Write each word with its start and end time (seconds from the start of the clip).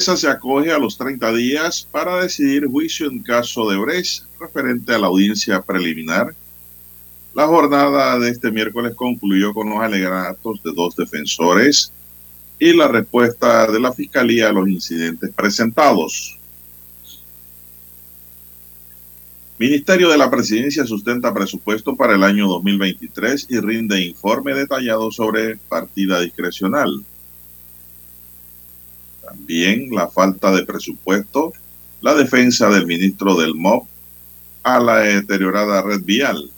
Jueza 0.00 0.16
se 0.16 0.28
acoge 0.28 0.72
a 0.72 0.78
los 0.78 0.96
30 0.96 1.30
días 1.34 1.86
para 1.92 2.22
decidir 2.22 2.66
juicio 2.66 3.06
en 3.06 3.22
caso 3.22 3.68
de 3.68 3.76
Brecht 3.76 4.24
referente 4.40 4.94
a 4.94 4.98
la 4.98 5.08
audiencia 5.08 5.60
preliminar. 5.60 6.34
La 7.34 7.46
jornada 7.46 8.18
de 8.18 8.30
este 8.30 8.50
miércoles 8.50 8.94
concluyó 8.96 9.52
con 9.52 9.68
los 9.68 9.78
alegatos 9.78 10.62
de 10.62 10.72
dos 10.74 10.96
defensores 10.96 11.92
y 12.58 12.72
la 12.72 12.88
respuesta 12.88 13.70
de 13.70 13.78
la 13.78 13.92
Fiscalía 13.92 14.48
a 14.48 14.52
los 14.54 14.70
incidentes 14.70 15.34
presentados. 15.34 16.38
Ministerio 19.58 20.08
de 20.08 20.16
la 20.16 20.30
Presidencia 20.30 20.86
sustenta 20.86 21.34
presupuesto 21.34 21.94
para 21.94 22.14
el 22.14 22.24
año 22.24 22.48
2023 22.48 23.48
y 23.50 23.60
rinde 23.60 24.00
informe 24.00 24.54
detallado 24.54 25.12
sobre 25.12 25.58
partida 25.58 26.20
discrecional. 26.20 27.04
También 29.30 29.90
la 29.90 30.08
falta 30.08 30.50
de 30.50 30.64
presupuesto, 30.64 31.52
la 32.00 32.14
defensa 32.14 32.68
del 32.68 32.84
ministro 32.84 33.36
del 33.36 33.54
MOB 33.54 33.86
a 34.64 34.80
la 34.80 34.96
deteriorada 34.98 35.82
red 35.82 36.02
vial. 36.02 36.50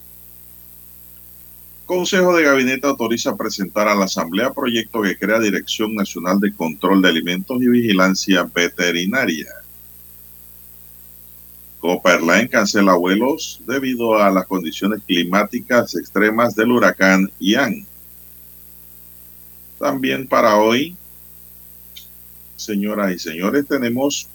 Consejo 1.84 2.34
de 2.34 2.45
Gabinete 2.45 2.87
autoriza 2.87 3.37
presentar 3.37 3.89
a 3.89 3.95
la 3.95 4.06
Asamblea 4.06 4.55
proyecto 4.55 5.03
que 5.03 5.19
crea 5.19 5.39
Dirección 5.39 5.95
Nacional 5.95 6.41
de 6.41 6.55
Control 6.55 7.03
de 7.03 7.11
Alimentos 7.11 7.61
y 7.61 7.69
Vigilancia 7.69 8.45
Veterinaria. 8.45 9.48
Copa 11.78 12.12
Airline 12.15 12.48
cancela 12.48 12.95
vuelos 12.95 13.61
debido 13.67 14.17
a 14.17 14.31
las 14.31 14.47
condiciones 14.47 15.03
climáticas 15.06 15.95
extremas 15.95 16.55
del 16.55 16.73
huracán 16.73 17.31
Ian. 17.39 17.87
También 19.78 20.27
para 20.27 20.56
hoy, 20.56 20.97
señoras 22.65 23.13
y 23.13 23.19
señores, 23.19 23.67
tenemos 23.67 24.29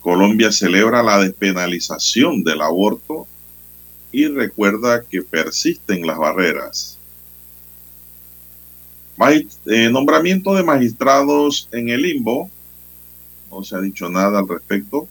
Colombia 0.00 0.50
celebra 0.52 1.02
la 1.02 1.18
despenalización 1.18 2.42
del 2.42 2.62
aborto 2.62 3.26
y 4.10 4.26
recuerda 4.28 5.02
que 5.02 5.22
persisten 5.22 6.06
las 6.06 6.16
barreras. 6.16 6.98
Eh, 9.66 9.90
nombramiento 9.90 10.54
de 10.54 10.62
magistrados 10.62 11.68
en 11.72 11.88
el 11.88 12.02
limbo. 12.02 12.50
No 13.50 13.64
se 13.64 13.76
ha 13.76 13.80
dicho 13.80 14.08
nada 14.08 14.38
al 14.38 14.48
respecto. 14.48 15.08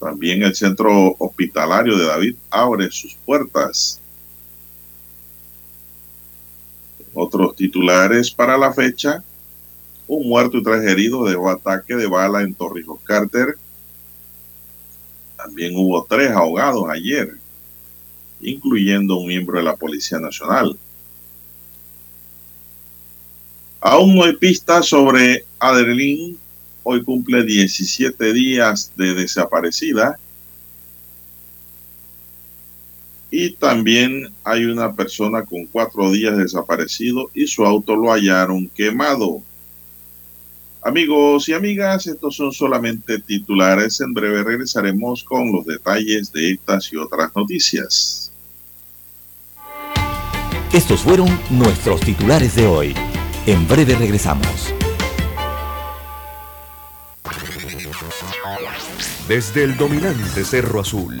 También 0.00 0.42
el 0.42 0.54
centro 0.56 1.14
hospitalario 1.18 1.98
de 1.98 2.06
David 2.06 2.36
abre 2.48 2.90
sus 2.90 3.14
puertas. 3.14 4.00
Otros 7.14 7.56
titulares 7.56 8.30
para 8.30 8.56
la 8.56 8.72
fecha. 8.72 9.22
Un 10.06 10.28
muerto 10.28 10.58
y 10.58 10.62
tres 10.62 10.82
heridos 10.84 11.28
dejó 11.28 11.50
ataque 11.50 11.96
de 11.96 12.06
bala 12.06 12.42
en 12.42 12.54
Torrijos 12.54 13.00
Carter. 13.04 13.56
También 15.36 15.74
hubo 15.76 16.04
tres 16.04 16.30
ahogados 16.32 16.84
ayer, 16.88 17.36
incluyendo 18.40 19.16
un 19.16 19.28
miembro 19.28 19.58
de 19.58 19.64
la 19.64 19.76
Policía 19.76 20.18
Nacional. 20.18 20.76
Aún 23.80 24.14
no 24.14 24.24
hay 24.24 24.36
pistas 24.36 24.86
sobre 24.86 25.46
Adelín. 25.58 26.38
Hoy 26.82 27.02
cumple 27.02 27.44
17 27.44 28.32
días 28.32 28.92
de 28.96 29.14
desaparecida. 29.14 30.18
Y 33.30 33.52
también 33.52 34.32
hay 34.42 34.64
una 34.64 34.92
persona 34.92 35.44
con 35.44 35.66
cuatro 35.66 36.10
días 36.10 36.36
desaparecido 36.36 37.30
y 37.32 37.46
su 37.46 37.64
auto 37.64 37.94
lo 37.94 38.10
hallaron 38.10 38.68
quemado. 38.68 39.42
Amigos 40.82 41.48
y 41.48 41.52
amigas, 41.52 42.06
estos 42.06 42.36
son 42.36 42.52
solamente 42.52 43.20
titulares. 43.20 44.00
En 44.00 44.14
breve 44.14 44.42
regresaremos 44.42 45.22
con 45.22 45.52
los 45.52 45.66
detalles 45.66 46.32
de 46.32 46.52
estas 46.52 46.92
y 46.92 46.96
otras 46.96 47.30
noticias. 47.36 48.32
Estos 50.72 51.00
fueron 51.00 51.28
nuestros 51.50 52.00
titulares 52.00 52.56
de 52.56 52.66
hoy. 52.66 52.94
En 53.46 53.66
breve 53.68 53.94
regresamos. 53.94 54.72
Desde 59.28 59.64
el 59.64 59.76
dominante 59.76 60.44
Cerro 60.44 60.80
Azul, 60.80 61.20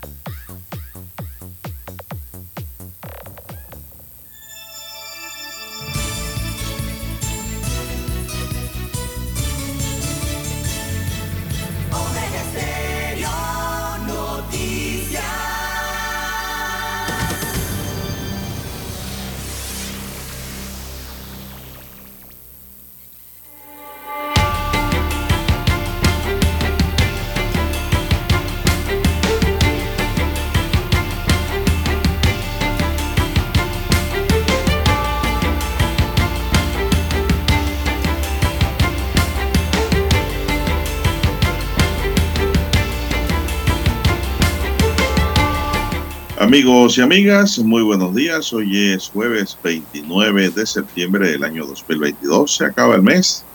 Amigos 46.51 46.97
y 46.97 47.01
amigas, 47.01 47.59
muy 47.59 47.81
buenos 47.81 48.13
días. 48.13 48.51
Hoy 48.51 48.91
es 48.91 49.07
jueves 49.07 49.57
29 49.63 50.49
de 50.49 50.65
septiembre 50.65 51.31
del 51.31 51.45
año 51.45 51.65
2022. 51.65 52.57
Se 52.57 52.65
acaba 52.65 52.95
el 52.95 53.01
mes. 53.01 53.45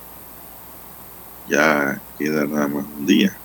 Ya 1.47 2.01
queda 2.19 2.47
nada 2.47 2.69
más 2.69 2.87
un 2.99 3.05
día. 3.05 3.37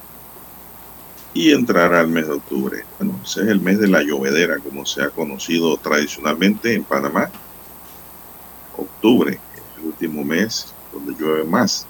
Y 1.34 1.52
entrará 1.52 2.00
el 2.00 2.08
mes 2.08 2.28
de 2.28 2.36
octubre. 2.36 2.86
Bueno, 2.98 3.20
ese 3.26 3.42
es 3.42 3.48
el 3.50 3.60
mes 3.60 3.78
de 3.80 3.90
la 3.90 4.02
llovedera, 4.02 4.58
como 4.60 4.86
se 4.86 5.04
ha 5.04 5.10
conocido 5.10 5.76
tradicionalmente 5.76 6.74
en 6.74 6.86
Panamá. 6.86 7.30
Octubre, 8.78 9.38
el 9.78 9.86
último 9.86 10.24
mes 10.24 10.74
donde 10.94 11.14
llueve 11.22 11.44
más. 11.44 11.86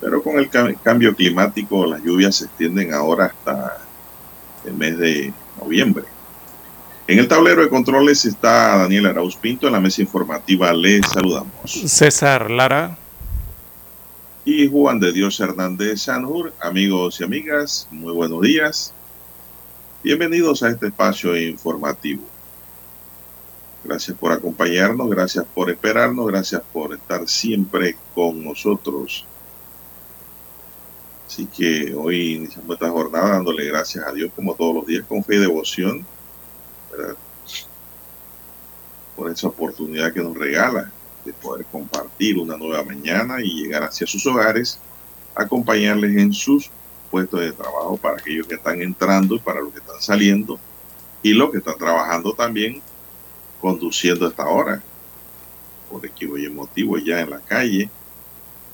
Pero 0.00 0.22
con 0.22 0.38
el 0.38 0.48
cambio 0.48 1.12
climático, 1.16 1.86
las 1.86 2.04
lluvias 2.04 2.36
se 2.36 2.44
extienden 2.44 2.94
ahora 2.94 3.34
hasta 3.36 3.78
el 4.64 4.74
mes 4.74 4.96
de 4.96 5.32
noviembre. 5.60 6.13
En 7.06 7.18
el 7.18 7.28
tablero 7.28 7.60
de 7.60 7.68
controles 7.68 8.24
está 8.24 8.78
Daniel 8.78 9.04
Arauz 9.04 9.36
Pinto. 9.36 9.66
En 9.66 9.74
la 9.74 9.80
mesa 9.80 10.00
informativa 10.00 10.72
le 10.72 11.02
saludamos. 11.02 11.70
César 11.70 12.50
Lara. 12.50 12.96
Y 14.46 14.70
Juan 14.70 14.98
de 15.00 15.12
Dios 15.12 15.38
Hernández 15.38 16.00
Sanjur. 16.00 16.54
Amigos 16.62 17.20
y 17.20 17.24
amigas, 17.24 17.88
muy 17.90 18.10
buenos 18.14 18.40
días. 18.40 18.94
Bienvenidos 20.02 20.62
a 20.62 20.70
este 20.70 20.86
espacio 20.86 21.36
informativo. 21.36 22.22
Gracias 23.84 24.16
por 24.16 24.32
acompañarnos, 24.32 25.10
gracias 25.10 25.44
por 25.54 25.68
esperarnos, 25.68 26.26
gracias 26.26 26.62
por 26.72 26.94
estar 26.94 27.28
siempre 27.28 27.96
con 28.14 28.42
nosotros. 28.42 29.26
Así 31.26 31.46
que 31.54 31.94
hoy 31.94 32.36
iniciamos 32.36 32.76
esta 32.76 32.88
jornada 32.88 33.28
dándole 33.32 33.66
gracias 33.66 34.06
a 34.06 34.12
Dios 34.12 34.32
como 34.34 34.54
todos 34.54 34.74
los 34.74 34.86
días 34.86 35.04
con 35.06 35.22
fe 35.22 35.34
y 35.34 35.40
devoción 35.40 36.13
por 39.16 39.30
esa 39.30 39.48
oportunidad 39.48 40.12
que 40.12 40.22
nos 40.22 40.36
regala 40.36 40.90
de 41.24 41.32
poder 41.32 41.64
compartir 41.66 42.38
una 42.38 42.56
nueva 42.56 42.82
mañana 42.84 43.40
y 43.42 43.62
llegar 43.62 43.84
hacia 43.84 44.06
sus 44.06 44.26
hogares, 44.26 44.78
acompañarles 45.34 46.16
en 46.16 46.32
sus 46.32 46.70
puestos 47.10 47.40
de 47.40 47.52
trabajo 47.52 47.96
para 47.96 48.18
aquellos 48.18 48.46
que 48.46 48.56
están 48.56 48.82
entrando 48.82 49.36
y 49.36 49.38
para 49.38 49.60
los 49.60 49.72
que 49.72 49.78
están 49.78 50.00
saliendo 50.00 50.58
y 51.22 51.32
los 51.32 51.50
que 51.50 51.58
están 51.58 51.78
trabajando 51.78 52.34
también 52.34 52.82
conduciendo 53.60 54.28
esta 54.28 54.46
hora 54.46 54.82
por 55.90 56.04
equipo 56.04 56.36
y 56.36 56.48
motivo 56.50 56.98
ya 56.98 57.20
en 57.20 57.30
la 57.30 57.40
calle. 57.40 57.88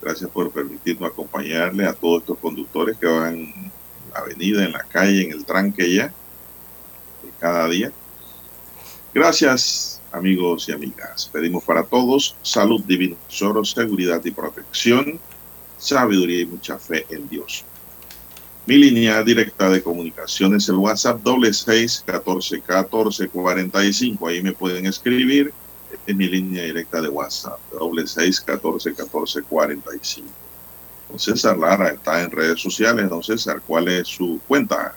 Gracias 0.03 0.31
por 0.31 0.51
permitirnos 0.51 1.11
acompañarle 1.11 1.87
a 1.87 1.93
todos 1.93 2.23
estos 2.23 2.39
conductores 2.39 2.97
que 2.97 3.07
van 3.07 3.35
en 3.35 3.73
la 4.13 4.21
avenida, 4.21 4.65
en 4.65 4.73
la 4.73 4.83
calle, 4.85 5.23
en 5.23 5.33
el 5.33 5.45
tranque 5.45 5.95
ya, 5.95 6.13
cada 7.39 7.69
día. 7.69 7.93
Gracias, 9.13 10.01
amigos 10.13 10.69
y 10.69 10.73
amigas. 10.73 11.29
Pedimos 11.33 11.65
para 11.65 11.83
todos 11.83 12.37
salud 12.43 12.81
divina, 12.85 13.17
tesoro, 13.29 13.65
seguridad 13.65 14.25
y 14.25 14.31
protección, 14.31 15.19
sabiduría 15.79 16.43
y 16.43 16.47
mucha 16.47 16.79
fe 16.79 17.05
en 17.11 17.29
Dios. 17.29 17.65
Mi 18.67 18.77
línea 18.77 19.23
directa 19.25 19.69
de 19.69 19.83
comunicación 19.83 20.55
es 20.55 20.69
el 20.69 20.77
WhatsApp 20.77 21.23
doble 21.23 21.53
seis 21.53 22.05
catorce 22.07 22.61
catorce 22.61 23.29
cuarenta 23.29 23.85
y 23.85 23.93
cinco. 23.93 24.29
Ahí 24.29 24.43
me 24.43 24.53
pueden 24.53 24.87
escribir. 24.87 25.53
en 26.07 26.17
mi 26.17 26.29
línea 26.29 26.65
directa 26.65 27.01
de 27.01 27.09
WhatsApp, 27.09 27.59
doble 27.73 28.07
seis 28.07 28.41
catorce 28.41 28.95
catorce 28.95 29.43
cuarenta 29.43 29.91
y 29.95 29.99
cinco. 30.03 30.31
Don 31.09 31.19
César 31.19 31.59
Lara 31.59 31.89
está 31.89 32.23
en 32.23 32.31
redes 32.31 32.61
sociales. 32.61 33.09
Don 33.11 33.23
César, 33.23 33.61
¿cuál 33.67 33.89
es 33.89 34.07
su 34.07 34.41
cuenta? 34.47 34.95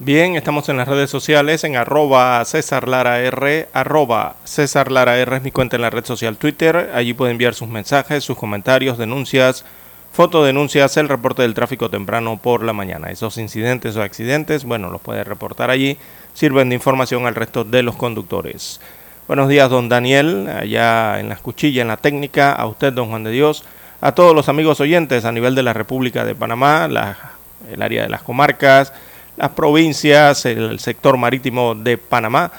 Bien, 0.00 0.34
estamos 0.34 0.68
en 0.68 0.76
las 0.76 0.88
redes 0.88 1.08
sociales 1.08 1.62
en 1.62 1.76
arroba 1.76 2.44
César 2.44 2.88
Lara 2.88 3.20
R, 3.20 3.68
arroba 3.72 4.34
César 4.42 4.90
Lara 4.90 5.20
es 5.20 5.42
mi 5.42 5.52
cuenta 5.52 5.76
en 5.76 5.82
la 5.82 5.90
red 5.90 6.04
social 6.04 6.36
Twitter. 6.36 6.90
Allí 6.92 7.14
puede 7.14 7.30
enviar 7.30 7.54
sus 7.54 7.68
mensajes, 7.68 8.24
sus 8.24 8.36
comentarios, 8.36 8.98
denuncias, 8.98 9.64
fotodenuncias, 10.12 10.96
el 10.96 11.08
reporte 11.08 11.42
del 11.42 11.54
tráfico 11.54 11.90
temprano 11.90 12.40
por 12.42 12.64
la 12.64 12.72
mañana. 12.72 13.12
Esos 13.12 13.38
incidentes 13.38 13.94
o 13.94 14.02
accidentes, 14.02 14.64
bueno, 14.64 14.90
los 14.90 15.00
puede 15.00 15.22
reportar 15.22 15.70
allí. 15.70 15.96
Sirven 16.34 16.70
de 16.70 16.74
información 16.74 17.28
al 17.28 17.36
resto 17.36 17.62
de 17.62 17.84
los 17.84 17.94
conductores. 17.94 18.80
Buenos 19.28 19.48
días, 19.48 19.70
don 19.70 19.88
Daniel, 19.88 20.48
allá 20.48 21.20
en 21.20 21.28
la 21.28 21.36
cuchillas, 21.36 21.82
en 21.82 21.88
la 21.88 21.98
técnica, 21.98 22.52
a 22.52 22.66
usted, 22.66 22.92
don 22.92 23.10
Juan 23.10 23.22
de 23.22 23.30
Dios, 23.30 23.62
a 24.00 24.10
todos 24.10 24.34
los 24.34 24.48
amigos 24.48 24.80
oyentes 24.80 25.24
a 25.24 25.30
nivel 25.30 25.54
de 25.54 25.62
la 25.62 25.72
República 25.72 26.24
de 26.24 26.34
Panamá, 26.34 26.88
el 27.72 27.80
área 27.80 28.02
de 28.02 28.08
las 28.08 28.24
comarcas, 28.24 28.92
las 29.36 29.50
provincias, 29.50 30.46
el 30.46 30.78
sector 30.80 31.16
marítimo 31.16 31.74
de 31.74 31.98
Panamá. 31.98 32.52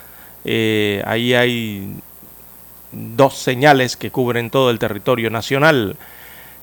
Eh, 0.43 1.01
ahí 1.05 1.33
hay 1.33 1.95
dos 2.91 3.35
señales 3.35 3.97
que 3.97 4.11
cubren 4.11 4.49
todo 4.49 4.69
el 4.69 4.79
territorio 4.79 5.29
nacional. 5.29 5.95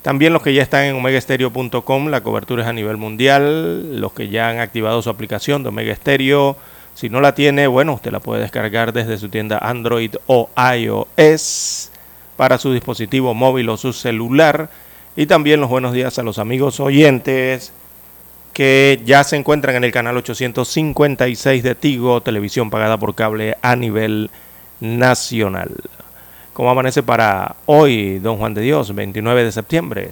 También 0.03 0.33
los 0.33 0.43
que 0.43 0.53
ya 0.53 0.63
están 0.63 0.85
en 0.85 0.97
omegaestereo.com, 0.97 2.09
la 2.09 2.23
cobertura 2.23 2.63
es 2.63 2.69
a 2.69 2.73
nivel 2.73 2.97
mundial. 2.97 4.01
Los 4.01 4.13
que 4.13 4.29
ya 4.29 4.49
han 4.49 4.59
activado 4.59 5.01
su 5.01 5.11
aplicación 5.11 5.63
de 5.63 5.69
Omega 5.69 5.95
Stereo, 5.95 6.57
si 6.95 7.09
no 7.09 7.21
la 7.21 7.35
tiene, 7.35 7.67
bueno, 7.67 7.95
usted 7.95 8.11
la 8.11 8.21
puede 8.21 8.43
descargar 8.43 8.93
desde 8.93 9.17
su 9.17 9.29
tienda 9.29 9.59
Android 9.59 10.15
o 10.27 10.51
iOS 10.77 11.91
para 12.37 12.59
su 12.59 12.73
dispositivo 12.73 13.33
móvil 13.33 13.69
o 13.69 13.77
su 13.77 13.93
celular. 13.93 14.69
Y 15.15 15.27
también 15.27 15.61
los 15.61 15.71
buenos 15.71 15.93
días 15.93 16.19
a 16.19 16.23
los 16.23 16.39
amigos 16.39 16.81
oyentes 16.81 17.73
que 18.53 19.01
ya 19.05 19.25
se 19.25 19.37
encuentran 19.37 19.77
en 19.77 19.85
el 19.85 19.93
canal 19.93 20.17
856 20.17 21.63
de 21.63 21.75
Tigo, 21.75 22.23
televisión 22.23 22.71
pagada 22.71 22.99
por 22.99 23.15
cable 23.15 23.57
a 23.63 23.77
nivel 23.77 24.31
nacional. 24.81 25.71
¿Cómo 26.53 26.71
amanece 26.71 27.03
para 27.03 27.57
hoy, 27.65 28.19
don 28.19 28.37
Juan 28.37 28.53
de 28.53 28.61
Dios, 28.61 28.95
29 28.95 29.45
de 29.45 29.53
septiembre? 29.53 30.11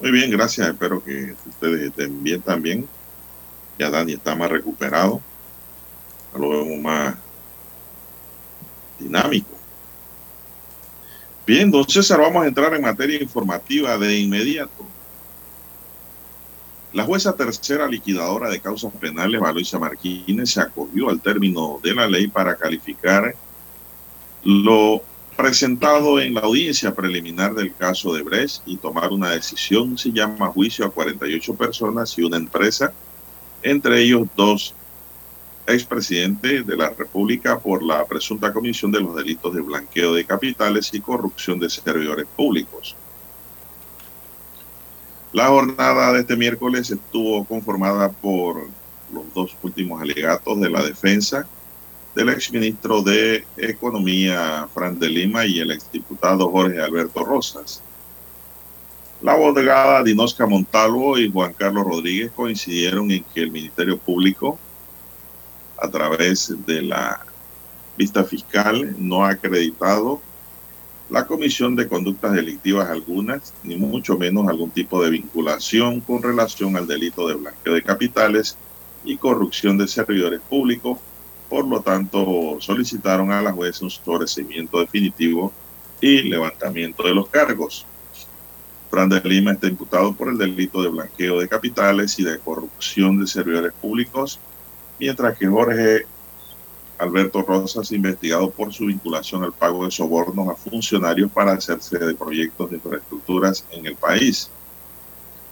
Muy 0.00 0.10
bien, 0.10 0.30
gracias. 0.30 0.68
Espero 0.68 1.02
que 1.02 1.34
ustedes 1.48 1.82
estén 1.82 2.22
bien 2.22 2.40
también. 2.42 2.88
Ya 3.78 3.90
Dani 3.90 4.14
está 4.14 4.34
más 4.34 4.50
recuperado. 4.50 5.20
Lo 6.36 6.48
vemos 6.48 6.78
más 6.82 7.14
dinámico. 8.98 9.50
Bien, 11.46 11.70
don 11.70 11.88
César, 11.88 12.20
vamos 12.20 12.44
a 12.44 12.48
entrar 12.48 12.74
en 12.74 12.82
materia 12.82 13.22
informativa 13.22 13.96
de 13.96 14.18
inmediato. 14.18 14.93
La 16.94 17.02
jueza 17.02 17.34
tercera 17.34 17.88
liquidadora 17.88 18.48
de 18.48 18.60
causas 18.60 18.92
penales, 18.92 19.40
Valoisa 19.40 19.80
Martínez, 19.80 20.50
se 20.50 20.60
acogió 20.60 21.10
al 21.10 21.20
término 21.20 21.80
de 21.82 21.92
la 21.92 22.06
ley 22.06 22.28
para 22.28 22.54
calificar 22.54 23.34
lo 24.44 25.02
presentado 25.36 26.20
en 26.20 26.34
la 26.34 26.42
audiencia 26.42 26.94
preliminar 26.94 27.52
del 27.54 27.74
caso 27.74 28.14
de 28.14 28.22
Brecht 28.22 28.62
y 28.66 28.76
tomar 28.76 29.10
una 29.10 29.30
decisión 29.30 29.98
se 29.98 30.12
llama 30.12 30.52
juicio 30.52 30.86
a 30.86 30.90
48 30.90 31.56
personas 31.56 32.16
y 32.16 32.22
una 32.22 32.36
empresa, 32.36 32.92
entre 33.64 34.00
ellos 34.00 34.28
dos 34.36 34.72
expresidentes 35.66 36.64
de 36.64 36.76
la 36.76 36.90
República 36.90 37.58
por 37.58 37.82
la 37.82 38.04
presunta 38.04 38.52
comisión 38.52 38.92
de 38.92 39.00
los 39.00 39.16
delitos 39.16 39.52
de 39.52 39.62
blanqueo 39.62 40.14
de 40.14 40.24
capitales 40.24 40.94
y 40.94 41.00
corrupción 41.00 41.58
de 41.58 41.68
servidores 41.68 42.26
públicos. 42.36 42.94
La 45.34 45.48
jornada 45.48 46.12
de 46.12 46.20
este 46.20 46.36
miércoles 46.36 46.92
estuvo 46.92 47.44
conformada 47.44 48.08
por 48.08 48.68
los 49.12 49.34
dos 49.34 49.56
últimos 49.64 50.00
alegatos 50.00 50.60
de 50.60 50.70
la 50.70 50.80
defensa 50.80 51.44
del 52.14 52.28
exministro 52.28 53.02
de 53.02 53.44
Economía, 53.56 54.68
Fran 54.72 54.96
de 54.96 55.08
Lima, 55.08 55.44
y 55.44 55.58
el 55.58 55.72
exdiputado 55.72 56.48
Jorge 56.52 56.80
Alberto 56.80 57.24
Rosas. 57.24 57.82
La 59.22 59.32
abogada 59.32 60.04
Dinosca 60.04 60.46
Montalvo 60.46 61.18
y 61.18 61.32
Juan 61.32 61.52
Carlos 61.52 61.84
Rodríguez 61.84 62.30
coincidieron 62.30 63.10
en 63.10 63.24
que 63.34 63.40
el 63.40 63.50
Ministerio 63.50 63.98
Público, 63.98 64.56
a 65.82 65.90
través 65.90 66.54
de 66.64 66.80
la 66.80 67.26
vista 67.98 68.22
fiscal, 68.22 68.94
no 68.98 69.24
ha 69.24 69.30
acreditado 69.30 70.20
la 71.10 71.26
comisión 71.26 71.76
de 71.76 71.86
conductas 71.86 72.32
delictivas 72.32 72.88
algunas, 72.88 73.52
ni 73.62 73.76
mucho 73.76 74.16
menos 74.16 74.48
algún 74.48 74.70
tipo 74.70 75.02
de 75.02 75.10
vinculación 75.10 76.00
con 76.00 76.22
relación 76.22 76.76
al 76.76 76.86
delito 76.86 77.28
de 77.28 77.34
blanqueo 77.34 77.74
de 77.74 77.82
capitales 77.82 78.56
y 79.04 79.16
corrupción 79.18 79.76
de 79.76 79.86
servidores 79.86 80.40
públicos. 80.40 80.98
Por 81.50 81.66
lo 81.66 81.82
tanto, 81.82 82.56
solicitaron 82.60 83.30
a 83.32 83.42
la 83.42 83.52
juez 83.52 83.82
un 83.82 83.90
sobrecimiento 83.90 84.80
definitivo 84.80 85.52
y 86.00 86.22
levantamiento 86.22 87.02
de 87.02 87.14
los 87.14 87.28
cargos. 87.28 87.86
Fran 88.90 89.08
de 89.08 89.20
Lima 89.20 89.52
está 89.52 89.66
imputado 89.66 90.14
por 90.14 90.28
el 90.28 90.38
delito 90.38 90.82
de 90.82 90.88
blanqueo 90.88 91.38
de 91.38 91.48
capitales 91.48 92.18
y 92.18 92.24
de 92.24 92.38
corrupción 92.38 93.20
de 93.20 93.26
servidores 93.26 93.72
públicos, 93.74 94.40
mientras 94.98 95.36
que 95.36 95.46
Jorge 95.46 96.06
Alberto 96.98 97.42
Rosas, 97.42 97.90
investigado 97.92 98.50
por 98.50 98.72
su 98.72 98.86
vinculación 98.86 99.42
al 99.42 99.52
pago 99.52 99.84
de 99.84 99.90
sobornos 99.90 100.48
a 100.48 100.54
funcionarios 100.54 101.30
para 101.30 101.52
hacerse 101.52 101.98
de 101.98 102.14
proyectos 102.14 102.70
de 102.70 102.76
infraestructuras 102.76 103.64
en 103.70 103.86
el 103.86 103.96
país. 103.96 104.50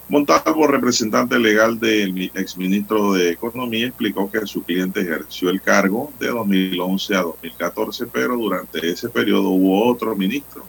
Montalvo, 0.09 0.67
representante 0.67 1.39
legal 1.39 1.79
del 1.81 2.31
exministro 2.35 3.15
de 3.15 3.31
Economía, 3.31 3.87
explicó 3.87 4.31
que 4.31 4.47
su 4.47 4.63
cliente 4.63 5.01
ejerció 5.01 5.49
el 5.49 5.61
cargo 5.63 6.13
de 6.19 6.29
2011 6.29 7.17
a 7.17 7.23
2014, 7.23 8.07
pero 8.07 8.37
durante 8.37 8.91
ese 8.91 9.09
periodo 9.09 9.49
hubo 9.51 9.91
otro 9.91 10.15
ministro 10.15 10.65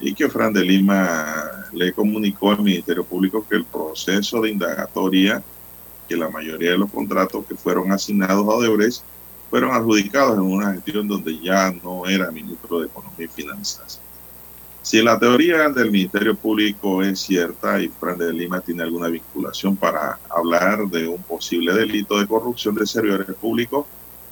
y 0.00 0.14
que 0.14 0.28
Fran 0.28 0.52
de 0.52 0.64
Lima 0.64 1.66
le 1.72 1.92
comunicó 1.92 2.50
al 2.50 2.62
Ministerio 2.62 3.04
Público 3.04 3.46
que 3.48 3.56
el 3.56 3.64
proceso 3.64 4.40
de 4.40 4.50
indagatoria, 4.50 5.42
que 6.08 6.16
la 6.16 6.30
mayoría 6.30 6.70
de 6.70 6.78
los 6.78 6.90
contratos 6.90 7.44
que 7.46 7.54
fueron 7.54 7.92
asignados 7.92 8.46
a 8.46 8.50
Odebrecht 8.50 9.02
fueron 9.50 9.72
adjudicados 9.72 10.36
en 10.36 10.44
una 10.44 10.72
gestión 10.72 11.08
donde 11.08 11.38
ya 11.38 11.72
no 11.82 12.06
era 12.06 12.30
ministro 12.30 12.80
de 12.80 12.86
Economía 12.86 13.26
y 13.26 13.28
Finanzas. 13.28 14.00
Si 14.82 15.02
la 15.02 15.18
teoría 15.18 15.68
del 15.68 15.90
Ministerio 15.90 16.34
Público 16.34 17.02
es 17.02 17.20
cierta 17.20 17.80
y 17.80 17.88
Fran 17.88 18.16
de 18.16 18.32
Lima 18.32 18.60
tiene 18.60 18.84
alguna 18.84 19.08
vinculación 19.08 19.76
para 19.76 20.18
hablar 20.30 20.86
de 20.86 21.06
un 21.06 21.22
posible 21.22 21.74
delito 21.74 22.18
de 22.18 22.26
corrupción 22.26 22.74
de 22.76 22.86
servidores 22.86 23.34
públicos, 23.36 23.84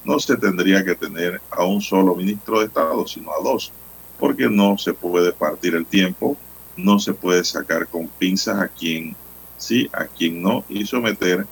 no 0.05 0.19
se 0.19 0.37
tendría 0.37 0.85
que 0.85 0.95
tener 0.95 1.43
a 1.51 1.65
un 1.65 1.83
solo 1.83 2.15
ministro 2.15 2.61
de 2.61 2.67
Estado, 2.67 3.07
sino 3.07 3.31
a 3.33 3.43
dos 3.43 3.73
porque 4.19 4.49
no 4.49 4.77
se 4.77 4.95
puede 4.95 5.33
partir 5.33 5.75
el 5.75 5.87
tiempo, 5.87 6.37
no 6.77 6.99
se 6.99 7.15
puede 7.15 7.45
sacar 7.45 7.87
con 7.87 8.09
pinzas 8.09 8.59
a 8.59 8.69
quien 8.69 9.17
sí, 9.57 9.89
a 9.93 10.07
quien 10.07 10.41
no, 10.41 10.65
y 10.69 10.87
someter 10.87 11.47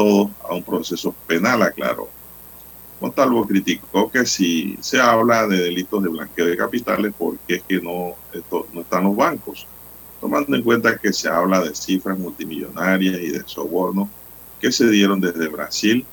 todo 0.00 0.30
a 0.48 0.54
un 0.54 0.62
proceso 0.62 1.14
penal, 1.26 1.60
aclaró. 1.60 2.08
Montalvo 3.02 3.46
criticó 3.46 4.10
que 4.10 4.24
si 4.24 4.78
se 4.80 4.98
habla 4.98 5.46
de 5.46 5.58
delitos 5.58 6.02
de 6.02 6.08
blanqueo 6.08 6.46
de 6.46 6.56
capitales, 6.56 7.12
¿por 7.12 7.36
qué 7.40 7.56
es 7.56 7.62
que 7.64 7.82
no, 7.82 8.14
esto, 8.32 8.66
no 8.72 8.80
están 8.80 9.04
los 9.04 9.14
bancos? 9.14 9.66
Tomando 10.18 10.56
en 10.56 10.62
cuenta 10.62 10.96
que 10.96 11.12
se 11.12 11.28
habla 11.28 11.60
de 11.60 11.74
cifras 11.74 12.18
multimillonarias 12.18 13.20
y 13.20 13.28
de 13.28 13.42
sobornos 13.44 14.08
que 14.58 14.72
se 14.72 14.88
dieron 14.88 15.20
desde 15.20 15.48
Brasil, 15.48 16.06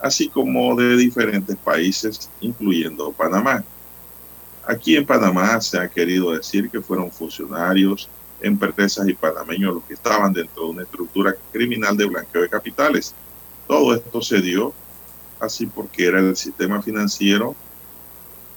así 0.00 0.28
como 0.28 0.76
de 0.76 0.96
diferentes 0.96 1.56
países, 1.56 2.30
incluyendo 2.40 3.10
Panamá. 3.10 3.64
Aquí 4.64 4.96
en 4.96 5.06
Panamá 5.06 5.60
se 5.60 5.78
ha 5.78 5.88
querido 5.88 6.30
decir 6.32 6.70
que 6.70 6.80
fueron 6.80 7.10
funcionarios, 7.10 8.08
empresas 8.40 9.08
y 9.08 9.14
panameños 9.14 9.74
los 9.74 9.84
que 9.84 9.94
estaban 9.94 10.32
dentro 10.32 10.64
de 10.64 10.70
una 10.70 10.82
estructura 10.82 11.34
criminal 11.52 11.96
de 11.96 12.06
blanqueo 12.06 12.42
de 12.42 12.48
capitales. 12.48 13.14
Todo 13.66 13.94
esto 13.94 14.20
se 14.20 14.40
dio 14.40 14.72
así 15.40 15.66
porque 15.66 16.06
era 16.06 16.20
el 16.20 16.36
sistema 16.36 16.82
financiero, 16.82 17.54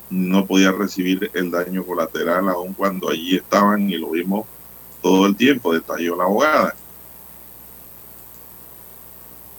no 0.09 0.45
podía 0.45 0.71
recibir 0.71 1.29
el 1.33 1.51
daño 1.51 1.85
colateral 1.85 2.47
aun 2.49 2.73
cuando 2.73 3.09
allí 3.09 3.35
estaban 3.35 3.89
y 3.89 3.97
lo 3.97 4.11
vimos 4.11 4.45
todo 5.01 5.25
el 5.25 5.35
tiempo, 5.35 5.73
detalló 5.73 6.15
la 6.15 6.23
abogada. 6.23 6.75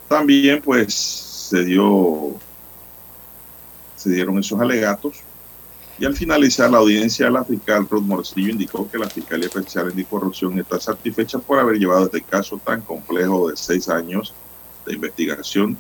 También 0.09 0.63
pues 0.63 0.95
se 0.95 1.65
dio 1.65 2.35
se 3.97 4.11
dieron 4.11 4.39
esos 4.39 4.61
alegatos 4.61 5.23
y 5.99 6.05
al 6.05 6.15
finalizar 6.15 6.71
la 6.71 6.79
audiencia, 6.79 7.29
la 7.29 7.45
fiscal 7.45 7.89
Ruth 7.91 8.05
Morcillo 8.05 8.51
indicó 8.51 8.89
que 8.89 8.99
la 8.99 9.11
Fiscalía 9.11 9.49
Especial 9.49 9.89
Anticorrupción 9.89 10.57
está 10.59 10.79
satisfecha 10.79 11.41
por 11.41 11.59
haber 11.59 11.77
llevado 11.77 12.05
este 12.05 12.23
caso 12.23 12.61
tan 12.65 12.83
complejo 12.83 13.51
de 13.51 13.57
seis 13.57 13.89
años 13.89 14.33
de 14.89 14.95
investigación 14.95 15.77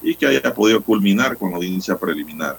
y 0.00 0.14
que 0.14 0.26
haya 0.26 0.54
podido 0.54 0.82
culminar 0.82 1.36
con 1.36 1.54
audiencia 1.54 1.98
preliminar, 1.98 2.58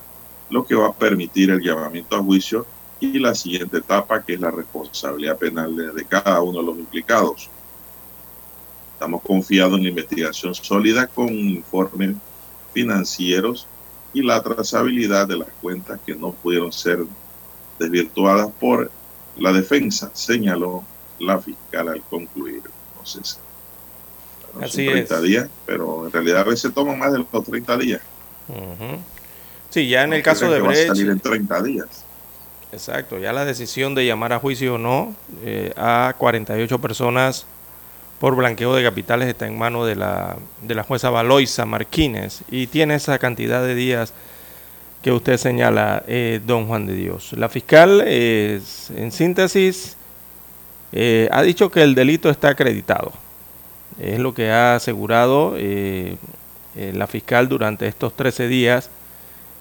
lo 0.49 0.65
que 0.65 0.75
va 0.75 0.87
a 0.87 0.93
permitir 0.93 1.49
el 1.49 1.61
llamamiento 1.61 2.15
a 2.15 2.23
juicio 2.23 2.65
y 2.99 3.19
la 3.19 3.35
siguiente 3.35 3.77
etapa, 3.77 4.23
que 4.23 4.33
es 4.33 4.39
la 4.39 4.51
responsabilidad 4.51 5.37
penal 5.37 5.75
de, 5.75 6.05
cada 6.05 6.41
uno 6.41 6.59
de 6.59 6.65
los 6.65 6.77
implicados. 6.77 7.49
Estamos 8.93 9.21
confiados 9.21 9.77
en 9.77 9.83
la 9.83 9.89
investigación 9.89 10.55
sólida 10.55 11.07
con 11.07 11.29
informes 11.29 12.15
financieros 12.73 13.67
y 14.13 14.21
la 14.21 14.41
trazabilidad 14.41 15.27
de 15.27 15.37
las 15.37 15.49
cuentas 15.61 15.99
que 16.05 16.15
no 16.15 16.31
pudieron 16.31 16.71
ser 16.71 16.99
desvirtuadas 17.79 18.49
por 18.59 18.91
la 19.37 19.51
defensa, 19.51 20.11
señaló 20.13 20.83
la 21.19 21.39
fiscal 21.39 21.89
al 21.89 22.01
concluir. 22.03 22.61
Así 24.61 24.85
30 24.85 25.21
días, 25.21 25.49
pero 25.65 26.05
en 26.05 26.11
realidad 26.11 26.41
a 26.41 26.43
veces 26.43 26.73
toman 26.73 26.99
más 26.99 27.11
de 27.11 27.19
los 27.19 27.43
30 27.43 27.77
días. 27.77 28.01
Sí, 29.69 29.87
ya 29.87 30.03
en 30.03 30.13
el 30.13 30.21
caso 30.21 30.51
de 30.51 30.61
Brecht. 30.61 30.87
salir 30.87 31.09
en 31.09 31.19
30 31.19 31.63
días. 31.63 32.05
Exacto, 32.71 33.19
ya 33.19 33.33
la 33.33 33.45
decisión 33.45 33.95
de 33.95 34.05
llamar 34.05 34.33
a 34.33 34.39
juicio 34.39 34.75
o 34.75 34.77
no 34.77 35.15
eh, 35.43 35.73
a 35.77 36.15
48 36.17 36.79
personas 36.79 37.45
por 38.19 38.35
blanqueo 38.35 38.75
de 38.75 38.83
capitales 38.83 39.27
está 39.27 39.45
en 39.47 39.57
manos 39.57 39.87
de 39.87 39.95
la, 39.95 40.37
de 40.61 40.73
la 40.73 40.83
jueza 40.83 41.09
Valoisa 41.09 41.65
Marquínez 41.65 42.41
y 42.49 42.67
tiene 42.67 42.95
esa 42.95 43.19
cantidad 43.19 43.63
de 43.63 43.75
días 43.75 44.13
que 45.03 45.11
usted 45.11 45.37
señala, 45.37 46.03
eh, 46.07 46.39
don 46.45 46.65
Juan 46.65 46.85
de 46.85 46.95
Dios. 46.95 47.33
La 47.33 47.49
fiscal, 47.49 48.01
en 48.07 49.11
síntesis, 49.11 49.97
eh, 50.93 51.27
ha 51.31 51.41
dicho 51.41 51.69
que 51.69 51.81
el 51.81 51.93
delito 51.93 52.29
está 52.29 52.49
acreditado. 52.49 53.11
Es 53.99 54.19
lo 54.19 54.33
que 54.33 54.51
ha 54.51 54.75
asegurado 54.75 55.53
eh, 55.57 56.17
la 56.75 57.07
fiscal 57.07 57.49
durante 57.49 57.87
estos 57.87 58.13
13 58.15 58.47
días 58.47 58.89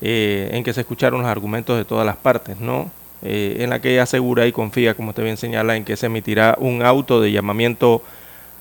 en 0.00 0.64
que 0.64 0.72
se 0.72 0.80
escucharon 0.80 1.22
los 1.22 1.30
argumentos 1.30 1.76
de 1.76 1.84
todas 1.84 2.04
las 2.04 2.16
partes, 2.16 2.58
¿no? 2.58 2.90
en 3.22 3.70
la 3.70 3.80
que 3.80 3.92
ella 3.92 4.02
asegura 4.02 4.48
y 4.48 4.52
confía, 4.52 4.94
como 4.94 5.10
usted 5.10 5.22
bien 5.22 5.36
señala, 5.36 5.76
en 5.76 5.84
que 5.84 5.96
se 5.96 6.06
emitirá 6.06 6.56
un 6.58 6.82
auto 6.82 7.20
de 7.20 7.30
llamamiento 7.30 8.02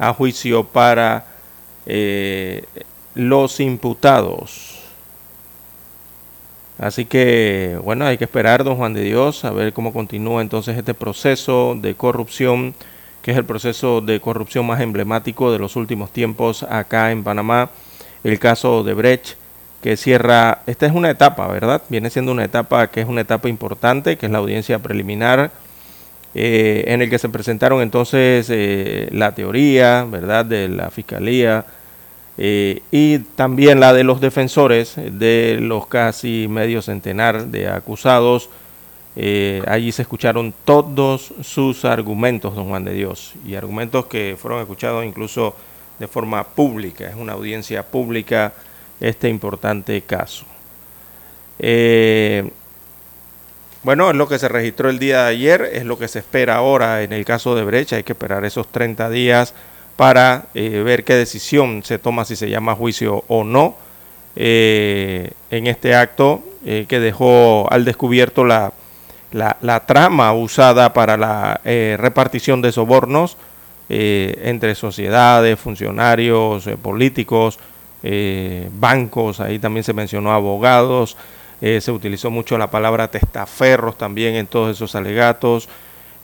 a 0.01 0.13
juicio 0.13 0.63
para 0.63 1.25
eh, 1.85 2.63
los 3.13 3.59
imputados. 3.59 4.79
Así 6.79 7.05
que, 7.05 7.77
bueno, 7.83 8.05
hay 8.05 8.17
que 8.17 8.23
esperar, 8.23 8.63
don 8.63 8.77
Juan 8.77 8.93
de 8.93 9.03
Dios, 9.03 9.45
a 9.45 9.51
ver 9.51 9.73
cómo 9.73 9.93
continúa 9.93 10.41
entonces 10.41 10.75
este 10.75 10.95
proceso 10.95 11.75
de 11.79 11.93
corrupción, 11.93 12.73
que 13.21 13.31
es 13.31 13.37
el 13.37 13.45
proceso 13.45 14.01
de 14.01 14.19
corrupción 14.19 14.65
más 14.65 14.81
emblemático 14.81 15.51
de 15.51 15.59
los 15.59 15.75
últimos 15.75 16.11
tiempos 16.11 16.63
acá 16.63 17.11
en 17.11 17.23
Panamá, 17.23 17.69
el 18.23 18.39
caso 18.39 18.83
de 18.83 18.93
Brecht, 18.93 19.35
que 19.81 19.97
cierra, 19.97 20.61
esta 20.67 20.85
es 20.85 20.93
una 20.93 21.09
etapa, 21.09 21.47
¿verdad? 21.47 21.81
Viene 21.89 22.09
siendo 22.09 22.31
una 22.31 22.45
etapa 22.45 22.87
que 22.87 23.01
es 23.01 23.07
una 23.07 23.21
etapa 23.21 23.49
importante, 23.49 24.17
que 24.17 24.27
es 24.27 24.31
la 24.31 24.37
audiencia 24.37 24.79
preliminar 24.79 25.51
eh, 26.33 26.85
en 26.87 27.01
el 27.01 27.09
que 27.09 27.19
se 27.19 27.27
presentaron 27.29 27.81
entonces 27.81 28.47
eh, 28.49 29.09
la 29.11 29.35
teoría, 29.35 30.05
¿verdad?, 30.09 30.45
de 30.45 30.69
la 30.69 30.89
fiscalía 30.89 31.65
eh, 32.37 32.81
y 32.89 33.19
también 33.19 33.81
la 33.81 33.93
de 33.93 34.05
los 34.05 34.21
defensores 34.21 34.95
de 34.95 35.57
los 35.59 35.87
casi 35.87 36.47
medio 36.49 36.81
centenar 36.81 37.47
de 37.47 37.67
acusados. 37.67 38.49
Allí 39.67 39.91
se 39.91 40.03
escucharon 40.03 40.53
todos 40.65 41.33
sus 41.41 41.85
argumentos, 41.85 42.55
don 42.55 42.69
Juan 42.69 42.85
de 42.85 42.93
Dios, 42.93 43.33
y 43.45 43.55
argumentos 43.55 44.05
que 44.05 44.37
fueron 44.41 44.61
escuchados 44.61 45.05
incluso 45.05 45.55
de 45.99 46.07
forma 46.07 46.43
pública. 46.43 47.09
Es 47.09 47.15
una 47.15 47.33
audiencia 47.33 47.83
pública 47.83 48.53
este 48.99 49.29
importante 49.29 50.01
caso. 50.01 50.45
Bueno, 53.83 54.11
es 54.11 54.15
lo 54.15 54.27
que 54.27 54.37
se 54.37 54.47
registró 54.47 54.91
el 54.91 54.99
día 54.99 55.23
de 55.23 55.29
ayer, 55.29 55.69
es 55.73 55.85
lo 55.85 55.97
que 55.97 56.07
se 56.07 56.19
espera 56.19 56.57
ahora 56.57 57.01
en 57.01 57.13
el 57.13 57.25
caso 57.25 57.55
de 57.55 57.63
Brecha. 57.63 57.95
Hay 57.95 58.03
que 58.03 58.13
esperar 58.13 58.45
esos 58.45 58.67
30 58.67 59.09
días 59.09 59.55
para 59.95 60.45
eh, 60.53 60.83
ver 60.85 61.03
qué 61.03 61.15
decisión 61.15 61.81
se 61.83 61.97
toma, 61.97 62.23
si 62.25 62.35
se 62.35 62.47
llama 62.47 62.75
juicio 62.75 63.23
o 63.27 63.43
no, 63.43 63.75
eh, 64.35 65.31
en 65.49 65.65
este 65.65 65.95
acto 65.95 66.43
eh, 66.63 66.85
que 66.87 66.99
dejó 66.99 67.67
al 67.71 67.83
descubierto 67.83 68.45
la, 68.45 68.71
la, 69.31 69.79
trama 69.85 70.33
usada 70.33 70.93
para 70.93 71.17
la 71.17 71.61
repartición 71.63 72.61
de 72.61 72.71
sobornos 72.71 73.37
entre 73.89 74.75
sociedades, 74.75 75.59
funcionarios, 75.59 76.69
políticos, 76.81 77.59
bancos, 78.73 79.39
ahí 79.39 79.59
también 79.59 79.83
se 79.83 79.93
mencionó 79.93 80.31
abogados. 80.31 81.17
Eh, 81.61 81.79
se 81.79 81.91
utilizó 81.91 82.31
mucho 82.31 82.57
la 82.57 82.71
palabra 82.71 83.09
testaferros 83.09 83.95
también 83.95 84.33
en 84.33 84.47
todos 84.47 84.75
esos 84.75 84.95
alegatos, 84.95 85.69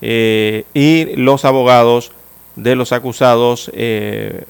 eh, 0.02 0.66
y 0.74 1.16
los 1.16 1.46
abogados 1.46 2.12
de 2.56 2.76
los 2.76 2.92
acusados 2.92 3.70
eh, 3.76 4.46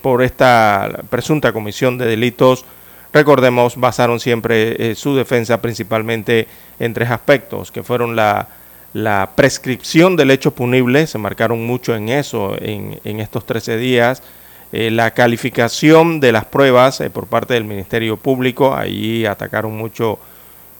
por 0.00 0.22
esta 0.22 1.02
presunta 1.10 1.52
comisión 1.52 1.98
de 1.98 2.06
delitos, 2.06 2.64
recordemos, 3.12 3.76
basaron 3.76 4.20
siempre 4.20 4.94
su 4.94 5.16
defensa 5.16 5.60
principalmente 5.60 6.46
en 6.78 6.94
tres 6.94 7.10
aspectos, 7.10 7.70
que 7.70 7.82
fueron 7.82 8.16
la, 8.16 8.48
prescripción 9.36 10.16
del 10.16 10.32
hecho 10.32 10.50
punible, 10.50 11.06
se 11.06 11.18
marcaron 11.18 11.64
mucho 11.64 11.94
en 11.94 12.08
eso 12.08 12.56
en, 12.58 13.20
estos 13.20 13.46
13 13.46 13.76
días, 13.76 14.22
eh, 14.72 14.90
la 14.90 15.12
calificación 15.12 16.20
de 16.20 16.32
las 16.32 16.44
pruebas 16.44 17.00
eh, 17.00 17.10
por 17.10 17.26
parte 17.26 17.54
del 17.54 17.64
Ministerio 17.64 18.16
Público, 18.16 18.74
ahí 18.74 19.26
atacaron 19.26 19.76
mucho 19.76 20.18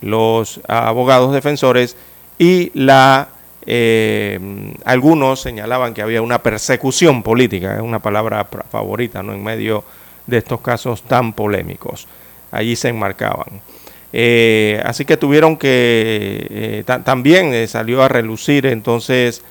los 0.00 0.60
abogados 0.66 1.32
defensores, 1.32 1.96
y 2.38 2.70
la 2.74 3.28
eh, 3.66 4.40
algunos 4.84 5.40
señalaban 5.40 5.92
que 5.92 6.02
había 6.02 6.22
una 6.22 6.42
persecución 6.42 7.22
política, 7.22 7.76
es 7.76 7.82
una 7.82 7.98
palabra 7.98 8.48
favorita, 8.70 9.22
¿no? 9.22 9.32
En 9.32 9.44
medio 9.44 9.84
de 10.26 10.38
estos 10.38 10.60
casos 10.60 11.02
tan 11.02 11.32
polémicos. 11.32 12.08
Allí 12.50 12.76
se 12.76 12.88
enmarcaban. 12.88 13.60
Eh, 14.12 14.82
así 14.84 15.04
que 15.04 15.16
tuvieron 15.16 15.56
que, 15.56 16.46
eh, 16.50 16.84
también 17.04 17.68
salió 17.68 18.02
a 18.02 18.08
relucir 18.08 18.66
entonces 18.66 19.42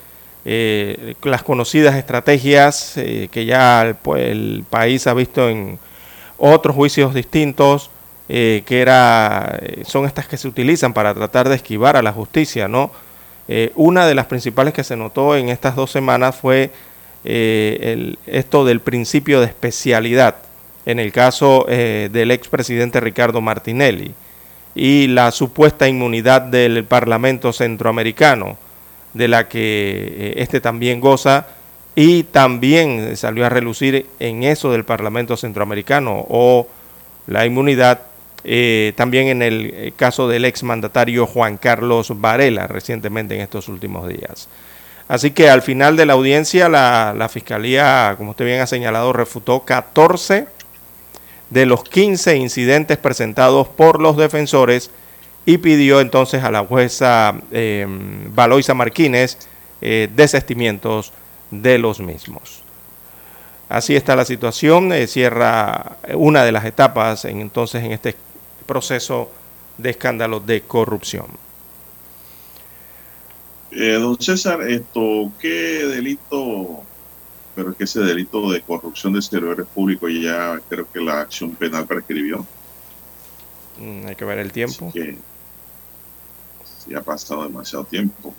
las 0.46 1.44
conocidas 1.44 1.96
estrategias 1.96 2.94
que 2.96 3.46
ya 3.46 3.82
el, 3.84 4.64
país 4.70 5.06
ha 5.06 5.14
visto 5.14 5.48
en 5.48 5.78
otros 6.38 6.76
juicios 6.76 7.14
distintos, 7.14 7.92
que 8.28 8.64
era, 8.68 9.60
son 9.86 10.06
estas 10.06 10.28
que 10.28 10.38
se 10.38 10.48
utilizan 10.48 10.94
para 10.94 11.14
tratar 11.14 11.50
de 11.50 11.56
esquivar 11.56 11.98
a 11.98 12.02
la 12.02 12.12
justicia, 12.12 12.68
¿no? 12.68 12.90
Eh, 13.52 13.72
una 13.74 14.06
de 14.06 14.14
las 14.14 14.28
principales 14.28 14.76
que 14.76 14.84
se 14.84 14.96
notó 14.96 15.36
en 15.36 15.50
estas 15.50 15.76
dos 15.76 15.90
semanas 15.90 16.36
fue 16.36 16.70
eh, 17.24 18.16
esto 18.28 18.64
del 18.64 18.80
principio 18.80 19.40
de 19.40 19.48
especialidad 19.48 20.36
en 20.86 21.00
el 21.00 21.12
caso 21.12 21.66
eh, 21.70 22.10
del 22.12 22.32
expresidente 22.32 23.00
Ricardo 23.00 23.42
Martinelli 23.42 24.14
y 24.76 25.08
la 25.08 25.32
supuesta 25.32 25.88
inmunidad 25.88 26.42
del 26.42 26.84
Parlamento 26.86 27.52
Centroamericano, 27.54 28.58
de 29.14 29.28
la 29.28 29.48
que 29.48 30.34
este 30.38 30.62
también 30.62 31.00
goza, 31.00 31.48
y 31.96 32.24
también 32.24 33.18
salió 33.18 33.46
a 33.46 33.50
relucir 33.50 34.06
en 34.20 34.44
eso 34.44 34.72
del 34.72 34.86
Parlamento 34.86 35.36
Centroamericano 35.36 36.26
o 36.30 36.68
la 37.28 37.46
inmunidad 37.46 38.02
eh, 38.44 38.94
también 38.96 39.28
en 39.28 39.42
el 39.42 39.74
eh, 39.74 39.94
caso 39.96 40.28
del 40.28 40.46
exmandatario 40.46 41.28
Juan 41.28 41.58
Carlos 41.58 42.14
Varela 42.22 42.68
recientemente 42.68 43.36
en 43.36 43.42
estos 43.42 43.68
últimos 43.68 44.08
días. 44.08 44.48
Así 45.10 45.32
que 45.32 45.50
al 45.50 45.62
final 45.62 45.98
de 45.98 46.06
la 46.06 46.14
audiencia 46.14 46.70
la, 46.70 47.30
Fiscalía, 47.30 48.14
como 48.18 48.32
usted 48.32 48.46
bien 48.46 48.62
ha 48.62 48.68
señalado, 48.68 49.12
refutó 49.12 49.62
14 49.66 50.48
de 51.50 51.66
los 51.66 51.84
15 51.84 52.36
incidentes 52.38 52.98
presentados 52.98 53.68
por 53.68 54.02
los 54.02 54.18
defensores 54.18 54.92
y 55.46 55.58
pidió 55.58 56.00
entonces 56.02 56.44
a 56.44 56.52
la 56.52 56.66
jueza 56.66 57.36
eh, 57.52 57.86
Valoisa 58.34 58.74
Martínez 58.74 59.38
eh, 59.82 60.10
desestimientos 60.14 61.12
de 61.50 61.78
los 61.78 62.00
mismos. 62.00 62.62
Así 63.70 63.96
está 63.96 64.16
la 64.16 64.26
situación, 64.26 64.92
cierra 65.08 65.98
una 66.16 66.44
de 66.44 66.52
las 66.52 66.66
etapas 66.66 67.26
entonces 67.26 67.84
en 67.84 67.92
este 67.92 68.16
proceso 68.66 69.32
de 69.78 69.92
escándalo 69.92 70.40
de 70.40 70.62
corrupción. 70.62 71.28
Eh, 73.72 73.94
don 73.94 74.20
César, 74.20 74.62
esto, 74.64 75.32
¿qué 75.40 75.86
delito? 75.86 76.84
Pero 77.60 77.72
es 77.72 77.78
que 77.78 77.84
ese 77.84 78.00
delito 78.00 78.50
de 78.52 78.62
corrupción 78.62 79.12
de 79.12 79.22
servidores 79.22 79.68
públicos 79.68 80.10
ya 80.14 80.62
creo 80.70 80.90
que 80.90 81.02
la 81.02 81.20
acción 81.20 81.52
penal 81.52 81.86
prescribió. 81.86 82.48
Mm, 83.78 84.08
hay 84.08 84.16
que 84.16 84.24
ver 84.24 84.40
el 84.40 84.50
tiempo. 84.50 84.90
Que, 84.94 85.18
sí, 86.64 86.96
ha 86.96 87.02
pasado 87.02 87.44
demasiado 87.44 87.84
tiempo. 87.84 88.34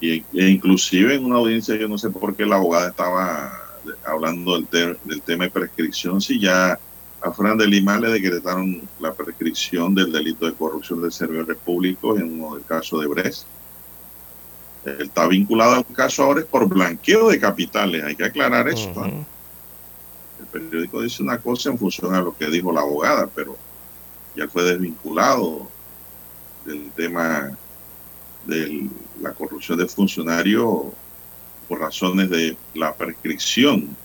Y, 0.00 0.18
e 0.18 0.48
inclusive 0.48 1.16
en 1.16 1.24
una 1.24 1.38
audiencia, 1.38 1.74
yo 1.74 1.88
no 1.88 1.98
sé 1.98 2.10
por 2.10 2.36
qué 2.36 2.46
la 2.46 2.54
abogada 2.54 2.90
estaba 2.90 3.60
hablando 4.06 4.60
del, 4.60 4.96
del 5.02 5.22
tema 5.22 5.44
de 5.44 5.50
prescripción, 5.50 6.20
si 6.20 6.38
ya 6.38 6.78
a 7.22 7.32
Fran 7.32 7.58
de 7.58 7.66
Lima 7.66 7.98
le 7.98 8.10
decretaron 8.10 8.88
la 9.00 9.12
prescripción 9.12 9.96
del 9.96 10.12
delito 10.12 10.46
de 10.46 10.54
corrupción 10.54 11.02
de 11.02 11.10
servidores 11.10 11.56
públicos 11.56 12.20
en 12.20 12.40
uno 12.40 12.54
del 12.54 12.64
caso 12.64 13.00
de 13.00 13.08
Bres. 13.08 13.44
Está 14.84 15.26
vinculado 15.26 15.76
al 15.76 15.86
caso 15.86 16.24
ahora 16.24 16.40
es 16.40 16.46
por 16.46 16.68
blanqueo 16.68 17.30
de 17.30 17.40
capitales, 17.40 18.04
hay 18.04 18.14
que 18.14 18.24
aclarar 18.24 18.68
eso. 18.68 18.92
El 19.04 20.46
periódico 20.52 21.00
dice 21.00 21.22
una 21.22 21.38
cosa 21.38 21.70
en 21.70 21.78
función 21.78 22.14
a 22.14 22.20
lo 22.20 22.36
que 22.36 22.46
dijo 22.48 22.70
la 22.70 22.82
abogada, 22.82 23.28
pero 23.34 23.56
ya 24.36 24.46
fue 24.48 24.62
desvinculado 24.64 25.68
del 26.66 26.90
tema 26.92 27.56
de 28.46 28.88
la 29.20 29.32
corrupción 29.32 29.78
de 29.78 29.86
funcionario 29.86 30.92
por 31.68 31.80
razones 31.80 32.28
de 32.28 32.56
la 32.74 32.94
prescripción 32.94 33.96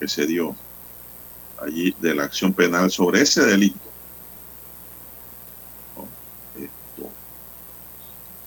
que 0.00 0.08
se 0.08 0.26
dio 0.26 0.56
allí 1.62 1.94
de 2.00 2.14
la 2.14 2.24
acción 2.24 2.52
penal 2.52 2.90
sobre 2.90 3.20
ese 3.20 3.44
delito. 3.44 3.78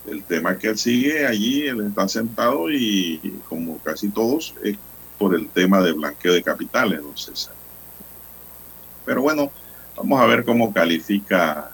El 0.08 0.24
tema 0.24 0.58
que 0.58 0.70
él 0.70 0.78
sigue 0.78 1.28
allí, 1.28 1.68
él 1.68 1.86
está 1.88 2.08
sentado 2.08 2.72
y 2.72 3.42
como 3.48 3.78
casi 3.80 4.10
todos 4.10 4.56
es 4.64 4.78
por 5.18 5.36
el 5.36 5.50
tema 5.50 5.82
de 5.82 5.92
blanqueo 5.92 6.34
de 6.34 6.44
capitales, 6.44 7.02
no 7.02 7.16
César. 7.18 7.54
Pero 9.06 9.22
bueno, 9.22 9.52
vamos 9.96 10.22
a 10.22 10.26
ver 10.26 10.46
cómo 10.46 10.74
califica 10.74 11.72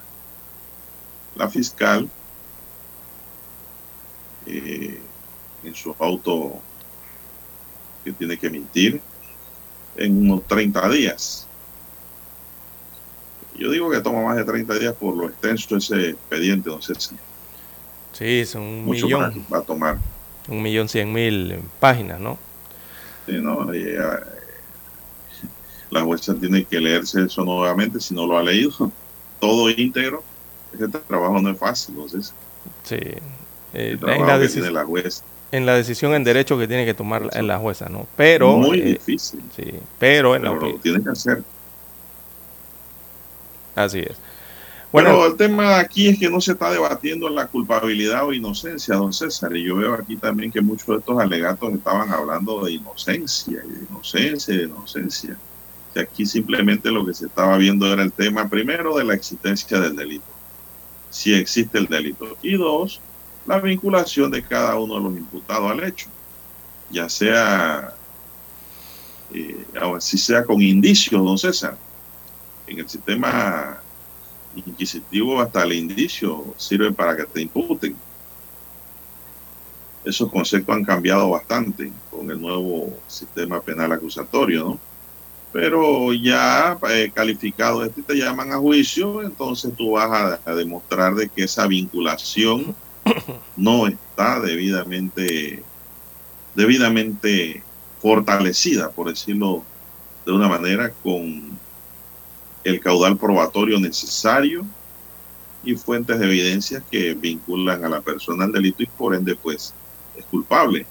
la 1.36 1.48
fiscal 1.48 2.08
eh, 4.46 5.00
en 5.62 5.74
su 5.74 5.94
auto 5.98 6.60
que 8.04 8.12
tiene 8.12 8.36
que 8.36 8.48
emitir 8.48 9.00
en 9.96 10.18
unos 10.30 10.46
30 10.46 10.88
días. 10.90 11.46
Yo 13.56 13.70
digo 13.70 13.90
que 13.90 14.00
toma 14.00 14.22
más 14.22 14.36
de 14.36 14.44
30 14.44 14.74
días 14.74 14.94
por 14.94 15.16
lo 15.16 15.28
extenso 15.28 15.76
ese 15.76 16.10
expediente, 16.10 16.68
don 16.68 16.82
César. 16.82 17.16
Sí, 18.14 18.40
es 18.40 18.54
un 18.54 18.88
millón. 18.88 19.44
Va 19.52 19.58
a 19.58 19.62
tomar. 19.62 19.98
Un 20.48 20.62
millón 20.62 20.88
cien 20.88 21.12
mil 21.12 21.58
páginas, 21.78 22.18
¿no? 22.20 22.38
Sí, 23.26 23.38
no. 23.40 23.72
Eh, 23.72 23.98
la 25.90 26.00
jueza 26.02 26.34
tiene 26.34 26.64
que 26.64 26.80
leerse 26.80 27.22
eso 27.22 27.44
nuevamente 27.44 28.00
si 28.00 28.14
no 28.14 28.26
lo 28.26 28.38
ha 28.38 28.42
leído. 28.42 28.72
Todo 29.40 29.68
íntegro. 29.70 30.22
Ese 30.72 30.88
trabajo 30.88 31.40
no 31.40 31.50
es 31.50 31.58
fácil, 31.58 31.94
entonces. 31.94 32.32
Sí. 32.84 32.98
Eh, 33.74 33.98
la, 34.00 34.38
decisión, 34.38 34.72
la 34.72 34.84
jueza 34.84 35.24
en 35.54 35.66
la 35.66 35.74
decisión 35.76 36.14
en 36.14 36.24
derecho 36.24 36.58
que 36.58 36.66
tiene 36.66 36.84
que 36.84 36.94
tomar 36.94 37.30
en 37.32 37.46
la 37.46 37.58
jueza, 37.58 37.88
¿no? 37.88 38.08
Pero 38.16 38.56
muy 38.56 38.80
eh, 38.80 38.84
difícil. 38.84 39.40
Sí, 39.54 39.72
pero 40.00 40.34
en 40.34 40.42
pero 40.42 40.54
la 40.60 40.66
lo 40.68 40.74
tiene 40.80 41.00
que 41.00 41.10
hacer. 41.10 41.44
Así 43.76 44.00
es. 44.00 44.16
Bueno, 44.94 45.26
el 45.26 45.36
tema 45.36 45.80
aquí 45.80 46.06
es 46.06 46.20
que 46.20 46.30
no 46.30 46.40
se 46.40 46.52
está 46.52 46.70
debatiendo 46.70 47.28
la 47.28 47.48
culpabilidad 47.48 48.28
o 48.28 48.32
inocencia, 48.32 48.94
don 48.94 49.12
César. 49.12 49.56
Y 49.56 49.64
yo 49.64 49.74
veo 49.74 49.92
aquí 49.94 50.14
también 50.14 50.52
que 50.52 50.60
muchos 50.60 50.86
de 50.86 50.96
estos 50.98 51.18
alegatos 51.18 51.74
estaban 51.74 52.12
hablando 52.12 52.64
de 52.64 52.74
inocencia 52.74 53.60
de 53.60 53.86
inocencia 53.90 54.54
y 54.54 54.58
de 54.58 54.64
inocencia. 54.66 55.36
Que 55.92 55.98
aquí 56.02 56.24
simplemente 56.24 56.92
lo 56.92 57.04
que 57.04 57.12
se 57.12 57.26
estaba 57.26 57.56
viendo 57.56 57.92
era 57.92 58.04
el 58.04 58.12
tema, 58.12 58.48
primero, 58.48 58.96
de 58.96 59.02
la 59.02 59.14
existencia 59.14 59.80
del 59.80 59.96
delito. 59.96 60.32
Si 61.10 61.34
existe 61.34 61.76
el 61.76 61.86
delito. 61.86 62.38
Y 62.40 62.56
dos, 62.56 63.00
la 63.46 63.58
vinculación 63.58 64.30
de 64.30 64.44
cada 64.44 64.78
uno 64.78 64.94
de 64.94 65.00
los 65.00 65.16
imputados 65.16 65.72
al 65.72 65.82
hecho, 65.82 66.06
ya 66.88 67.08
sea, 67.08 67.96
eh, 69.32 69.66
si 69.98 70.18
sea 70.18 70.44
con 70.44 70.62
indicios, 70.62 71.20
don 71.20 71.36
César. 71.36 71.76
En 72.68 72.78
el 72.78 72.88
sistema 72.88 73.80
inquisitivo 74.56 75.40
hasta 75.40 75.62
el 75.62 75.72
indicio 75.72 76.54
sirve 76.56 76.92
para 76.92 77.16
que 77.16 77.24
te 77.24 77.42
imputen. 77.42 77.96
Esos 80.04 80.30
conceptos 80.30 80.74
han 80.76 80.84
cambiado 80.84 81.30
bastante 81.30 81.90
con 82.10 82.30
el 82.30 82.40
nuevo 82.40 82.98
sistema 83.06 83.60
penal 83.60 83.92
acusatorio, 83.92 84.64
¿no? 84.64 84.78
Pero 85.52 86.12
ya 86.12 86.76
eh, 86.90 87.12
calificado 87.14 87.84
este 87.84 88.02
te 88.02 88.14
llaman 88.14 88.52
a 88.52 88.56
juicio, 88.56 89.22
entonces 89.22 89.72
tú 89.76 89.92
vas 89.92 90.10
a, 90.10 90.50
a 90.50 90.54
demostrar 90.54 91.14
de 91.14 91.28
que 91.28 91.44
esa 91.44 91.68
vinculación 91.68 92.74
no 93.56 93.86
está 93.86 94.40
debidamente, 94.40 95.62
debidamente 96.54 97.62
fortalecida, 98.00 98.90
por 98.90 99.08
decirlo 99.08 99.62
de 100.26 100.32
una 100.32 100.48
manera, 100.48 100.92
con 101.02 101.53
el 102.64 102.80
caudal 102.80 103.16
probatorio 103.16 103.78
necesario 103.78 104.64
y 105.62 105.76
fuentes 105.76 106.18
de 106.18 106.26
evidencia 106.26 106.82
que 106.90 107.14
vinculan 107.14 107.84
a 107.84 107.88
la 107.88 108.00
persona 108.00 108.44
al 108.44 108.52
delito 108.52 108.82
y 108.82 108.86
por 108.86 109.14
ende 109.14 109.36
pues 109.36 109.72
es 110.16 110.24
culpable. 110.26 110.86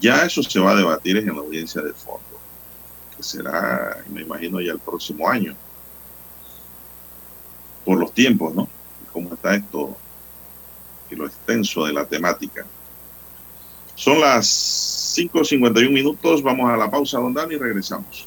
Ya 0.00 0.24
eso 0.24 0.42
se 0.42 0.60
va 0.60 0.72
a 0.72 0.76
debatir 0.76 1.16
en 1.16 1.26
la 1.26 1.40
audiencia 1.40 1.80
de 1.80 1.92
fondo, 1.92 2.20
que 3.16 3.22
será, 3.22 4.04
me 4.12 4.22
imagino, 4.22 4.60
ya 4.60 4.72
el 4.72 4.78
próximo 4.78 5.28
año. 5.28 5.54
Por 7.84 7.98
los 7.98 8.12
tiempos, 8.12 8.54
¿no? 8.54 8.68
¿Cómo 9.12 9.32
está 9.32 9.54
esto 9.54 9.96
y 11.10 11.14
lo 11.14 11.26
extenso 11.26 11.84
de 11.84 11.92
la 11.92 12.04
temática. 12.04 12.64
Son 13.94 14.20
las 14.20 15.16
5.51 15.16 15.90
minutos, 15.90 16.42
vamos 16.42 16.70
a 16.70 16.76
la 16.76 16.90
pausa, 16.90 17.18
don 17.18 17.32
Dani, 17.32 17.54
y 17.54 17.58
regresamos. 17.58 18.26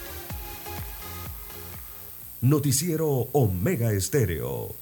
Noticiero 2.41 3.07
Omega 3.33 3.91
Estéreo. 3.91 4.75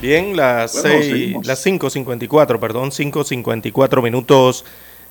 Bien, 0.00 0.36
las, 0.36 0.80
Bueno, 0.82 0.88
seis- 1.02 1.36
las 1.46 1.64
5.54, 1.66 2.60
perdón, 2.60 2.90
5.54 2.92 4.02
minutos 4.02 4.64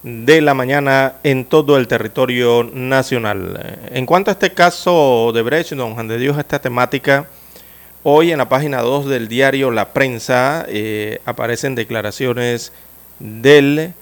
de 0.04 0.42
la 0.42 0.54
mañana 0.54 1.16
en 1.24 1.46
todo 1.46 1.78
el 1.78 1.88
territorio 1.88 2.64
nacional. 2.72 3.60
Eh, 3.60 3.98
En 3.98 4.06
cuanto 4.06 4.30
a 4.30 4.34
este 4.34 4.54
caso 4.54 5.32
de 5.34 5.42
Brecht, 5.42 5.72
don 5.72 5.94
Juan 5.96 6.08
de 6.08 6.20
Dios, 6.20 6.38
esta 6.38 6.60
temática, 6.60 7.28
hoy 8.04 8.32
en 8.32 8.38
la 8.38 8.48
página 8.48 8.82
2 8.82 9.08
del 9.08 9.28
diario 9.28 9.72
La 9.72 9.94
Prensa 9.94 10.66
eh, 10.68 11.22
aparecen 11.26 11.74
declaraciones 11.74 12.72
del 13.20 13.94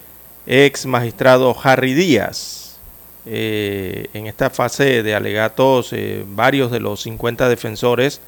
ex 0.46 0.86
magistrado 0.86 1.56
Harry 1.62 1.94
Díaz. 1.94 2.78
Eh, 3.26 4.08
en 4.12 4.26
esta 4.26 4.50
fase 4.50 5.02
de 5.02 5.14
alegatos, 5.14 5.94
varios 6.26 6.70
de 6.70 6.80
los 6.80 7.00
50 7.00 7.48
defensores 7.48 8.20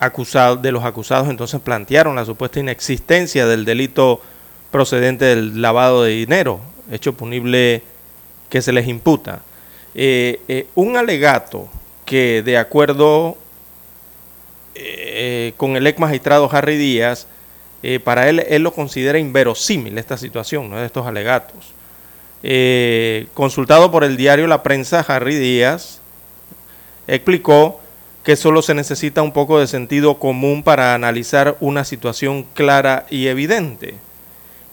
acusados, 0.00 0.62
de 0.62 0.72
los 0.72 0.84
acusados 0.84 1.28
entonces 1.28 1.60
plantearon 1.60 2.16
la 2.16 2.24
supuesta 2.24 2.58
inexistencia 2.58 3.46
del 3.46 3.64
delito 3.66 4.22
procedente 4.70 5.24
del 5.24 5.60
lavado 5.60 6.02
de 6.02 6.10
dinero, 6.12 6.60
hecho 6.90 7.14
punible 7.14 7.82
que 8.48 8.62
se 8.62 8.72
les 8.72 8.88
imputa. 8.88 9.42
Eh, 9.94 10.40
eh, 10.48 10.66
un 10.74 10.96
alegato 10.96 11.68
que 12.04 12.42
de 12.42 12.58
acuerdo 12.58 13.36
eh, 14.74 15.52
con 15.56 15.76
el 15.76 15.86
ex 15.86 15.98
magistrado 15.98 16.48
Harry 16.52 16.76
Díaz, 16.76 17.26
para 18.04 18.28
él, 18.28 18.44
él 18.46 18.62
lo 18.62 18.74
considera 18.74 19.18
inverosímil 19.18 19.96
esta 19.96 20.18
situación, 20.18 20.68
¿no? 20.68 20.76
de 20.76 20.84
estos 20.84 21.06
alegatos. 21.06 21.72
Consultado 23.32 23.90
por 23.90 24.04
el 24.04 24.18
diario 24.18 24.46
La 24.46 24.62
Prensa, 24.62 25.00
Harry 25.00 25.36
Díaz 25.36 26.00
explicó 27.06 27.80
que 28.22 28.36
solo 28.36 28.62
se 28.62 28.74
necesita 28.74 29.22
un 29.22 29.32
poco 29.32 29.58
de 29.58 29.66
sentido 29.66 30.18
común 30.18 30.62
para 30.62 30.94
analizar 30.94 31.56
una 31.60 31.84
situación 31.84 32.44
clara 32.54 33.06
y 33.08 33.28
evidente, 33.28 33.94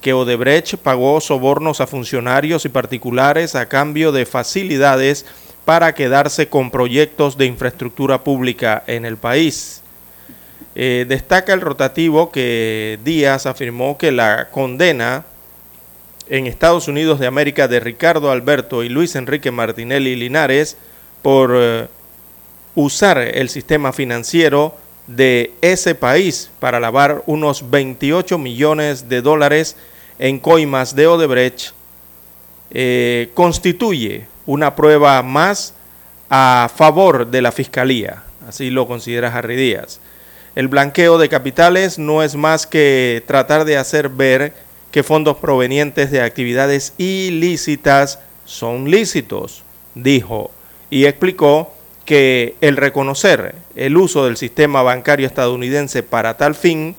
que 0.01 0.13
Odebrecht 0.13 0.75
pagó 0.77 1.19
sobornos 1.21 1.81
a 1.81 1.88
funcionarios 1.88 2.65
y 2.65 2.69
particulares 2.69 3.55
a 3.55 3.67
cambio 3.67 4.12
de 4.12 4.25
facilidades 4.25 5.25
para 5.65 5.93
quedarse 5.93 6.47
con 6.47 6.71
proyectos 6.71 7.38
de 7.38 7.45
infraestructura 7.45 8.23
pública 8.23 8.83
en 8.88 9.05
el 9.05 9.17
país. 9.17 9.81
Eh, 10.75 11.05
destaca 11.10 11.53
el 11.53 11.62
rotativo 11.62 12.31
que 12.31 12.99
Díaz 13.03 13.45
afirmó 13.45 13.97
que 13.97 14.12
la 14.12 14.49
condena 14.49 15.25
en 16.29 16.45
Estados 16.45 16.88
Unidos 16.88 17.19
de 17.19 17.27
América 17.27 17.67
de 17.67 17.79
Ricardo 17.79 18.31
Alberto 18.31 18.83
y 18.83 18.89
Luis 18.89 19.15
Enrique 19.15 19.51
Martinelli 19.51 20.15
Linares 20.15 20.77
por 21.21 21.51
eh, 21.55 21.88
usar 22.75 23.17
el 23.17 23.49
sistema 23.49 23.91
financiero 23.91 24.77
de 25.08 25.54
ese 25.62 25.96
país 25.96 26.52
para 26.60 26.80
lavar 26.80 27.24
unos 27.26 27.70
28 27.70 28.38
millones 28.38 29.10
de 29.10 29.22
dólares 29.22 29.78
en 30.20 30.39
coimas 30.39 30.96
de 30.96 31.08
Odebrecht 31.08 31.72
eh, 32.72 33.30
constituye 33.34 34.28
una 34.46 34.76
prueba 34.76 35.24
más 35.24 35.74
a 36.30 36.70
favor 36.76 37.28
de 37.28 37.41
la 37.41 37.54
Fiscalía, 37.54 38.24
así 38.48 38.70
lo 38.70 38.88
considera 38.88 39.34
Harry 39.34 39.56
Díaz. 39.56 40.02
El 40.56 40.67
blanqueo 40.67 41.17
de 41.17 41.30
capitales 41.30 42.00
no 42.00 42.24
es 42.24 42.36
más 42.36 42.67
que 42.67 43.24
tratar 43.28 43.63
de 43.63 43.78
hacer 43.78 44.10
ver 44.10 44.54
que 44.91 45.04
fondos 45.04 45.38
provenientes 45.38 46.12
de 46.12 46.22
actividades 46.22 46.93
ilícitas 46.98 48.20
son 48.43 48.89
lícitos, 48.89 49.63
dijo, 49.93 50.52
y 50.89 51.06
explicó 51.06 51.72
que 52.08 52.56
el 52.62 52.78
reconocer 52.78 53.54
el 53.76 53.98
uso 53.98 54.24
del 54.24 54.38
sistema 54.38 54.82
bancario 54.82 55.28
estadounidense 55.28 56.04
para 56.04 56.38
tal 56.38 56.56
fin, 56.56 56.96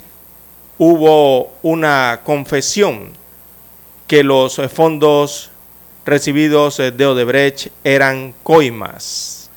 hubo 0.76 1.54
una 1.62 2.20
confesión 2.24 3.12
que 4.06 4.22
los 4.22 4.60
fondos 4.70 5.50
recibidos 6.04 6.78
eh, 6.78 6.90
de 6.90 7.06
Odebrecht 7.06 7.68
eran 7.84 8.34
coimas. 8.42 9.48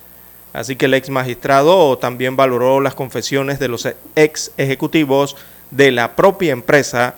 Así 0.53 0.77
que 0.77 0.85
el 0.85 0.93
ex 0.93 1.09
magistrado 1.09 1.97
también 1.97 2.37
valoró 2.37 2.79
las 2.79 2.95
confesiones 2.95 3.59
de 3.59 3.67
los 3.67 3.85
ex 4.15 4.53
ejecutivos 4.55 5.35
de 5.69 5.91
la 5.91 6.15
propia 6.15 6.53
empresa 6.53 7.15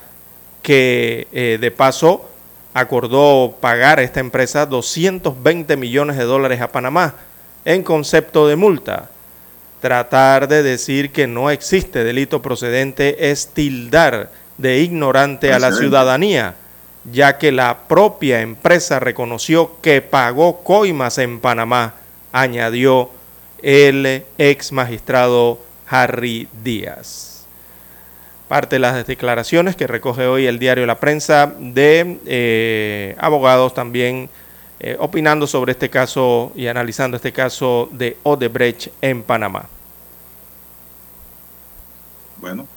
que 0.64 1.28
eh, 1.34 1.60
de 1.62 1.70
paso 1.70 2.28
acordó 2.74 3.56
pagar 3.62 4.00
a 4.00 4.04
esta 4.04 4.22
empresa 4.22 4.66
220 4.66 5.78
millones 5.78 6.18
de 6.18 6.24
dólares 6.24 6.62
a 6.62 6.72
Panamá 6.72 7.14
en 7.66 7.84
concepto 7.84 8.48
de 8.48 8.56
multa. 8.56 9.10
Tratar 9.82 10.48
de 10.48 10.64
decir 10.64 11.12
que 11.12 11.28
no 11.28 11.50
existe 11.50 12.04
delito 12.04 12.42
procedente 12.42 13.32
es 13.32 13.48
tildar 13.48 14.32
de 14.58 14.80
ignorante 14.80 15.52
a 15.52 15.60
la 15.60 15.72
ciudadanía 15.72 16.56
ya 17.12 17.38
que 17.38 17.52
la 17.52 17.80
propia 17.88 18.42
empresa 18.42 19.00
reconoció 19.00 19.82
que 19.82 20.02
pagó 20.02 20.64
coimas 20.64 21.18
en 21.18 21.40
Panamá, 21.40 21.96
añadió 22.32 23.10
el 23.62 24.26
ex 24.38 24.72
magistrado 24.72 25.60
Harry 25.88 26.48
Díaz. 26.64 27.46
Parte 28.48 28.76
de 28.76 28.80
las 28.80 29.08
declaraciones 29.08 29.76
que 29.76 29.88
recoge 29.88 30.28
hoy 30.28 30.46
el 30.46 30.60
diario 30.60 30.86
La 30.86 31.00
Prensa 31.00 31.54
de 31.58 32.20
eh, 32.26 33.16
abogados 33.20 33.74
también 33.74 34.30
eh, 34.86 34.98
opinando 35.00 35.48
sobre 35.48 35.72
este 35.72 35.90
caso 35.90 36.52
y 36.58 36.68
analizando 36.68 37.16
este 37.16 37.32
caso 37.32 37.88
de 37.94 38.18
Odebrecht 38.24 38.90
en 39.00 39.24
Panamá. 39.24 39.70
Bueno, 42.42 42.68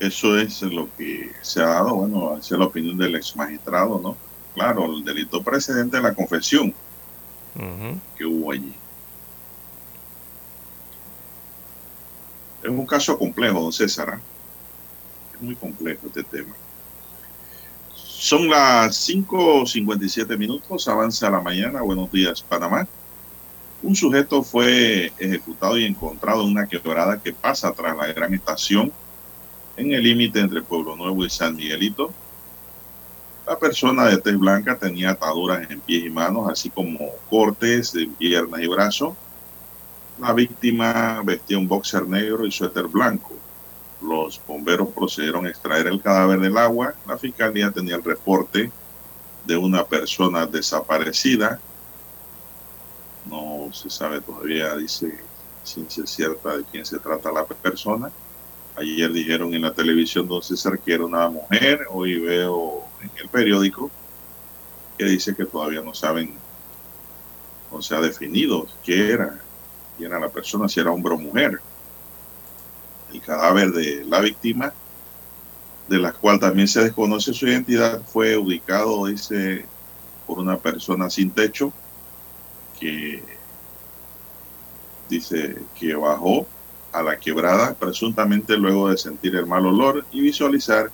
eso 0.00 0.36
es 0.36 0.62
lo 0.62 0.88
que 0.98 1.30
se 1.42 1.62
ha 1.62 1.66
dado, 1.66 1.94
bueno, 1.94 2.36
es 2.36 2.50
la 2.50 2.64
opinión 2.64 2.98
del 2.98 3.14
ex 3.14 3.36
magistrado, 3.36 4.00
¿no? 4.02 4.16
Claro, 4.54 4.86
el 4.86 5.04
delito 5.04 5.40
precedente 5.44 5.98
de 5.98 6.02
la 6.02 6.12
confesión 6.12 6.74
que 8.18 8.24
hubo 8.24 8.50
allí. 8.50 8.74
Es 12.64 12.68
un 12.68 12.84
caso 12.84 13.16
complejo, 13.16 13.60
don 13.60 13.72
César. 13.72 14.10
¿ah? 14.14 14.20
Es 15.34 15.40
muy 15.40 15.54
complejo 15.54 16.08
este 16.08 16.24
tema. 16.24 16.56
Son 18.24 18.48
las 18.48 19.06
5.57 19.06 20.38
minutos, 20.38 20.88
avanza 20.88 21.28
la 21.28 21.42
mañana. 21.42 21.82
Buenos 21.82 22.10
días, 22.10 22.40
Panamá. 22.40 22.88
Un 23.82 23.94
sujeto 23.94 24.42
fue 24.42 25.12
ejecutado 25.18 25.76
y 25.76 25.84
encontrado 25.84 26.40
en 26.40 26.52
una 26.52 26.66
quebrada 26.66 27.20
que 27.20 27.34
pasa 27.34 27.70
tras 27.74 27.94
la 27.94 28.06
gran 28.14 28.32
estación 28.32 28.90
en 29.76 29.92
el 29.92 30.02
límite 30.02 30.40
entre 30.40 30.62
Pueblo 30.62 30.96
Nuevo 30.96 31.22
y 31.22 31.28
San 31.28 31.54
Miguelito. 31.54 32.14
La 33.46 33.58
persona 33.58 34.06
de 34.06 34.16
tez 34.16 34.38
blanca 34.38 34.78
tenía 34.78 35.10
ataduras 35.10 35.70
en 35.70 35.80
pies 35.80 36.06
y 36.06 36.08
manos, 36.08 36.48
así 36.50 36.70
como 36.70 37.10
cortes 37.28 37.94
en 37.94 38.14
piernas 38.14 38.62
y 38.62 38.68
brazos. 38.68 39.12
La 40.18 40.32
víctima 40.32 41.20
vestía 41.22 41.58
un 41.58 41.68
boxer 41.68 42.08
negro 42.08 42.46
y 42.46 42.50
suéter 42.50 42.86
blanco. 42.86 43.34
Los 44.06 44.40
bomberos 44.46 44.88
procedieron 44.88 45.46
a 45.46 45.48
extraer 45.48 45.86
el 45.86 46.00
cadáver 46.00 46.38
del 46.38 46.58
agua. 46.58 46.94
La 47.06 47.16
fiscalía 47.16 47.70
tenía 47.70 47.96
el 47.96 48.04
reporte 48.04 48.70
de 49.46 49.56
una 49.56 49.84
persona 49.84 50.46
desaparecida. 50.46 51.58
No 53.24 53.70
se 53.72 53.88
sabe 53.88 54.20
todavía, 54.20 54.76
dice 54.76 55.18
ciencia 55.62 56.06
cierta 56.06 56.58
de 56.58 56.64
quién 56.64 56.84
se 56.84 56.98
trata 56.98 57.32
la 57.32 57.46
persona. 57.46 58.10
Ayer 58.76 59.10
dijeron 59.10 59.54
en 59.54 59.62
la 59.62 59.72
televisión, 59.72 60.28
don 60.28 60.42
César, 60.42 60.78
que 60.78 60.92
era 60.92 61.04
una 61.04 61.28
mujer. 61.30 61.86
Hoy 61.90 62.18
veo 62.18 62.84
en 63.00 63.10
el 63.22 63.28
periódico 63.28 63.90
que 64.98 65.06
dice 65.06 65.34
que 65.34 65.46
todavía 65.46 65.80
no 65.80 65.94
saben, 65.94 66.34
no 67.72 67.80
se 67.80 67.96
ha 67.96 68.00
definido 68.00 68.66
qué 68.84 69.12
era, 69.12 69.40
quién 69.96 70.10
era 70.10 70.20
la 70.20 70.28
persona, 70.28 70.68
si 70.68 70.80
era 70.80 70.92
hombre 70.92 71.14
o 71.14 71.18
mujer. 71.18 71.60
El 73.14 73.20
cadáver 73.20 73.70
de 73.70 74.04
la 74.04 74.18
víctima, 74.18 74.72
de 75.88 75.98
la 75.98 76.12
cual 76.12 76.40
también 76.40 76.66
se 76.66 76.82
desconoce 76.82 77.32
su 77.32 77.46
identidad, 77.46 78.02
fue 78.02 78.36
ubicado, 78.36 79.06
dice, 79.06 79.66
por 80.26 80.40
una 80.40 80.58
persona 80.58 81.08
sin 81.08 81.30
techo 81.30 81.72
que 82.78 83.22
dice 85.08 85.56
que 85.78 85.94
bajó 85.94 86.48
a 86.92 87.02
la 87.02 87.16
quebrada, 87.18 87.74
presuntamente 87.74 88.56
luego 88.56 88.88
de 88.90 88.96
sentir 88.96 89.36
el 89.36 89.46
mal 89.46 89.64
olor 89.64 90.04
y 90.10 90.20
visualizar 90.20 90.90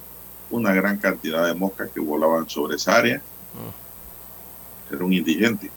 una 0.51 0.75
gran 0.75 0.99
cantidad 0.99 1.47
de 1.47 1.55
moscas 1.55 1.89
que 1.91 2.01
volaban 2.01 2.49
sobre 2.51 2.77
esa 2.77 2.97
área. 2.97 3.23
Era 4.91 5.05
un 5.05 5.13
indigente. 5.13 5.71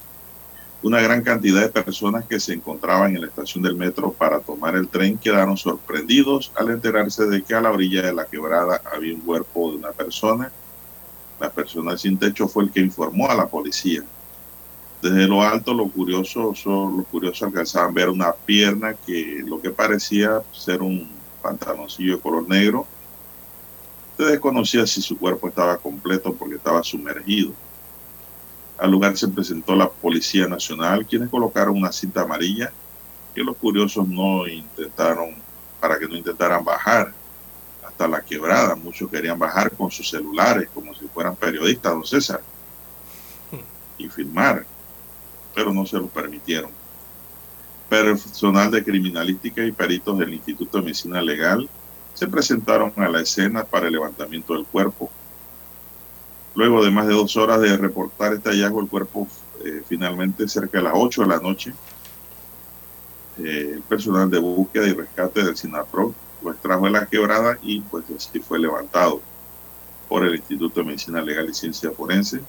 Una 0.83 0.99
gran 0.99 1.23
cantidad 1.23 1.61
de 1.61 1.69
personas 1.69 2.25
que 2.25 2.41
se 2.41 2.51
encontraban 2.51 3.15
en 3.15 3.21
la 3.21 3.27
estación 3.27 3.63
del 3.63 3.77
metro 3.77 4.11
para 4.11 4.41
tomar 4.41 4.75
el 4.75 4.89
tren 4.89 5.17
quedaron 5.17 5.55
sorprendidos 5.55 6.51
al 6.55 6.71
enterarse 6.71 7.25
de 7.25 7.41
que 7.41 7.55
a 7.55 7.61
la 7.61 7.71
orilla 7.71 8.01
de 8.01 8.13
la 8.13 8.25
quebrada 8.25 8.81
había 8.93 9.15
un 9.15 9.21
cuerpo 9.21 9.71
de 9.71 9.77
una 9.77 9.93
persona. 9.93 10.51
La 11.39 11.49
persona 11.49 11.97
sin 11.97 12.17
techo 12.17 12.49
fue 12.49 12.65
el 12.65 12.71
que 12.71 12.81
informó 12.81 13.31
a 13.31 13.35
la 13.35 13.47
policía. 13.47 14.03
Desde 15.01 15.25
lo 15.25 15.41
alto, 15.41 15.73
lo 15.73 15.87
curioso, 15.87 16.53
los 16.65 17.07
curiosos 17.07 17.43
alcanzaban 17.43 17.91
a 17.91 17.93
ver 17.93 18.09
una 18.09 18.33
pierna 18.33 18.93
que 18.93 19.41
lo 19.47 19.61
que 19.61 19.69
parecía 19.69 20.41
ser 20.51 20.81
un 20.81 21.09
pantaloncillo 21.41 22.17
de 22.17 22.21
color 22.21 22.49
negro. 22.49 22.85
Se 24.17 24.23
desconocía 24.25 24.85
si 24.85 25.01
su 25.01 25.17
cuerpo 25.17 25.47
estaba 25.47 25.77
completo 25.77 26.33
porque 26.33 26.55
estaba 26.55 26.83
sumergido. 26.83 27.53
Al 28.77 28.91
lugar 28.91 29.17
se 29.17 29.27
presentó 29.27 29.75
la 29.75 29.89
Policía 29.89 30.47
Nacional, 30.47 31.05
quienes 31.05 31.29
colocaron 31.29 31.77
una 31.77 31.91
cinta 31.91 32.21
amarilla 32.21 32.71
que 33.33 33.43
los 33.43 33.55
curiosos 33.57 34.07
no 34.07 34.47
intentaron, 34.47 35.35
para 35.79 35.97
que 35.97 36.07
no 36.07 36.15
intentaran 36.15 36.63
bajar 36.63 37.13
hasta 37.85 38.07
la 38.07 38.21
quebrada. 38.21 38.75
Muchos 38.75 39.09
querían 39.09 39.39
bajar 39.39 39.71
con 39.71 39.91
sus 39.91 40.09
celulares 40.09 40.69
como 40.73 40.93
si 40.93 41.07
fueran 41.07 41.35
periodistas, 41.35 41.91
don 41.91 42.05
César, 42.05 42.41
y 43.97 44.09
filmar 44.09 44.65
pero 45.53 45.73
no 45.73 45.85
se 45.85 45.97
lo 45.97 46.07
permitieron. 46.07 46.71
Personal 47.89 48.71
de 48.71 48.83
criminalística 48.83 49.63
y 49.63 49.71
peritos 49.71 50.17
del 50.17 50.33
Instituto 50.33 50.77
de 50.77 50.85
Medicina 50.85 51.21
Legal 51.21 51.69
se 52.13 52.27
presentaron 52.27 52.91
a 52.95 53.07
la 53.07 53.21
escena 53.21 53.63
para 53.63 53.87
el 53.87 53.93
levantamiento 53.93 54.53
del 54.53 54.65
cuerpo. 54.65 55.11
Luego 56.55 56.83
de 56.83 56.91
más 56.91 57.07
de 57.07 57.13
dos 57.13 57.35
horas 57.35 57.61
de 57.61 57.75
reportar 57.77 58.33
este 58.33 58.49
hallazgo, 58.49 58.81
el 58.81 58.87
cuerpo 58.87 59.27
eh, 59.65 59.81
finalmente 59.87 60.47
cerca 60.47 60.77
de 60.77 60.83
las 60.83 60.93
8 60.95 61.21
de 61.23 61.27
la 61.27 61.39
noche, 61.39 61.73
eh, 63.39 63.71
el 63.75 63.81
personal 63.81 64.29
de 64.29 64.39
búsqueda 64.39 64.87
y 64.87 64.93
rescate 64.93 65.43
del 65.43 65.57
SINAPRO 65.57 66.13
lo 66.43 66.51
extrajo 66.51 66.85
de 66.85 66.91
la 66.91 67.05
quebrada 67.05 67.57
y 67.61 67.81
pues 67.81 68.05
así 68.15 68.39
fue 68.39 68.59
levantado 68.59 69.21
por 70.09 70.25
el 70.25 70.35
Instituto 70.35 70.81
de 70.81 70.87
Medicina 70.87 71.21
Legal 71.21 71.49
y 71.49 71.53
Ciencia 71.53 71.91
Forense. 71.91 72.41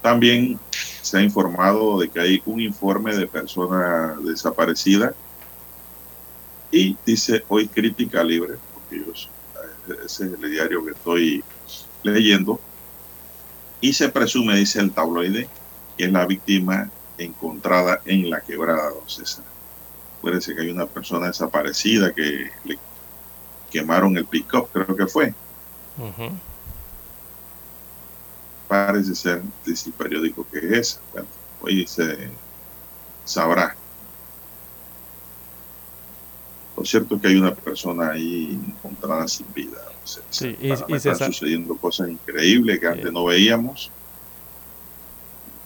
También 0.00 0.58
se 0.70 1.18
ha 1.18 1.22
informado 1.22 1.98
de 1.98 2.08
que 2.08 2.20
hay 2.20 2.42
un 2.46 2.60
informe 2.60 3.14
de 3.14 3.26
persona 3.26 4.16
desaparecida 4.22 5.14
y 6.70 6.96
dice 7.04 7.44
hoy 7.48 7.68
crítica 7.68 8.24
libre, 8.24 8.54
porque 8.72 9.04
ese 10.04 10.26
es 10.26 10.32
el 10.32 10.50
diario 10.50 10.84
que 10.84 10.92
estoy 10.92 11.44
leyendo, 12.02 12.60
y 13.80 13.92
se 13.92 14.08
presume, 14.08 14.56
dice 14.56 14.80
el 14.80 14.92
tabloide, 14.92 15.48
que 15.96 16.04
es 16.04 16.12
la 16.12 16.26
víctima 16.26 16.90
encontrada 17.18 18.00
en 18.04 18.30
la 18.30 18.40
quebrada, 18.40 18.90
don 18.90 19.08
César. 19.08 19.44
Acuérdense 20.18 20.54
que 20.54 20.62
hay 20.62 20.70
una 20.70 20.86
persona 20.86 21.26
desaparecida 21.26 22.12
que 22.12 22.50
le 22.64 22.78
quemaron 23.70 24.16
el 24.16 24.24
pick-up, 24.24 24.68
creo 24.72 24.96
que 24.96 25.06
fue 25.06 25.34
parece 28.72 29.14
ser 29.14 29.42
dice 29.66 29.90
el 29.90 29.92
periódico 29.92 30.46
que 30.50 30.56
es 30.58 30.72
esa. 30.72 31.00
Bueno, 31.12 31.28
hoy 31.60 31.86
se 31.86 32.30
sabrá. 33.22 33.76
Lo 36.82 36.86
cierto 36.86 37.14
es 37.14 37.22
que 37.22 37.28
hay 37.28 37.36
una 37.36 37.54
persona 37.54 38.10
ahí 38.10 38.58
encontrada 38.66 39.28
sin 39.28 39.46
vida. 39.54 39.78
sí, 40.30 40.56
y, 40.60 40.72
están 40.72 41.32
sucediendo 41.32 41.76
cosas 41.76 42.08
increíbles 42.08 42.80
que 42.80 42.88
antes 42.88 43.12
no 43.12 43.24
veíamos. 43.24 43.88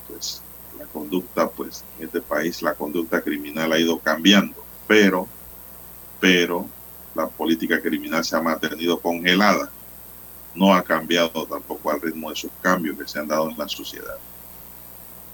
Pues 0.07 0.43
la 0.79 0.85
conducta, 0.85 1.49
pues 1.49 1.83
en 1.99 2.05
este 2.05 2.21
país 2.21 2.61
la 2.61 2.75
conducta 2.75 3.23
criminal 3.23 3.73
ha 3.73 3.79
ido 3.79 3.99
cambiando, 3.99 4.63
pero, 4.87 5.27
pero 6.21 6.67
la 7.15 7.27
política 7.29 7.81
criminal 7.81 8.23
se 8.23 8.37
ha 8.37 8.43
mantenido 8.43 9.01
congelada 9.01 9.71
no 10.55 10.75
ha 10.75 10.83
cambiado 10.83 11.47
tampoco 11.47 11.91
al 11.91 12.03
ritmo 12.03 12.29
de 12.29 12.35
esos 12.35 12.51
cambios 12.61 12.99
que 12.99 13.09
se 13.09 13.19
han 13.19 13.29
dado 13.29 13.49
en 13.49 13.57
la 13.57 13.69
sociedad. 13.69 14.19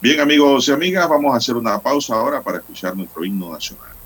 Bien 0.01 0.21
amigos 0.21 0.69
y 0.69 0.73
amigas, 0.73 1.09
vamos 1.09 1.35
a 1.35 1.39
hacer 1.39 1.57
una 1.57 1.77
pausa 1.81 2.15
ahora 2.15 2.41
para 2.41 2.59
escuchar 2.59 2.97
nuestro 2.97 3.25
himno 3.25 3.51
nacional. 3.51 4.02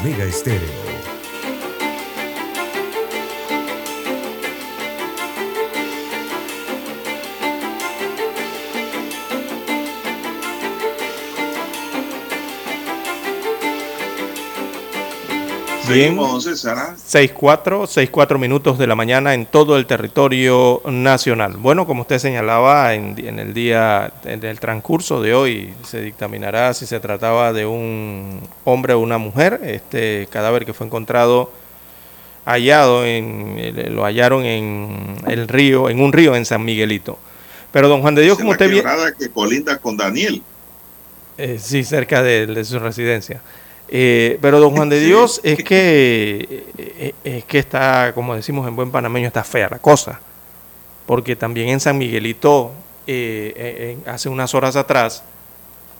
Omega 0.00 0.24
Estéreo. 0.24 0.85
Bien, 15.88 16.08
Seguimos, 16.08 16.32
don 16.32 16.42
César. 16.42 16.78
¿ah? 16.78 16.96
6-4, 16.96 17.86
6-4 17.86 18.38
minutos 18.38 18.78
de 18.78 18.86
la 18.86 18.94
mañana 18.94 19.34
en 19.34 19.46
todo 19.46 19.76
el 19.76 19.86
territorio 19.86 20.82
nacional. 20.86 21.56
Bueno, 21.56 21.86
como 21.86 22.02
usted 22.02 22.18
señalaba, 22.18 22.94
en, 22.94 23.14
en 23.18 23.38
el 23.38 23.54
día, 23.54 24.12
en 24.24 24.44
el 24.44 24.58
transcurso 24.58 25.20
de 25.20 25.34
hoy 25.34 25.74
se 25.84 26.00
dictaminará 26.00 26.74
si 26.74 26.86
se 26.86 26.98
trataba 27.00 27.52
de 27.52 27.66
un 27.66 28.40
hombre 28.64 28.94
o 28.94 29.00
una 29.00 29.18
mujer. 29.18 29.60
Este 29.64 30.28
cadáver 30.30 30.66
que 30.66 30.74
fue 30.74 30.86
encontrado, 30.86 31.52
hallado, 32.44 33.04
en, 33.04 33.56
eh, 33.58 33.90
lo 33.90 34.04
hallaron 34.04 34.44
en 34.44 35.16
el 35.26 35.48
río, 35.48 35.88
en 35.88 36.00
un 36.00 36.12
río 36.12 36.34
en 36.34 36.44
San 36.44 36.64
Miguelito. 36.64 37.18
Pero 37.72 37.88
don 37.88 38.00
Juan 38.00 38.14
de 38.14 38.22
Dios, 38.22 38.38
como 38.38 38.52
usted 38.52 38.70
bien... 38.70 38.84
que 39.18 39.30
colinda 39.30 39.78
con 39.78 39.96
Daniel. 39.96 40.42
Eh, 41.38 41.58
sí, 41.60 41.84
cerca 41.84 42.22
de, 42.22 42.46
de 42.46 42.64
su 42.64 42.78
residencia. 42.78 43.42
Eh, 43.88 44.38
pero 44.40 44.58
don 44.60 44.74
Juan 44.74 44.88
de 44.88 45.00
Dios 45.04 45.40
es 45.44 45.62
que 45.62 46.64
eh, 46.76 47.14
es 47.24 47.44
que 47.44 47.58
está, 47.58 48.12
como 48.14 48.34
decimos 48.34 48.66
en 48.66 48.76
buen 48.76 48.90
panameño, 48.90 49.26
está 49.26 49.44
fea 49.44 49.68
la 49.70 49.78
cosa. 49.78 50.20
Porque 51.06 51.36
también 51.36 51.68
en 51.68 51.80
San 51.80 51.98
Miguelito, 51.98 52.72
eh, 53.06 53.52
eh, 53.56 53.98
hace 54.06 54.28
unas 54.28 54.54
horas 54.54 54.74
atrás, 54.74 55.22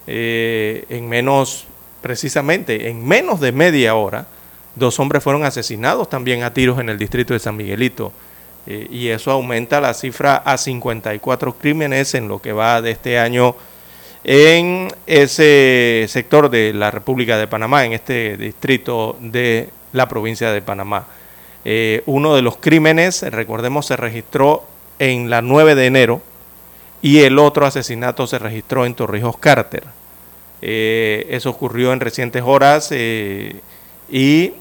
eh, 0.07 0.85
en 0.88 1.09
menos, 1.09 1.66
precisamente, 2.01 2.88
en 2.88 3.07
menos 3.07 3.40
de 3.40 3.53
media 3.53 3.94
hora, 3.94 4.27
dos 4.75 4.99
hombres 5.01 5.22
fueron 5.22 5.44
asesinados 5.44 6.09
también 6.09 6.42
a 6.42 6.53
tiros 6.53 6.79
en 6.79 6.88
el 6.88 6.99
distrito 6.99 7.35
de 7.35 7.40
San 7.40 7.57
Miguelito. 7.57 8.12
Eh, 8.66 8.88
y 8.90 9.09
eso 9.09 9.31
aumenta 9.31 9.81
la 9.81 9.94
cifra 9.94 10.37
a 10.37 10.57
54 10.57 11.55
crímenes 11.55 12.14
en 12.14 12.29
lo 12.29 12.40
que 12.40 12.53
va 12.53 12.83
de 12.83 12.90
este 12.90 13.18
año 13.18 13.57
en 14.29 14.89
ese 15.07 16.05
sector 16.09 16.51
de 16.51 16.75
la 16.75 16.91
República 16.91 17.39
de 17.39 17.47
Panamá, 17.47 17.85
en 17.85 17.93
este 17.93 18.37
distrito 18.37 19.17
de 19.21 19.71
la 19.93 20.09
provincia 20.09 20.51
de 20.51 20.61
Panamá. 20.61 21.07
Eh, 21.65 22.03
uno 22.07 22.35
de 22.35 22.43
los 22.43 22.57
crímenes, 22.57 23.23
recordemos, 23.23 23.87
se 23.87 23.97
registró 23.97 24.65
en 24.99 25.31
la 25.31 25.43
9 25.43 25.77
de 25.77 25.87
enero 25.87 26.23
y 27.03 27.21
el 27.21 27.39
otro 27.39 27.67
asesinato 27.67 28.27
se 28.27 28.41
registró 28.41 28.85
en 28.85 28.95
Torrijos 28.95 29.37
Carter. 29.39 29.85
Eh, 30.61 31.29
eso 31.31 31.51
ocurrió 31.51 31.93
en 31.93 32.01
recientes 32.01 32.43
horas 32.45 32.89
eh, 32.91 33.61
y 34.11 34.55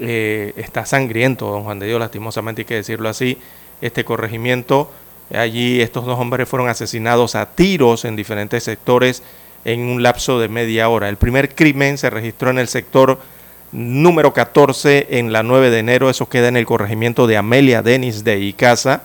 eh, 0.00 0.52
está 0.56 0.86
sangriento, 0.86 1.46
don 1.46 1.62
Juan 1.62 1.78
de 1.78 1.86
Dios, 1.86 2.00
lastimosamente 2.00 2.62
hay 2.62 2.66
que 2.66 2.74
decirlo 2.74 3.08
así, 3.08 3.38
este 3.80 4.04
corregimiento. 4.04 4.90
Allí 5.36 5.80
estos 5.80 6.04
dos 6.04 6.18
hombres 6.18 6.48
fueron 6.48 6.68
asesinados 6.68 7.34
a 7.34 7.46
tiros 7.46 8.04
en 8.04 8.16
diferentes 8.16 8.64
sectores 8.64 9.22
en 9.64 9.80
un 9.80 10.02
lapso 10.02 10.38
de 10.38 10.48
media 10.48 10.88
hora. 10.88 11.08
El 11.08 11.16
primer 11.16 11.54
crimen 11.54 11.98
se 11.98 12.10
registró 12.10 12.50
en 12.50 12.58
el 12.58 12.68
sector 12.68 13.18
número 13.72 14.32
14 14.32 15.18
en 15.18 15.32
la 15.32 15.42
9 15.42 15.70
de 15.70 15.78
enero, 15.80 16.08
eso 16.08 16.28
queda 16.28 16.48
en 16.48 16.56
el 16.56 16.66
corregimiento 16.66 17.26
de 17.26 17.36
Amelia 17.36 17.82
Denis 17.82 18.22
de 18.22 18.38
Icaza. 18.38 19.02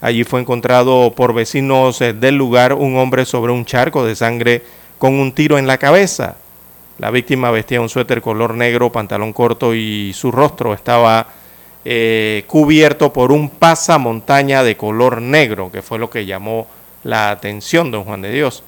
Allí 0.00 0.24
fue 0.24 0.40
encontrado 0.40 1.12
por 1.14 1.34
vecinos 1.34 2.00
eh, 2.00 2.12
del 2.12 2.36
lugar 2.36 2.72
un 2.72 2.96
hombre 2.96 3.24
sobre 3.24 3.52
un 3.52 3.64
charco 3.64 4.04
de 4.04 4.14
sangre 4.14 4.62
con 4.98 5.14
un 5.14 5.32
tiro 5.32 5.58
en 5.58 5.66
la 5.66 5.78
cabeza. 5.78 6.36
La 6.98 7.10
víctima 7.10 7.50
vestía 7.50 7.80
un 7.80 7.88
suéter 7.88 8.22
color 8.22 8.54
negro, 8.54 8.90
pantalón 8.90 9.32
corto 9.32 9.74
y 9.74 10.12
su 10.14 10.30
rostro 10.30 10.72
estaba 10.72 11.26
eh, 11.88 12.42
cubierto 12.48 13.12
por 13.12 13.30
un 13.30 13.48
pasamontaña 13.48 14.64
de 14.64 14.76
color 14.76 15.22
negro, 15.22 15.70
que 15.70 15.82
fue 15.82 16.00
lo 16.00 16.10
que 16.10 16.26
llamó 16.26 16.66
la 17.04 17.30
atención, 17.30 17.92
don 17.92 18.02
Juan 18.02 18.22
de 18.22 18.32
Dios. 18.32 18.64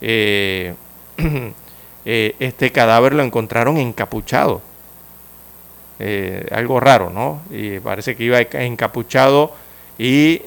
Eh, 0.00 0.74
eh, 2.04 2.36
este 2.38 2.70
cadáver 2.70 3.14
lo 3.14 3.24
encontraron 3.24 3.76
encapuchado. 3.76 4.62
Algo 6.52 6.78
raro, 6.78 7.10
¿no? 7.10 7.42
Y 7.50 7.80
parece 7.80 8.14
que 8.14 8.22
iba 8.22 8.40
encapuchado 8.40 9.52
y 9.98 10.40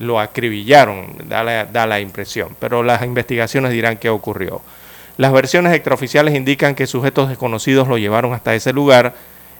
lo 0.00 0.18
acribillaron, 0.18 1.16
da 1.28 1.44
la, 1.44 1.64
da 1.64 1.86
la 1.86 2.00
impresión. 2.00 2.56
Pero 2.58 2.82
las 2.82 3.04
investigaciones 3.04 3.70
dirán 3.70 3.98
qué 3.98 4.10
ocurrió. 4.10 4.60
Las 5.16 5.32
versiones 5.32 5.72
extraoficiales 5.74 6.34
indican 6.34 6.74
que 6.74 6.88
sujetos 6.88 7.28
desconocidos 7.28 7.86
lo 7.86 7.98
llevaron 7.98 8.34
hasta 8.34 8.54
ese 8.54 8.72
lugar 8.72 9.14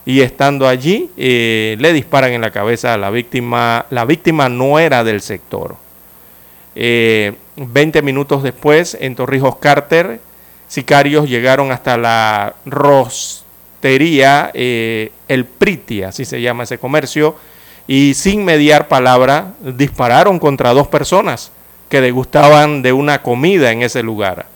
y 0.05 0.21
estando 0.21 0.67
allí 0.67 1.11
eh, 1.17 1.77
le 1.79 1.93
disparan 1.93 2.33
en 2.33 2.41
la 2.41 2.51
cabeza 2.51 2.95
a 2.95 2.99
la 2.99 3.11
víctima. 3.11 3.87
La 3.91 4.05
víctima 4.05 4.49
no 4.49 4.79
era 4.79 5.05
del 5.05 5.21
sector. 5.21 5.77
Eh, 6.75 7.35
20 7.57 8.03
minutos 8.03 8.43
después, 8.43 8.97
en 9.01 9.15
Torrijos 9.15 9.57
Carter, 9.57 10.21
sicarios 10.69 11.29
llegaron 11.29 11.71
hasta 11.71 11.97
la 11.97 12.55
rostería 12.65 14.51
eh, 14.55 15.13
El 15.29 15.45
Priti, 15.45 16.03
así 16.03 16.25
se 16.25 16.41
llama 16.41 16.65
ese 16.65 16.79
comercio, 16.79 17.37
y 17.87 18.15
sin 18.15 18.45
mediar 18.45 18.89
palabra 18.89 19.55
dispararon 19.61 20.39
contra 20.39 20.73
dos 20.73 20.89
personas 20.89 21.53
que 21.89 22.01
degustaban 22.01 22.81
de 22.81 22.93
una 22.93 23.23
comida 23.23 23.71
en 23.71 23.83
ese 23.83 24.03
lugar. 24.03 24.47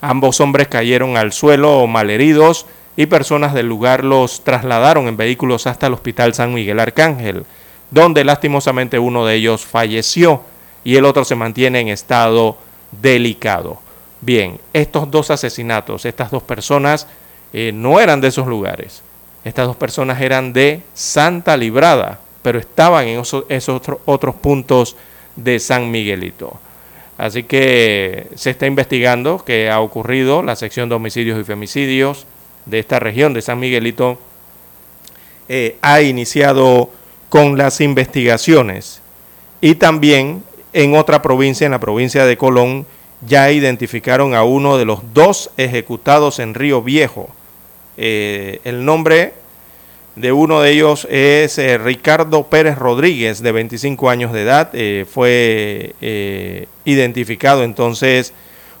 Ambos 0.00 0.40
hombres 0.40 0.68
cayeron 0.68 1.16
al 1.16 1.32
suelo 1.32 1.86
malheridos 1.86 2.66
y 2.96 3.06
personas 3.06 3.52
del 3.52 3.68
lugar 3.68 4.04
los 4.04 4.42
trasladaron 4.42 5.06
en 5.06 5.16
vehículos 5.16 5.66
hasta 5.66 5.86
el 5.86 5.94
Hospital 5.94 6.34
San 6.34 6.54
Miguel 6.54 6.80
Arcángel, 6.80 7.44
donde 7.90 8.24
lastimosamente 8.24 8.98
uno 8.98 9.26
de 9.26 9.34
ellos 9.34 9.64
falleció 9.64 10.42
y 10.82 10.96
el 10.96 11.04
otro 11.04 11.24
se 11.24 11.34
mantiene 11.34 11.80
en 11.80 11.88
estado 11.88 12.56
delicado. 12.90 13.80
Bien, 14.20 14.58
estos 14.72 15.10
dos 15.10 15.30
asesinatos, 15.30 16.06
estas 16.06 16.30
dos 16.30 16.42
personas 16.42 17.06
eh, 17.52 17.70
no 17.72 18.00
eran 18.00 18.20
de 18.20 18.28
esos 18.28 18.46
lugares. 18.46 19.02
Estas 19.44 19.66
dos 19.66 19.76
personas 19.76 20.20
eran 20.20 20.52
de 20.52 20.80
Santa 20.94 21.56
Librada, 21.56 22.18
pero 22.42 22.58
estaban 22.58 23.06
en 23.06 23.20
esos, 23.20 23.44
esos 23.48 23.82
otros 24.06 24.34
puntos 24.36 24.96
de 25.36 25.58
San 25.58 25.90
Miguelito. 25.90 26.58
Así 27.18 27.44
que 27.44 28.28
se 28.34 28.50
está 28.50 28.66
investigando 28.66 29.44
qué 29.44 29.70
ha 29.70 29.80
ocurrido. 29.80 30.42
La 30.42 30.56
sección 30.56 30.88
de 30.88 30.96
homicidios 30.96 31.38
y 31.38 31.44
femicidios 31.44 32.26
de 32.66 32.80
esta 32.80 32.98
región 32.98 33.32
de 33.32 33.42
San 33.42 33.58
Miguelito 33.58 34.18
eh, 35.48 35.76
ha 35.80 36.02
iniciado 36.02 36.90
con 37.28 37.56
las 37.56 37.80
investigaciones. 37.80 39.00
Y 39.60 39.76
también 39.76 40.42
en 40.72 40.96
otra 40.96 41.22
provincia, 41.22 41.64
en 41.64 41.70
la 41.70 41.80
provincia 41.80 42.26
de 42.26 42.36
Colón, 42.36 42.84
ya 43.26 43.50
identificaron 43.50 44.34
a 44.34 44.44
uno 44.44 44.76
de 44.76 44.84
los 44.84 45.00
dos 45.14 45.50
ejecutados 45.56 46.38
en 46.40 46.54
Río 46.54 46.82
Viejo. 46.82 47.28
Eh, 47.96 48.60
el 48.64 48.84
nombre 48.84 49.32
de 50.16 50.32
uno 50.32 50.60
de 50.60 50.72
ellos 50.72 51.06
es 51.10 51.58
eh, 51.58 51.78
Ricardo 51.78 52.44
Pérez 52.44 52.76
Rodríguez, 52.76 53.40
de 53.42 53.52
25 53.52 54.10
años 54.10 54.32
de 54.32 54.42
edad. 54.42 54.72
Fue 55.08 55.94
identificado 56.84 57.62
entonces 57.62 58.34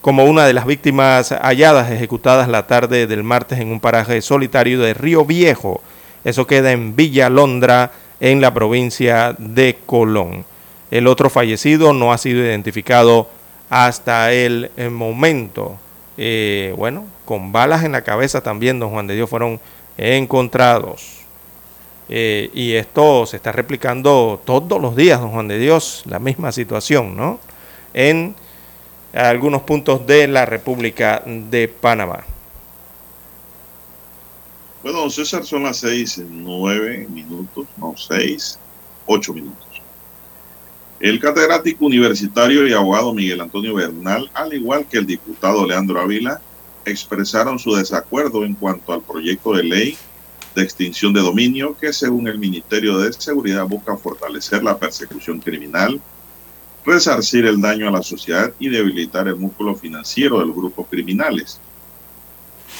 como 0.06 0.24
una 0.24 0.46
de 0.46 0.52
las 0.52 0.66
víctimas 0.66 1.32
halladas, 1.32 1.90
ejecutadas 1.90 2.46
la 2.46 2.68
tarde 2.68 3.08
del 3.08 3.24
martes 3.24 3.58
en 3.58 3.72
un 3.72 3.80
paraje 3.80 4.22
solitario 4.22 4.80
de 4.80 4.94
Río 4.94 5.24
Viejo. 5.24 5.80
Eso 6.22 6.46
queda 6.46 6.70
en 6.70 6.94
Villa 6.94 7.28
Londra, 7.28 7.90
en 8.20 8.40
la 8.40 8.54
provincia 8.54 9.34
de 9.36 9.78
Colón. 9.84 10.44
El 10.92 11.08
otro 11.08 11.28
fallecido 11.28 11.92
no 11.92 12.12
ha 12.12 12.18
sido 12.18 12.38
identificado 12.38 13.28
hasta 13.68 14.32
el, 14.32 14.70
momento. 14.92 15.76
bueno, 16.76 17.06
con 17.24 17.50
balas 17.50 17.82
en 17.82 17.90
la 17.90 18.02
cabeza 18.02 18.40
también, 18.44 18.78
don 18.78 18.90
Juan 18.90 19.08
de 19.08 19.16
Dios, 19.16 19.28
fueron 19.28 19.58
encontrados. 19.98 21.16
Eh, 22.08 22.48
y 22.54 22.74
esto 22.74 23.26
se 23.26 23.38
está 23.38 23.50
replicando 23.50 24.40
todos 24.44 24.80
los 24.80 24.94
días, 24.94 25.20
don 25.20 25.32
Juan 25.32 25.48
de 25.48 25.58
Dios, 25.58 26.04
la 26.06 26.20
misma 26.20 26.52
situación, 26.52 27.16
¿no? 27.16 27.40
En 27.92 28.36
algunos 29.16 29.62
puntos 29.62 30.06
de 30.06 30.28
la 30.28 30.46
República 30.46 31.22
de 31.24 31.68
Panamá. 31.68 32.24
Bueno, 34.82 35.10
César, 35.10 35.44
son 35.44 35.64
las 35.64 35.78
seis, 35.78 36.22
nueve 36.30 37.06
minutos, 37.10 37.66
no, 37.76 37.94
seis, 37.96 38.58
ocho 39.06 39.32
minutos. 39.32 39.66
El 41.00 41.18
catedrático 41.20 41.86
universitario 41.86 42.66
y 42.66 42.72
abogado 42.72 43.12
Miguel 43.12 43.40
Antonio 43.40 43.74
Bernal, 43.74 44.30
al 44.32 44.54
igual 44.54 44.86
que 44.86 44.98
el 44.98 45.06
diputado 45.06 45.66
Leandro 45.66 46.00
Ávila, 46.00 46.40
expresaron 46.84 47.58
su 47.58 47.74
desacuerdo 47.74 48.44
en 48.44 48.54
cuanto 48.54 48.92
al 48.92 49.02
proyecto 49.02 49.54
de 49.54 49.64
ley 49.64 49.98
de 50.54 50.62
extinción 50.62 51.12
de 51.12 51.20
dominio 51.20 51.76
que 51.78 51.92
según 51.92 52.28
el 52.28 52.38
Ministerio 52.38 52.98
de 52.98 53.12
Seguridad 53.12 53.66
busca 53.66 53.96
fortalecer 53.96 54.62
la 54.62 54.78
persecución 54.78 55.40
criminal, 55.40 56.00
resarcir 56.86 57.44
el 57.44 57.60
daño 57.60 57.88
a 57.88 57.90
la 57.90 58.02
sociedad 58.02 58.52
y 58.60 58.68
debilitar 58.68 59.26
el 59.26 59.36
músculo 59.36 59.74
financiero 59.74 60.38
de 60.38 60.46
los 60.46 60.54
grupos 60.54 60.86
criminales. 60.88 61.60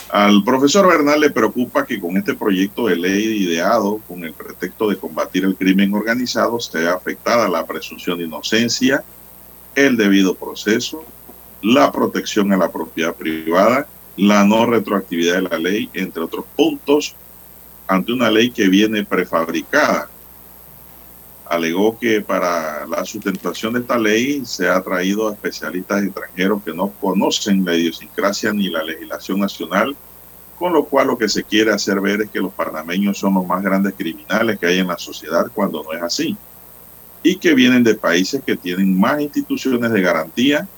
Al 0.08 0.44
profesor 0.44 0.86
Bernal 0.86 1.20
le 1.20 1.30
preocupa 1.30 1.84
que 1.84 1.98
con 1.98 2.16
este 2.16 2.34
proyecto 2.34 2.86
de 2.86 2.96
ley 2.96 3.42
ideado 3.42 4.00
con 4.06 4.24
el 4.24 4.32
pretexto 4.32 4.88
de 4.88 4.96
combatir 4.96 5.44
el 5.44 5.56
crimen 5.56 5.92
organizado 5.92 6.60
sea 6.60 6.94
afectada 6.94 7.48
la 7.48 7.66
presunción 7.66 8.18
de 8.18 8.24
inocencia, 8.24 9.02
el 9.74 9.96
debido 9.96 10.36
proceso, 10.36 11.04
la 11.62 11.90
protección 11.90 12.52
a 12.52 12.56
la 12.56 12.70
propiedad 12.70 13.14
privada, 13.14 13.88
la 14.16 14.44
no 14.44 14.66
retroactividad 14.66 15.34
de 15.34 15.42
la 15.42 15.58
ley, 15.58 15.90
entre 15.92 16.22
otros 16.22 16.44
puntos 16.54 17.16
ante 17.88 18.12
una 18.12 18.30
ley 18.30 18.50
que 18.50 18.68
viene 18.68 19.04
prefabricada. 19.04 20.08
Alegó 21.48 21.98
que 21.98 22.20
para 22.20 22.86
la 22.86 23.04
sustentación 23.04 23.74
de 23.74 23.80
esta 23.80 23.98
ley 23.98 24.44
se 24.44 24.68
ha 24.68 24.82
traído 24.82 25.28
a 25.28 25.32
especialistas 25.32 26.02
extranjeros 26.02 26.62
que 26.64 26.74
no 26.74 26.90
conocen 27.00 27.64
la 27.64 27.74
idiosincrasia 27.74 28.52
ni 28.52 28.68
la 28.68 28.82
legislación 28.82 29.40
nacional, 29.40 29.96
con 30.58 30.72
lo 30.72 30.84
cual 30.84 31.08
lo 31.08 31.18
que 31.18 31.28
se 31.28 31.44
quiere 31.44 31.72
hacer 31.72 32.00
ver 32.00 32.22
es 32.22 32.30
que 32.30 32.40
los 32.40 32.52
panameños 32.52 33.18
son 33.18 33.34
los 33.34 33.46
más 33.46 33.62
grandes 33.62 33.94
criminales 33.96 34.58
que 34.58 34.66
hay 34.66 34.78
en 34.78 34.88
la 34.88 34.98
sociedad 34.98 35.46
cuando 35.54 35.82
no 35.84 35.92
es 35.92 36.02
así. 36.02 36.36
Y 37.22 37.36
que 37.36 37.54
vienen 37.54 37.84
de 37.84 37.94
países 37.94 38.42
que 38.44 38.56
tienen 38.56 38.98
más 38.98 39.20
instituciones 39.20 39.92
de 39.92 40.00
garantía, 40.00 40.68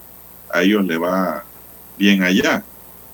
a 0.52 0.62
ellos 0.62 0.84
le 0.84 0.98
va 0.98 1.44
bien 1.96 2.22
allá 2.22 2.64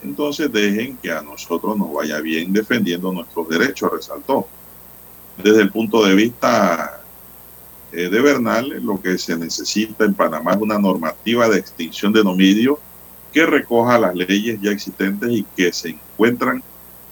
entonces 0.05 0.53
dejen 0.53 0.99
que 0.99 1.11
a 1.11 1.23
nosotros 1.23 1.77
nos 1.77 1.93
vaya 1.93 2.21
bien 2.21 2.53
defendiendo 2.53 3.11
nuestros 3.11 3.49
derechos, 3.49 3.91
resaltó. 3.91 4.47
Desde 5.43 5.63
el 5.63 5.71
punto 5.71 6.05
de 6.05 6.15
vista 6.15 7.01
eh, 7.95 8.09
de 8.09 8.21
Bernal, 8.21 8.69
lo 8.83 9.01
que 9.01 9.17
se 9.19 9.37
necesita 9.37 10.05
en 10.05 10.15
Panamá 10.15 10.53
es 10.55 10.61
una 10.61 10.79
normativa 10.79 11.49
de 11.49 11.59
extinción 11.59 12.13
de 12.13 12.25
dominio 12.25 12.81
que 13.33 13.47
recoja 13.47 13.99
las 13.99 14.15
leyes 14.17 14.61
ya 14.61 14.73
existentes 14.73 15.31
y 15.31 15.47
que 15.57 15.73
se 15.73 15.91
encuentran 15.91 16.63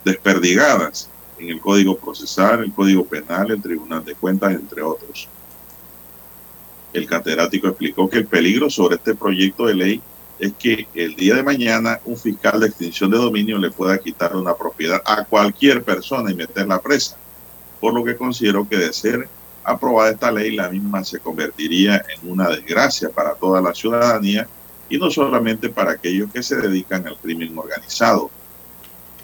desperdigadas 0.03 1.09
en 1.39 1.49
el 1.49 1.61
Código 1.61 1.97
Procesal, 1.97 2.65
el 2.65 2.73
Código 2.73 3.05
Penal, 3.05 3.51
el 3.51 3.61
Tribunal 3.61 4.03
de 4.03 4.15
Cuentas, 4.15 4.53
entre 4.53 4.81
otros. 4.81 5.29
El 6.91 7.07
catedrático 7.07 7.69
explicó 7.69 8.09
que 8.09 8.17
el 8.17 8.27
peligro 8.27 8.69
sobre 8.69 8.95
este 8.95 9.15
proyecto 9.15 9.65
de 9.65 9.75
ley 9.75 10.01
es 10.37 10.51
que 10.53 10.87
el 10.93 11.15
día 11.15 11.35
de 11.35 11.43
mañana 11.43 12.01
un 12.03 12.17
fiscal 12.17 12.59
de 12.59 12.67
extinción 12.67 13.09
de 13.09 13.17
dominio 13.17 13.57
le 13.57 13.71
pueda 13.71 13.97
quitar 13.97 14.35
una 14.35 14.53
propiedad 14.53 15.01
a 15.05 15.23
cualquier 15.23 15.81
persona 15.81 16.29
y 16.29 16.35
meterla 16.35 16.81
presa. 16.81 17.17
Por 17.79 17.93
lo 17.93 18.03
que 18.03 18.17
considero 18.17 18.67
que 18.67 18.77
de 18.77 18.91
ser 18.91 19.29
aprobada 19.63 20.11
esta 20.11 20.31
ley, 20.31 20.55
la 20.55 20.69
misma 20.69 21.03
se 21.03 21.19
convertiría 21.19 21.97
en 21.97 22.29
una 22.31 22.49
desgracia 22.49 23.09
para 23.09 23.33
toda 23.35 23.61
la 23.61 23.73
ciudadanía 23.73 24.47
y 24.89 24.97
no 24.97 25.09
solamente 25.09 25.69
para 25.69 25.91
aquellos 25.91 26.31
que 26.31 26.43
se 26.43 26.57
dedican 26.57 27.07
al 27.07 27.17
crimen 27.17 27.57
organizado. 27.57 28.29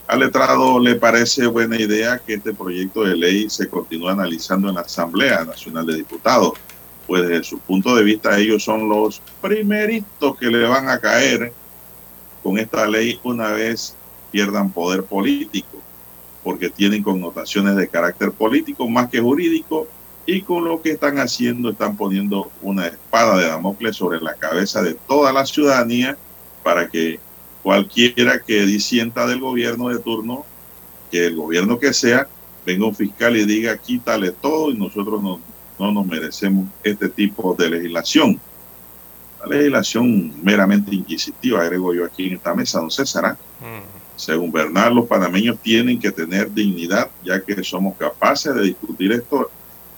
Al 0.07 0.19
letrado 0.19 0.79
le 0.79 0.95
parece 0.95 1.45
buena 1.45 1.79
idea 1.79 2.17
que 2.19 2.35
este 2.35 2.53
proyecto 2.53 3.03
de 3.03 3.15
ley 3.15 3.49
se 3.49 3.69
continúe 3.69 4.09
analizando 4.09 4.69
en 4.69 4.75
la 4.75 4.81
Asamblea 4.81 5.45
Nacional 5.45 5.85
de 5.85 5.97
Diputados 5.97 6.53
pues 7.09 7.27
desde 7.27 7.43
su 7.43 7.57
punto 7.57 7.95
de 7.95 8.03
vista 8.03 8.37
ellos 8.37 8.63
son 8.63 8.87
los 8.87 9.19
primeritos 9.41 10.37
que 10.37 10.45
le 10.45 10.67
van 10.67 10.89
a 10.89 10.99
caer 10.99 11.51
con 12.43 12.59
esta 12.59 12.85
ley 12.85 13.19
una 13.23 13.49
vez 13.49 13.95
pierdan 14.31 14.69
poder 14.69 15.03
político, 15.03 15.81
porque 16.43 16.69
tienen 16.69 17.01
connotaciones 17.01 17.75
de 17.75 17.87
carácter 17.87 18.31
político 18.31 18.87
más 18.87 19.09
que 19.09 19.19
jurídico 19.19 19.87
y 20.31 20.43
con 20.43 20.63
lo 20.63 20.79
que 20.79 20.91
están 20.91 21.17
haciendo 21.17 21.71
están 21.71 21.97
poniendo 21.97 22.51
una 22.61 22.85
espada 22.85 23.35
de 23.37 23.47
Damocles 23.47 23.95
sobre 23.95 24.21
la 24.21 24.35
cabeza 24.35 24.83
de 24.83 24.93
toda 24.93 25.33
la 25.33 25.43
ciudadanía 25.43 26.17
para 26.63 26.87
que 26.87 27.19
cualquiera 27.63 28.39
que 28.39 28.65
disienta 28.67 29.25
del 29.25 29.39
gobierno 29.39 29.89
de 29.89 29.97
turno, 29.97 30.45
que 31.09 31.25
el 31.25 31.35
gobierno 31.35 31.79
que 31.79 31.93
sea, 31.93 32.27
venga 32.63 32.85
un 32.85 32.95
fiscal 32.95 33.35
y 33.37 33.45
diga 33.45 33.75
quítale 33.77 34.31
todo 34.31 34.69
y 34.69 34.77
nosotros 34.77 35.21
nos 35.23 35.39
no 35.79 35.91
nos 35.91 36.05
merecemos 36.05 36.67
este 36.83 37.09
tipo 37.09 37.55
de 37.57 37.69
legislación. 37.69 38.39
La 39.39 39.55
legislación 39.55 40.33
meramente 40.43 40.93
inquisitiva, 40.93 41.61
agrego 41.61 41.93
yo 41.93 42.05
aquí 42.05 42.27
en 42.27 42.33
esta 42.35 42.53
mesa, 42.53 42.81
don 42.81 42.91
César. 42.91 43.25
¿ah? 43.25 43.37
Según 44.15 44.51
Bernal, 44.51 44.93
los 44.93 45.07
panameños 45.07 45.57
tienen 45.59 45.97
que 45.97 46.11
tener 46.11 46.53
dignidad, 46.53 47.09
ya 47.23 47.41
que 47.41 47.63
somos 47.63 47.97
capaces 47.97 48.53
de 48.53 48.61
discutir 48.63 49.13
esto, 49.13 49.49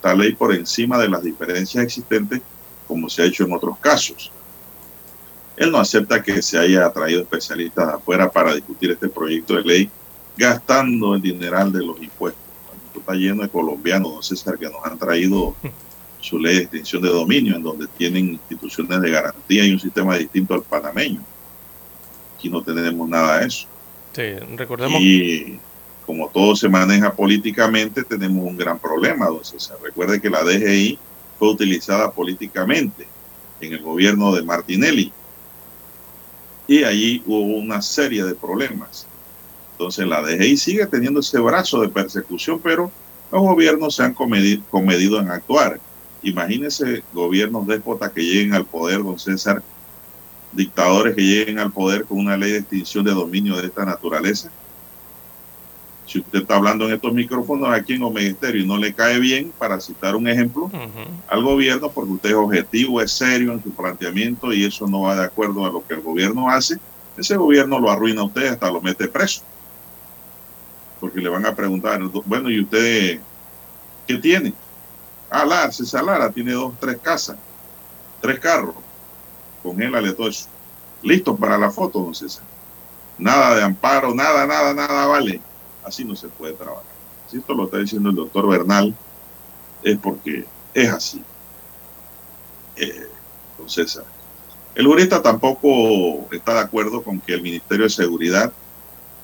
esta 0.02 0.16
ley 0.16 0.34
por 0.34 0.52
encima 0.52 0.98
de 0.98 1.08
las 1.08 1.22
diferencias 1.22 1.84
existentes, 1.84 2.42
como 2.88 3.08
se 3.08 3.22
ha 3.22 3.26
hecho 3.26 3.46
en 3.46 3.54
otros 3.54 3.78
casos. 3.78 4.32
Él 5.56 5.72
no 5.72 5.78
acepta 5.78 6.24
que 6.24 6.42
se 6.42 6.58
haya 6.58 6.90
traído 6.90 7.22
especialistas 7.22 7.88
de 7.88 7.94
afuera 7.94 8.32
para 8.32 8.56
discutir 8.56 8.90
este 8.90 9.08
proyecto 9.08 9.56
de 9.56 9.62
ley, 9.62 9.90
gastando 10.36 11.14
el 11.14 11.22
dineral 11.22 11.72
de 11.72 11.86
los 11.86 12.02
impuestos 12.02 12.42
está 13.02 13.14
lleno 13.14 13.44
de 13.44 13.50
colombianos, 13.50 14.12
don 14.12 14.24
César, 14.24 14.58
que 14.58 14.70
nos 14.70 14.84
han 14.84 14.98
traído 14.98 15.56
su 16.20 16.40
ley 16.40 16.56
de 16.56 16.62
extinción 16.64 17.02
de 17.02 17.10
dominio, 17.10 17.56
en 17.56 17.64
donde 17.64 17.88
tienen 17.88 18.30
instituciones 18.30 19.02
de 19.02 19.12
garantía 19.12 19.66
y 19.66 19.74
un 19.74 19.80
sistema 19.80 20.18
distinto 20.18 20.54
al 20.54 20.64
panameño. 20.64 21.22
Aquí 22.36 22.50
no 22.50 22.62
tenemos 22.62 23.08
nada 23.08 23.40
de 23.40 23.48
eso. 23.48 23.68
Sí, 24.14 24.34
recordemos. 24.56 25.00
Y 25.00 25.60
como 26.12 26.28
todo 26.28 26.58
se 26.58 26.68
maneja 26.68 27.14
políticamente, 27.14 28.04
tenemos 28.04 28.44
un 28.44 28.58
gran 28.58 28.78
problema, 28.78 29.28
don 29.28 29.46
César. 29.46 29.78
Recuerde 29.82 30.20
que 30.20 30.30
la 30.30 30.44
DGI 30.44 31.00
fue 31.40 31.52
utilizada 31.52 32.12
políticamente 32.12 33.08
en 33.62 33.72
el 33.72 33.82
gobierno 33.82 34.36
de 34.36 34.42
Martinelli. 34.42 35.14
Y 36.68 36.84
allí 36.84 37.24
hubo 37.26 37.58
una 37.58 37.82
serie 37.82 38.26
de 38.26 38.36
problemas. 38.36 39.08
Entonces 39.72 40.06
la 40.06 40.22
DGI 40.22 40.58
sigue 40.58 40.86
teniendo 40.86 41.22
ese 41.22 41.40
brazo 41.40 41.80
de 41.80 41.88
persecución, 41.88 42.60
pero 42.60 42.92
los 43.32 43.42
gobiernos 43.42 43.96
se 43.96 44.04
han 44.04 44.14
comedido, 44.14 44.64
comedido 44.70 45.18
en 45.18 45.32
actuar. 45.32 45.80
Imagínese 46.24 47.04
gobiernos 47.14 47.66
déspotas 47.68 48.12
que 48.12 48.22
lleguen 48.22 48.54
al 48.54 48.66
poder, 48.66 49.02
don 49.02 49.18
César, 49.18 49.64
dictadores 50.52 51.16
que 51.16 51.22
lleguen 51.22 51.58
al 51.58 51.72
poder 51.72 52.04
con 52.04 52.20
una 52.20 52.36
ley 52.36 52.52
de 52.52 52.58
extinción 52.58 53.06
de 53.06 53.12
dominio 53.12 53.56
de 53.56 53.68
esta 53.68 53.86
naturaleza. 53.86 54.52
Si 56.06 56.20
usted 56.20 56.42
está 56.42 56.56
hablando 56.56 56.88
en 56.88 56.94
estos 56.94 57.14
micrófonos 57.14 57.70
aquí 57.70 57.94
en 57.94 58.04
Omega 58.04 58.50
y 58.54 58.66
no 58.66 58.78
le 58.78 58.94
cae 58.94 59.20
bien, 59.20 59.54
para 59.58 59.80
citar 59.80 60.16
un 60.16 60.28
ejemplo, 60.28 60.70
al 61.28 61.44
gobierno, 61.44 61.90
porque 61.90 62.12
usted 62.12 62.30
es 62.30 62.36
objetivo, 62.36 63.02
es 63.02 63.12
serio 63.12 63.54
en 63.54 63.64
su 63.64 63.72
planteamiento 63.72 64.52
y 64.52 64.66
eso 64.66 64.88
no 64.88 65.02
va 65.02 65.16
de 65.16 65.26
acuerdo 65.26 65.66
a 65.66 65.72
lo 65.72 65.86
que 65.86 65.94
el 65.94 66.02
gobierno 66.02 66.50
hace, 66.50 66.80
ese 67.18 67.38
gobierno 67.38 67.80
lo 67.80 67.92
arruina 67.92 68.22
a 68.22 68.26
usted 68.26 68.48
hasta 68.48 68.72
lo 68.72 68.82
mete 68.82 69.08
preso. 69.08 69.44
Porque 71.00 71.20
le 71.20 71.30
van 71.30 71.46
a 71.46 71.56
preguntar, 71.56 72.02
bueno, 72.26 72.50
¿y 72.50 72.62
usted 72.62 73.20
qué 74.08 74.18
tiene? 74.18 74.54
Ah, 75.30 75.46
Lara, 75.46 75.72
César 75.72 76.04
Lara 76.04 76.30
tiene 76.32 76.52
dos, 76.52 76.74
tres 76.80 76.98
casas, 77.02 77.38
tres 78.20 78.40
carros. 78.40 78.76
Congélale 79.64 80.14
todo 80.14 80.28
eso. 80.28 80.48
Listo 81.04 81.36
para 81.36 81.58
la 81.58 81.72
foto, 81.72 82.00
don 82.00 82.14
César. 82.14 82.44
Nada 83.18 83.56
de 83.56 83.64
amparo, 83.64 84.14
nada, 84.14 84.46
nada, 84.46 84.74
nada 84.74 85.06
vale. 85.08 85.42
Así 85.84 86.06
no 86.06 86.16
se 86.16 86.28
puede 86.28 86.54
trabajar. 86.54 86.84
Si 87.30 87.38
esto 87.38 87.54
lo 87.54 87.66
está 87.66 87.78
diciendo 87.78 88.10
el 88.10 88.16
doctor 88.16 88.48
Bernal, 88.48 88.94
es 89.84 89.98
porque 89.98 90.46
es 90.74 90.90
así. 90.90 91.24
Eh. 92.76 93.08
El 94.76 94.88
jurista 94.88 95.22
tampoco 95.22 96.28
está 96.32 96.56
de 96.56 96.60
acuerdo 96.62 97.04
con 97.04 97.20
que 97.20 97.34
el 97.34 97.42
Ministerio 97.42 97.84
de 97.84 97.90
Seguridad 97.90 98.52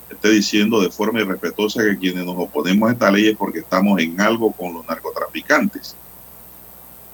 esté 0.09 0.29
diciendo 0.29 0.79
de 0.79 0.91
forma 0.91 1.21
irrespetuosa 1.21 1.83
que 1.83 1.97
quienes 1.97 2.25
nos 2.25 2.37
oponemos 2.37 2.89
a 2.89 2.93
esta 2.93 3.11
ley 3.11 3.27
es 3.27 3.37
porque 3.37 3.59
estamos 3.59 3.99
en 3.99 4.19
algo 4.21 4.51
con 4.51 4.73
los 4.73 4.87
narcotraficantes. 4.87 5.95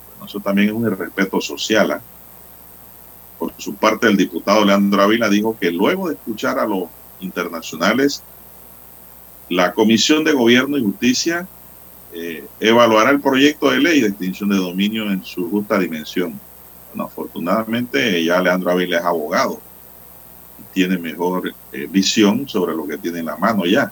Bueno, 0.10 0.26
eso 0.26 0.40
también 0.40 0.70
es 0.70 0.74
un 0.74 0.86
irrespeto 0.86 1.40
social. 1.42 1.92
¿eh? 1.92 2.02
Por 3.40 3.54
su 3.58 3.76
parte, 3.76 4.08
el 4.08 4.18
diputado 4.18 4.66
Leandro 4.66 5.02
Ávila 5.02 5.30
dijo 5.30 5.58
que 5.60 5.72
luego 5.72 6.10
de 6.10 6.16
escuchar 6.16 6.60
a 6.60 6.68
los 6.68 6.86
internacionales, 7.20 8.22
la 9.54 9.72
Comisión 9.74 10.24
de 10.24 10.34
Gobierno 10.34 10.78
y 10.78 10.84
Justicia 10.84 11.48
eh, 12.12 12.46
evaluará 12.60 13.12
el 13.12 13.22
proyecto 13.22 13.70
de 13.70 13.80
ley 13.80 14.02
de 14.02 14.08
extinción 14.08 14.50
de 14.50 14.58
dominio 14.58 15.12
en 15.12 15.24
su 15.24 15.50
justa 15.50 15.78
dimensión. 15.78 16.40
Bueno, 16.90 17.06
afortunadamente 17.06 18.24
ya 18.24 18.42
Leandro 18.42 18.72
Ávila 18.72 18.98
es 18.98 19.06
abogado 19.06 19.60
y 20.60 20.74
tiene 20.74 20.98
mejor 20.98 21.54
eh, 21.72 21.88
visión 21.90 22.48
sobre 22.48 22.76
lo 22.76 22.88
que 22.88 22.98
tiene 22.98 23.20
en 23.20 23.26
la 23.26 23.38
mano 23.38 23.66
ya. 23.66 23.92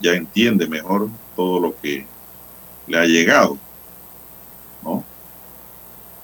Ya 0.00 0.12
entiende 0.12 0.66
mejor 0.66 1.08
todo 1.34 1.60
lo 1.60 1.74
que 1.80 2.06
le 2.86 2.98
ha 2.98 3.04
llegado. 3.06 3.56
¿no? 4.82 5.02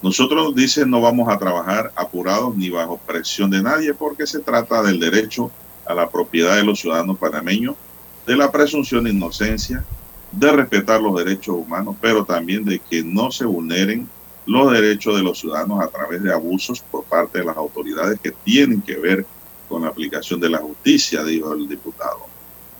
Nosotros, 0.03 0.53
dice, 0.53 0.85
no 0.85 1.01
vamos 1.01 1.29
a 1.29 1.37
trabajar 1.37 1.91
apurados 1.95 2.55
ni 2.55 2.69
bajo 2.69 2.97
presión 2.97 3.49
de 3.49 3.61
nadie 3.61 3.93
porque 3.93 4.27
se 4.27 4.39
trata 4.39 4.83
del 4.83 4.99
derecho 4.99 5.51
a 5.85 5.95
la 5.95 6.09
propiedad 6.09 6.55
de 6.55 6.63
los 6.63 6.79
ciudadanos 6.79 7.17
panameños, 7.17 7.75
de 8.25 8.35
la 8.35 8.51
presunción 8.51 9.03
de 9.03 9.11
inocencia, 9.11 9.83
de 10.31 10.51
respetar 10.51 11.01
los 11.01 11.15
derechos 11.15 11.55
humanos, 11.55 11.95
pero 11.99 12.23
también 12.23 12.63
de 12.63 12.79
que 12.79 13.03
no 13.03 13.31
se 13.31 13.45
vulneren 13.45 14.07
los 14.45 14.71
derechos 14.71 15.15
de 15.15 15.23
los 15.23 15.39
ciudadanos 15.39 15.83
a 15.83 15.87
través 15.87 16.23
de 16.23 16.33
abusos 16.33 16.81
por 16.81 17.03
parte 17.03 17.39
de 17.39 17.45
las 17.45 17.57
autoridades 17.57 18.19
que 18.19 18.31
tienen 18.31 18.81
que 18.81 18.95
ver 18.95 19.25
con 19.67 19.83
la 19.83 19.89
aplicación 19.89 20.39
de 20.39 20.49
la 20.49 20.59
justicia, 20.59 21.23
dijo 21.23 21.53
el 21.53 21.67
diputado. 21.67 22.31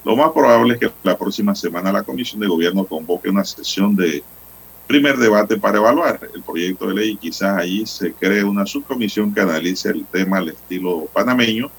Lo 0.03 0.15
más 0.15 0.31
probable 0.31 0.73
es 0.73 0.79
que 0.79 0.91
la 1.03 1.17
próxima 1.17 1.53
semana 1.53 1.91
la 1.91 2.03
Comisión 2.03 2.41
de 2.41 2.47
Gobierno 2.47 2.85
convoque 2.85 3.29
una 3.29 3.43
sesión 3.43 3.95
de 3.95 4.23
primer 4.87 5.17
debate 5.17 5.57
para 5.57 5.77
evaluar 5.77 6.19
el 6.33 6.41
proyecto 6.41 6.87
de 6.87 6.95
ley 6.95 7.11
y 7.11 7.17
quizás 7.17 7.57
allí 7.57 7.85
se 7.85 8.11
cree 8.13 8.43
una 8.43 8.65
subcomisión 8.65 9.33
que 9.33 9.41
analice 9.41 9.89
el 9.89 10.05
tema 10.05 10.39
al 10.39 10.49
estilo 10.49 11.07
panameño 11.13 11.71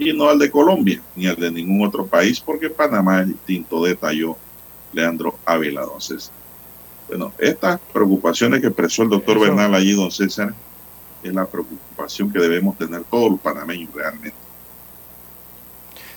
y 0.00 0.12
no 0.16 0.28
al 0.28 0.38
de 0.38 0.50
Colombia 0.50 1.00
ni 1.14 1.26
al 1.26 1.36
de 1.36 1.50
ningún 1.50 1.86
otro 1.86 2.06
país 2.06 2.40
porque 2.40 2.70
Panamá 2.70 3.20
es 3.20 3.28
distinto, 3.28 3.84
detalló 3.84 4.36
Leandro 4.92 5.38
Ávila, 5.44 5.82
don 5.82 6.00
César. 6.00 6.32
Bueno, 7.06 7.32
estas 7.38 7.78
preocupaciones 7.92 8.60
que 8.60 8.68
expresó 8.68 9.02
el 9.02 9.10
doctor 9.10 9.36
Eso. 9.36 9.46
Bernal 9.46 9.74
allí, 9.74 9.92
don 9.92 10.10
César, 10.10 10.54
es 11.22 11.34
la 11.34 11.44
preocupación 11.44 12.32
que 12.32 12.38
debemos 12.38 12.78
tener 12.78 13.02
todos 13.04 13.30
los 13.32 13.40
panameños 13.40 13.92
realmente. 13.94 14.34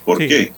¿Por 0.05 0.17
Sí. 0.19 0.27
qué? 0.27 0.53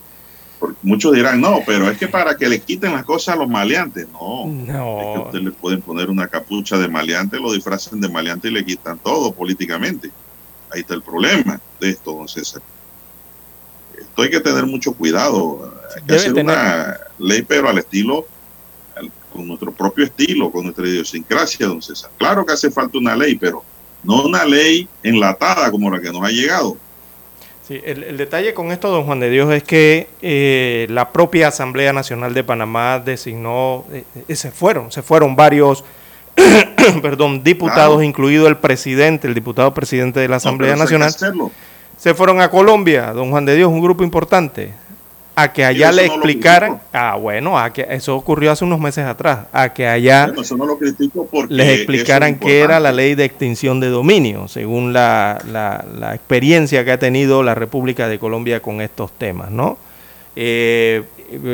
Porque 0.58 0.76
muchos 0.82 1.12
dirán, 1.14 1.40
no, 1.40 1.60
pero 1.66 1.90
es 1.90 1.98
que 1.98 2.08
para 2.08 2.36
que 2.36 2.48
le 2.48 2.60
quiten 2.60 2.92
las 2.92 3.04
cosas 3.04 3.34
a 3.34 3.38
los 3.38 3.48
maleantes, 3.48 4.08
no. 4.08 4.44
Es 4.46 4.66
que 4.66 4.72
No, 4.72 5.22
usted 5.24 5.40
le 5.40 5.50
pueden 5.50 5.82
poner 5.82 6.08
una 6.10 6.28
capucha 6.28 6.78
de 6.78 6.88
maleante, 6.88 7.38
lo 7.38 7.52
disfrazan 7.52 8.00
de 8.00 8.08
maleante 8.08 8.48
y 8.48 8.52
le 8.52 8.64
quitan 8.64 8.98
todo 8.98 9.32
políticamente. 9.32 10.10
Ahí 10.70 10.80
está 10.80 10.94
el 10.94 11.02
problema 11.02 11.60
de 11.80 11.90
esto, 11.90 12.12
don 12.14 12.28
César. 12.28 12.62
Esto 13.98 14.22
hay 14.22 14.30
que 14.30 14.40
tener 14.40 14.64
mucho 14.66 14.92
cuidado. 14.92 15.72
Hay 15.94 16.02
que 16.02 16.06
Debe 16.06 16.18
hacer 16.20 16.34
tener- 16.34 16.56
una 16.56 16.96
ley, 17.18 17.42
pero 17.42 17.68
al 17.68 17.78
estilo, 17.78 18.26
al- 18.96 19.10
con 19.32 19.46
nuestro 19.46 19.72
propio 19.72 20.04
estilo, 20.04 20.50
con 20.50 20.64
nuestra 20.64 20.86
idiosincrasia, 20.86 21.66
don 21.66 21.80
César. 21.82 22.10
Claro 22.18 22.44
que 22.44 22.52
hace 22.52 22.70
falta 22.70 22.98
una 22.98 23.14
ley, 23.16 23.36
pero 23.36 23.62
no 24.02 24.22
una 24.24 24.44
ley 24.44 24.88
enlatada 25.02 25.70
como 25.70 25.90
la 25.90 26.00
que 26.00 26.10
nos 26.10 26.22
ha 26.22 26.28
llegado. 26.30 26.76
Sí, 27.66 27.80
el, 27.84 28.04
el 28.04 28.16
detalle 28.16 28.54
con 28.54 28.70
esto, 28.70 28.88
don 28.90 29.04
Juan 29.06 29.18
de 29.18 29.28
Dios, 29.28 29.52
es 29.52 29.64
que 29.64 30.08
eh, 30.22 30.86
la 30.88 31.12
propia 31.12 31.48
Asamblea 31.48 31.92
Nacional 31.92 32.32
de 32.32 32.44
Panamá 32.44 33.00
designó, 33.00 33.84
eh, 33.92 34.04
eh, 34.28 34.36
se 34.36 34.52
fueron, 34.52 34.92
se 34.92 35.02
fueron 35.02 35.34
varios, 35.34 35.82
perdón, 37.02 37.42
diputados, 37.42 37.94
Claro. 37.96 38.02
incluido 38.02 38.46
el 38.46 38.56
presidente, 38.58 39.26
el 39.26 39.34
diputado 39.34 39.74
presidente 39.74 40.20
de 40.20 40.28
la 40.28 40.36
Asamblea 40.36 40.76
No, 40.76 40.84
Nacional, 40.84 41.08
hacerlo. 41.08 41.50
Se 41.96 42.14
fueron 42.14 42.40
a 42.40 42.50
Colombia, 42.50 43.12
don 43.12 43.30
Juan 43.30 43.44
de 43.46 43.56
Dios, 43.56 43.68
un 43.70 43.80
grupo 43.80 44.04
importante, 44.04 44.72
a 45.34 45.52
que 45.52 45.64
allá 45.64 45.92
le 45.92 46.06
explicaran, 46.06 46.80
ah, 46.94 47.16
bueno, 47.16 47.58
a 47.58 47.70
que 47.72 47.86
eso 47.90 48.16
ocurrió 48.16 48.52
hace 48.52 48.64
unos 48.64 48.80
meses 48.80 49.04
atrás, 49.04 49.40
a 49.52 49.68
que 49.74 49.86
allá 49.86 50.26
Bueno, 50.28 50.40
eso 50.42 50.56
no 50.56 50.64
lo 50.64 50.78
critico 50.78 51.26
porque 51.30 51.52
les 51.52 51.66
eso 51.66 51.74
es 51.74 51.80
explicaran 51.80 52.36
qué 52.38 52.60
era 52.60 52.80
la 52.80 52.90
ley 52.92 53.14
de 53.14 53.24
extinción 53.26 53.78
de 53.80 53.88
dominio, 53.88 54.48
según 54.48 54.92
la, 54.94 55.38
la- 55.50 55.84
la 55.98 56.14
experiencia 56.14 56.84
que 56.86 56.92
ha 56.92 56.98
tenido 56.98 57.42
la 57.42 57.54
República 57.54 58.08
de 58.08 58.18
Colombia 58.18 58.60
con 58.60 58.80
estos 58.80 59.12
temas, 59.12 59.50
¿no? 59.50 59.76
Eh, 60.36 61.02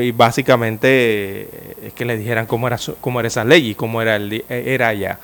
y 0.00 0.10
básicamente 0.12 0.88
eh, 0.88 1.48
es 1.86 1.92
que 1.94 2.04
les 2.04 2.18
dijeran 2.18 2.46
cómo 2.46 2.66
era, 2.66 2.78
su- 2.78 2.96
cómo 3.00 3.18
era 3.20 3.26
esa 3.28 3.42
ley 3.44 3.70
y 3.70 3.74
cómo 3.74 4.00
era, 4.02 4.16
el, 4.16 4.32
eh, 4.32 4.44
era 4.48 4.88
allá. 4.88 5.18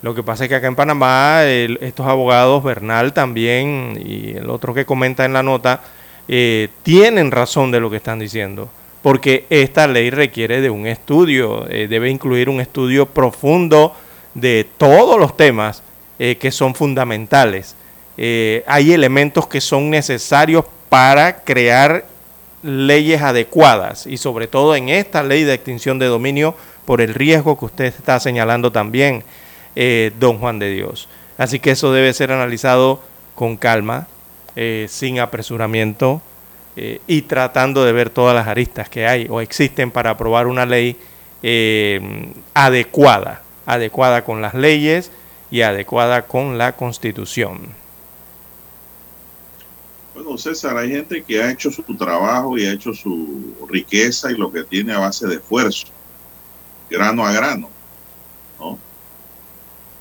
Lo 0.00 0.14
que 0.14 0.22
pasa 0.22 0.44
es 0.44 0.48
que 0.48 0.54
acá 0.54 0.68
en 0.68 0.76
Panamá 0.76 1.44
estos 1.44 2.06
abogados, 2.06 2.62
Bernal 2.62 3.12
también 3.12 4.00
y 4.04 4.36
el 4.36 4.48
otro 4.48 4.72
que 4.72 4.84
comenta 4.86 5.24
en 5.24 5.32
la 5.32 5.42
nota, 5.42 5.80
eh, 6.28 6.68
tienen 6.82 7.30
razón 7.30 7.70
de 7.70 7.80
lo 7.80 7.90
que 7.90 7.96
están 7.96 8.18
diciendo, 8.18 8.68
porque 9.02 9.46
esta 9.50 9.88
ley 9.88 10.10
requiere 10.10 10.60
de 10.60 10.70
un 10.70 10.86
estudio, 10.86 11.66
eh, 11.68 11.88
debe 11.88 12.10
incluir 12.10 12.48
un 12.48 12.60
estudio 12.60 13.06
profundo 13.06 13.94
de 14.34 14.68
todos 14.76 15.18
los 15.18 15.36
temas 15.36 15.82
eh, 16.18 16.36
que 16.36 16.52
son 16.52 16.74
fundamentales. 16.74 17.74
Hay 18.66 18.92
elementos 18.92 19.46
que 19.46 19.60
son 19.60 19.90
necesarios 19.90 20.64
para 20.88 21.44
crear 21.44 22.04
leyes 22.62 23.22
adecuadas 23.22 24.08
y 24.08 24.16
sobre 24.16 24.48
todo 24.48 24.74
en 24.74 24.88
esta 24.88 25.22
ley 25.22 25.44
de 25.44 25.54
extinción 25.54 26.00
de 26.00 26.06
dominio 26.06 26.56
por 26.84 27.00
el 27.00 27.14
riesgo 27.14 27.56
que 27.56 27.66
usted 27.66 27.84
está 27.84 28.18
señalando 28.18 28.72
también, 28.72 29.22
eh, 29.80 30.10
don 30.18 30.38
Juan 30.38 30.58
de 30.58 30.72
Dios. 30.72 31.08
Así 31.36 31.60
que 31.60 31.70
eso 31.70 31.92
debe 31.92 32.12
ser 32.12 32.32
analizado 32.32 33.00
con 33.36 33.56
calma, 33.56 34.08
eh, 34.56 34.86
sin 34.88 35.20
apresuramiento 35.20 36.20
eh, 36.74 37.00
y 37.06 37.22
tratando 37.22 37.84
de 37.84 37.92
ver 37.92 38.10
todas 38.10 38.34
las 38.34 38.48
aristas 38.48 38.88
que 38.88 39.06
hay 39.06 39.28
o 39.30 39.40
existen 39.40 39.92
para 39.92 40.10
aprobar 40.10 40.48
una 40.48 40.66
ley 40.66 40.96
adecuada, 42.54 43.42
adecuada 43.66 44.24
con 44.24 44.42
las 44.42 44.54
leyes 44.54 45.12
y 45.48 45.60
adecuada 45.60 46.22
con 46.22 46.58
la 46.58 46.72
constitución. 46.72 47.68
Bueno, 50.12 50.36
César, 50.36 50.76
hay 50.76 50.90
gente 50.90 51.22
que 51.22 51.40
ha 51.40 51.52
hecho 51.52 51.70
su 51.70 51.84
trabajo 51.96 52.58
y 52.58 52.66
ha 52.66 52.72
hecho 52.72 52.92
su 52.92 53.54
riqueza 53.70 54.32
y 54.32 54.34
lo 54.34 54.50
que 54.50 54.64
tiene 54.64 54.92
a 54.92 54.98
base 54.98 55.28
de 55.28 55.36
esfuerzo, 55.36 55.86
grano 56.90 57.24
a 57.24 57.30
grano, 57.30 57.70
¿no? 57.70 57.77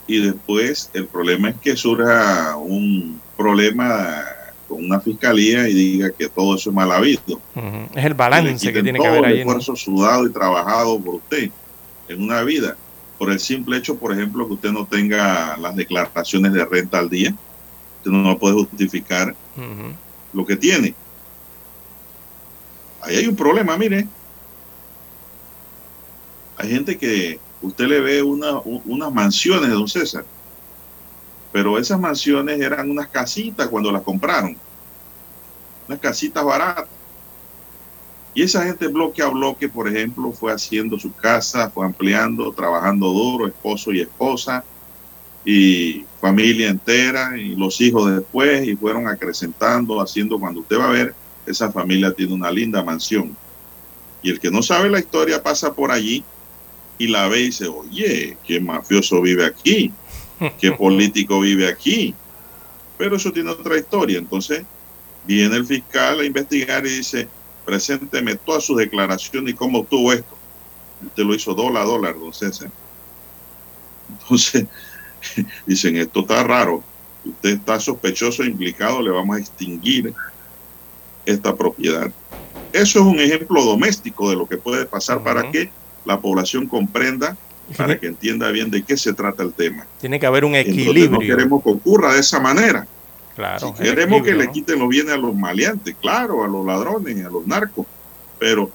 Y 0.08 0.22
después 0.22 0.90
el 0.94 1.06
problema 1.06 1.50
es 1.50 1.58
que 1.58 1.76
surja 1.76 2.56
un 2.56 3.22
problema 3.36 4.24
con 4.68 4.84
una 4.84 5.00
fiscalía 5.00 5.68
y 5.68 5.74
diga 5.74 6.12
que 6.12 6.30
todo 6.30 6.56
eso 6.56 6.70
es 6.70 6.76
mal 6.76 6.92
habido. 6.92 7.42
Es 7.94 8.06
el 8.06 8.14
balance 8.14 8.72
que, 8.72 8.84
tiene 8.84 9.00
que 9.00 9.08
haber 9.08 9.26
ahí. 9.26 9.34
el 9.34 9.40
esfuerzo 9.40 9.76
sudado 9.76 10.26
y 10.26 10.32
trabajado 10.32 11.00
por 11.00 11.16
usted 11.16 11.52
en 12.08 12.22
una 12.22 12.42
vida. 12.44 12.76
Por 13.18 13.32
el 13.32 13.40
simple 13.40 13.78
hecho, 13.78 13.98
por 13.98 14.14
ejemplo, 14.14 14.48
que 14.48 14.54
usted 14.54 14.72
no 14.72 14.86
tenga 14.86 15.58
las 15.58 15.76
declaraciones 15.76 16.54
de 16.54 16.66
renta 16.66 17.00
al 17.00 17.10
día, 17.10 17.34
usted 17.98 18.12
no 18.12 18.38
puede 18.38 18.56
justificar 18.56 19.36
lo 20.34 20.46
que 20.46 20.56
tiene. 20.56 20.94
Ahí 23.02 23.18
hay 23.18 23.28
un 23.28 23.36
problema, 23.36 23.78
mire. 23.78 24.08
Hay 26.58 26.70
gente 26.70 26.98
que 26.98 27.40
usted 27.62 27.88
le 27.88 28.02
ve 28.02 28.22
una, 28.22 28.60
unas 28.60 29.14
mansiones 29.14 29.70
de 29.70 29.76
don 29.76 29.88
César 29.88 30.26
pero 31.58 31.78
esas 31.78 32.00
mansiones 32.00 32.60
eran 32.60 32.92
unas 32.92 33.08
casitas 33.08 33.68
cuando 33.68 33.92
las 33.92 34.04
compraron, 34.04 34.56
unas 35.88 36.00
casitas 36.00 36.44
baratas. 36.44 36.88
Y 38.36 38.44
esa 38.44 38.64
gente 38.64 38.88
bloque 38.88 39.24
a 39.24 39.30
bloque, 39.30 39.68
por 39.68 39.88
ejemplo, 39.88 40.32
fue 40.32 40.52
haciendo 40.52 41.00
su 41.00 41.12
casa, 41.12 41.72
fue 41.72 41.84
ampliando, 41.84 42.52
trabajando 42.52 43.08
duro, 43.08 43.48
esposo 43.48 43.92
y 43.92 44.02
esposa, 44.02 44.64
y 45.44 46.06
familia 46.22 46.70
entera, 46.70 47.36
y 47.36 47.56
los 47.56 47.82
hijos 47.82 48.14
después, 48.14 48.68
y 48.68 48.76
fueron 48.76 49.08
acrecentando, 49.08 50.00
haciendo, 50.00 50.40
cuando 50.40 50.60
usted 50.60 50.78
va 50.78 50.90
a 50.90 50.92
ver, 50.92 51.16
esa 51.48 51.72
familia 51.72 52.14
tiene 52.14 52.36
una 52.36 52.52
linda 52.52 52.84
mansión. 52.84 53.36
Y 54.22 54.30
el 54.30 54.40
que 54.40 54.52
no 54.52 54.62
sabe 54.62 54.90
la 54.90 55.00
historia 55.00 55.42
pasa 55.42 55.74
por 55.74 55.92
allí 55.92 56.24
y 56.98 57.08
la 57.08 57.28
ve 57.28 57.40
y 57.40 57.46
dice, 57.46 57.68
oye, 57.68 58.38
qué 58.44 58.60
mafioso 58.60 59.22
vive 59.22 59.46
aquí 59.46 59.94
qué 60.60 60.72
político 60.78 61.40
vive 61.40 61.68
aquí. 61.68 62.16
Pero 62.98 63.16
eso 63.16 63.32
tiene 63.32 63.52
otra 63.52 63.78
historia. 63.78 64.18
Entonces, 64.18 64.64
viene 65.26 65.56
el 65.56 65.66
fiscal 65.66 66.20
a 66.20 66.26
investigar 66.26 66.86
y 66.86 66.98
dice, 66.98 67.28
presénteme 67.66 68.36
todas 68.36 68.64
sus 68.64 68.78
declaraciones 68.78 69.54
y 69.54 69.58
cómo 69.58 69.80
obtuvo 69.80 70.14
esto. 70.14 70.38
Usted 71.06 71.24
lo 71.24 71.36
hizo 71.36 71.54
dólar 71.54 71.84
a 71.84 71.86
dólar, 71.86 72.16
don 72.20 72.34
César. 72.34 72.72
Entonces, 74.10 74.66
dicen, 75.66 75.98
esto 75.98 76.22
está 76.22 76.44
raro. 76.44 76.84
Usted 77.24 77.50
está 77.50 77.80
sospechoso 77.80 78.44
e 78.44 78.48
implicado, 78.48 79.02
le 79.02 79.12
vamos 79.12 79.36
a 79.36 79.40
extinguir 79.40 80.14
esta 81.26 81.56
propiedad. 81.56 82.12
Eso 82.72 83.00
es 83.00 83.06
un 83.06 83.20
ejemplo 83.20 83.64
doméstico 83.64 84.30
de 84.30 84.38
lo 84.38 84.48
que 84.48 84.58
puede 84.58 84.86
pasar 84.86 85.24
para 85.24 85.52
que 85.52 85.72
la 86.08 86.20
población 86.20 86.68
comprenda 86.68 87.38
para 87.76 88.00
que 88.00 88.08
entienda 88.08 88.50
bien 88.50 88.72
de 88.72 88.82
qué 88.84 88.96
se 88.96 89.14
trata 89.14 89.44
el 89.44 89.54
tema. 89.54 89.86
Tiene 90.00 90.20
que 90.20 90.26
haber 90.26 90.46
un 90.46 90.56
equilibrio. 90.56 91.10
no 91.10 91.20
queremos 91.20 91.62
que 91.62 91.70
ocurra 91.70 92.14
de 92.14 92.22
esa 92.22 92.40
manera. 92.40 92.88
Claro. 93.36 93.76
queremos 93.76 94.24
que 94.24 94.34
le 94.34 94.50
quiten 94.50 94.80
los 94.80 94.90
bienes 94.90 95.14
a 95.14 95.18
los 95.18 95.36
maleantes, 95.36 95.96
claro, 96.02 96.44
a 96.44 96.48
los 96.48 96.66
ladrones, 96.66 97.24
a 97.24 97.30
los 97.30 97.46
narcos. 97.46 97.86
Pero, 98.40 98.72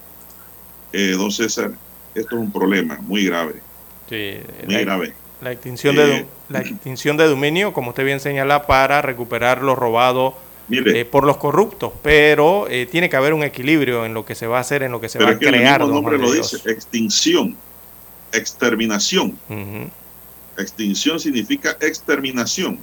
eh, 0.93 1.15
don 1.17 1.33
César, 1.33 1.73
esto 2.15 2.37
es 2.37 2.41
un 2.41 2.53
problema 2.53 2.97
muy 3.01 3.25
grave. 3.25 3.55
Sí, 4.09 4.37
muy 4.67 4.85
grave. 4.85 5.15
La 5.41 5.51
extinción, 5.51 5.97
de, 5.97 6.19
eh, 6.19 6.27
la 6.49 6.61
extinción 6.61 7.17
de 7.17 7.27
dominio, 7.27 7.73
como 7.73 7.89
usted 7.89 8.05
bien 8.05 8.21
señala, 8.21 8.67
para 8.67 9.03
recuperar 9.03 9.63
lo 9.63 9.75
robado 9.75 10.37
eh, 10.71 11.05
por 11.05 11.25
los 11.25 11.37
corruptos, 11.37 11.93
pero 12.03 12.67
tiene 12.91 13.09
que 13.09 13.17
haber 13.17 13.35
un 13.35 13.43
equilibrio 13.43 14.07
en 14.07 14.15
lo 14.15 14.25
que 14.25 14.35
se 14.35 14.47
va 14.47 14.59
a 14.59 14.61
hacer, 14.61 14.83
en 14.83 14.93
lo 14.93 15.01
que 15.01 15.09
se 15.09 15.19
va 15.19 15.31
a 15.31 15.39
crear. 15.39 15.83
El 15.83 15.89
nombre 15.89 16.19
lo 16.19 16.33
dice, 16.33 16.59
extinción 16.71 17.57
exterminación. 18.33 19.39
Extinción 20.59 21.21
significa 21.21 21.77
exterminación. 21.81 22.79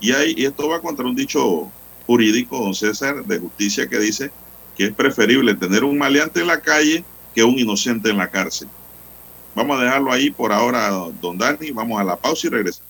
Y, 0.00 0.12
hay, 0.12 0.34
y 0.36 0.46
esto 0.46 0.68
va 0.68 0.80
contra 0.80 1.04
un 1.04 1.14
dicho 1.14 1.70
jurídico, 2.06 2.58
don 2.58 2.74
César, 2.74 3.24
de 3.24 3.38
justicia, 3.38 3.86
que 3.88 3.98
dice 3.98 4.30
que 4.76 4.86
es 4.86 4.94
preferible 4.94 5.54
tener 5.54 5.84
un 5.84 5.98
maleante 5.98 6.40
en 6.40 6.46
la 6.46 6.60
calle 6.60 7.04
que 7.34 7.44
un 7.44 7.58
inocente 7.58 8.10
en 8.10 8.16
la 8.16 8.30
cárcel. 8.30 8.68
Vamos 9.54 9.78
a 9.78 9.84
dejarlo 9.84 10.12
ahí 10.12 10.30
por 10.30 10.52
ahora, 10.52 10.90
don 11.20 11.36
Dani. 11.36 11.70
Vamos 11.72 12.00
a 12.00 12.04
la 12.04 12.16
pausa 12.16 12.46
y 12.46 12.50
regresamos. 12.50 12.89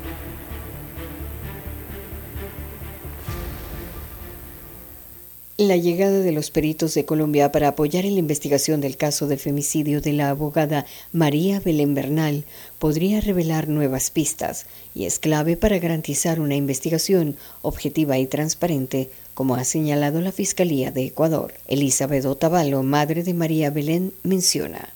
La 5.61 5.77
llegada 5.77 6.21
de 6.21 6.31
los 6.31 6.49
peritos 6.49 6.95
de 6.95 7.05
Colombia 7.05 7.51
para 7.51 7.67
apoyar 7.67 8.03
en 8.03 8.15
la 8.15 8.19
investigación 8.19 8.81
del 8.81 8.97
caso 8.97 9.27
del 9.27 9.37
femicidio 9.37 10.01
de 10.01 10.11
la 10.11 10.31
abogada 10.31 10.87
María 11.13 11.59
Belén 11.59 11.93
Bernal 11.93 12.45
podría 12.79 13.21
revelar 13.21 13.67
nuevas 13.67 14.09
pistas 14.09 14.65
y 14.95 15.05
es 15.05 15.19
clave 15.19 15.57
para 15.57 15.77
garantizar 15.77 16.39
una 16.39 16.55
investigación 16.55 17.37
objetiva 17.61 18.17
y 18.17 18.25
transparente, 18.25 19.11
como 19.35 19.53
ha 19.53 19.63
señalado 19.63 20.19
la 20.19 20.31
Fiscalía 20.31 20.89
de 20.89 21.05
Ecuador. 21.05 21.53
Elizabeth 21.67 22.25
Otavalo, 22.25 22.81
madre 22.81 23.21
de 23.21 23.35
María 23.35 23.69
Belén, 23.69 24.15
menciona. 24.23 24.89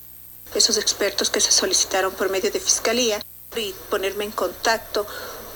Esos 0.52 0.78
expertos 0.78 1.30
que 1.30 1.40
se 1.40 1.52
solicitaron 1.52 2.12
por 2.12 2.28
medio 2.28 2.50
de 2.50 2.58
Fiscalía 2.58 3.20
y 3.56 3.72
ponerme 3.88 4.24
en 4.24 4.32
contacto 4.32 5.06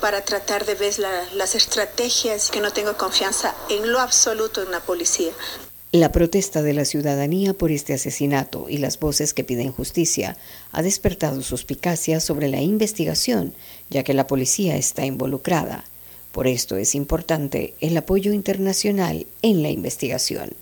para 0.00 0.24
tratar 0.24 0.64
de 0.66 0.74
ver 0.74 0.94
las 1.34 1.54
estrategias 1.54 2.50
que 2.50 2.60
no 2.60 2.72
tengo 2.72 2.96
confianza 2.96 3.54
en 3.68 3.92
lo 3.92 4.00
absoluto 4.00 4.62
en 4.62 4.70
la 4.70 4.80
policía. 4.80 5.32
La 5.92 6.12
protesta 6.12 6.62
de 6.62 6.72
la 6.72 6.84
ciudadanía 6.84 7.52
por 7.52 7.72
este 7.72 7.94
asesinato 7.94 8.66
y 8.68 8.78
las 8.78 9.00
voces 9.00 9.34
que 9.34 9.42
piden 9.42 9.72
justicia 9.72 10.36
ha 10.70 10.82
despertado 10.82 11.42
suspicacias 11.42 12.22
sobre 12.22 12.48
la 12.48 12.60
investigación, 12.60 13.54
ya 13.88 14.04
que 14.04 14.14
la 14.14 14.28
policía 14.28 14.76
está 14.76 15.04
involucrada. 15.04 15.84
Por 16.30 16.46
esto 16.46 16.76
es 16.76 16.94
importante 16.94 17.74
el 17.80 17.96
apoyo 17.96 18.32
internacional 18.32 19.26
en 19.42 19.64
la 19.64 19.70
investigación. 19.70 20.52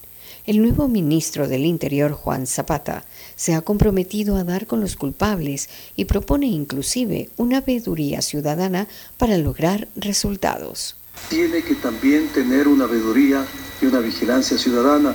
El 0.47 0.63
nuevo 0.63 0.89
ministro 0.89 1.47
del 1.47 1.67
Interior, 1.67 2.13
Juan 2.13 2.47
Zapata, 2.47 3.05
se 3.39 3.55
ha 3.55 3.63
comprometido 3.63 4.37
a 4.37 4.45
dar 4.45 4.67
con 4.67 4.81
los 4.81 4.97
culpables 4.97 5.71
y 5.97 6.05
propone 6.07 6.47
inclusive 6.47 7.31
una 7.37 7.61
veeduría 7.61 8.21
ciudadana 8.21 8.89
para 9.17 9.39
lograr 9.39 9.89
resultados. 9.95 10.97
Tiene 11.31 11.63
que 11.63 11.77
también 11.77 12.29
tener 12.29 12.67
una 12.67 12.87
veeduría 12.87 13.47
y 13.81 13.87
una 13.87 14.01
vigilancia 14.01 14.59
ciudadana. 14.59 15.15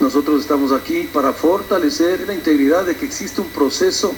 Nosotros 0.00 0.42
estamos 0.42 0.72
aquí 0.72 1.08
para 1.12 1.32
fortalecer 1.32 2.26
la 2.26 2.34
integridad 2.34 2.84
de 2.84 2.96
que 2.96 3.06
existe 3.06 3.40
un 3.40 3.48
proceso 3.48 4.12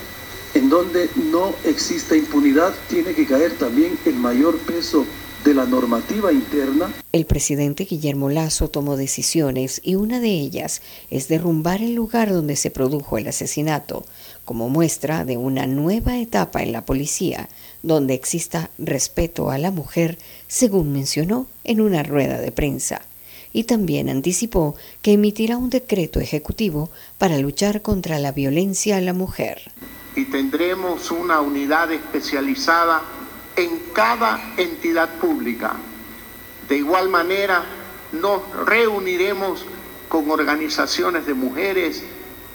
en 0.55 0.71
donde 0.71 1.11
no 1.31 1.55
exista 1.65 2.17
impunidad. 2.17 2.75
Tiene 2.89 3.15
que 3.15 3.27
caer 3.27 3.53
también 3.59 3.99
el 4.07 4.15
mayor 4.15 4.57
peso 4.59 5.05
de 5.45 5.55
la 5.55 5.67
normativa 5.67 6.33
interna. 6.33 6.91
El 7.13 7.27
presidente 7.27 7.85
Guillermo 7.85 8.31
Lazo 8.31 8.69
tomó 8.69 8.97
decisiones 8.97 9.81
y 9.85 9.95
una 9.95 10.19
de 10.19 10.31
ellas 10.31 10.81
es 11.11 11.29
derrumbar 11.29 11.83
el 11.83 11.95
lugar 11.95 12.33
donde 12.33 12.57
se 12.57 12.71
produjo 12.71 13.19
el 13.19 13.29
asesinato, 13.29 14.05
como 14.47 14.71
muestra 14.71 15.25
de 15.25 15.37
una 15.37 15.67
nueva 15.67 16.17
etapa 16.17 16.63
en 16.63 16.73
la 16.73 16.87
policía, 16.87 17.49
donde 17.83 18.15
exista 18.15 18.71
respeto 18.79 19.51
a 19.51 19.59
la 19.59 19.71
mujer, 19.71 20.19
según 20.49 20.93
mencionó 20.93 21.47
en 21.63 21.83
una 21.83 22.03
rueda 22.03 22.39
de 22.41 22.51
prensa. 22.51 23.03
Y 23.53 23.65
también 23.65 24.09
anticipó 24.09 24.75
que 25.03 25.13
emitirá 25.13 25.59
un 25.59 25.71
decreto 25.71 26.21
ejecutivo 26.21 26.91
para 27.19 27.39
luchar 27.39 27.83
contra 27.83 28.19
la 28.19 28.33
violencia 28.33 28.97
a 28.97 29.01
la 29.01 29.13
mujer. 29.13 29.61
Y 30.17 30.25
tendremos 30.25 31.11
una 31.11 31.41
unidad 31.41 31.93
especializada 31.93 33.03
en 33.57 33.79
cada 33.93 34.55
entidad 34.57 35.19
pública. 35.19 35.75
De 36.69 36.79
igual 36.79 37.09
manera, 37.09 37.65
nos 38.13 38.43
reuniremos 38.67 39.65
con 40.09 40.31
organizaciones 40.31 41.27
de 41.27 41.35
mujeres 41.35 42.03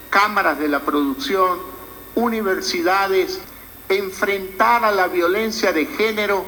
cámaras 0.09 0.59
de 0.59 0.67
la 0.67 0.79
producción, 0.79 1.59
universidades, 2.15 3.39
enfrentar 3.89 4.83
a 4.83 4.91
la 4.91 5.07
violencia 5.07 5.71
de 5.71 5.85
género 5.85 6.43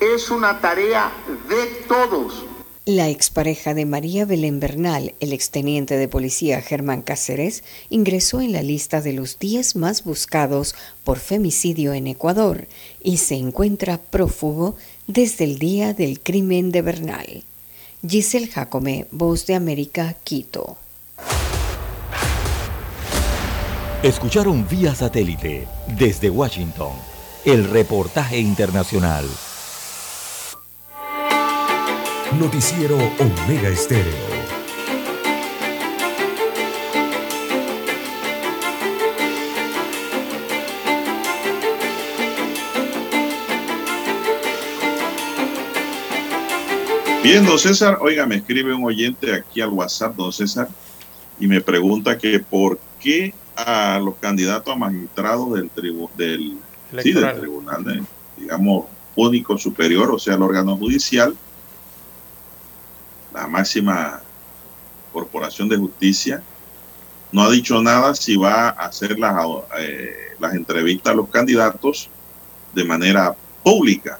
es 0.00 0.30
una 0.30 0.60
tarea 0.60 1.12
de 1.48 1.66
todos. 1.86 2.44
La 2.84 3.10
expareja 3.10 3.74
de 3.74 3.84
María 3.84 4.24
Belén 4.24 4.60
Bernal, 4.60 5.14
el 5.20 5.34
exteniente 5.34 5.98
de 5.98 6.08
policía 6.08 6.62
Germán 6.62 7.02
Cáceres, 7.02 7.62
ingresó 7.90 8.40
en 8.40 8.52
la 8.52 8.62
lista 8.62 9.02
de 9.02 9.12
los 9.12 9.38
10 9.38 9.76
más 9.76 10.04
buscados 10.04 10.74
por 11.04 11.18
femicidio 11.18 11.92
en 11.92 12.06
Ecuador 12.06 12.66
y 13.02 13.18
se 13.18 13.34
encuentra 13.36 13.98
prófugo 13.98 14.76
desde 15.06 15.44
el 15.44 15.58
día 15.58 15.94
del 15.94 16.20
crimen 16.20 16.70
de 16.70 16.82
Bernal. 16.82 17.44
Giselle 18.06 18.46
Jacome, 18.48 19.06
Voz 19.10 19.46
de 19.46 19.54
América, 19.54 20.14
Quito. 20.24 20.76
Escucharon 24.02 24.66
vía 24.68 24.94
satélite 24.94 25.66
desde 25.98 26.30
Washington 26.30 26.92
el 27.44 27.68
reportaje 27.68 28.38
internacional. 28.38 29.26
Noticiero 32.38 32.96
Omega 32.96 33.68
Estéreo. 33.70 34.37
Bien, 47.28 47.44
don 47.44 47.58
César, 47.58 47.98
oiga, 48.00 48.24
me 48.24 48.36
escribe 48.36 48.72
un 48.72 48.86
oyente 48.86 49.34
aquí 49.34 49.60
al 49.60 49.68
WhatsApp, 49.68 50.16
don 50.16 50.32
César, 50.32 50.66
y 51.38 51.46
me 51.46 51.60
pregunta 51.60 52.16
que 52.16 52.40
por 52.40 52.80
qué 52.98 53.34
a 53.54 54.00
los 54.02 54.14
candidatos 54.16 54.72
a 54.72 54.78
magistrados 54.78 55.52
del, 55.52 55.68
tribu 55.68 56.08
del, 56.16 56.56
sí, 57.02 57.12
del 57.12 57.38
tribunal, 57.38 58.06
digamos, 58.34 58.86
único 59.14 59.58
superior, 59.58 60.10
o 60.10 60.18
sea, 60.18 60.36
el 60.36 60.42
órgano 60.42 60.74
judicial, 60.78 61.36
la 63.34 63.46
máxima 63.46 64.22
corporación 65.12 65.68
de 65.68 65.76
justicia, 65.76 66.42
no 67.30 67.42
ha 67.42 67.50
dicho 67.50 67.82
nada 67.82 68.14
si 68.14 68.38
va 68.38 68.70
a 68.70 68.86
hacer 68.86 69.18
las, 69.18 69.36
eh, 69.78 70.34
las 70.40 70.54
entrevistas 70.54 71.12
a 71.12 71.16
los 71.16 71.28
candidatos 71.28 72.08
de 72.72 72.84
manera 72.84 73.36
pública, 73.62 74.18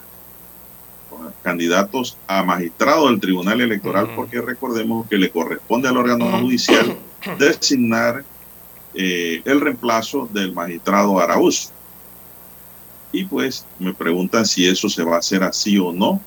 candidatos 1.43 2.17
a 2.27 2.43
magistrados 2.43 3.11
del 3.11 3.21
Tribunal 3.21 3.61
Electoral, 3.61 4.11
porque 4.15 4.41
recordemos 4.41 5.07
que 5.09 5.17
le 5.17 5.31
corresponde 5.31 5.89
al 5.89 5.97
órgano 5.97 6.31
judicial 6.41 6.97
designar 7.39 8.25
eh, 8.95 9.43
el 9.45 9.61
reemplazo 9.61 10.29
del 10.33 10.53
magistrado 10.53 11.19
Araúz. 11.19 11.71
Y 13.13 13.25
pues 13.25 13.65
me 13.79 13.95
preguntan 13.95 14.45
si 14.45 14.67
eso 14.67 14.89
se 14.89 15.03
va 15.03 15.17
a 15.17 15.19
hacer 15.21 15.43
así 15.43 15.79
o 15.79 15.93
no. 15.93 16.21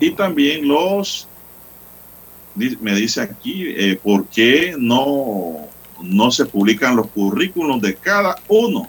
Y 0.00 0.12
también 0.12 0.68
los, 0.68 1.26
me 2.54 2.94
dice 2.94 3.22
aquí, 3.22 3.64
eh, 3.66 3.98
¿por 4.00 4.26
qué 4.26 4.76
no, 4.78 5.66
no 6.00 6.30
se 6.30 6.46
publican 6.46 6.94
los 6.94 7.08
currículos 7.08 7.80
de 7.80 7.96
cada 7.96 8.36
uno 8.46 8.88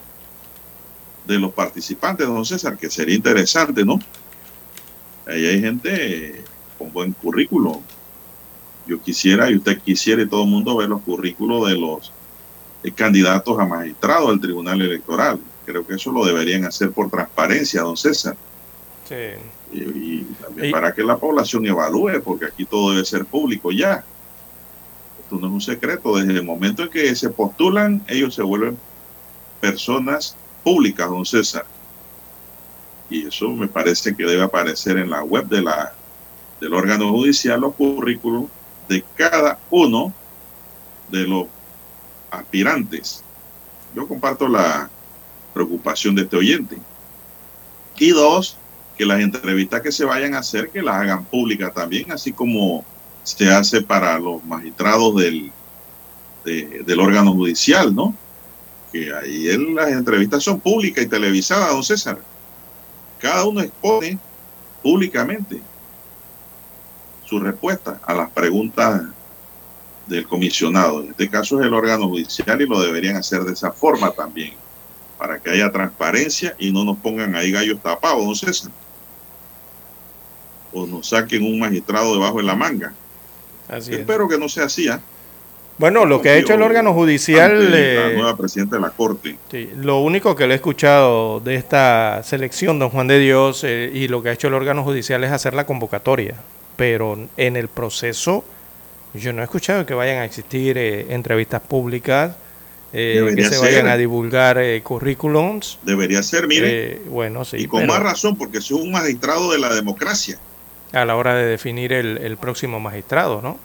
de 1.26 1.38
los 1.38 1.52
participantes, 1.52 2.28
don 2.28 2.46
César? 2.46 2.76
Que 2.78 2.90
sería 2.90 3.16
interesante, 3.16 3.84
¿no? 3.84 3.98
Ahí 5.30 5.46
hay 5.46 5.60
gente 5.60 6.44
con 6.76 6.92
buen 6.92 7.12
currículo. 7.12 7.82
Yo 8.86 9.00
quisiera, 9.00 9.48
y 9.48 9.56
usted 9.56 9.80
quisiera, 9.80 10.22
y 10.22 10.26
todo 10.26 10.42
el 10.42 10.50
mundo 10.50 10.76
ver 10.76 10.88
los 10.88 11.02
currículos 11.02 11.68
de 11.68 11.78
los 11.78 12.12
eh, 12.82 12.90
candidatos 12.90 13.58
a 13.60 13.64
magistrado 13.64 14.30
del 14.30 14.40
Tribunal 14.40 14.82
Electoral. 14.82 15.38
Creo 15.64 15.86
que 15.86 15.94
eso 15.94 16.10
lo 16.10 16.24
deberían 16.24 16.64
hacer 16.64 16.90
por 16.90 17.08
transparencia, 17.08 17.82
don 17.82 17.96
César. 17.96 18.36
Sí. 19.08 19.14
Y, 19.72 20.22
también 20.42 20.72
para 20.72 20.92
que 20.92 21.04
la 21.04 21.16
población 21.16 21.64
evalúe, 21.64 22.20
porque 22.24 22.46
aquí 22.46 22.64
todo 22.64 22.90
debe 22.90 23.04
ser 23.04 23.24
público 23.24 23.70
ya. 23.70 24.04
Esto 25.22 25.36
no 25.38 25.46
es 25.46 25.52
un 25.52 25.60
secreto. 25.60 26.16
Desde 26.16 26.32
el 26.32 26.44
momento 26.44 26.82
en 26.82 26.88
que 26.88 27.14
se 27.14 27.30
postulan, 27.30 28.02
ellos 28.08 28.34
se 28.34 28.42
vuelven 28.42 28.76
personas 29.60 30.36
públicas, 30.64 31.08
don 31.08 31.24
César. 31.24 31.66
Y 33.10 33.26
eso 33.26 33.48
me 33.50 33.66
parece 33.66 34.14
que 34.14 34.24
debe 34.24 34.42
aparecer 34.42 34.96
en 34.96 35.10
la 35.10 35.22
web 35.24 35.46
del 35.48 36.72
órgano 36.72 37.10
judicial, 37.10 37.60
los 37.60 37.74
currículos 37.74 38.44
de 38.88 39.04
cada 39.16 39.58
uno 39.68 40.14
de 41.10 41.26
los 41.26 41.46
aspirantes. 42.30 43.24
Yo 43.94 44.06
comparto 44.06 44.46
la 44.46 44.88
preocupación 45.52 46.14
de 46.14 46.22
este 46.22 46.36
oyente. 46.36 46.78
Y 47.98 48.10
dos, 48.10 48.56
que 48.96 49.04
las 49.04 49.20
entrevistas 49.20 49.82
que 49.82 49.90
se 49.90 50.04
vayan 50.04 50.34
a 50.34 50.38
hacer, 50.38 50.70
que 50.70 50.82
las 50.82 50.96
hagan 50.96 51.24
públicas 51.24 51.74
también, 51.74 52.12
así 52.12 52.32
como 52.32 52.84
se 53.24 53.50
hace 53.50 53.82
para 53.82 54.18
los 54.18 54.44
magistrados 54.44 55.16
del, 55.16 55.50
del 56.44 57.00
órgano 57.00 57.32
judicial, 57.32 57.94
¿no? 57.94 58.14
Que 58.92 59.12
ahí 59.12 59.46
las 59.74 59.90
entrevistas 59.90 60.42
son 60.42 60.60
públicas 60.60 61.04
y 61.04 61.08
televisadas, 61.08 61.70
don 61.70 61.82
César. 61.82 62.18
Cada 63.20 63.44
uno 63.44 63.60
expone 63.60 64.18
públicamente 64.82 65.60
su 67.24 67.38
respuesta 67.38 68.00
a 68.04 68.14
las 68.14 68.30
preguntas 68.30 69.02
del 70.06 70.26
comisionado. 70.26 71.02
En 71.02 71.10
este 71.10 71.28
caso 71.28 71.60
es 71.60 71.66
el 71.66 71.74
órgano 71.74 72.08
judicial 72.08 72.60
y 72.60 72.66
lo 72.66 72.80
deberían 72.80 73.16
hacer 73.16 73.42
de 73.42 73.52
esa 73.52 73.70
forma 73.70 74.10
también, 74.10 74.54
para 75.18 75.38
que 75.38 75.50
haya 75.50 75.70
transparencia 75.70 76.56
y 76.58 76.72
no 76.72 76.84
nos 76.84 76.98
pongan 76.98 77.36
ahí 77.36 77.52
gallos 77.52 77.80
tapados, 77.80 78.24
no 78.24 78.34
César. 78.34 78.72
O 80.72 80.86
nos 80.86 81.08
saquen 81.08 81.44
un 81.44 81.58
magistrado 81.58 82.14
debajo 82.14 82.38
de 82.38 82.44
la 82.44 82.56
manga. 82.56 82.94
Así 83.68 83.94
Espero 83.94 84.28
que 84.28 84.38
no 84.38 84.48
sea 84.48 84.64
así. 84.64 84.88
¿ah? 84.88 85.00
Bueno, 85.80 86.04
lo 86.04 86.22
que 86.22 86.28
ha 86.28 86.36
hecho 86.36 86.54
el 86.54 86.62
órgano 86.62 86.94
judicial... 86.94 87.72
La 87.72 87.78
eh, 87.78 88.14
nueva 88.14 88.36
presidenta 88.36 88.76
de 88.76 88.82
la 88.82 88.90
Corte. 88.90 89.36
Sí, 89.50 89.70
lo 89.76 90.00
único 90.00 90.36
que 90.36 90.46
le 90.46 90.52
he 90.52 90.56
escuchado 90.56 91.40
de 91.40 91.56
esta 91.56 92.22
selección, 92.22 92.78
don 92.78 92.90
Juan 92.90 93.08
de 93.08 93.18
Dios, 93.18 93.64
eh, 93.64 93.90
y 93.92 94.06
lo 94.06 94.22
que 94.22 94.28
ha 94.28 94.32
hecho 94.32 94.48
el 94.48 94.54
órgano 94.54 94.84
judicial 94.84 95.24
es 95.24 95.32
hacer 95.32 95.54
la 95.54 95.66
convocatoria. 95.66 96.34
Pero 96.76 97.18
en 97.36 97.56
el 97.56 97.68
proceso 97.68 98.44
yo 99.14 99.32
no 99.32 99.40
he 99.40 99.44
escuchado 99.44 99.84
que 99.86 99.94
vayan 99.94 100.18
a 100.18 100.24
existir 100.24 100.78
eh, 100.78 101.06
entrevistas 101.10 101.60
públicas, 101.62 102.36
eh, 102.92 103.32
que 103.34 103.44
se 103.44 103.58
vayan 103.58 103.88
a 103.88 103.96
divulgar 103.96 104.58
eh, 104.58 104.80
currículums. 104.82 105.78
Debería 105.82 106.22
ser, 106.22 106.46
mire. 106.46 107.00
bueno, 107.06 107.44
sí. 107.44 107.56
Y 107.58 107.66
con 107.66 107.86
más 107.86 108.00
razón, 108.00 108.36
porque 108.36 108.58
es 108.58 108.70
un 108.70 108.90
magistrado 108.90 109.50
de 109.50 109.58
la 109.58 109.74
democracia. 109.74 110.38
A 110.92 111.04
la 111.04 111.16
hora 111.16 111.34
de 111.34 111.46
definir 111.46 111.92
el, 111.92 112.36
próximo 112.36 112.80
magistrado, 112.80 113.42
¿no? 113.42 113.58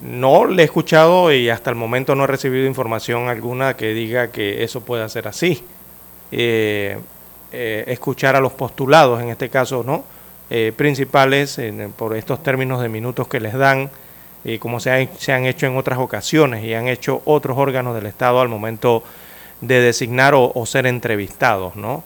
No 0.00 0.44
le 0.44 0.62
he 0.62 0.64
escuchado 0.64 1.32
y 1.32 1.48
hasta 1.48 1.70
el 1.70 1.76
momento 1.76 2.14
no 2.14 2.24
he 2.24 2.26
recibido 2.26 2.66
información 2.66 3.28
alguna 3.28 3.76
que 3.76 3.94
diga 3.94 4.28
que 4.28 4.64
eso 4.64 4.80
pueda 4.82 5.08
ser 5.08 5.28
así. 5.28 5.62
escuchar 7.50 8.36
a 8.36 8.40
los 8.40 8.52
postulados, 8.52 9.22
en 9.22 9.28
este 9.28 9.48
caso, 9.48 9.84
¿no? 9.84 10.04
Eh, 10.50 10.72
principales 10.76 11.60
por 11.96 12.16
estos 12.16 12.42
términos 12.42 12.82
de 12.82 12.88
minutos 12.88 13.28
que 13.28 13.40
les 13.40 13.54
dan, 13.54 13.90
como 14.58 14.78
se, 14.78 15.08
se, 15.16 15.32
han 15.32 15.46
hecho 15.46 15.66
en 15.66 15.76
otras 15.76 15.98
ocasiones 15.98 16.64
y 16.64 16.74
han 16.74 16.86
hecho 16.88 17.22
otros 17.24 17.56
órganos 17.56 17.94
del 17.94 18.06
Estado 18.06 18.40
al 18.40 18.48
momento 18.48 19.02
de 19.60 19.80
designar 19.80 20.34
o, 20.36 20.66
ser 20.66 20.86
entrevistados, 20.86 21.76
¿no? 21.76 22.04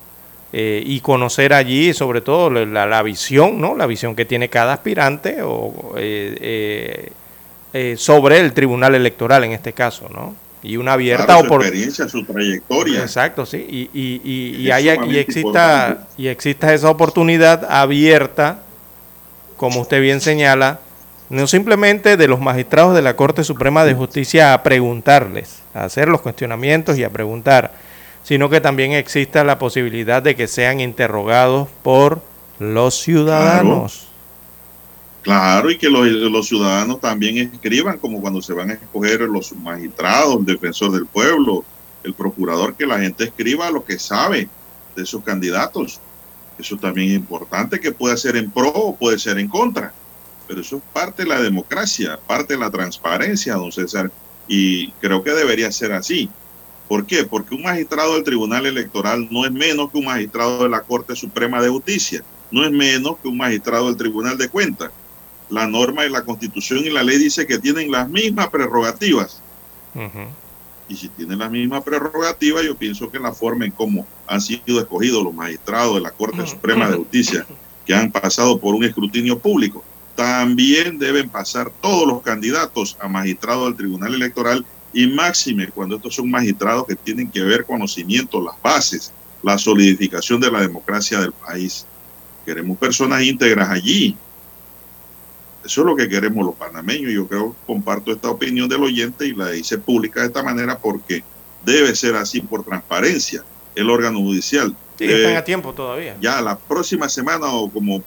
Eh, 0.53 0.82
y 0.84 1.01
conocer 1.01 1.53
allí 1.53 1.93
sobre 1.93 2.22
todo 2.22 2.49
la, 2.49 2.86
la, 2.86 3.03
visión, 3.03 3.61
¿no? 3.61 3.74
La 3.74 3.86
visión 3.86 4.16
que 4.16 4.24
tiene 4.24 4.49
cada 4.49 4.72
aspirante 4.72 5.43
o, 5.43 5.95
eh, 5.97 7.11
sobre 7.97 8.41
el 8.41 8.53
Tribunal 8.53 8.95
Electoral 8.95 9.45
en 9.45 9.53
este 9.53 9.72
caso, 9.72 10.09
¿no? 10.09 10.35
y 10.62 10.76
una 10.76 10.95
abierta 10.95 11.39
oportunidad. 11.39 11.61
Su 11.61 11.66
experiencia, 11.66 12.09
su 12.09 12.24
trayectoria. 12.24 13.01
Exacto, 13.01 13.47
sí. 13.47 13.64
Y, 13.68 13.91
y, 13.93 14.20
y, 14.24 14.57
y, 14.62 14.70
haya, 14.70 14.97
y, 15.07 15.18
exista, 15.18 16.09
y 16.16 16.29
exista 16.29 16.74
esa 16.74 16.91
oportunidad 16.91 17.64
abierta, 17.70 18.61
como 19.57 19.81
usted 19.81 20.01
bien 20.01 20.20
señala, 20.20 20.81
no 21.31 21.47
simplemente 21.47 22.16
de 22.16 22.29
los 22.29 22.41
magistrados 22.41 22.95
de 22.95 23.03
la 23.03 23.14
Corte 23.14 23.45
Suprema 23.45 23.85
de 23.85 23.95
Justicia 23.95 24.55
a 24.55 24.62
preguntarles, 24.62 25.62
a 25.74 25.85
hacer 25.85 26.09
los 26.09 26.22
cuestionamientos 26.22 26.99
y 26.99 27.05
a 27.05 27.11
preguntar, 27.11 27.72
sino 28.24 28.49
que 28.49 28.61
también 28.61 28.93
exista 28.93 29.45
la 29.45 29.59
posibilidad 29.59 30.22
de 30.22 30.37
que 30.37 30.49
sean 30.49 30.81
interrogados 30.81 31.68
por 31.83 32.22
los 32.59 33.01
ciudadanos. 33.01 33.93
Claro, 33.93 34.08
y 35.71 35.77
que 35.77 35.91
los, 35.91 36.49
ciudadanos 36.49 37.01
también 37.01 37.37
escriban, 37.39 37.99
como 37.99 38.21
cuando 38.21 38.41
se 38.41 38.55
van 38.55 38.71
a 38.71 38.75
escoger 38.75 39.21
los 39.21 39.53
magistrados, 39.57 40.39
el 40.39 40.45
defensor 40.47 40.93
del 40.93 41.07
pueblo, 41.07 41.64
el 42.03 42.14
procurador, 42.14 42.75
que 42.75 42.87
la 42.87 42.99
gente 42.99 43.25
escriba 43.25 43.71
lo 43.71 43.85
que 43.85 43.99
sabe 43.99 44.49
de 44.97 45.03
esos 45.03 45.23
candidatos. 45.23 46.01
Eso 46.59 46.77
también 46.77 47.11
es 47.11 47.16
importante, 47.16 47.79
que 47.79 47.93
puede 47.93 48.16
ser 48.16 48.37
en 48.37 48.51
pro 48.51 48.71
o 48.71 48.97
puede 48.97 49.19
ser 49.19 49.39
en 49.39 49.49
contra. 49.49 49.93
pero 50.47 50.62
eso 50.62 50.79
es 50.79 50.83
parte 50.95 51.25
de 51.25 51.29
la 51.29 51.43
democracia, 51.43 52.19
parte 52.27 52.55
de 52.55 52.61
la 52.61 52.71
transparencia, 52.71 53.55
don 53.55 53.71
César, 53.71 54.11
y 54.49 54.93
creo 54.93 55.23
que 55.23 55.33
debería 55.33 55.71
ser 55.71 55.93
así. 55.93 56.31
¿Por 56.89 57.05
qué? 57.05 57.25
Porque 57.25 57.55
un 57.55 57.62
magistrado 57.62 58.14
del 58.14 58.25
Tribunal 58.25 58.64
Electoral 58.64 59.29
no 59.31 59.45
es 59.45 59.53
menos 59.53 59.91
que 59.91 59.99
un 59.99 60.07
magistrado 60.07 60.62
de 60.62 60.71
la 60.71 60.81
Corte 60.81 61.14
Suprema 61.14 61.61
de 61.61 61.69
Justicia, 61.69 62.25
no 62.51 62.64
es 62.64 62.71
menos 62.71 63.19
que 63.23 63.29
un 63.29 63.37
magistrado 63.37 63.89
del 63.89 63.97
Tribunal 63.99 64.39
de 64.39 64.49
Cuentas. 64.49 64.91
La 65.51 65.66
norma 65.66 66.05
y 66.05 66.11
la 66.11 66.24
Constitución 66.24 66.80
y 66.84 66.90
la 66.90 67.03
ley 67.03 67.18
dice 67.18 67.46
que 67.46 67.59
tienen 67.59 67.90
las 67.90 68.09
mismas 68.09 68.49
prerrogativas. 68.49 69.40
Y 70.88 70.96
si 70.96 71.09
tienen 71.09 71.38
las 71.38 71.51
mismas 71.51 71.82
prerrogativas, 71.82 72.64
yo 72.64 72.74
pienso 72.74 73.11
que 73.11 73.18
la 73.18 73.32
forma 73.32 73.64
en 73.64 73.72
cómo 73.72 74.07
han 74.26 74.40
sido 74.40 74.80
escogidos 74.80 75.22
los 75.22 75.34
magistrados 75.34 75.94
de 75.96 76.01
la 76.01 76.11
Corte 76.11 76.46
Suprema 76.46 76.88
de 76.88 76.96
Justicia, 76.99 77.46
que 77.84 77.94
han 77.94 78.11
pasado 78.11 78.59
por 78.59 78.74
un 78.74 78.84
escrutinio 78.84 79.38
público, 79.38 79.82
también 80.18 80.99
deben 80.99 81.28
pasar 81.28 81.70
todos 81.80 82.07
los 82.07 82.22
candidatos 82.22 82.96
a 83.01 83.07
magistrado 83.07 83.66
del 83.66 83.76
Tribunal 83.76 84.14
Electoral 84.14 84.66
y 84.92 85.07
máxime 85.07 85.68
cuando 85.68 85.96
estos 85.96 86.16
son 86.16 86.30
magistrados 86.30 86.86
que 86.86 86.96
tienen 86.96 87.30
que 87.30 87.40
ver 87.42 87.64
conocimiento, 87.64 88.42
las 88.42 88.61
bases, 88.61 89.12
la 89.42 89.59
solidificación 89.59 90.40
de 90.40 90.51
la 90.51 90.61
democracia 90.61 91.20
del 91.20 91.32
país. 91.32 91.86
Queremos 92.44 92.78
personas 92.78 93.22
íntegras 93.22 93.70
allí. 93.70 94.16
Eso 95.69 95.83
es 95.83 95.87
lo 95.87 95.95
que 95.95 96.09
queremos 96.09 96.45
los 96.45 96.55
panameños. 96.55 97.12
Yo 97.12 97.29
creo 97.29 97.55
comparto 97.66 98.11
esta 98.11 98.31
opinión 98.31 98.69
del 98.69 98.83
oyente 98.83 99.27
y 99.27 99.35
la 99.35 99.55
hice 99.55 99.79
pública 99.79 100.21
de 100.21 100.27
esta 100.27 100.43
manera 100.43 100.79
porque 100.79 101.23
debe 101.64 101.95
ser 101.95 102.16
así 102.16 102.41
por 102.41 102.64
transparencia. 102.64 103.45
El 103.75 103.91
órgano 103.91 104.19
judicial. 104.19 104.75
Sí, 104.99 105.05
están 105.05 105.37
a 105.37 105.45
tiempo 105.45 105.73
todavía. 105.75 106.16
Ya 106.21 106.41
la 106.41 106.59
próxima 106.59 107.09
semana 107.09 107.47
o 107.47 107.71
como 107.71 108.03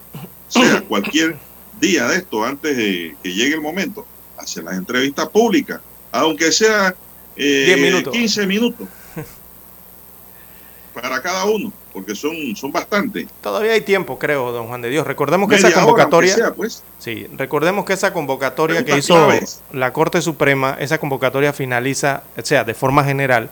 sea, 0.47 0.81
cualquier 0.87 1.37
día 1.79 2.07
de 2.07 2.17
esto, 2.17 2.43
antes 2.43 2.75
de 2.75 3.15
que 3.23 3.33
llegue 3.33 3.53
el 3.53 3.61
momento, 3.61 4.05
hacer 4.37 4.63
las 4.63 4.75
entrevistas 4.75 5.29
públicas 5.29 5.79
aunque 6.11 6.51
sea 6.51 6.95
eh, 7.35 8.03
15 8.11 8.45
minutos 8.45 8.87
para 10.93 11.21
cada 11.21 11.45
uno, 11.45 11.71
porque 11.91 12.15
son, 12.15 12.55
son 12.55 12.71
bastantes. 12.71 13.27
Todavía 13.41 13.73
hay 13.73 13.81
tiempo, 13.81 14.17
creo, 14.17 14.51
don 14.51 14.67
Juan 14.67 14.81
de 14.81 14.89
Dios. 14.89 15.05
Recordemos 15.05 15.49
que 15.49 15.55
esa 15.55 15.71
convocatoria, 15.71 16.53
pues. 16.55 16.83
sí, 16.99 17.27
recordemos 17.37 17.85
que 17.85 17.93
esa 17.93 18.13
convocatoria 18.13 18.85
que 18.85 18.97
hizo 18.97 19.29
la 19.71 19.93
Corte 19.93 20.21
Suprema, 20.21 20.77
esa 20.79 20.97
convocatoria 20.97 21.53
finaliza, 21.53 22.23
o 22.37 22.45
sea, 22.45 22.63
de 22.63 22.73
forma 22.73 23.03
general, 23.03 23.49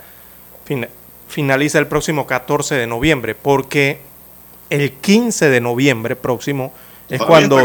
finaliza 1.28 1.80
el 1.80 1.88
próximo 1.88 2.26
14 2.28 2.76
de 2.76 2.88
noviembre, 2.88 3.36
porque 3.36 4.00
el 4.70 4.92
15 4.94 5.50
de 5.50 5.62
noviembre 5.62 6.16
próximo 6.16 6.74
es 7.10 7.22
cuando, 7.22 7.60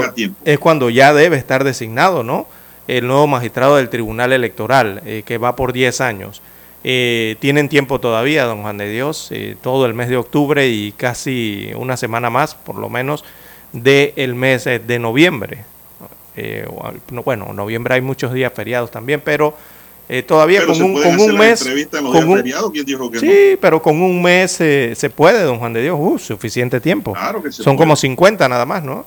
es 0.44 0.58
cuando 0.58 0.90
ya 0.90 1.12
debe 1.12 1.36
estar 1.36 1.64
designado, 1.64 2.22
¿no? 2.22 2.46
el 2.86 3.06
nuevo 3.06 3.26
magistrado 3.26 3.76
del 3.76 3.88
Tribunal 3.88 4.32
Electoral, 4.32 5.02
eh, 5.04 5.22
que 5.24 5.38
va 5.38 5.56
por 5.56 5.72
10 5.72 6.00
años. 6.00 6.42
Eh, 6.84 7.36
tienen 7.40 7.68
tiempo 7.68 7.98
todavía, 7.98 8.44
don 8.44 8.62
Juan 8.62 8.76
de 8.76 8.90
Dios, 8.90 9.28
eh, 9.30 9.56
todo 9.60 9.86
el 9.86 9.94
mes 9.94 10.08
de 10.08 10.18
octubre 10.18 10.68
y 10.68 10.92
casi 10.92 11.70
una 11.76 11.96
semana 11.96 12.28
más, 12.30 12.54
por 12.54 12.76
lo 12.76 12.90
menos, 12.90 13.24
del 13.72 14.34
mes 14.34 14.64
de 14.64 14.98
noviembre. 14.98 15.64
bueno, 17.24 17.46
en 17.50 17.56
noviembre 17.56 17.94
hay 17.94 18.00
muchos 18.02 18.32
días 18.32 18.52
feriados 18.52 18.90
también, 18.90 19.22
pero 19.24 19.56
todavía 20.26 20.66
con, 20.66 20.80
un, 20.80 21.02
con 21.02 21.18
un 21.18 21.38
mes... 21.38 21.66
Con 21.90 22.28
un, 22.28 22.44
sí, 23.18 23.56
pero 23.60 23.80
con 23.80 24.00
un 24.02 24.22
mes 24.22 24.52
se 24.52 25.10
puede, 25.14 25.42
don 25.42 25.58
Juan 25.58 25.72
de 25.72 25.82
Dios, 25.82 25.96
uh, 25.98 26.18
suficiente 26.18 26.80
tiempo. 26.80 27.14
Son 27.50 27.76
como 27.76 27.96
50 27.96 28.48
nada 28.48 28.66
más, 28.66 28.84
¿no? 28.84 29.06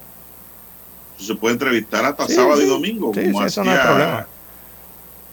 se 1.18 1.36
puede 1.36 1.54
entrevistar 1.54 2.06
hasta 2.06 2.28
sábado 2.28 2.62
y 2.62 2.66
domingo, 2.66 3.12
como 3.12 3.42
hacía 3.42 4.28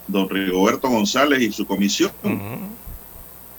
don 0.06 0.28
Rigoberto 0.28 0.88
González 0.88 1.40
y 1.40 1.52
su 1.52 1.66
comisión 1.66 2.10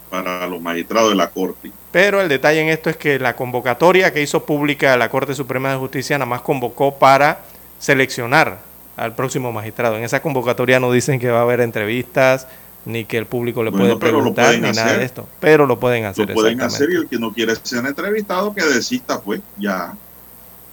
para 0.09 0.47
los 0.47 0.61
magistrados 0.61 1.09
de 1.09 1.15
la 1.15 1.29
Corte. 1.29 1.71
Pero 1.91 2.21
el 2.21 2.29
detalle 2.29 2.61
en 2.61 2.69
esto 2.69 2.89
es 2.89 2.97
que 2.97 3.19
la 3.19 3.35
convocatoria 3.35 4.13
que 4.13 4.21
hizo 4.21 4.45
pública 4.45 4.95
la 4.97 5.09
Corte 5.09 5.33
Suprema 5.33 5.71
de 5.71 5.77
Justicia 5.77 6.17
nada 6.17 6.29
más 6.29 6.41
convocó 6.41 6.95
para 6.95 7.41
seleccionar 7.79 8.59
al 8.97 9.15
próximo 9.15 9.51
magistrado. 9.51 9.97
En 9.97 10.03
esa 10.03 10.21
convocatoria 10.21 10.79
no 10.79 10.91
dicen 10.91 11.19
que 11.19 11.29
va 11.29 11.39
a 11.39 11.41
haber 11.41 11.61
entrevistas, 11.61 12.47
ni 12.85 13.03
que 13.03 13.17
el 13.17 13.25
público 13.25 13.63
le 13.63 13.71
puede 13.71 13.95
preguntar, 13.97 14.53
ni 14.55 14.71
nada 14.71 14.97
de 14.97 15.05
esto. 15.05 15.27
Pero 15.39 15.65
lo 15.65 15.79
pueden 15.79 16.05
hacer. 16.05 16.29
Lo 16.29 16.35
pueden 16.35 16.61
hacer 16.61 16.89
y 16.91 16.95
el 16.95 17.07
que 17.07 17.17
no 17.17 17.33
quiere 17.33 17.55
ser 17.55 17.85
entrevistado, 17.85 18.53
que 18.53 18.63
desista, 18.63 19.19
pues 19.19 19.41
ya 19.57 19.93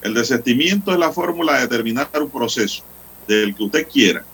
el 0.03 0.15
desistimiento 0.15 0.93
es 0.93 0.99
la 0.99 1.11
fórmula 1.11 1.61
de 1.61 1.69
terminar 1.69 2.09
un 2.21 2.31
proceso 2.31 2.83
del 3.27 3.55
que 3.55 3.63
usted 3.63 3.89
quiera. 3.89 4.25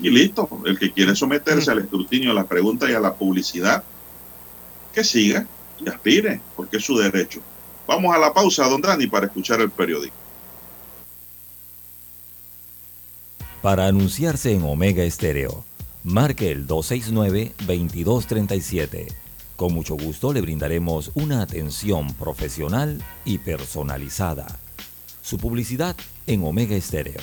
Y 0.00 0.10
listo, 0.10 0.48
el 0.66 0.78
que 0.78 0.92
quiere 0.92 1.16
someterse 1.16 1.70
al 1.70 1.78
escrutinio, 1.80 2.30
a 2.30 2.34
la 2.34 2.44
pregunta 2.44 2.90
y 2.90 2.94
a 2.94 3.00
la 3.00 3.14
publicidad, 3.14 3.82
que 4.92 5.04
siga 5.04 5.46
y 5.80 5.88
aspire, 5.88 6.40
porque 6.54 6.76
es 6.78 6.84
su 6.84 6.98
derecho. 6.98 7.40
Vamos 7.86 8.14
a 8.14 8.18
la 8.18 8.32
pausa, 8.32 8.68
don 8.68 8.80
Dani, 8.80 9.06
para 9.06 9.26
escuchar 9.26 9.60
el 9.60 9.70
periódico. 9.70 10.14
Para 13.62 13.86
anunciarse 13.86 14.52
en 14.52 14.64
Omega 14.64 15.02
Estéreo, 15.02 15.64
marque 16.04 16.50
el 16.50 16.66
269-2237 16.66 19.14
con 19.56 19.72
mucho 19.72 19.96
gusto 19.96 20.34
le 20.34 20.42
brindaremos 20.42 21.10
una 21.14 21.40
atención 21.40 22.12
profesional 22.12 23.02
y 23.24 23.38
personalizada. 23.38 24.46
Su 25.22 25.38
publicidad 25.38 25.96
en 26.26 26.44
Omega 26.44 26.76
Estéreo. 26.76 27.22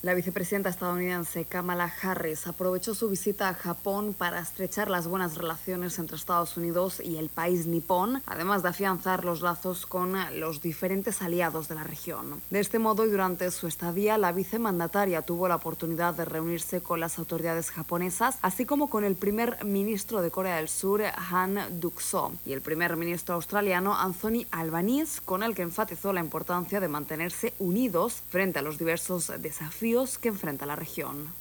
La 0.00 0.14
vicepresidenta 0.14 0.68
estadounidense 0.68 1.44
Kamala 1.44 1.92
Harris 2.02 2.46
aprovechó 2.46 2.94
su 2.94 3.08
visita 3.08 3.48
a 3.48 3.54
Japón 3.54 4.14
para 4.14 4.38
estrechar 4.38 4.88
las 4.88 5.08
buenas 5.08 5.36
relaciones 5.36 5.98
entre 5.98 6.16
Estados 6.16 6.56
Unidos 6.56 7.02
y 7.04 7.16
el 7.16 7.28
país 7.28 7.66
nipón, 7.66 8.22
además 8.24 8.62
de 8.62 8.68
afianzar 8.68 9.24
los 9.24 9.40
lazos 9.40 9.86
con 9.86 10.14
los 10.38 10.62
diferentes 10.62 11.20
aliados 11.20 11.66
de 11.66 11.74
la 11.74 11.82
región. 11.82 12.40
De 12.48 12.60
este 12.60 12.78
modo, 12.78 13.04
y 13.04 13.10
durante 13.10 13.50
su 13.50 13.66
estadía, 13.66 14.18
la 14.18 14.30
vicemandataria 14.30 15.22
tuvo 15.22 15.48
la 15.48 15.56
oportunidad 15.56 16.14
de 16.14 16.24
reunirse 16.24 16.80
con 16.80 17.00
las 17.00 17.18
autoridades 17.18 17.72
japonesas, 17.72 18.38
así 18.40 18.66
como 18.66 18.90
con 18.90 19.02
el 19.02 19.16
primer 19.16 19.64
ministro 19.64 20.22
de 20.22 20.30
Corea 20.30 20.58
del 20.58 20.68
Sur, 20.68 21.02
Han 21.02 21.80
Duck-soo, 21.80 22.34
y 22.46 22.52
el 22.52 22.60
primer 22.60 22.96
ministro 22.96 23.34
australiano, 23.34 23.98
Anthony 23.98 24.46
Albanese, 24.52 25.22
con 25.24 25.42
el 25.42 25.56
que 25.56 25.62
enfatizó 25.62 26.12
la 26.12 26.20
importancia 26.20 26.78
de 26.78 26.86
mantenerse 26.86 27.52
unidos 27.58 28.22
frente 28.30 28.60
a 28.60 28.62
los 28.62 28.78
diversos 28.78 29.32
desafíos 29.40 29.87
que 30.20 30.28
enfrenta 30.28 30.66
la 30.66 30.76
región. 30.76 31.32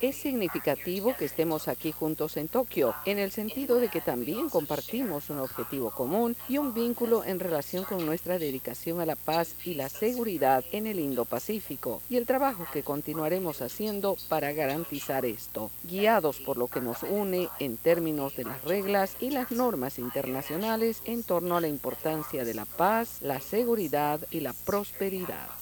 Es 0.00 0.16
significativo 0.16 1.14
que 1.16 1.24
estemos 1.24 1.68
aquí 1.68 1.90
juntos 1.92 2.36
en 2.36 2.48
Tokio, 2.48 2.94
en 3.06 3.18
el 3.18 3.30
sentido 3.30 3.76
de 3.76 3.88
que 3.88 4.00
también 4.00 4.50
compartimos 4.50 5.30
un 5.30 5.38
objetivo 5.38 5.90
común 5.90 6.36
y 6.48 6.58
un 6.58 6.74
vínculo 6.74 7.24
en 7.24 7.40
relación 7.40 7.84
con 7.84 8.04
nuestra 8.04 8.38
dedicación 8.38 9.00
a 9.00 9.06
la 9.06 9.16
paz 9.16 9.54
y 9.64 9.74
la 9.74 9.88
seguridad 9.88 10.64
en 10.72 10.86
el 10.86 11.00
Indo-Pacífico 11.00 12.02
y 12.10 12.16
el 12.16 12.26
trabajo 12.26 12.66
que 12.72 12.82
continuaremos 12.82 13.62
haciendo 13.62 14.16
para 14.28 14.52
garantizar 14.52 15.24
esto, 15.24 15.70
guiados 15.84 16.40
por 16.40 16.58
lo 16.58 16.66
que 16.66 16.80
nos 16.80 17.02
une 17.04 17.48
en 17.58 17.78
términos 17.78 18.36
de 18.36 18.44
las 18.44 18.62
reglas 18.64 19.16
y 19.18 19.30
las 19.30 19.50
normas 19.50 19.98
internacionales 19.98 21.00
en 21.06 21.22
torno 21.22 21.56
a 21.56 21.60
la 21.60 21.68
importancia 21.68 22.44
de 22.44 22.54
la 22.54 22.64
paz, 22.64 23.18
la 23.22 23.40
seguridad 23.40 24.20
y 24.30 24.40
la 24.40 24.52
prosperidad. 24.52 25.61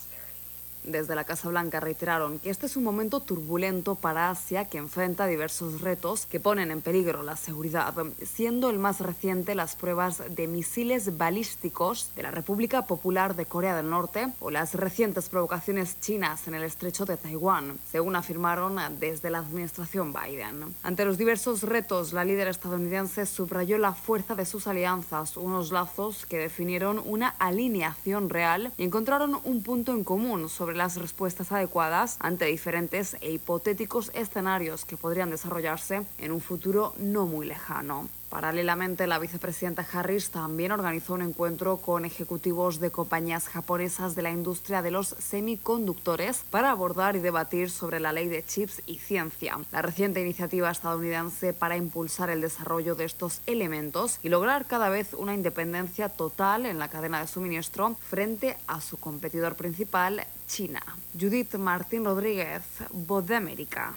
Desde 0.83 1.15
la 1.15 1.25
Casa 1.25 1.49
Blanca 1.49 1.79
reiteraron 1.79 2.39
que 2.39 2.51
este 2.51 2.67
es 2.67 2.77
un 2.77 2.85
momento 2.85 3.21
turbulento 3.21 3.97
para 3.97 4.31
Asia 4.31 4.65
que 4.65 4.79
enfrenta 4.79 5.27
diversos 5.27 5.83
retos 5.83 6.27
que 6.27 6.41
ponen 6.41 6.71
en 6.71 6.81
peligro 6.81 7.23
la 7.23 7.37
seguridad, 7.37 7.95
siendo 8.25 8.71
el 8.71 8.79
más 8.79 9.01
reciente 9.01 9.55
las 9.55 9.77
pruebas 9.77 10.23
de 10.31 10.47
misiles 10.47 11.19
balísticos 11.19 12.11
de 12.17 12.23
la 12.23 12.31
República 12.31 12.87
Popular 12.87 13.37
de 13.37 13.47
Corea 13.47 13.77
del 13.77 13.91
Norte 13.91 14.29
o 14.41 14.51
las 14.51 14.75
recientes 14.75 15.29
provocaciones 15.29 16.01
chinas 16.01 16.49
en 16.49 16.55
el 16.55 16.63
estrecho 16.63 17.05
de 17.05 17.17
Taiwán, 17.17 17.79
según 17.91 18.17
afirmaron 18.17 18.79
desde 18.99 19.31
la 19.31 19.39
administración 19.39 20.15
Biden. 20.15 20.75
Ante 20.83 21.05
los 21.05 21.19
diversos 21.19 21.63
retos, 21.63 22.13
la 22.13 22.25
líder 22.25 22.49
estadounidense 22.49 23.27
subrayó 23.27 23.77
la 23.79 23.93
fuerza 23.93 24.35
de 24.35 24.47
sus 24.47 24.67
alianzas, 24.67 25.37
unos 25.37 25.73
lazos 25.73 26.25
que 26.25 26.39
definieron 26.39 27.03
una 27.05 27.29
alineación 27.39 28.31
real 28.31 28.73
y 28.79 28.85
encontraron 28.85 29.39
un 29.45 29.63
punto 29.63 29.93
en 29.93 30.05
común 30.05 30.49
las 30.77 30.97
respuestas 30.97 31.53
adecuadas 31.53 32.17
ante 32.21 32.47
diferentes 32.47 33.17
e 33.21 33.31
hipotéticos 33.31 34.11
escenarios 34.15 34.85
que 34.85 34.97
podrían 34.97 35.31
desarrollarse 35.31 36.03
en 36.19 36.33
un 36.33 36.41
futuro 36.41 36.95
no 36.99 37.27
muy 37.27 37.47
lejano. 37.47 38.09
Paralelamente, 38.31 39.09
la 39.09 39.19
vicepresidenta 39.19 39.85
Harris 39.93 40.31
también 40.31 40.71
organizó 40.71 41.15
un 41.15 41.23
encuentro 41.23 41.79
con 41.79 42.05
ejecutivos 42.05 42.79
de 42.79 42.93
compañías 42.93 43.49
japonesas 43.49 44.15
de 44.15 44.23
la 44.23 44.31
industria 44.31 44.83
de 44.83 44.93
los 44.93 45.17
semiconductores 45.19 46.45
para 46.49 46.71
abordar 46.71 47.17
y 47.17 47.19
debatir 47.19 47.71
sobre 47.71 47.99
la 47.99 48.13
ley 48.13 48.29
de 48.29 48.45
chips 48.47 48.83
y 48.87 48.99
ciencia, 48.99 49.59
la 49.73 49.83
reciente 49.83 50.21
iniciativa 50.21 50.71
estadounidense 50.71 51.53
para 51.53 51.77
impulsar 51.77 52.31
el 52.31 52.41
desarrollo 52.41 52.95
de 52.95 53.07
estos 53.07 53.41
elementos 53.47 54.21
y 54.23 54.29
lograr 54.29 54.67
cada 54.67 54.91
vez 54.91 55.13
una 55.13 55.35
independencia 55.35 56.09
total 56.09 56.67
en 56.67 56.79
la 56.79 56.89
cadena 56.89 57.21
de 57.21 57.27
suministro 57.27 57.97
frente 57.99 58.57
a 58.69 58.81
su 58.81 58.97
competidor 58.99 59.57
principal, 59.57 60.25
China. 60.47 60.81
Judith 61.21 61.57
Martín 61.57 62.05
Rodríguez, 62.05 62.63
Voz 62.93 63.27
de 63.27 63.35
América. 63.35 63.97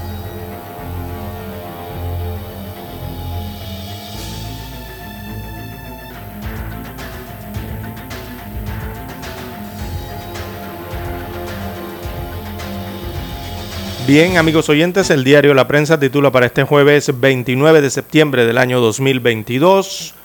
Bien, 14.07 14.37
amigos 14.37 14.67
oyentes, 14.67 15.11
el 15.11 15.23
diario 15.23 15.53
La 15.53 15.67
Prensa 15.67 15.99
titula 15.99 16.31
para 16.31 16.47
este 16.47 16.63
jueves 16.63 17.11
29 17.19 17.81
de 17.81 17.89
septiembre 17.91 18.45
del 18.47 18.57
año 18.57 18.81
2022, 18.81 20.15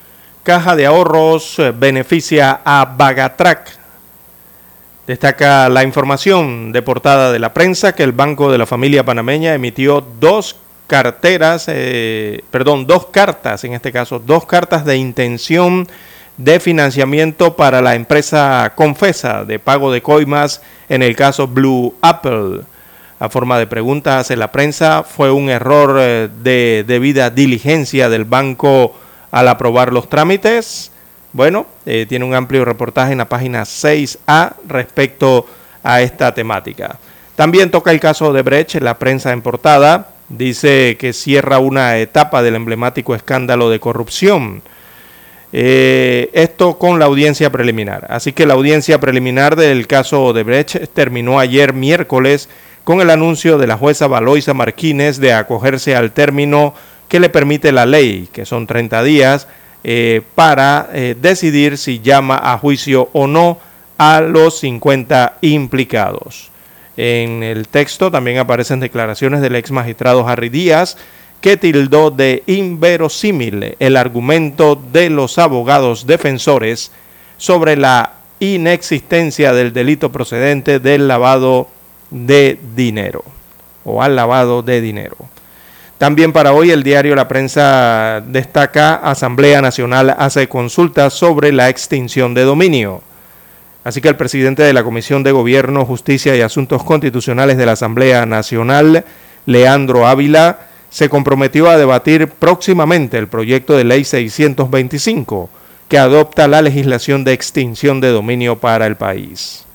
Caja 0.43 0.75
de 0.75 0.87
Ahorros 0.87 1.59
eh, 1.59 1.75
beneficia 1.77 2.63
a 2.65 2.95
Bagatrac. 2.97 3.79
Destaca 5.07 5.69
la 5.69 5.85
información 5.85 6.73
de 6.73 6.81
portada 6.81 7.31
de 7.31 7.39
la 7.39 7.53
prensa 7.53 7.95
que 7.95 8.03
el 8.03 8.13
Banco 8.13 8.51
de 8.51 8.57
la 8.57 8.65
Familia 8.65 9.05
Panameña 9.05 9.53
emitió 9.53 10.01
dos 10.01 10.57
carteras, 10.87 11.67
eh, 11.69 12.43
perdón, 12.51 12.87
dos 12.87 13.07
cartas, 13.07 13.63
en 13.65 13.75
este 13.75 13.93
caso, 13.93 14.19
dos 14.19 14.47
cartas 14.47 14.87
de 14.87 14.97
intención 14.97 15.87
de 16.39 16.61
financiamiento 16.61 17.57
para 17.57 17.83
la 17.83 17.95
empresa 17.95 18.73
Confesa 18.75 19.45
de 19.45 19.59
pago 19.59 19.93
de 19.93 20.01
coimas 20.01 20.63
en 20.89 21.03
el 21.03 21.15
caso 21.15 21.47
Blue 21.47 21.95
Apple 22.01 22.63
a 23.19 23.29
forma 23.29 23.59
de 23.59 23.67
pregunta 23.67 24.19
hace 24.19 24.37
la 24.37 24.53
prensa, 24.53 25.03
fue 25.03 25.31
un 25.31 25.49
error 25.49 25.97
eh, 26.01 26.29
de 26.43 26.85
debida 26.87 27.31
diligencia 27.31 28.09
del 28.09 28.25
banco 28.25 28.95
al 29.31 29.49
aprobar 29.49 29.93
los 29.93 30.09
trámites. 30.09 30.91
Bueno, 31.33 31.67
eh, 31.87 32.07
tiene 32.09 32.25
un 32.25 32.35
amplio 32.35 32.65
reportaje 32.65 33.13
en 33.13 33.19
la 33.19 33.29
página 33.29 33.63
6A 33.63 34.55
respecto 34.69 35.47
a 35.83 36.01
esta 36.03 36.35
temática. 36.35 36.99
También 37.37 37.71
toca 37.71 37.91
el 37.91 38.01
caso 38.01 38.33
de 38.33 38.43
Brecht, 38.43 38.77
la 38.77 38.99
prensa 38.99 39.33
en 39.33 39.43
portada 39.43 40.09
dice 40.29 40.97
que 40.99 41.13
cierra 41.13 41.59
una 41.59 41.99
etapa 41.99 42.43
del 42.43 42.57
emblemático 42.57 43.15
escándalo 43.15 43.71
de 43.71 43.81
corrupción. 43.81 44.63
Eh, 45.53 46.31
esto 46.33 46.77
con 46.79 46.99
la 46.99 47.05
audiencia 47.05 47.51
preliminar. 47.51 48.07
Así 48.11 48.33
que 48.33 48.47
la 48.47 48.55
audiencia 48.55 48.99
preliminar 48.99 49.57
del 49.57 49.87
caso 49.87 50.33
de 50.33 50.43
Brecht 50.43 50.89
terminó 50.93 51.39
ayer 51.39 51.73
miércoles 51.73 52.49
con 52.87 53.01
el 53.01 53.11
anuncio 53.11 53.59
de 53.59 53.67
la 53.67 53.77
jueza 53.77 54.07
Valoisa 54.07 54.55
Marquínez 54.55 55.19
de 55.19 55.33
acogerse 55.33 55.97
al 55.97 56.13
término 56.13 56.73
que 57.09 57.19
le 57.19 57.29
permite 57.29 57.73
la 57.73 57.85
ley, 57.85 58.29
que 58.33 58.47
son 58.47 58.69
30 58.69 59.03
días, 59.03 59.49
eh, 59.83 60.23
para 60.37 60.89
eh, 60.93 61.17
decidir 61.21 61.79
si 61.79 61.99
llama 61.99 62.41
a 62.41 62.57
juicio 62.59 63.11
o 63.13 63.27
no 63.27 63.59
a 63.99 64.21
los 64.21 64.61
50 64.61 65.39
implicados. 65.41 66.53
En 66.97 67.43
el 67.43 67.67
texto 67.67 68.13
también 68.13 68.39
aparecen 68.39 68.79
declaraciones 68.79 69.41
del 69.41 69.57
ex 69.57 69.73
magistrado 69.73 70.25
Harry 70.29 70.49
Díaz, 70.49 70.97
que 71.41 71.57
tildó 71.57 72.13
de 72.13 72.45
inverosímil 72.47 73.75
el 73.81 73.97
argumento 73.97 74.81
de 74.93 75.11
los 75.11 75.39
abogados 75.39 76.07
defensores 76.07 76.93
sobre 77.37 77.77
la 77.77 78.13
inexistencia 78.39 79.53
del 79.53 79.73
delito 79.73 80.13
procedente 80.13 80.79
del 80.79 81.09
lavado 81.09 81.69
de 82.11 82.59
dinero 82.75 83.25
o 83.85 84.03
al 84.03 84.17
lavado 84.17 84.63
de 84.63 84.81
dinero. 84.81 85.17
También 85.99 86.33
para 86.33 86.53
hoy 86.53 86.71
el 86.71 86.83
diario 86.83 87.15
La 87.15 87.29
Prensa 87.29 88.23
destaca 88.27 88.97
Asamblea 88.97 89.63
Nacional 89.63 90.15
hace 90.19 90.47
consultas 90.47 91.15
sobre 91.15 91.53
la 91.53 91.71
extinción 91.71 92.35
de 92.35 92.43
dominio. 92.43 93.01
Así 93.83 94.01
que 94.01 94.09
el 94.09 94.17
presidente 94.17 94.63
de 94.63 94.73
la 94.73 94.85
Comisión 94.85 95.23
de 95.23 95.33
Gobierno, 95.33 95.87
Justicia 95.87 96.37
y 96.37 96.43
Asuntos 96.43 96.83
Constitucionales 96.85 97.57
de 97.57 97.67
la 97.67 97.73
Asamblea 97.73 98.27
Nacional, 98.27 99.05
Leandro 99.47 100.07
Ávila, 100.07 100.59
se 100.91 101.09
comprometió 101.09 101.71
a 101.71 101.79
debatir 101.79 102.29
próximamente 102.29 103.17
el 103.17 103.29
proyecto 103.29 103.77
de 103.77 103.85
ley 103.85 104.05
625 104.05 105.51
que 105.89 105.99
adopta 105.99 106.49
la 106.49 106.63
legislación 106.63 107.25
de 107.25 107.33
extinción 107.33 108.01
de 108.01 108.09
dominio 108.09 108.59
para 108.59 108.87
el 108.87 108.97
país. 108.97 109.66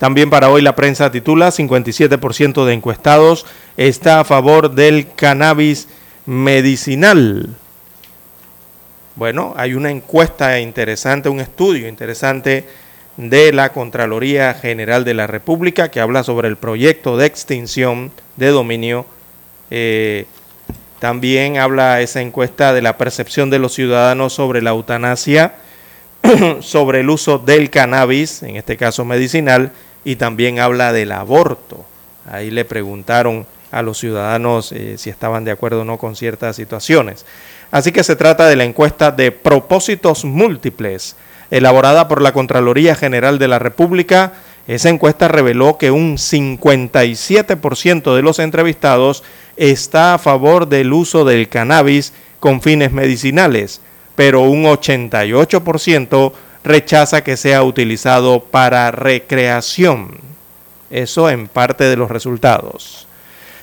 También 0.00 0.30
para 0.30 0.48
hoy 0.48 0.62
la 0.62 0.74
prensa 0.74 1.12
titula 1.12 1.50
57% 1.50 2.64
de 2.64 2.72
encuestados 2.72 3.44
está 3.76 4.20
a 4.20 4.24
favor 4.24 4.70
del 4.70 5.12
cannabis 5.14 5.88
medicinal. 6.24 7.54
Bueno, 9.14 9.52
hay 9.58 9.74
una 9.74 9.90
encuesta 9.90 10.58
interesante, 10.58 11.28
un 11.28 11.40
estudio 11.40 11.86
interesante 11.86 12.66
de 13.18 13.52
la 13.52 13.74
Contraloría 13.74 14.54
General 14.54 15.04
de 15.04 15.12
la 15.12 15.26
República 15.26 15.90
que 15.90 16.00
habla 16.00 16.24
sobre 16.24 16.48
el 16.48 16.56
proyecto 16.56 17.18
de 17.18 17.26
extinción 17.26 18.10
de 18.38 18.46
dominio. 18.46 19.04
Eh, 19.70 20.24
también 20.98 21.58
habla 21.58 22.00
esa 22.00 22.22
encuesta 22.22 22.72
de 22.72 22.80
la 22.80 22.96
percepción 22.96 23.50
de 23.50 23.58
los 23.58 23.74
ciudadanos 23.74 24.32
sobre 24.32 24.62
la 24.62 24.70
eutanasia, 24.70 25.56
sobre 26.60 27.00
el 27.00 27.10
uso 27.10 27.36
del 27.36 27.68
cannabis, 27.68 28.42
en 28.42 28.56
este 28.56 28.78
caso 28.78 29.04
medicinal, 29.04 29.72
y 30.04 30.16
también 30.16 30.58
habla 30.58 30.92
del 30.92 31.12
aborto. 31.12 31.84
Ahí 32.30 32.50
le 32.50 32.64
preguntaron 32.64 33.46
a 33.70 33.82
los 33.82 33.98
ciudadanos 33.98 34.72
eh, 34.72 34.96
si 34.98 35.10
estaban 35.10 35.44
de 35.44 35.52
acuerdo 35.52 35.82
o 35.82 35.84
no 35.84 35.98
con 35.98 36.16
ciertas 36.16 36.56
situaciones. 36.56 37.24
Así 37.70 37.92
que 37.92 38.02
se 38.02 38.16
trata 38.16 38.48
de 38.48 38.56
la 38.56 38.64
encuesta 38.64 39.12
de 39.12 39.30
propósitos 39.32 40.24
múltiples, 40.24 41.16
elaborada 41.50 42.08
por 42.08 42.20
la 42.20 42.32
Contraloría 42.32 42.94
General 42.94 43.38
de 43.38 43.48
la 43.48 43.58
República. 43.58 44.32
Esa 44.66 44.88
encuesta 44.88 45.28
reveló 45.28 45.78
que 45.78 45.90
un 45.90 46.16
57% 46.16 48.14
de 48.14 48.22
los 48.22 48.38
entrevistados 48.38 49.22
está 49.56 50.14
a 50.14 50.18
favor 50.18 50.68
del 50.68 50.92
uso 50.92 51.24
del 51.24 51.48
cannabis 51.48 52.12
con 52.40 52.60
fines 52.60 52.92
medicinales, 52.92 53.80
pero 54.16 54.42
un 54.42 54.64
88% 54.64 56.32
rechaza 56.64 57.22
que 57.22 57.36
sea 57.36 57.62
utilizado 57.62 58.40
para 58.40 58.90
recreación. 58.90 60.18
Eso 60.90 61.30
en 61.30 61.48
parte 61.48 61.84
de 61.84 61.96
los 61.96 62.10
resultados. 62.10 63.06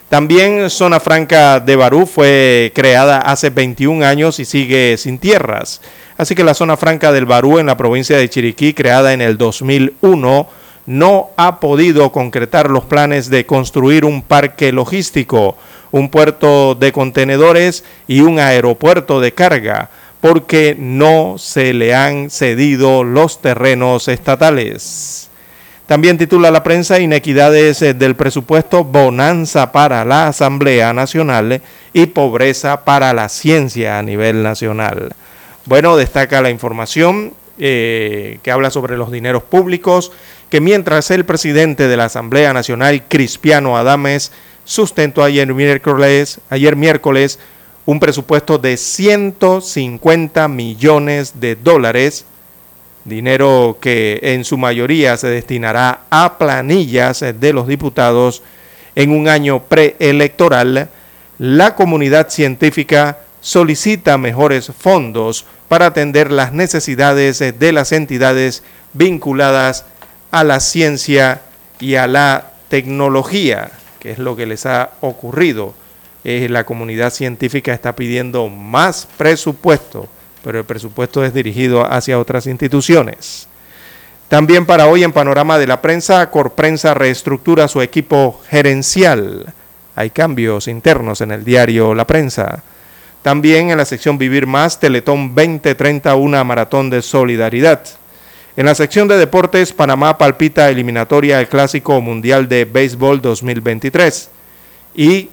También 0.09 0.69
Zona 0.69 1.01
Franca 1.01 1.59
de 1.59 1.75
Barú 1.75 2.05
fue 2.05 2.71
creada 2.73 3.17
hace 3.17 3.49
21 3.49 4.05
años 4.05 4.39
y 4.39 4.45
sigue 4.45 4.95
sin 4.97 5.19
tierras. 5.19 5.81
Así 6.17 6.33
que 6.33 6.45
la 6.45 6.53
Zona 6.53 6.77
Franca 6.77 7.11
del 7.11 7.25
Barú 7.25 7.59
en 7.59 7.65
la 7.65 7.75
provincia 7.75 8.17
de 8.17 8.29
Chiriquí, 8.29 8.73
creada 8.73 9.11
en 9.11 9.19
el 9.21 9.37
2001, 9.37 10.47
no 10.85 11.31
ha 11.35 11.59
podido 11.59 12.13
concretar 12.13 12.71
los 12.71 12.85
planes 12.85 13.29
de 13.29 13.45
construir 13.45 14.05
un 14.05 14.21
parque 14.21 14.71
logístico, 14.71 15.57
un 15.91 16.07
puerto 16.07 16.73
de 16.75 16.93
contenedores 16.93 17.83
y 18.07 18.21
un 18.21 18.39
aeropuerto 18.39 19.19
de 19.19 19.33
carga, 19.33 19.89
porque 20.29 20.75
no 20.77 21.37
se 21.37 21.71
le 21.71 21.95
han 21.95 22.29
cedido 22.29 23.05
los 23.05 23.41
terrenos 23.41 24.09
estatales. 24.09 25.29
También 25.85 26.17
titula 26.17 26.51
la 26.51 26.63
prensa 26.63 26.99
Inequidades 26.99 27.81
eh, 27.81 27.93
del 27.93 28.17
presupuesto, 28.17 28.83
bonanza 28.83 29.71
para 29.71 30.03
la 30.03 30.27
Asamblea 30.27 30.91
Nacional 30.91 31.61
y 31.93 32.07
pobreza 32.07 32.83
para 32.83 33.13
la 33.13 33.29
ciencia 33.29 33.99
a 33.99 34.03
nivel 34.03 34.43
nacional. 34.43 35.13
Bueno, 35.63 35.95
destaca 35.95 36.41
la 36.41 36.49
información 36.49 37.31
eh, 37.57 38.39
que 38.43 38.51
habla 38.51 38.69
sobre 38.69 38.97
los 38.97 39.13
dineros 39.13 39.43
públicos, 39.43 40.11
que 40.49 40.59
mientras 40.59 41.09
el 41.09 41.23
presidente 41.23 41.87
de 41.87 41.95
la 41.95 42.05
Asamblea 42.05 42.51
Nacional, 42.51 43.05
Cristiano 43.07 43.77
Adames, 43.77 44.33
sustentó 44.65 45.23
ayer 45.23 45.53
miércoles, 45.53 46.41
ayer 46.49 46.75
miércoles 46.75 47.39
un 47.87 47.99
presupuesto 47.99 48.57
de 48.57 48.75
150 48.75 50.47
millones 50.49 51.39
de 51.39 51.55
dólares 51.55 52.25
dinero 53.05 53.77
que 53.79 54.19
en 54.21 54.43
su 54.43 54.57
mayoría 54.57 55.15
se 55.15 55.27
destinará 55.27 56.01
a 56.09 56.37
planillas 56.37 57.23
de 57.39 57.53
los 57.53 57.65
diputados 57.65 58.43
en 58.95 59.11
un 59.11 59.29
año 59.29 59.63
preelectoral, 59.63 60.89
la 61.37 61.75
comunidad 61.75 62.29
científica 62.29 63.19
solicita 63.39 64.17
mejores 64.17 64.71
fondos 64.77 65.45
para 65.69 65.85
atender 65.85 66.29
las 66.31 66.51
necesidades 66.51 67.39
de 67.39 67.71
las 67.71 67.93
entidades 67.93 68.63
vinculadas 68.91 69.85
a 70.31 70.43
la 70.43 70.59
ciencia 70.59 71.41
y 71.79 71.95
a 71.95 72.07
la 72.07 72.51
tecnología, 72.67 73.71
que 73.99 74.11
es 74.11 74.19
lo 74.19 74.35
que 74.35 74.45
les 74.45 74.65
ha 74.65 74.89
ocurrido. 74.99 75.73
La 76.27 76.65
comunidad 76.65 77.11
científica 77.11 77.73
está 77.73 77.95
pidiendo 77.95 78.49
más 78.49 79.07
presupuesto 79.17 80.09
pero 80.47 80.59
el 80.59 80.65
presupuesto 80.65 81.25
es 81.25 81.33
dirigido 81.33 81.85
hacia 81.85 82.17
otras 82.17 82.47
instituciones. 82.47 83.49
También 84.29 84.65
para 84.65 84.87
hoy 84.87 85.03
en 85.03 85.11
Panorama 85.11 85.57
de 85.57 85.67
la 85.67 85.81
Prensa, 85.81 86.29
Corprensa 86.31 86.93
reestructura 86.93 87.67
su 87.67 87.81
equipo 87.81 88.41
gerencial. 88.49 89.53
Hay 89.93 90.09
cambios 90.09 90.69
internos 90.69 91.19
en 91.19 91.31
el 91.31 91.43
diario 91.43 91.93
La 91.93 92.07
Prensa. 92.07 92.63
También 93.23 93.71
en 93.71 93.77
la 93.77 93.83
sección 93.83 94.17
Vivir 94.17 94.47
Más, 94.47 94.79
Teletón 94.79 95.35
2030, 95.35 96.15
una 96.15 96.45
maratón 96.45 96.89
de 96.89 97.01
solidaridad. 97.01 97.81
En 98.55 98.67
la 98.67 98.75
sección 98.75 99.09
de 99.09 99.17
deportes, 99.17 99.73
Panamá 99.73 100.17
palpita 100.17 100.69
eliminatoria 100.69 101.39
al 101.39 101.49
Clásico 101.49 101.99
Mundial 101.99 102.47
de 102.47 102.63
Béisbol 102.63 103.21
2023. 103.21 104.29
Y 104.95 105.29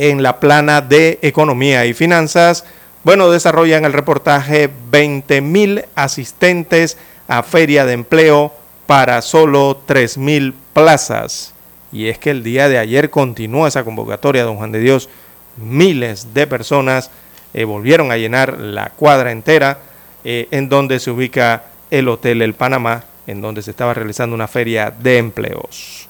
en 0.00 0.22
la 0.22 0.40
plana 0.40 0.80
de 0.80 1.18
Economía 1.20 1.84
y 1.84 1.92
Finanzas, 1.92 2.64
bueno, 3.04 3.30
desarrollan 3.30 3.84
el 3.84 3.92
reportaje 3.92 4.70
20.000 4.90 5.84
asistentes 5.94 6.96
a 7.28 7.42
feria 7.42 7.84
de 7.84 7.92
empleo 7.92 8.50
para 8.86 9.20
solo 9.20 9.82
3.000 9.86 10.54
plazas. 10.72 11.52
Y 11.92 12.08
es 12.08 12.18
que 12.18 12.30
el 12.30 12.42
día 12.42 12.70
de 12.70 12.78
ayer 12.78 13.10
continuó 13.10 13.66
esa 13.66 13.84
convocatoria, 13.84 14.44
don 14.44 14.56
Juan 14.56 14.72
de 14.72 14.80
Dios. 14.80 15.10
Miles 15.58 16.32
de 16.32 16.46
personas 16.46 17.10
eh, 17.52 17.64
volvieron 17.64 18.10
a 18.10 18.16
llenar 18.16 18.58
la 18.58 18.88
cuadra 18.90 19.32
entera 19.32 19.80
eh, 20.24 20.48
en 20.50 20.70
donde 20.70 20.98
se 20.98 21.10
ubica 21.10 21.64
el 21.90 22.08
Hotel 22.08 22.40
El 22.40 22.54
Panamá, 22.54 23.04
en 23.26 23.42
donde 23.42 23.60
se 23.60 23.72
estaba 23.72 23.92
realizando 23.92 24.34
una 24.34 24.48
feria 24.48 24.90
de 24.90 25.18
empleos. 25.18 26.08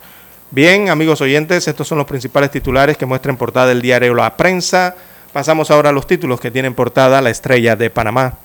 Bien, 0.53 0.88
amigos 0.88 1.20
oyentes, 1.20 1.68
estos 1.68 1.86
son 1.86 1.98
los 1.98 2.09
principales 2.09 2.51
titulares 2.51 2.96
que 2.96 3.07
muestran 3.07 3.36
portada 3.36 3.68
del 3.68 3.80
diario 3.80 4.14
La 4.14 4.36
Prensa. 4.36 4.96
Pasamos 5.32 5.70
ahora 5.70 5.90
a 5.90 5.92
los 5.92 6.09
títulos 6.09 6.40
que 6.40 6.51
tienen 6.51 6.74
portada 6.74 7.20
la 7.20 7.30
estrella 7.30 7.76
de 7.76 7.88
Panamá. 7.88 8.36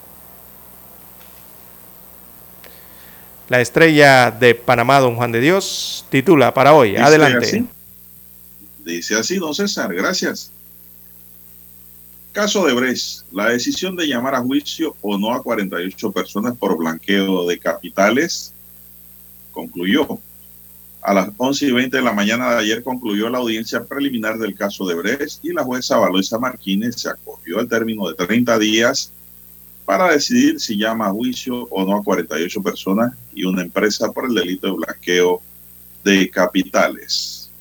La 3.49 3.59
estrella 3.59 4.29
de 4.29 4.53
Panamá, 4.53 4.99
don 4.99 5.15
Juan 5.15 5.31
de 5.31 5.39
Dios, 5.39 6.05
titula 6.09 6.53
para 6.53 6.73
hoy. 6.73 6.95
Adelante. 6.95 7.65
Dice 8.83 9.15
así, 9.15 9.37
don 9.37 9.55
César, 9.55 9.91
gracias. 9.91 10.51
Caso 12.33 12.67
de 12.67 12.73
Bres, 12.73 13.25
la 13.31 13.49
decisión 13.49 13.95
de 13.95 14.05
llamar 14.05 14.35
a 14.35 14.41
juicio 14.41 14.95
o 15.01 15.17
no 15.17 15.33
a 15.33 15.41
48 15.41 16.11
personas 16.11 16.55
por 16.55 16.77
blanqueo 16.77 17.47
de 17.47 17.57
capitales 17.57 18.53
concluyó. 19.51 20.19
A 21.05 21.13
las 21.13 21.29
11 21.37 21.67
y 21.67 21.71
20 21.71 21.97
de 21.97 22.03
la 22.03 22.13
mañana 22.13 22.49
de 22.49 22.61
ayer 22.61 22.81
concluyó 22.81 23.29
la 23.29 23.37
audiencia 23.37 23.83
preliminar 23.83 24.39
del 24.39 24.55
caso 24.55 24.87
de 24.87 24.95
Bres 24.95 25.39
y 25.43 25.53
la 25.53 25.63
jueza 25.63 25.97
Valoisa 25.97 26.39
Martínez 26.39 26.95
se 26.95 27.09
acogió 27.09 27.59
al 27.59 27.69
término 27.69 28.07
de 28.07 28.15
30 28.15 28.57
días 28.57 29.11
para 29.85 30.09
decidir 30.11 30.59
si 30.59 30.79
llama 30.79 31.05
a 31.05 31.11
juicio 31.11 31.67
o 31.69 31.85
no 31.85 31.95
a 31.95 32.03
48 32.03 32.59
personas 32.63 33.13
y 33.35 33.43
una 33.43 33.61
empresa 33.61 34.11
por 34.11 34.25
el 34.25 34.33
delito 34.33 34.65
de 34.65 34.73
blanqueo 34.73 35.43
de 36.03 36.27
capitales. 36.31 37.51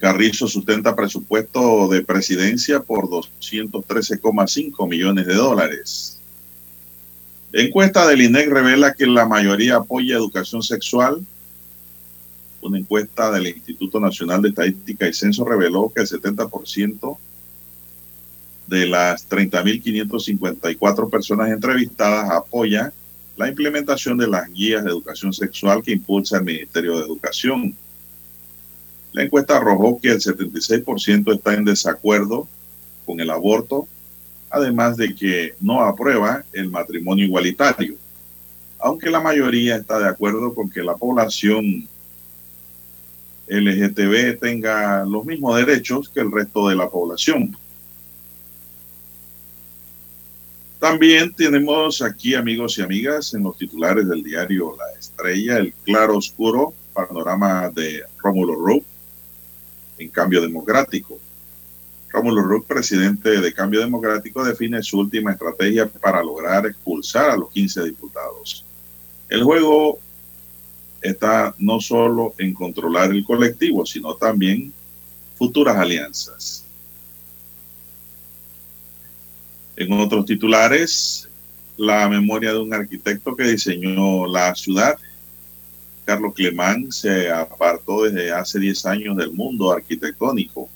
Carrizo 0.00 0.48
sustenta 0.48 0.96
presupuesto 0.96 1.86
de 1.86 2.02
presidencia 2.02 2.80
por 2.80 3.04
213,5 3.04 4.88
millones 4.88 5.26
de 5.28 5.34
dólares. 5.34 6.20
Encuesta 7.54 8.06
del 8.08 8.22
INEC 8.22 8.48
revela 8.48 8.94
que 8.94 9.06
la 9.06 9.26
mayoría 9.26 9.76
apoya 9.76 10.16
educación 10.16 10.62
sexual. 10.62 11.22
Una 12.62 12.78
encuesta 12.78 13.30
del 13.30 13.48
Instituto 13.48 14.00
Nacional 14.00 14.40
de 14.40 14.48
Estadística 14.48 15.06
y 15.06 15.12
Censo 15.12 15.44
reveló 15.44 15.92
que 15.94 16.00
el 16.00 16.08
70% 16.08 17.18
de 18.68 18.86
las 18.86 19.28
30.554 19.28 21.10
personas 21.10 21.50
entrevistadas 21.50 22.30
apoya 22.30 22.90
la 23.36 23.48
implementación 23.48 24.16
de 24.16 24.28
las 24.28 24.50
guías 24.50 24.84
de 24.84 24.90
educación 24.90 25.34
sexual 25.34 25.82
que 25.82 25.92
impulsa 25.92 26.38
el 26.38 26.44
Ministerio 26.44 26.96
de 26.96 27.04
Educación. 27.04 27.76
La 29.12 29.24
encuesta 29.24 29.58
arrojó 29.58 30.00
que 30.00 30.08
el 30.08 30.20
76% 30.20 31.34
está 31.34 31.52
en 31.52 31.66
desacuerdo 31.66 32.48
con 33.04 33.20
el 33.20 33.28
aborto 33.28 33.86
además 34.52 34.96
de 34.98 35.14
que 35.14 35.54
no 35.60 35.80
aprueba 35.80 36.44
el 36.52 36.70
matrimonio 36.70 37.24
igualitario, 37.24 37.96
aunque 38.78 39.10
la 39.10 39.20
mayoría 39.20 39.76
está 39.76 39.98
de 39.98 40.08
acuerdo 40.08 40.54
con 40.54 40.68
que 40.68 40.82
la 40.82 40.94
población 40.94 41.88
LGTB 43.48 44.38
tenga 44.38 45.04
los 45.04 45.24
mismos 45.24 45.56
derechos 45.56 46.08
que 46.08 46.20
el 46.20 46.30
resto 46.30 46.68
de 46.68 46.76
la 46.76 46.88
población. 46.88 47.56
También 50.78 51.32
tenemos 51.32 52.02
aquí, 52.02 52.34
amigos 52.34 52.76
y 52.76 52.82
amigas, 52.82 53.34
en 53.34 53.44
los 53.44 53.56
titulares 53.56 54.06
del 54.08 54.22
diario 54.22 54.76
La 54.76 54.98
Estrella, 54.98 55.58
el 55.58 55.72
claro 55.84 56.18
oscuro 56.18 56.74
panorama 56.92 57.70
de 57.70 58.02
Rómulo 58.18 58.54
Rowe 58.54 58.84
en 59.98 60.08
cambio 60.08 60.42
democrático. 60.42 61.18
Rómulo 62.12 62.42
Rook, 62.42 62.66
presidente 62.66 63.40
de 63.40 63.54
Cambio 63.54 63.80
Democrático, 63.80 64.44
define 64.44 64.82
su 64.82 64.98
última 64.98 65.32
estrategia 65.32 65.86
para 65.88 66.22
lograr 66.22 66.66
expulsar 66.66 67.30
a 67.30 67.36
los 67.36 67.50
15 67.50 67.84
diputados. 67.84 68.66
El 69.30 69.42
juego 69.42 69.98
está 71.00 71.54
no 71.56 71.80
solo 71.80 72.34
en 72.36 72.52
controlar 72.52 73.10
el 73.12 73.24
colectivo, 73.24 73.86
sino 73.86 74.14
también 74.14 74.74
futuras 75.36 75.76
alianzas. 75.76 76.66
En 79.74 79.90
otros 79.94 80.26
titulares, 80.26 81.30
la 81.78 82.06
memoria 82.10 82.52
de 82.52 82.58
un 82.58 82.74
arquitecto 82.74 83.34
que 83.34 83.44
diseñó 83.44 84.26
la 84.26 84.54
ciudad. 84.54 84.98
Carlos 86.04 86.34
Clemán 86.34 86.92
se 86.92 87.30
apartó 87.30 88.02
desde 88.02 88.32
hace 88.32 88.58
10 88.58 88.84
años 88.86 89.16
del 89.16 89.32
mundo 89.32 89.72
arquitectónico 89.72 90.68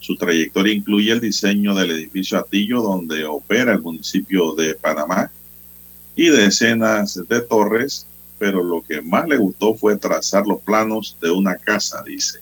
su 0.00 0.16
trayectoria 0.16 0.74
incluye 0.74 1.12
el 1.12 1.20
diseño 1.20 1.74
del 1.74 1.90
edificio 1.90 2.38
Atillo, 2.38 2.82
donde 2.82 3.24
opera 3.24 3.72
el 3.72 3.82
municipio 3.82 4.54
de 4.54 4.74
Panamá, 4.74 5.30
y 6.14 6.28
decenas 6.30 7.20
de 7.28 7.40
torres, 7.42 8.06
pero 8.38 8.62
lo 8.62 8.82
que 8.82 9.00
más 9.00 9.28
le 9.28 9.36
gustó 9.36 9.74
fue 9.74 9.96
trazar 9.96 10.46
los 10.46 10.60
planos 10.60 11.16
de 11.20 11.30
una 11.30 11.56
casa, 11.56 12.02
dice. 12.04 12.40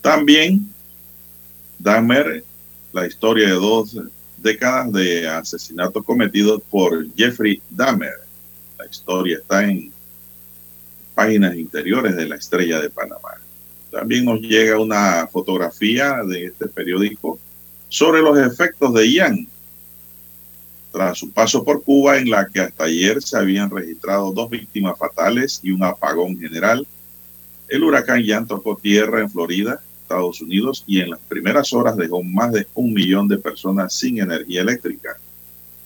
También 0.00 0.68
Dahmer, 1.78 2.44
la 2.92 3.06
historia 3.06 3.48
de 3.48 3.54
dos 3.54 3.96
décadas 4.38 4.92
de 4.92 5.28
asesinatos 5.28 6.04
cometidos 6.04 6.62
por 6.70 7.06
Jeffrey 7.14 7.60
Dahmer. 7.70 8.14
La 8.78 8.86
historia 8.86 9.38
está 9.38 9.64
en 9.64 9.92
páginas 11.14 11.56
interiores 11.56 12.16
de 12.16 12.28
la 12.28 12.36
estrella 12.36 12.80
de 12.80 12.90
Panamá. 12.90 13.34
También 13.90 14.24
nos 14.24 14.40
llega 14.40 14.78
una 14.78 15.26
fotografía 15.28 16.22
de 16.24 16.46
este 16.46 16.68
periódico 16.68 17.38
sobre 17.88 18.20
los 18.20 18.38
efectos 18.38 18.92
de 18.94 19.10
Ian. 19.10 19.48
tras 20.92 21.18
su 21.18 21.30
paso 21.30 21.64
por 21.64 21.82
Cuba, 21.82 22.18
en 22.18 22.30
la 22.30 22.46
que 22.48 22.60
hasta 22.60 22.84
ayer 22.84 23.22
se 23.22 23.36
habían 23.36 23.70
registrado 23.70 24.32
dos 24.32 24.48
víctimas 24.50 24.98
fatales 24.98 25.60
y 25.62 25.70
un 25.70 25.84
apagón 25.84 26.38
general. 26.38 26.86
El 27.68 27.84
huracán 27.84 28.24
ya 28.24 28.42
tocó 28.44 28.76
tierra 28.76 29.20
en 29.20 29.30
Florida, 29.30 29.80
Estados 30.02 30.40
Unidos, 30.40 30.84
y 30.86 31.00
en 31.00 31.10
las 31.10 31.20
primeras 31.20 31.72
horas 31.74 31.96
dejó 31.96 32.22
más 32.22 32.52
de 32.52 32.66
un 32.74 32.94
millón 32.94 33.28
de 33.28 33.36
personas 33.36 33.92
sin 33.92 34.18
energía 34.18 34.62
eléctrica. 34.62 35.18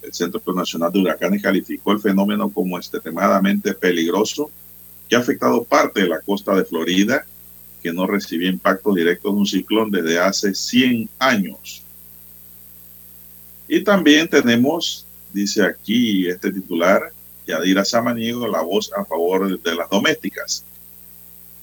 El 0.03 0.12
Centro 0.15 0.41
Nacional 0.55 0.93
de 0.93 1.01
Huracanes 1.01 1.43
calificó 1.43 1.93
el 1.93 2.01
fenómeno 2.01 2.49
como 2.49 2.79
extremadamente 2.79 3.74
peligroso, 3.74 4.51
que 5.09 5.16
ha 5.16 5.19
afectado 5.19 5.65
parte 5.65 6.03
de 6.03 6.09
la 6.09 6.20
costa 6.20 6.55
de 6.55 6.65
Florida, 6.65 7.27
que 7.82 7.92
no 7.92 8.06
recibió 8.06 8.48
impacto 8.48 8.94
directo 8.94 9.30
de 9.30 9.38
un 9.38 9.46
ciclón 9.46 9.90
desde 9.90 10.18
hace 10.18 10.54
100 10.54 11.09
años. 11.18 11.82
Y 13.68 13.82
también 13.82 14.28
tenemos, 14.28 15.06
dice 15.32 15.64
aquí 15.64 16.28
este 16.28 16.52
titular, 16.52 17.12
Yadira 17.46 17.84
Samaniego, 17.84 18.46
la 18.46 18.62
voz 18.62 18.92
a 18.96 19.04
favor 19.04 19.60
de 19.60 19.74
las 19.74 19.88
domésticas. 19.90 20.64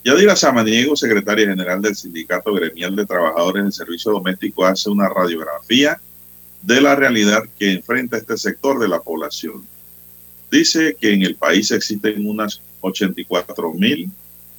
Yadira 0.03 0.35
Samaniego, 0.35 0.95
secretaria 0.95 1.47
general 1.47 1.81
del 1.81 1.95
Sindicato 1.95 2.53
Gremial 2.53 2.95
de 2.95 3.05
Trabajadores 3.05 3.63
del 3.63 3.73
Servicio 3.73 4.11
Doméstico, 4.11 4.65
hace 4.65 4.89
una 4.89 5.07
radiografía 5.07 5.99
de 6.61 6.81
la 6.81 6.95
realidad 6.95 7.43
que 7.57 7.71
enfrenta 7.71 8.17
este 8.17 8.37
sector 8.37 8.79
de 8.79 8.87
la 8.87 9.01
población. 9.01 9.65
Dice 10.51 10.97
que 10.99 11.13
en 11.13 11.21
el 11.21 11.35
país 11.35 11.71
existen 11.71 12.27
unas 12.27 12.61
84 12.81 13.73
mil 13.73 14.11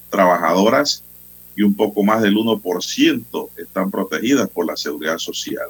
trabajadoras 0.08 1.02
y 1.60 1.62
un 1.62 1.74
poco 1.74 2.02
más 2.02 2.22
del 2.22 2.36
1% 2.36 3.50
están 3.58 3.90
protegidas 3.90 4.48
por 4.48 4.64
la 4.64 4.78
seguridad 4.78 5.18
social. 5.18 5.68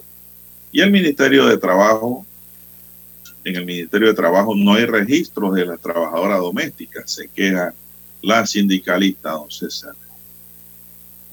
Y 0.70 0.82
el 0.82 0.92
Ministerio 0.92 1.46
de 1.46 1.58
Trabajo, 1.58 2.24
en 3.42 3.56
el 3.56 3.66
Ministerio 3.66 4.06
de 4.06 4.14
Trabajo 4.14 4.54
no 4.54 4.74
hay 4.74 4.84
registros 4.84 5.52
de 5.52 5.66
las 5.66 5.80
trabajadoras 5.80 6.38
domésticas, 6.38 7.10
se 7.10 7.26
queja 7.26 7.74
la 8.22 8.46
sindicalista, 8.46 9.32
don 9.32 9.50
César. 9.50 9.96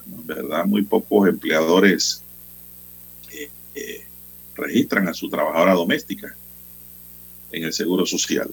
En 0.03 0.25
verdad, 0.25 0.65
muy 0.65 0.81
pocos 0.81 1.29
empleadores 1.29 2.23
eh, 3.31 3.51
eh, 3.75 4.05
registran 4.55 5.07
a 5.07 5.13
su 5.13 5.29
trabajadora 5.29 5.75
doméstica 5.75 6.35
en 7.51 7.63
el 7.63 7.73
Seguro 7.73 8.07
Social. 8.07 8.49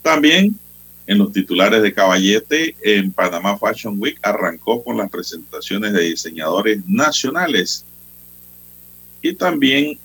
También 0.00 0.58
en 1.06 1.18
los 1.18 1.32
titulares 1.32 1.82
de 1.82 1.94
Caballete, 1.94 2.76
en 2.82 3.12
Panamá 3.12 3.56
Fashion 3.58 3.96
Week 3.98 4.18
arrancó 4.22 4.82
con 4.82 4.96
las 4.96 5.10
presentaciones 5.10 5.92
de 5.92 6.02
diseñadores 6.02 6.86
nacionales 6.86 7.84
y 9.22 9.34
también 9.34 9.98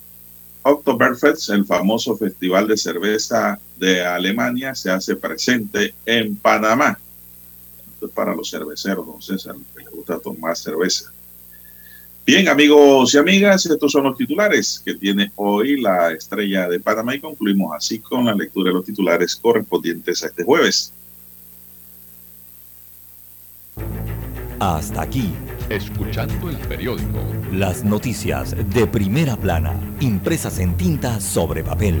Oktoberfest, 0.62 1.50
el 1.50 1.64
famoso 1.64 2.16
festival 2.16 2.68
de 2.68 2.76
cerveza 2.76 3.58
de 3.76 4.04
Alemania, 4.04 4.74
se 4.76 4.90
hace 4.90 5.16
presente 5.16 5.94
en 6.06 6.36
Panamá. 6.36 6.98
Esto 7.94 8.06
es 8.06 8.12
para 8.12 8.34
los 8.34 8.48
cerveceros, 8.48 9.04
don 9.04 9.20
César, 9.20 9.56
que 9.74 9.82
les 9.82 9.90
gusta 9.90 10.20
tomar 10.20 10.56
cerveza. 10.56 11.12
Bien, 12.24 12.48
amigos 12.48 13.14
y 13.14 13.18
amigas, 13.18 13.66
estos 13.66 13.90
son 13.90 14.04
los 14.04 14.16
titulares 14.16 14.80
que 14.84 14.94
tiene 14.94 15.32
hoy 15.34 15.80
la 15.80 16.12
estrella 16.12 16.68
de 16.68 16.78
Panamá 16.78 17.16
y 17.16 17.20
concluimos 17.20 17.74
así 17.76 17.98
con 17.98 18.26
la 18.26 18.34
lectura 18.34 18.70
de 18.70 18.74
los 18.74 18.84
titulares 18.84 19.34
correspondientes 19.34 20.22
a 20.22 20.28
este 20.28 20.44
jueves. 20.44 20.92
Hasta 24.60 25.02
aquí. 25.02 25.32
Escuchando 25.68 26.48
el 26.48 26.56
periódico. 26.68 27.18
Las 27.52 27.82
noticias 27.84 28.54
de 28.72 28.86
primera 28.86 29.36
plana, 29.36 29.74
impresas 29.98 30.60
en 30.60 30.76
tinta 30.76 31.20
sobre 31.20 31.64
papel. 31.64 32.00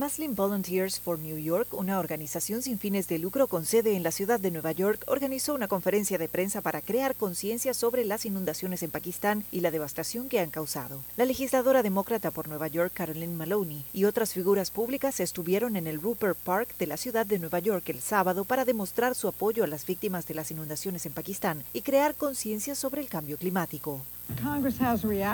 Muslim 0.00 0.34
Volunteers 0.34 0.98
for 0.98 1.18
New 1.18 1.36
York, 1.36 1.74
una 1.74 1.98
organización 1.98 2.62
sin 2.62 2.78
fines 2.78 3.06
de 3.06 3.18
lucro 3.18 3.48
con 3.48 3.66
sede 3.66 3.96
en 3.96 4.02
la 4.02 4.12
ciudad 4.12 4.40
de 4.40 4.50
Nueva 4.50 4.72
York, 4.72 5.04
organizó 5.06 5.52
una 5.52 5.68
conferencia 5.68 6.16
de 6.16 6.26
prensa 6.26 6.62
para 6.62 6.80
crear 6.80 7.14
conciencia 7.14 7.74
sobre 7.74 8.06
las 8.06 8.24
inundaciones 8.24 8.82
en 8.82 8.90
Pakistán 8.90 9.44
y 9.52 9.60
la 9.60 9.70
devastación 9.70 10.30
que 10.30 10.40
han 10.40 10.48
causado. 10.48 11.02
La 11.18 11.26
legisladora 11.26 11.82
demócrata 11.82 12.30
por 12.30 12.48
Nueva 12.48 12.68
York, 12.68 12.92
Carolyn 12.94 13.36
Maloney, 13.36 13.84
y 13.92 14.06
otras 14.06 14.32
figuras 14.32 14.70
públicas 14.70 15.20
estuvieron 15.20 15.76
en 15.76 15.86
el 15.86 16.00
Rupert 16.00 16.38
Park 16.38 16.74
de 16.78 16.86
la 16.86 16.96
ciudad 16.96 17.26
de 17.26 17.38
Nueva 17.38 17.58
York 17.58 17.86
el 17.90 18.00
sábado 18.00 18.46
para 18.46 18.64
demostrar 18.64 19.14
su 19.14 19.28
apoyo 19.28 19.64
a 19.64 19.66
las 19.66 19.84
víctimas 19.84 20.26
de 20.26 20.32
las 20.32 20.50
inundaciones 20.50 21.04
en 21.04 21.12
Pakistán 21.12 21.62
y 21.74 21.82
crear 21.82 22.14
conciencia 22.14 22.74
sobre 22.74 23.02
el 23.02 23.08
cambio 23.10 23.36
climático. 23.36 24.00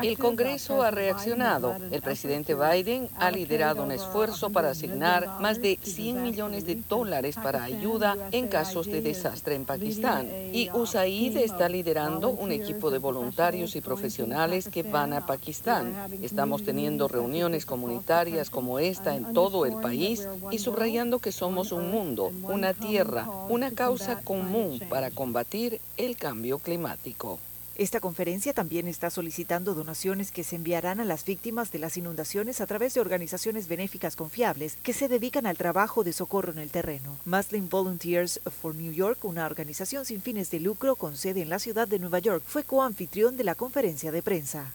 El 0.02 0.18
Congreso 0.18 0.82
ha 0.82 0.90
reaccionado. 0.90 1.76
El 1.90 2.02
presidente 2.02 2.54
Biden 2.54 3.08
ha 3.16 3.30
liderado 3.30 3.82
un 3.82 3.92
esfuerzo 3.92 4.50
para 4.56 4.70
asignar 4.70 5.38
más 5.38 5.60
de 5.60 5.78
100 5.82 6.22
millones 6.22 6.64
de 6.64 6.76
dólares 6.76 7.36
para 7.36 7.62
ayuda 7.62 8.16
en 8.32 8.48
casos 8.48 8.86
de 8.86 9.02
desastre 9.02 9.54
en 9.54 9.66
Pakistán. 9.66 10.30
Y 10.50 10.70
USAID 10.70 11.36
está 11.36 11.68
liderando 11.68 12.30
un 12.30 12.52
equipo 12.52 12.90
de 12.90 12.96
voluntarios 12.96 13.76
y 13.76 13.82
profesionales 13.82 14.70
que 14.70 14.82
van 14.82 15.12
a 15.12 15.26
Pakistán. 15.26 15.94
Estamos 16.22 16.62
teniendo 16.62 17.06
reuniones 17.06 17.66
comunitarias 17.66 18.48
como 18.48 18.78
esta 18.78 19.14
en 19.14 19.34
todo 19.34 19.66
el 19.66 19.74
país 19.74 20.26
y 20.50 20.56
subrayando 20.56 21.18
que 21.18 21.32
somos 21.32 21.70
un 21.70 21.90
mundo, 21.90 22.32
una 22.44 22.72
tierra, 22.72 23.28
una 23.50 23.72
causa 23.72 24.22
común 24.22 24.80
para 24.88 25.10
combatir 25.10 25.82
el 25.98 26.16
cambio 26.16 26.60
climático. 26.60 27.38
Esta 27.78 28.00
conferencia 28.00 28.54
también 28.54 28.88
está 28.88 29.10
solicitando 29.10 29.74
donaciones 29.74 30.30
que 30.30 30.44
se 30.44 30.56
enviarán 30.56 30.98
a 30.98 31.04
las 31.04 31.26
víctimas 31.26 31.70
de 31.70 31.78
las 31.78 31.98
inundaciones 31.98 32.62
a 32.62 32.66
través 32.66 32.94
de 32.94 33.02
organizaciones 33.02 33.68
benéficas 33.68 34.16
confiables 34.16 34.78
que 34.82 34.94
se 34.94 35.08
dedican 35.08 35.44
al 35.44 35.58
trabajo 35.58 36.02
de 36.02 36.14
socorro 36.14 36.52
en 36.52 36.58
el 36.58 36.70
terreno. 36.70 37.18
Muslim 37.26 37.68
Volunteers 37.68 38.40
for 38.62 38.74
New 38.74 38.92
York, 38.92 39.22
una 39.26 39.44
organización 39.44 40.06
sin 40.06 40.22
fines 40.22 40.50
de 40.50 40.60
lucro 40.60 40.96
con 40.96 41.18
sede 41.18 41.42
en 41.42 41.50
la 41.50 41.58
ciudad 41.58 41.86
de 41.86 41.98
Nueva 41.98 42.18
York, 42.18 42.42
fue 42.46 42.64
coanfitrión 42.64 43.36
de 43.36 43.44
la 43.44 43.54
conferencia 43.54 44.10
de 44.10 44.22
prensa. 44.22 44.72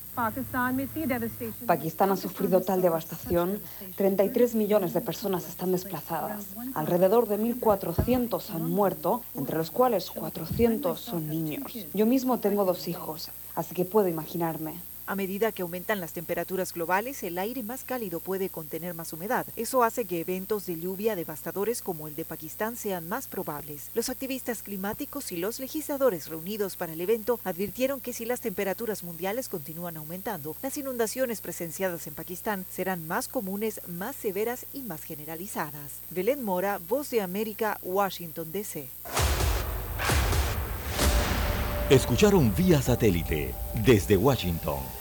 Pakistán 1.65 2.11
ha 2.11 2.15
sufrido 2.15 2.61
tal 2.61 2.81
devastación, 2.81 3.59
33 3.95 4.55
millones 4.55 4.93
de 4.93 5.01
personas 5.01 5.47
están 5.47 5.71
desplazadas. 5.71 6.47
Alrededor 6.75 7.27
de 7.27 7.39
1.400 7.39 8.49
han 8.51 8.69
muerto, 8.69 9.21
entre 9.35 9.57
los 9.57 9.71
cuales 9.71 10.11
400 10.11 10.99
son 10.99 11.27
niños. 11.27 11.71
Yo 11.93 12.05
mismo 12.05 12.39
tengo 12.39 12.65
dos 12.65 12.87
hijos, 12.87 13.29
así 13.55 13.73
que 13.73 13.85
puedo 13.85 14.07
imaginarme. 14.07 14.75
A 15.11 15.15
medida 15.15 15.51
que 15.51 15.61
aumentan 15.61 15.99
las 15.99 16.13
temperaturas 16.13 16.73
globales, 16.73 17.21
el 17.23 17.37
aire 17.37 17.63
más 17.63 17.83
cálido 17.83 18.21
puede 18.21 18.47
contener 18.47 18.93
más 18.93 19.11
humedad. 19.11 19.45
Eso 19.57 19.83
hace 19.83 20.05
que 20.05 20.21
eventos 20.21 20.65
de 20.65 20.79
lluvia 20.79 21.17
devastadores 21.17 21.81
como 21.81 22.07
el 22.07 22.15
de 22.15 22.23
Pakistán 22.23 22.77
sean 22.77 23.09
más 23.09 23.27
probables. 23.27 23.91
Los 23.93 24.07
activistas 24.07 24.63
climáticos 24.63 25.33
y 25.33 25.35
los 25.35 25.59
legisladores 25.59 26.29
reunidos 26.29 26.77
para 26.77 26.93
el 26.93 27.01
evento 27.01 27.41
advirtieron 27.43 27.99
que 27.99 28.13
si 28.13 28.23
las 28.23 28.39
temperaturas 28.39 29.03
mundiales 29.03 29.49
continúan 29.49 29.97
aumentando, 29.97 30.55
las 30.61 30.77
inundaciones 30.77 31.41
presenciadas 31.41 32.07
en 32.07 32.13
Pakistán 32.13 32.65
serán 32.71 33.05
más 33.05 33.27
comunes, 33.27 33.81
más 33.87 34.15
severas 34.15 34.65
y 34.71 34.79
más 34.79 35.03
generalizadas. 35.03 35.91
Belén 36.09 36.41
Mora, 36.41 36.79
Voz 36.87 37.09
de 37.09 37.19
América, 37.19 37.81
Washington, 37.83 38.53
D.C. 38.53 38.87
Escucharon 41.89 42.55
vía 42.55 42.81
satélite 42.81 43.53
desde 43.83 44.15
Washington 44.15 45.00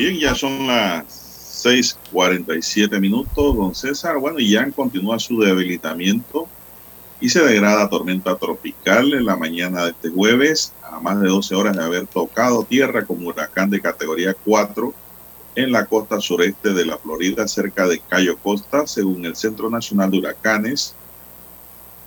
Bien, 0.00 0.18
ya 0.18 0.34
son 0.34 0.66
las 0.66 1.04
6:47 1.62 2.98
minutos, 2.98 3.54
don 3.54 3.74
César. 3.74 4.16
Bueno, 4.16 4.38
y 4.38 4.52
ya 4.52 4.70
continúa 4.70 5.18
su 5.18 5.38
debilitamiento 5.38 6.48
y 7.20 7.28
se 7.28 7.44
degrada 7.44 7.90
tormenta 7.90 8.34
tropical 8.36 9.12
en 9.12 9.26
la 9.26 9.36
mañana 9.36 9.84
de 9.84 9.90
este 9.90 10.08
jueves, 10.08 10.72
a 10.90 11.00
más 11.00 11.20
de 11.20 11.28
12 11.28 11.54
horas 11.54 11.76
de 11.76 11.84
haber 11.84 12.06
tocado 12.06 12.64
tierra 12.64 13.04
como 13.04 13.28
huracán 13.28 13.68
de 13.68 13.82
categoría 13.82 14.34
4 14.42 14.94
en 15.56 15.70
la 15.70 15.84
costa 15.84 16.18
sureste 16.18 16.72
de 16.72 16.86
la 16.86 16.96
Florida, 16.96 17.46
cerca 17.46 17.86
de 17.86 17.98
Cayo 18.00 18.38
Costa, 18.38 18.86
según 18.86 19.26
el 19.26 19.36
Centro 19.36 19.68
Nacional 19.68 20.10
de 20.10 20.18
Huracanes. 20.20 20.94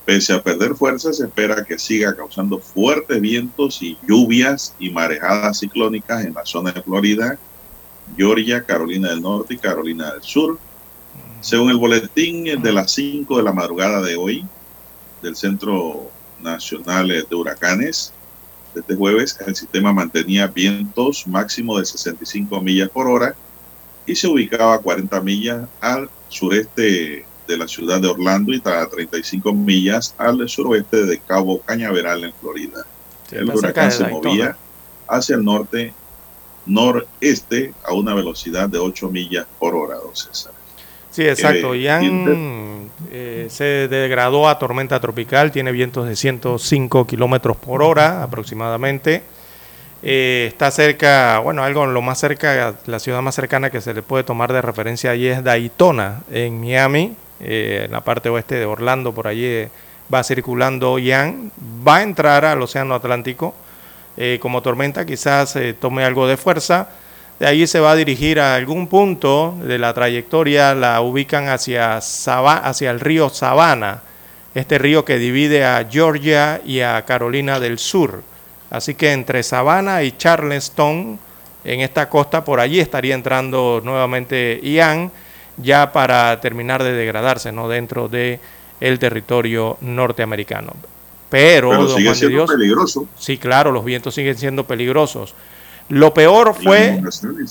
Pese 0.04 0.34
a 0.34 0.42
perder 0.42 0.74
fuerza, 0.74 1.14
se 1.14 1.26
espera 1.26 1.64
que 1.64 1.78
siga 1.78 2.16
causando 2.16 2.58
fuertes 2.58 3.22
vientos 3.22 3.84
y 3.84 4.00
lluvias 4.08 4.74
y 4.80 4.90
marejadas 4.90 5.60
ciclónicas 5.60 6.26
en 6.26 6.34
la 6.34 6.44
zona 6.44 6.72
de 6.72 6.82
Florida, 6.82 7.38
Georgia, 8.16 8.64
Carolina 8.64 9.10
del 9.10 9.22
Norte 9.22 9.56
y 9.56 9.58
Carolina 9.58 10.14
del 10.14 10.24
Sur. 10.24 10.58
Según 11.42 11.70
el 11.70 11.78
boletín 11.78 12.62
de 12.62 12.74
las 12.74 12.92
5 12.92 13.38
de 13.38 13.44
la 13.44 13.52
madrugada 13.52 14.02
de 14.02 14.16
hoy 14.16 14.46
del 15.22 15.36
Centro 15.36 16.10
Nacional 16.42 17.08
de 17.08 17.36
Huracanes, 17.36 18.14
este 18.76 18.96
jueves 18.96 19.38
el 19.46 19.56
sistema 19.56 19.94
mantenía 19.94 20.48
vientos 20.48 21.28
máximo 21.28 21.78
de 21.78 21.86
65 21.86 22.60
millas 22.62 22.90
por 22.90 23.08
hora 23.08 23.36
y 24.06 24.16
se 24.16 24.28
ubicaba 24.28 24.76
a 24.76 24.80
40 24.80 25.22
millas 25.22 25.68
al 25.80 26.10
sureste 26.30 27.26
de 27.48 27.58
la 27.58 27.68
ciudad 27.68 28.02
de 28.02 28.08
Orlando 28.08 28.54
y 28.54 28.62
a 28.66 28.88
35 28.88 29.54
millas 29.54 30.16
al 30.18 30.48
suroeste 30.50 31.06
de 31.06 31.20
Cabo 31.20 31.62
Cañaveral 31.62 32.24
en 32.24 32.34
Florida. 32.34 32.86
Sí, 33.30 33.36
el 33.36 33.50
huracán 33.50 33.92
se 33.92 34.08
movía 34.08 34.58
hacia 35.08 35.36
el 35.36 35.44
norte 35.44 35.94
noreste 36.66 37.74
a 37.84 37.94
una 37.94 38.14
velocidad 38.14 38.70
de 38.70 38.78
8 38.78 39.10
millas 39.10 39.46
por 39.60 39.76
hora, 39.76 39.96
don 39.96 40.16
César. 40.16 40.54
Sí, 41.12 41.24
exacto. 41.24 41.74
Eh, 41.74 41.82
Ian 41.82 42.90
eh, 43.12 43.48
se 43.50 43.88
degradó 43.88 44.50
a 44.50 44.58
tormenta 44.58 45.00
tropical, 45.00 45.52
tiene 45.52 45.72
vientos 45.72 46.08
de 46.08 46.16
105 46.16 47.06
kilómetros 47.06 47.58
por 47.58 47.84
hora 47.84 48.24
aproximadamente. 48.24 49.22
Eh, 50.06 50.48
está 50.50 50.70
cerca, 50.70 51.40
bueno, 51.40 51.64
algo 51.64 51.86
lo 51.86 52.02
más 52.02 52.20
cerca, 52.20 52.76
la 52.88 53.00
ciudad 53.00 53.22
más 53.22 53.36
cercana 53.36 53.70
que 53.70 53.80
se 53.80 53.94
le 53.94 54.02
puede 54.02 54.26
tomar 54.26 54.52
de 54.52 54.62
referencia 54.62 55.12
allí 55.12 55.28
es 55.28 55.42
Daytona, 55.42 56.24
en 56.30 56.60
Miami, 56.60 57.16
eh, 57.40 57.84
en 57.86 57.92
la 57.94 58.02
parte 58.02 58.28
oeste 58.28 58.56
de 58.56 58.66
Orlando, 58.66 59.14
por 59.14 59.28
allí 59.28 59.46
eh, 59.46 59.70
va 60.14 60.22
circulando 60.26 61.00
Ian, 61.00 61.54
va 61.88 61.98
a 61.98 62.04
entrar 62.04 62.44
al 62.44 62.62
Océano 62.62 62.96
Atlántico 62.96 63.56
eh, 64.18 64.38
como 64.42 64.62
tormenta, 64.62 65.06
quizás 65.06 65.56
eh, 65.56 65.74
tome 65.74 66.04
algo 66.04 66.28
de 66.28 66.38
fuerza. 66.38 66.90
De 67.40 67.48
ahí 67.48 67.66
se 67.66 67.80
va 67.80 67.92
a 67.92 67.96
dirigir 67.96 68.40
a 68.40 68.56
algún 68.56 68.88
punto 68.88 69.56
de 69.64 69.80
la 69.80 69.94
trayectoria, 69.94 70.76
la 70.76 71.02
ubican 71.02 71.50
hacia, 71.50 71.98
hacia 71.98 72.92
el 72.92 73.00
río 73.00 73.30
Savannah, 73.30 74.04
este 74.54 74.78
río 74.78 75.04
que 75.04 75.18
divide 75.18 75.66
a 75.66 75.88
Georgia 75.90 76.62
y 76.64 76.82
a 76.82 77.04
Carolina 77.06 77.60
del 77.60 77.80
Sur. 77.80 78.24
Así 78.70 78.96
que 78.96 79.12
entre 79.12 79.44
Savannah 79.44 80.04
y 80.04 80.12
Charleston, 80.14 81.20
en 81.64 81.80
esta 81.82 82.08
costa, 82.08 82.44
por 82.44 82.60
allí 82.60 82.80
estaría 82.80 83.16
entrando 83.16 83.82
nuevamente 83.84 84.60
Ian, 84.64 85.12
ya 85.58 85.92
para 85.92 86.40
terminar 86.40 86.84
de 86.84 86.94
degradarse 86.94 87.52
¿no? 87.52 87.68
dentro 87.68 88.08
de 88.08 88.40
el 88.80 89.00
territorio 89.00 89.78
norteamericano. 89.82 90.74
Pero, 91.34 91.70
Pero 91.72 91.86
don 91.86 91.90
sigue 91.98 92.04
Juan 92.06 92.14
de 92.14 92.20
siendo 92.20 92.38
Dios, 92.38 92.52
peligroso. 92.52 93.08
Sí, 93.18 93.38
claro, 93.40 93.72
los 93.72 93.84
vientos 93.84 94.14
siguen 94.14 94.38
siendo 94.38 94.66
peligrosos. 94.68 95.34
Lo 95.90 96.14
peor 96.14 96.54
fue, 96.54 97.02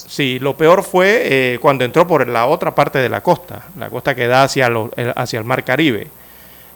sí, 0.06 0.38
lo 0.38 0.56
peor 0.56 0.84
fue 0.84 1.22
eh, 1.24 1.58
cuando 1.60 1.84
entró 1.84 2.06
por 2.06 2.26
la 2.28 2.46
otra 2.46 2.74
parte 2.76 2.98
de 3.00 3.08
la 3.08 3.22
costa, 3.22 3.66
la 3.76 3.90
costa 3.90 4.14
que 4.14 4.28
da 4.28 4.44
hacia, 4.44 4.68
lo- 4.68 4.90
hacia 5.16 5.38
el 5.40 5.44
mar 5.44 5.64
Caribe. 5.64 6.06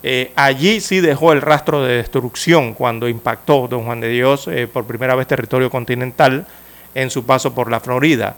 Eh, 0.02 0.32
allí 0.34 0.80
sí 0.80 1.00
dejó 1.00 1.32
el 1.32 1.42
rastro 1.42 1.84
de 1.84 1.98
destrucción 1.98 2.74
cuando 2.74 3.08
impactó 3.08 3.68
Don 3.68 3.84
Juan 3.84 4.00
de 4.00 4.08
Dios 4.08 4.48
eh, 4.48 4.66
por 4.66 4.84
primera 4.84 5.14
vez 5.14 5.28
territorio 5.28 5.70
continental 5.70 6.44
en 6.94 7.08
su 7.10 7.24
paso 7.24 7.54
por 7.54 7.70
la 7.70 7.78
Florida. 7.78 8.34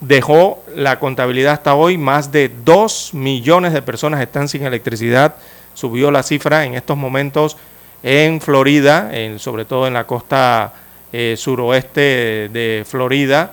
Dejó 0.00 0.64
la 0.74 0.98
contabilidad 0.98 1.52
hasta 1.52 1.74
hoy, 1.74 1.96
más 1.96 2.32
de 2.32 2.50
2 2.64 3.14
millones 3.14 3.72
de 3.72 3.82
personas 3.82 4.20
están 4.20 4.48
sin 4.48 4.64
electricidad, 4.64 5.36
subió 5.74 6.10
la 6.10 6.22
cifra 6.22 6.64
en 6.64 6.74
estos 6.74 6.96
momentos 6.96 7.56
en 8.02 8.40
Florida, 8.40 9.10
en- 9.12 9.38
sobre 9.38 9.64
todo 9.64 9.86
en 9.86 9.94
la 9.94 10.06
costa 10.06 10.72
eh, 11.12 11.34
suroeste 11.36 12.48
de 12.52 12.84
Florida. 12.88 13.52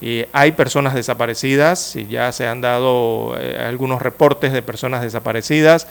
Y 0.00 0.24
hay 0.32 0.52
personas 0.52 0.94
desaparecidas 0.94 1.96
y 1.96 2.06
ya 2.06 2.30
se 2.32 2.46
han 2.46 2.60
dado 2.60 3.34
eh, 3.38 3.58
algunos 3.58 4.00
reportes 4.00 4.52
de 4.52 4.62
personas 4.62 5.02
desaparecidas. 5.02 5.88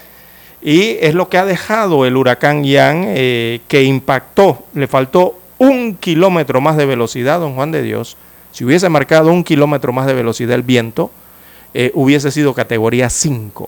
Y 0.61 0.97
es 1.01 1.13
lo 1.13 1.27
que 1.29 1.37
ha 1.37 1.45
dejado 1.45 2.05
el 2.05 2.15
huracán 2.15 2.63
Ian, 2.63 3.03
eh, 3.07 3.59
que 3.67 3.83
impactó, 3.83 4.63
le 4.73 4.87
faltó 4.87 5.37
un 5.59 5.95
kilómetro 5.95 6.61
más 6.61 6.77
de 6.77 6.85
velocidad, 6.85 7.39
don 7.39 7.55
Juan 7.55 7.71
de 7.71 7.81
Dios. 7.81 8.15
Si 8.51 8.63
hubiese 8.63 8.87
marcado 8.89 9.31
un 9.31 9.43
kilómetro 9.43 9.91
más 9.91 10.07
de 10.07 10.13
velocidad 10.13 10.55
el 10.55 10.63
viento, 10.63 11.11
eh, 11.73 11.91
hubiese 11.93 12.31
sido 12.31 12.53
categoría 12.53 13.09
5, 13.09 13.67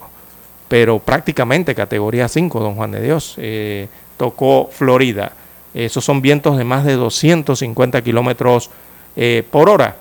pero 0.70 1.00
prácticamente 1.00 1.76
categoría 1.76 2.30
5, 2.30 2.60
don 2.62 2.76
Juan 2.76 2.92
de 2.92 3.02
Dios. 3.02 3.34
Eh, 3.38 3.88
tocó 4.18 4.70
Florida. 4.72 5.34
Esos 5.74 6.06
son 6.06 6.22
vientos 6.22 6.58
de 6.58 6.64
más 6.64 6.86
de 6.86 6.94
250 6.94 8.02
kilómetros 8.04 8.70
eh, 9.16 9.44
por 9.50 9.68
hora. 9.68 9.98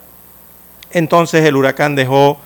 Entonces 0.93 1.45
el 1.45 1.57
huracán 1.57 1.97
dejó 1.97 2.39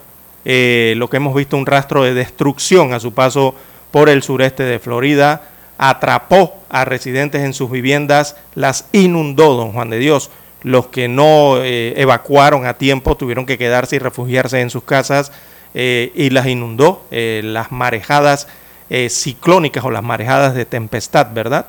eh, 0.44 0.94
lo 0.96 1.10
que 1.10 1.16
hemos 1.18 1.34
visto 1.34 1.56
un 1.56 1.66
rastro 1.66 2.04
de 2.04 2.14
destrucción 2.14 2.92
a 2.92 3.00
su 3.00 3.12
paso 3.12 3.54
por 3.90 4.08
el 4.08 4.22
sureste 4.22 4.62
de 4.62 4.78
Florida, 4.78 5.42
atrapó 5.76 6.54
a 6.70 6.84
residentes 6.84 7.42
en 7.42 7.54
sus 7.54 7.70
viviendas, 7.70 8.36
las 8.54 8.86
inundó, 8.92 9.54
don 9.54 9.72
Juan 9.72 9.90
de 9.90 9.98
Dios. 9.98 10.30
Los 10.62 10.86
que 10.86 11.08
no 11.08 11.60
evacuaron 11.60 12.66
a 12.66 12.74
tiempo 12.74 13.16
tuvieron 13.16 13.46
que 13.46 13.58
quedarse 13.58 13.96
y 13.96 13.98
refugiarse 13.98 14.60
en 14.60 14.70
sus 14.70 14.84
casas 14.84 15.32
eh, 15.74 16.12
y 16.14 16.30
las 16.30 16.46
inundó. 16.46 17.04
Eh, 17.10 17.40
las 17.44 17.72
marejadas 17.72 18.48
eh, 18.90 19.08
ciclónicas 19.08 19.84
o 19.84 19.90
las 19.90 20.02
marejadas 20.02 20.54
de 20.54 20.64
tempestad, 20.64 21.28
¿verdad? 21.32 21.66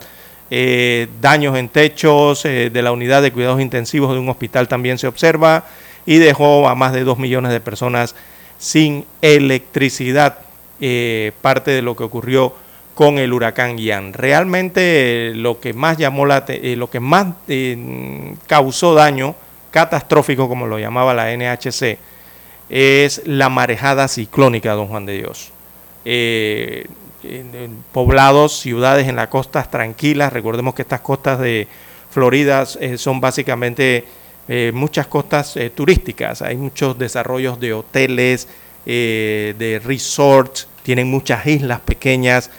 Daños 1.20 1.58
en 1.58 1.68
techos 1.68 2.44
de 2.44 2.82
la 2.84 2.92
unidad 2.92 3.24
de 3.24 3.32
cuidados 3.32 3.60
intensivos 3.60 4.14
de 4.14 4.20
un 4.20 4.30
hospital 4.30 4.68
también 4.68 5.00
se 5.00 5.08
observa 5.08 5.64
y 6.06 6.18
dejó 6.18 6.70
a 6.70 6.76
más 6.76 6.94
de 6.94 7.04
dos 7.04 7.18
millones 7.18 7.52
de 7.52 7.60
personas 7.60 8.14
sin 8.60 9.04
electricidad 9.24 10.38
parte 11.42 11.72
de 11.72 11.82
lo 11.82 11.96
que 11.96 12.04
ocurrió 12.04 12.54
con 12.94 13.18
el 13.18 13.34
huracán 13.34 13.80
Ian. 13.80 14.14
Realmente 14.14 15.32
lo 15.34 15.60
que 15.60 15.74
más 15.74 15.98
llamó 15.98 16.28
la 16.28 16.46
lo 16.48 16.88
que 16.88 17.00
más 17.00 17.30
causó 18.46 18.94
daño 18.94 19.34
catastrófico, 19.72 20.48
como 20.48 20.68
lo 20.68 20.78
llamaba 20.78 21.16
la 21.16 21.36
NHC, 21.36 21.98
es 22.69 23.22
la 23.26 23.49
marejada 23.49 24.07
ciclónica, 24.07 24.73
don 24.73 24.88
Juan 24.88 25.06
de 25.06 25.18
Dios. 25.18 25.52
Eh, 26.06 26.88
poblados, 27.94 28.60
ciudades 28.60 29.07
en 29.07 29.15
las 29.15 29.30
costas 29.30 29.72
tranquilas, 29.72 30.34
recordemos 30.34 30.73
que 30.73 30.81
estas 30.81 30.99
costas 30.99 31.40
de 31.40 31.68
Florida 32.11 32.65
eh, 32.81 32.98
son 32.98 33.22
básicamente 33.22 34.03
eh, 34.49 34.72
muchas 34.73 35.07
costas 35.07 35.57
turísticas, 35.73 36.41
hay 36.41 36.57
muchos 36.57 36.99
desarrollos 36.99 37.60
de 37.61 37.73
hoteles, 37.73 38.49
de 38.85 39.81
resorts, 39.85 40.68
tienen 40.84 41.10
muchas 41.10 41.48
islas 41.48 41.80
pequeñas 41.80 42.49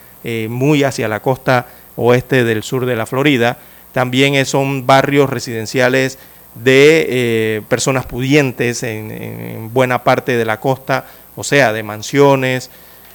muy 0.48 0.82
hacia 0.82 1.06
la 1.06 1.20
costa 1.20 1.66
oeste 1.96 2.44
del 2.44 2.62
sur 2.62 2.86
de 2.86 2.96
la 2.96 3.04
Florida, 3.04 3.58
también 3.92 4.46
son 4.46 4.86
barrios 4.86 5.28
residenciales 5.28 6.18
de 6.54 7.06
eh, 7.08 7.62
personas 7.68 8.06
pudientes 8.06 8.82
en, 8.82 9.72
buena 9.72 10.04
parte 10.04 10.36
de 10.36 10.44
la 10.44 10.60
costa, 10.60 11.06
o 11.36 11.44
sea, 11.44 11.72
de 11.72 11.82
mansiones, 11.82 12.70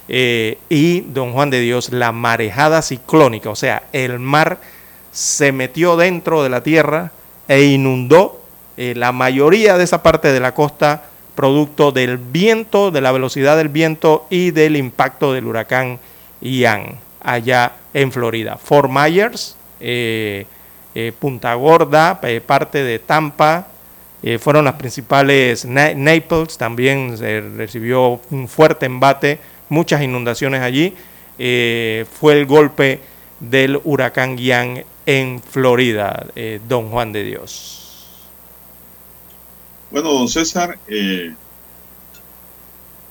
eh, 0.08 0.58
y 0.68 1.00
don 1.02 1.32
Juan 1.32 1.50
de 1.50 1.60
Dios, 1.60 1.92
la 1.92 2.12
marejada 2.12 2.82
ciclónica, 2.82 3.50
o 3.50 3.56
sea, 3.56 3.84
el 3.92 4.18
mar 4.18 4.58
se 5.12 5.52
metió 5.52 5.96
dentro 5.96 6.42
de 6.42 6.48
la 6.48 6.62
tierra 6.62 7.12
e 7.48 7.62
inundó 7.64 8.40
eh, 8.76 8.94
la 8.96 9.12
mayoría 9.12 9.76
de 9.76 9.84
esa 9.84 10.02
parte 10.02 10.32
de 10.32 10.40
la 10.40 10.54
costa 10.54 11.04
producto 11.34 11.92
del 11.92 12.18
viento, 12.18 12.90
de 12.90 13.00
la 13.00 13.12
velocidad 13.12 13.56
del 13.56 13.68
viento 13.68 14.26
y 14.30 14.50
del 14.50 14.76
impacto 14.76 15.32
del 15.32 15.46
huracán 15.46 15.98
Ian 16.40 16.98
allá 17.22 17.72
en 17.94 18.12
Florida. 18.12 18.56
Fort 18.56 18.90
Myers, 18.90 19.56
eh, 19.80 20.46
Punta 21.18 21.54
Gorda, 21.54 22.18
eh, 22.24 22.40
parte 22.40 22.82
de 22.82 22.98
Tampa, 22.98 23.68
eh, 24.22 24.38
fueron 24.38 24.64
las 24.64 24.74
principales, 24.74 25.64
Naples 25.64 26.58
también 26.58 27.16
recibió 27.56 28.20
un 28.30 28.48
fuerte 28.48 28.86
embate, 28.86 29.38
muchas 29.68 30.02
inundaciones 30.02 30.62
allí, 30.62 30.94
fue 31.38 32.32
el 32.32 32.44
golpe 32.44 33.00
del 33.38 33.80
huracán 33.84 34.36
Ian 34.36 34.84
en 35.06 35.40
Florida, 35.40 36.26
don 36.68 36.90
Juan 36.90 37.12
de 37.12 37.24
Dios. 37.24 38.18
Bueno, 39.90 40.12
don 40.12 40.28
César, 40.28 40.76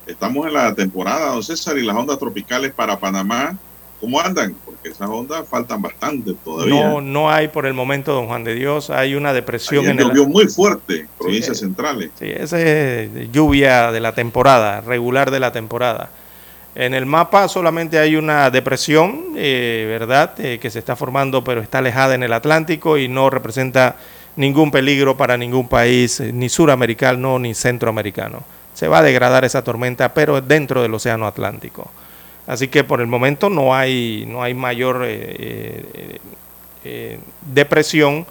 estamos 0.06 0.46
en 0.46 0.54
la 0.54 0.76
temporada, 0.76 1.32
don 1.32 1.44
César, 1.44 1.78
y 1.78 1.86
las 1.86 1.96
ondas 1.96 2.20
tropicales 2.20 2.72
para 2.72 3.00
Panamá 3.00 3.58
¿Cómo 4.00 4.20
andan? 4.22 4.56
Porque 4.66 4.90
esas 4.90 5.10
ondas 5.10 5.48
faltan 5.48 5.82
bastante 5.82 6.34
todavía. 6.46 6.90
No, 6.90 7.02
no 7.02 7.30
hay 7.30 7.50
por 7.50 7.66
el 7.66 7.74
momento, 7.74 8.14
don 8.14 8.28
Juan 8.28 8.44
de 8.44 8.56
Dios, 8.56 8.90
hay 8.90 9.16
una 9.16 9.34
depresión 9.34 9.86
en 9.86 9.98
llovió 9.98 10.26
muy 10.26 10.48
fuerte, 10.48 11.08
provincias 11.18 11.60
centrales. 11.60 12.12
Sí, 12.18 12.26
esa 12.30 12.60
es 12.62 13.10
lluvia 13.32 13.92
de 13.92 14.00
la 14.00 14.14
temporada, 14.14 14.82
regular 14.82 15.32
de 15.32 15.40
la 15.42 15.52
temporada. 15.52 16.10
En 16.76 16.94
el 16.94 17.06
mapa 17.06 17.48
solamente 17.50 18.00
hay 18.00 18.16
una 18.16 18.50
depresión, 18.52 19.34
eh, 19.36 19.86
¿verdad?, 19.90 20.40
eh, 20.40 20.60
que 20.62 20.70
se 20.70 20.80
está 20.80 20.96
formando, 20.96 21.44
pero 21.44 21.62
está 21.62 21.80
alejada 21.80 22.16
en 22.16 22.24
el 22.24 22.32
Atlántico 22.32 22.98
y 22.98 23.10
no 23.10 23.30
representa 23.30 23.98
ningún 24.38 24.72
peligro 24.72 25.18
para 25.18 25.36
ningún 25.36 25.68
país, 25.68 26.22
eh, 26.22 26.32
ni 26.32 26.48
suramericano 26.48 27.38
ni 27.38 27.54
centroamericano. 27.54 28.44
Se 28.74 28.88
va 28.88 29.00
a 29.00 29.04
degradar 29.04 29.44
esa 29.44 29.64
tormenta, 29.64 30.14
pero 30.14 30.40
dentro 30.40 30.82
del 30.82 30.94
Océano 30.94 31.28
Atlántico. 31.28 31.92
Así 32.50 32.68
que 32.68 32.84
por 32.84 33.00
el 33.00 33.06
momento 33.06 33.48
no 33.48 33.76
hay, 33.76 34.26
no 34.28 34.42
hay 34.42 34.56
mayor 34.56 35.04
eh, 35.06 35.86
eh, 35.94 36.18
eh, 36.84 37.20
depresión 37.42 38.26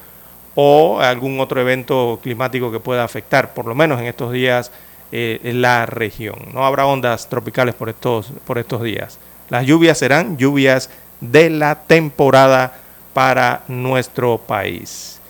o 0.57 0.99
algún 1.01 1.39
otro 1.39 1.61
evento 1.61 2.19
climático 2.21 2.73
que 2.73 2.81
pueda 2.81 3.05
afectar, 3.05 3.55
por 3.55 3.67
lo 3.67 3.77
menos 3.77 4.01
en 4.01 4.07
estos 4.07 4.33
días, 4.33 4.73
en 5.13 5.63
la 5.63 5.87
región. 5.87 6.35
No 6.53 6.67
habrá 6.67 6.85
ondas 6.85 7.29
tropicales 7.29 7.77
por 7.77 7.91
estos, 7.91 8.33
por 8.45 8.59
estos 8.59 8.83
días. 8.83 9.21
Las 9.51 9.65
lluvias 9.65 9.97
serán 9.97 10.37
lluvias 10.37 10.91
de 11.21 11.49
la 11.49 11.77
temporada 11.77 12.77
para 13.15 13.63
nuestro 13.69 14.39
país. 14.39 15.21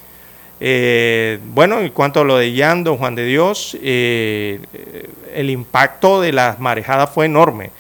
bueno, 0.58 1.80
en 1.80 1.90
cuanto 1.90 2.20
a 2.20 2.24
lo 2.24 2.38
de 2.38 2.54
Yando, 2.54 2.96
Juan 2.96 3.14
de 3.14 3.26
Dios, 3.26 3.76
el 3.82 5.50
impacto 5.50 6.22
de 6.22 6.32
las 6.32 6.58
marejadas 6.58 7.10
fue 7.10 7.26
enorme. 7.26 7.70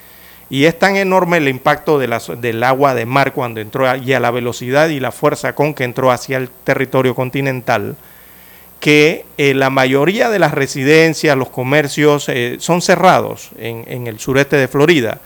Y 0.50 0.64
es 0.64 0.78
tan 0.78 0.96
enorme 0.96 1.36
el 1.36 1.48
impacto 1.48 1.98
de 1.98 2.08
del 2.38 2.62
agua 2.62 2.94
de 2.94 3.04
mar 3.04 3.32
cuando 3.32 3.60
entró 3.60 3.94
y 3.96 4.12
a 4.14 4.20
la 4.20 4.30
velocidad 4.30 4.88
y 4.88 4.98
la 4.98 5.12
fuerza 5.12 5.54
con 5.54 5.74
que 5.74 5.84
entró 5.84 6.10
hacia 6.10 6.38
el 6.38 6.48
territorio 6.64 7.14
continental, 7.14 7.96
que 8.80 9.26
eh, 9.36 9.52
la 9.52 9.68
mayoría 9.68 10.30
de 10.30 10.38
las 10.38 10.52
residencias, 10.52 11.36
los 11.36 11.50
comercios 11.50 12.28
eh, 12.28 12.56
son 12.60 12.80
cerrados 12.80 13.50
en, 13.58 14.06
el 14.06 14.18
sureste 14.18 14.56
de 14.56 14.68
Florida. 14.68 15.20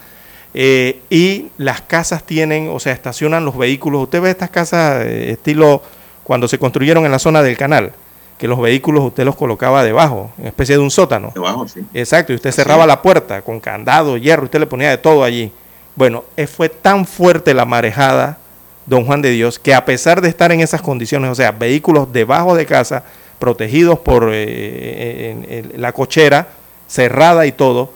Eh, 0.55 1.01
y 1.09 1.47
las 1.57 1.81
casas 1.83 2.25
tienen, 2.25 2.69
o 2.69 2.81
sea, 2.81 2.93
estacionan 2.93 3.45
los 3.45 3.57
vehículos. 3.57 4.03
Usted 4.03 4.21
ve 4.21 4.31
estas 4.31 4.51
casas 4.51 5.07
estilo 5.07 5.83
cuando 6.25 6.49
se 6.49 6.59
construyeron 6.59 7.05
en 7.05 7.13
la 7.13 7.19
zona 7.19 7.43
del 7.43 7.57
canal 7.57 7.93
que 8.43 8.49
los 8.49 8.61
vehículos 8.61 9.05
usted 9.05 9.25
los 9.25 9.37
colocaba 9.37 9.85
debajo, 9.85 10.33
en 10.37 10.49
especie 10.49 10.75
de 10.75 10.83
un 10.83 10.91
sótano. 10.91 11.31
Debajo, 11.33 11.69
sí. 11.69 11.87
Exacto, 11.95 12.33
y 12.33 12.35
usted 12.35 12.51
cerraba 12.51 12.89
la 12.89 13.01
puerta 13.01 13.41
con 13.41 13.61
candado, 13.61 14.17
hierro, 14.17 14.43
usted 14.43 14.59
le 14.59 14.67
ponía 14.67 14.91
de 14.91 14.99
todo 14.99 15.23
allí. 15.23 15.53
Bueno, 15.95 16.25
eh, 16.37 16.49
fue 16.49 16.69
tan 16.69 17.07
fuerte 17.07 17.55
la 17.55 17.65
marejada, 17.65 18.39
don 18.85 19.07
Juan 19.07 19.23
de 19.23 19.31
Dios, 19.31 19.61
que 19.61 19.73
a 19.73 19.85
pesar 19.85 20.21
de 20.21 20.29
estar 20.29 20.51
en 20.51 20.59
esas 20.59 20.83
condiciones, 20.83 21.31
o 21.31 21.37
sea, 21.37 21.53
vehículos 21.53 22.13
debajo 22.13 22.57
de 22.57 22.67
casa, 22.67 23.05
protegidos 23.39 24.01
por 24.01 24.31
eh, 24.33 24.35
eh, 24.35 25.73
la 25.77 25.93
cochera, 25.93 26.49
cerrada 26.89 27.47
y 27.47 27.53
todo, 27.53 27.93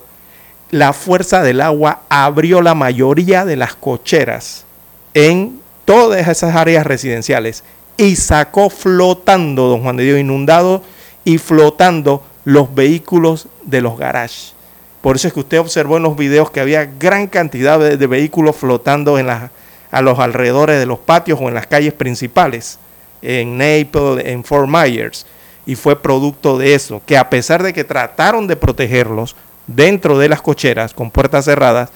la 0.70 0.92
fuerza 0.92 1.42
del 1.42 1.60
agua 1.60 2.02
abrió 2.08 2.62
la 2.62 2.76
mayoría 2.76 3.44
de 3.44 3.56
las 3.56 3.74
cocheras 3.74 4.64
en 5.12 5.60
todas 5.84 6.28
esas 6.28 6.54
áreas 6.54 6.86
residenciales 6.86 7.64
y 7.96 8.16
sacó 8.16 8.70
flotando, 8.70 9.68
don 9.68 9.82
Juan 9.82 9.96
de 9.96 10.04
Dios, 10.04 10.20
inundado 10.20 10.82
y 11.24 11.38
flotando 11.38 12.22
los 12.44 12.74
vehículos 12.74 13.48
de 13.64 13.80
los 13.80 13.98
garages. 13.98 14.54
Por 15.00 15.16
eso 15.16 15.28
es 15.28 15.34
que 15.34 15.40
usted 15.40 15.60
observó 15.60 15.96
en 15.96 16.02
los 16.02 16.16
videos 16.16 16.50
que 16.50 16.60
había 16.60 16.84
gran 16.84 17.26
cantidad 17.26 17.78
de, 17.78 18.06
vehículos 18.06 18.56
flotando 18.56 19.18
en 19.18 19.28
a 19.28 20.02
los 20.02 20.18
alrededores 20.18 20.78
de 20.78 20.86
los 20.86 20.98
patios 20.98 21.38
o 21.40 21.48
en 21.48 21.54
las 21.54 21.66
calles 21.66 21.92
principales, 21.92 22.78
en 23.22 23.56
Naples, 23.56 24.26
en 24.26 24.44
Fort 24.44 24.68
Myers. 24.68 25.26
Y 25.64 25.74
fue 25.74 26.00
producto 26.00 26.58
de 26.58 26.74
eso, 26.74 27.02
que 27.06 27.16
a 27.16 27.30
pesar 27.30 27.62
de 27.62 27.72
que 27.72 27.84
trataron 27.84 28.46
de 28.46 28.56
protegerlos 28.56 29.36
dentro 29.66 30.18
de 30.18 30.28
las 30.28 30.42
cocheras 30.42 30.92
con 30.92 31.10
puertas 31.10 31.44
cerradas, 31.44 31.90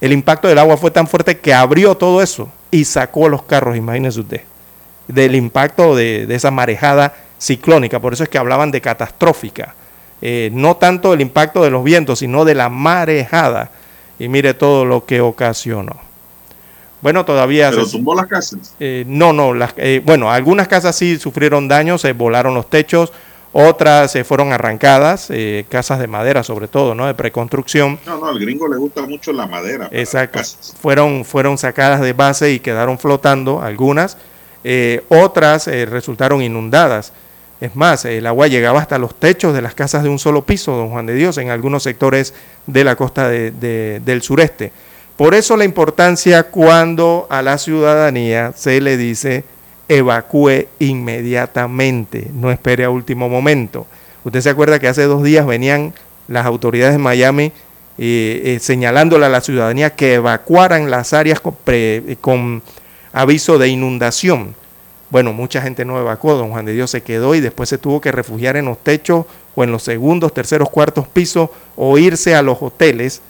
el 0.00 0.12
impacto 0.12 0.46
del 0.46 0.58
agua 0.58 0.76
fue 0.76 0.90
tan 0.90 1.06
fuerte 1.08 1.38
que 1.38 1.54
abrió 1.54 1.96
todo 1.96 2.22
eso 2.22 2.48
y 2.70 2.84
sacó 2.84 3.28
los 3.28 3.42
carros, 3.42 3.76
imagínese 3.76 4.20
usted 4.20 4.42
del 5.08 5.34
impacto 5.34 5.96
de, 5.96 6.26
esa 6.28 6.50
marejada 6.50 7.14
ciclónica, 7.38 8.00
por 8.00 8.12
eso 8.12 8.22
es 8.22 8.28
que 8.28 8.38
hablaban 8.38 8.70
de 8.70 8.80
catastrófica, 8.80 9.74
eh, 10.20 10.50
no 10.52 10.76
tanto 10.76 11.10
del 11.12 11.22
impacto 11.22 11.64
de 11.64 11.70
los 11.70 11.82
vientos, 11.82 12.20
sino 12.20 12.44
de 12.44 12.54
la 12.54 12.68
marejada, 12.68 13.70
y 14.18 14.28
mire 14.28 14.54
todo 14.54 14.84
lo 14.84 15.06
que 15.06 15.20
ocasionó. 15.20 15.96
Bueno, 17.00 17.24
todavía... 17.24 17.70
¿Pero 17.70 17.86
tumbó 17.86 18.14
las 18.14 18.26
casas? 18.26 18.74
Eh, 18.80 19.04
no, 19.06 19.32
no, 19.32 19.54
las, 19.54 19.72
eh, 19.76 20.02
bueno, 20.04 20.30
algunas 20.30 20.66
casas 20.66 20.96
sí 20.96 21.16
sufrieron 21.18 21.68
daños, 21.68 22.00
se 22.00 22.12
volaron 22.12 22.54
los 22.54 22.68
techos, 22.68 23.12
otras 23.52 24.10
se 24.10 24.24
fueron 24.24 24.52
arrancadas, 24.52 25.32
casas 25.70 26.00
de 26.00 26.06
madera 26.06 26.42
sobre 26.42 26.68
todo, 26.68 26.94
¿no? 26.94 27.06
De 27.06 27.14
preconstrucción. 27.14 27.98
No, 28.04 28.18
no, 28.18 28.26
al 28.26 28.38
gringo 28.38 28.68
le 28.68 28.76
gusta 28.76 29.02
mucho 29.02 29.32
la 29.32 29.46
madera. 29.46 29.88
Exacto. 29.90 30.40
Fueron, 30.82 31.24
fueron 31.24 31.56
sacadas 31.56 32.02
de 32.02 32.12
base 32.12 32.52
y 32.52 32.60
quedaron 32.60 32.98
flotando 32.98 33.62
algunas. 33.62 34.18
Eh, 34.64 35.04
otras 35.08 35.68
eh, 35.68 35.86
resultaron 35.86 36.42
inundadas. 36.42 37.12
Es 37.60 37.74
más, 37.74 38.04
el 38.04 38.26
agua 38.26 38.46
llegaba 38.46 38.80
hasta 38.80 38.98
los 38.98 39.14
techos 39.14 39.54
de 39.54 39.62
las 39.62 39.74
casas 39.74 40.02
de 40.02 40.08
un 40.08 40.18
solo 40.18 40.44
piso, 40.44 40.76
don 40.76 40.90
Juan 40.90 41.06
de 41.06 41.14
Dios, 41.14 41.38
en 41.38 41.50
algunos 41.50 41.82
sectores 41.82 42.32
de 42.66 42.84
la 42.84 42.94
costa 42.94 43.28
del 43.28 44.22
sureste. 44.22 44.70
Por 45.16 45.34
eso 45.34 45.56
la 45.56 45.64
importancia 45.64 46.44
cuando 46.44 47.26
a 47.30 47.42
la 47.42 47.58
ciudadanía 47.58 48.52
se 48.54 48.80
le 48.80 48.96
dice 48.96 49.44
evacúe 49.88 50.68
inmediatamente, 50.78 52.30
no 52.32 52.52
espere 52.52 52.84
a 52.84 52.90
último 52.90 53.28
momento. 53.28 53.88
Usted 54.22 54.40
se 54.40 54.50
acuerda 54.50 54.78
que 54.78 54.86
hace 54.86 55.02
dos 55.04 55.24
días 55.24 55.44
venían 55.44 55.94
las 56.28 56.46
autoridades 56.46 56.94
de 56.94 56.98
Miami 56.98 57.52
eh, 58.00 58.58
señalándole 58.60 59.26
a 59.26 59.30
la 59.30 59.40
ciudadanía 59.40 59.96
que 59.96 60.14
evacuaran 60.14 60.88
las 60.88 61.12
áreas 61.12 61.40
con 62.20 62.62
aviso 63.18 63.58
de 63.58 63.66
inundación. 63.66 64.54
Bueno, 65.10 65.32
mucha 65.32 65.60
gente 65.60 65.84
no 65.84 65.98
evacuó, 65.98 66.34
don 66.34 66.50
Juan 66.50 66.66
de 66.66 66.72
Dios 66.72 66.92
se 66.92 67.02
quedó 67.02 67.34
y 67.34 67.40
después 67.40 67.68
se 67.68 67.76
tuvo 67.76 68.00
que 68.00 68.12
refugiar 68.12 68.56
en 68.56 68.66
los 68.66 68.78
techos 68.78 69.26
o 69.56 69.64
en 69.64 69.72
los 69.72 69.82
segundos, 69.82 70.32
terceros, 70.32 70.70
cuartos 70.70 71.08
pisos 71.08 71.50
o 71.74 71.98
irse 71.98 72.36
a 72.36 72.42
los 72.42 72.58
hoteles 72.60 73.20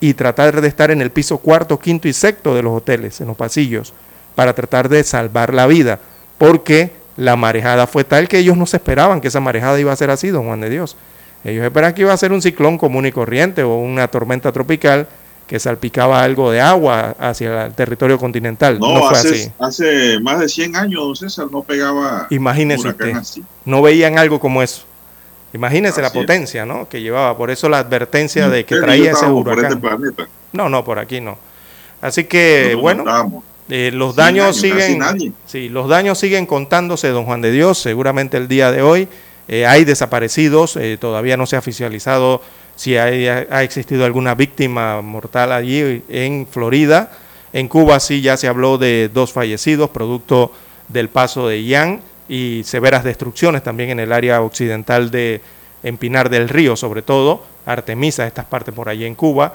y 0.00 0.12
tratar 0.12 0.60
de 0.60 0.68
estar 0.68 0.90
en 0.90 1.00
el 1.00 1.10
piso 1.10 1.38
cuarto, 1.38 1.78
quinto 1.78 2.08
y 2.08 2.12
sexto 2.12 2.54
de 2.54 2.62
los 2.62 2.76
hoteles, 2.76 3.22
en 3.22 3.28
los 3.28 3.38
pasillos, 3.38 3.94
para 4.34 4.52
tratar 4.52 4.90
de 4.90 5.02
salvar 5.02 5.54
la 5.54 5.66
vida, 5.66 5.98
porque 6.36 6.92
la 7.16 7.34
marejada 7.36 7.86
fue 7.86 8.04
tal 8.04 8.28
que 8.28 8.36
ellos 8.38 8.56
no 8.58 8.66
se 8.66 8.76
esperaban 8.76 9.22
que 9.22 9.28
esa 9.28 9.40
marejada 9.40 9.80
iba 9.80 9.92
a 9.92 9.96
ser 9.96 10.10
así, 10.10 10.28
don 10.28 10.44
Juan 10.44 10.60
de 10.60 10.68
Dios. 10.68 10.94
Ellos 11.42 11.64
esperaban 11.64 11.94
que 11.94 12.02
iba 12.02 12.12
a 12.12 12.18
ser 12.18 12.32
un 12.32 12.42
ciclón 12.42 12.76
común 12.76 13.06
y 13.06 13.12
corriente 13.12 13.62
o 13.62 13.76
una 13.76 14.08
tormenta 14.08 14.52
tropical 14.52 15.08
que 15.48 15.58
salpicaba 15.58 16.22
algo 16.22 16.52
de 16.52 16.60
agua 16.60 17.16
hacia 17.18 17.66
el 17.66 17.74
territorio 17.74 18.18
continental. 18.18 18.78
No, 18.78 19.08
fue 19.08 19.18
hace, 19.18 19.28
así. 19.28 19.52
Hace 19.58 20.20
más 20.20 20.38
de 20.38 20.48
100 20.48 20.76
años, 20.76 21.18
César, 21.18 21.46
no 21.50 21.62
pegaba. 21.62 22.26
Imagínese 22.30 22.88
usted. 22.88 23.14
No 23.64 23.80
veían 23.80 24.18
algo 24.18 24.38
como 24.38 24.62
eso. 24.62 24.82
Imagínese 25.54 26.02
la 26.02 26.12
potencia 26.12 26.66
¿no? 26.66 26.86
que 26.86 27.00
llevaba. 27.00 27.36
Por 27.36 27.50
eso 27.50 27.70
la 27.70 27.78
advertencia 27.78 28.50
de 28.50 28.66
que 28.66 28.76
traía 28.76 29.12
ese 29.12 29.24
huracán. 29.26 29.80
Este 30.06 30.24
no, 30.52 30.68
no, 30.68 30.84
por 30.84 30.98
aquí 30.98 31.22
no. 31.22 31.38
Así 32.02 32.24
que, 32.24 32.76
bueno, 32.78 33.42
eh, 33.70 33.90
los 33.92 34.14
daños 34.14 34.54
siguen. 34.56 35.00
Sí, 35.46 35.70
los 35.70 35.88
daños 35.88 36.18
siguen 36.18 36.44
contándose, 36.44 37.08
don 37.08 37.24
Juan 37.24 37.40
de 37.40 37.50
Dios. 37.50 37.78
Seguramente 37.78 38.36
el 38.36 38.48
día 38.48 38.70
de 38.70 38.82
hoy 38.82 39.08
eh, 39.48 39.66
hay 39.66 39.84
desaparecidos. 39.84 40.76
Eh, 40.76 40.98
todavía 41.00 41.38
no 41.38 41.46
se 41.46 41.56
ha 41.56 41.60
oficializado 41.60 42.42
si 42.78 42.96
ha 42.96 43.62
existido 43.64 44.04
alguna 44.04 44.36
víctima 44.36 45.02
mortal 45.02 45.50
allí 45.50 46.04
en 46.08 46.46
Florida. 46.46 47.10
En 47.52 47.66
Cuba 47.66 47.98
sí 47.98 48.20
ya 48.20 48.36
se 48.36 48.46
habló 48.46 48.78
de 48.78 49.10
dos 49.12 49.32
fallecidos, 49.32 49.90
producto 49.90 50.52
del 50.86 51.08
paso 51.08 51.48
de 51.48 51.64
Ian 51.64 52.00
y 52.28 52.62
severas 52.62 53.02
destrucciones 53.02 53.64
también 53.64 53.90
en 53.90 53.98
el 53.98 54.12
área 54.12 54.42
occidental 54.42 55.10
de 55.10 55.40
Empinar 55.82 56.30
del 56.30 56.48
Río, 56.48 56.76
sobre 56.76 57.02
todo, 57.02 57.42
Artemisa, 57.66 58.28
estas 58.28 58.44
partes 58.44 58.72
por 58.72 58.88
allí 58.88 59.04
en 59.04 59.16
Cuba. 59.16 59.54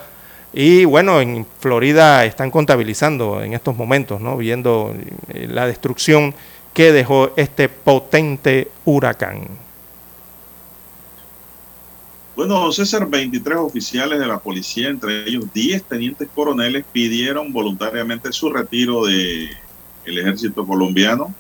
Y 0.52 0.84
bueno, 0.84 1.22
en 1.22 1.48
Florida 1.62 2.26
están 2.26 2.52
contabilizando 2.52 3.42
en 3.42 3.54
estos 3.54 3.78
momentos, 3.78 4.20
¿no? 4.20 4.36
viendo 4.36 4.94
eh, 5.30 5.48
la 5.50 5.66
destrucción 5.66 6.36
que 6.74 6.92
dejó 6.92 7.32
este 7.38 7.70
potente 7.70 8.68
huracán. 8.84 9.48
Bueno, 12.36 12.72
César, 12.72 13.08
23 13.08 13.60
oficiales 13.60 14.20
de 14.20 14.26
la 14.26 14.40
policía, 14.40 14.90
entre 14.90 15.30
ellos 15.30 15.46
10 15.54 15.84
tenientes 15.84 16.28
coroneles, 16.34 16.84
pidieron 16.92 17.54
voluntariamente 17.54 18.34
su 18.34 18.52
retiro 18.52 19.06
del 19.06 19.56
el 20.06 20.18
ejército 20.18 20.66
colombiano, 20.66 21.34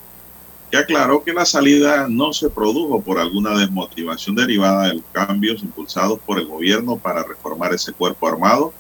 que 0.70 0.78
aclaró 0.78 1.24
que 1.24 1.34
la 1.34 1.46
salida 1.46 2.08
no 2.08 2.32
se 2.32 2.50
produjo 2.50 3.02
por 3.02 3.18
alguna 3.18 3.58
desmotivación 3.58 4.36
derivada 4.36 4.88
de 4.88 4.94
los 4.96 5.04
cambios 5.12 5.64
impulsados 5.64 6.20
por 6.20 6.38
el 6.40 6.46
gobierno 6.46 6.98
para 6.98 7.24
reformar 7.24 7.74
ese 7.74 7.92
cuerpo 7.92 8.28
armado. 8.28 8.72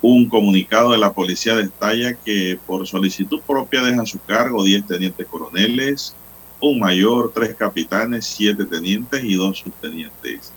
Un 0.00 0.28
comunicado 0.28 0.90
de 0.90 0.98
la 0.98 1.12
policía 1.12 1.54
detalla 1.54 2.14
que 2.14 2.58
por 2.66 2.84
solicitud 2.88 3.40
propia 3.46 3.82
dejan 3.82 4.06
su 4.06 4.18
cargo 4.18 4.64
10 4.64 4.88
tenientes 4.88 5.26
coroneles, 5.28 6.16
un 6.60 6.80
mayor, 6.80 7.30
tres 7.32 7.54
capitanes, 7.54 8.26
siete 8.26 8.64
tenientes 8.64 9.22
y 9.22 9.36
dos 9.36 9.58
subtenientes 9.58 10.52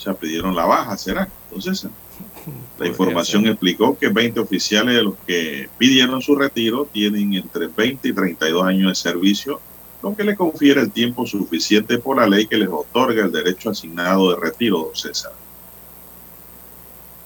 o 0.00 0.02
sea, 0.02 0.14
pidieron 0.14 0.56
la 0.56 0.64
baja, 0.64 0.96
¿será? 0.96 1.28
Entonces, 1.50 1.86
la 2.78 2.86
información 2.86 3.46
explicó 3.46 3.98
que 3.98 4.08
20 4.08 4.40
oficiales 4.40 4.94
de 4.94 5.02
los 5.02 5.14
que 5.26 5.68
pidieron 5.76 6.22
su 6.22 6.34
retiro 6.36 6.88
tienen 6.90 7.34
entre 7.34 7.66
20 7.66 8.08
y 8.08 8.12
32 8.14 8.64
años 8.64 8.88
de 8.88 8.94
servicio, 8.94 9.60
lo 10.02 10.16
que 10.16 10.24
le 10.24 10.36
confiere 10.36 10.80
el 10.80 10.90
tiempo 10.90 11.26
suficiente 11.26 11.98
por 11.98 12.16
la 12.16 12.26
ley 12.26 12.46
que 12.46 12.56
les 12.56 12.70
otorga 12.70 13.26
el 13.26 13.30
derecho 13.30 13.68
asignado 13.68 14.30
de 14.30 14.40
retiro, 14.40 14.78
don 14.78 14.96
César. 14.96 15.32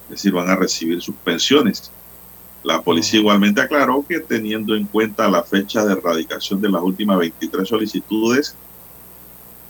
Es 0.07 0.11
decir, 0.11 0.33
van 0.33 0.51
a 0.51 0.57
recibir 0.57 1.01
sus 1.01 1.15
pensiones. 1.15 1.93
La 2.65 2.83
policía 2.83 3.21
igualmente 3.21 3.61
aclaró 3.61 4.05
que 4.05 4.19
teniendo 4.19 4.75
en 4.75 4.87
cuenta 4.87 5.31
la 5.31 5.45
fecha 5.45 5.85
de 5.85 5.93
erradicación 5.93 6.61
de 6.61 6.71
las 6.71 6.83
últimas 6.83 7.19
23 7.19 7.69
solicitudes, 7.69 8.57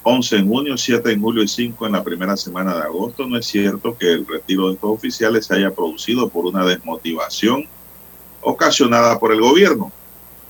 11 0.07 0.37
en 0.37 0.49
junio, 0.49 0.77
7 0.77 1.13
en 1.13 1.21
julio 1.21 1.43
y 1.43 1.49
5 1.49 1.87
en 1.87 1.93
la 1.93 2.05
primera 2.05 2.37
semana 2.37 2.75
de 2.75 2.83
agosto. 2.83 3.27
No 3.27 3.39
es 3.39 3.47
cierto 3.47 3.97
que 3.97 4.13
el 4.13 4.27
retiro 4.27 4.69
de 4.69 4.75
estos 4.75 4.91
oficiales 4.91 5.47
se 5.47 5.55
haya 5.55 5.75
producido 5.75 6.29
por 6.29 6.45
una 6.45 6.65
desmotivación 6.65 7.67
ocasionada 8.43 9.19
por 9.19 9.33
el 9.33 9.41
gobierno. 9.41 9.91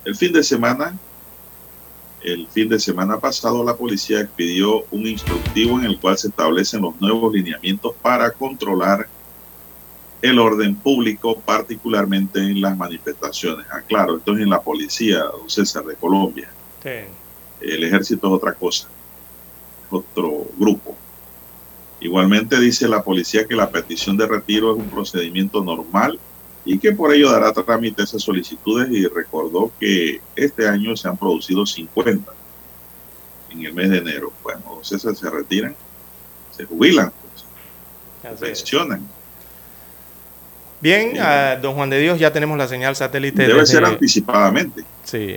El 0.04 0.16
fin 0.16 0.32
de 0.32 0.42
semana, 0.42 0.98
el 2.20 2.48
fin 2.48 2.68
de 2.68 2.80
semana 2.80 3.20
pasado, 3.20 3.62
la 3.62 3.76
policía 3.76 4.22
expidió 4.22 4.84
un 4.90 5.06
instructivo 5.06 5.78
en 5.78 5.84
el 5.84 6.00
cual 6.00 6.18
se 6.18 6.28
establecen 6.28 6.82
los 6.82 7.00
nuevos 7.00 7.32
lineamientos 7.32 7.94
para 8.02 8.32
controlar 8.32 9.06
el 10.20 10.38
orden 10.40 10.74
público, 10.74 11.38
particularmente 11.38 12.40
en 12.40 12.60
las 12.60 12.76
manifestaciones. 12.76 13.66
Ah, 13.70 13.82
claro, 13.86 14.16
esto 14.16 14.34
es 14.34 14.40
en 14.40 14.50
la 14.50 14.60
policía, 14.60 15.18
don 15.18 15.48
César, 15.48 15.84
de 15.84 15.94
Colombia. 15.94 16.50
El 17.60 17.84
ejército 17.84 18.26
es 18.26 18.32
otra 18.32 18.52
cosa 18.52 18.88
otro 19.94 20.46
grupo. 20.58 20.96
Igualmente 22.00 22.60
dice 22.60 22.88
la 22.88 23.02
policía 23.02 23.46
que 23.46 23.54
la 23.54 23.70
petición 23.70 24.16
de 24.16 24.26
retiro 24.26 24.72
es 24.72 24.78
un 24.78 24.90
procedimiento 24.90 25.64
normal 25.64 26.18
y 26.66 26.78
que 26.78 26.92
por 26.92 27.14
ello 27.14 27.30
dará 27.30 27.52
trámite 27.52 28.02
a 28.02 28.04
esas 28.04 28.22
solicitudes 28.22 28.88
y 28.90 29.06
recordó 29.06 29.70
que 29.78 30.20
este 30.36 30.68
año 30.68 30.96
se 30.96 31.08
han 31.08 31.16
producido 31.16 31.64
50 31.64 32.32
en 33.50 33.64
el 33.64 33.72
mes 33.72 33.90
de 33.90 33.98
enero. 33.98 34.32
Bueno, 34.42 34.60
entonces 34.82 35.18
se 35.18 35.30
retiran, 35.30 35.74
se 36.50 36.64
jubilan, 36.64 37.12
pues, 37.22 38.38
se 38.38 38.46
pensionan. 38.46 39.08
Bien, 40.80 41.14
don 41.62 41.74
Juan 41.74 41.88
de 41.88 41.98
Dios, 42.00 42.18
ya 42.18 42.32
tenemos 42.32 42.58
la 42.58 42.68
señal 42.68 42.94
satélite. 42.96 43.46
Debe 43.46 43.64
ser 43.64 43.84
anticipadamente. 43.84 44.84
Sí, 45.04 45.36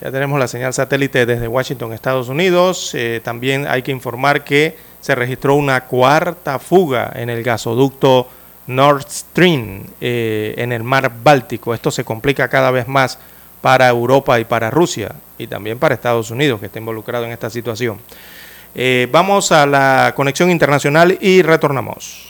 ya 0.00 0.10
tenemos 0.10 0.38
la 0.38 0.48
señal 0.48 0.72
satélite 0.72 1.26
desde 1.26 1.46
Washington, 1.46 1.92
Estados 1.92 2.28
Unidos. 2.28 2.94
Eh, 2.94 3.20
también 3.22 3.66
hay 3.68 3.82
que 3.82 3.92
informar 3.92 4.44
que 4.44 4.76
se 5.00 5.14
registró 5.14 5.56
una 5.56 5.84
cuarta 5.84 6.58
fuga 6.58 7.12
en 7.14 7.28
el 7.28 7.42
gasoducto 7.42 8.26
Nord 8.66 9.04
Stream 9.10 9.84
eh, 10.00 10.54
en 10.56 10.72
el 10.72 10.82
mar 10.84 11.12
Báltico. 11.22 11.74
Esto 11.74 11.90
se 11.90 12.04
complica 12.04 12.48
cada 12.48 12.70
vez 12.70 12.88
más 12.88 13.18
para 13.60 13.88
Europa 13.88 14.40
y 14.40 14.44
para 14.46 14.70
Rusia 14.70 15.14
y 15.36 15.46
también 15.46 15.78
para 15.78 15.94
Estados 15.94 16.30
Unidos, 16.30 16.60
que 16.60 16.66
está 16.66 16.78
involucrado 16.78 17.26
en 17.26 17.32
esta 17.32 17.50
situación. 17.50 17.98
Eh, 18.74 19.06
vamos 19.12 19.52
a 19.52 19.66
la 19.66 20.14
conexión 20.16 20.50
internacional 20.50 21.18
y 21.20 21.42
retornamos. 21.42 22.29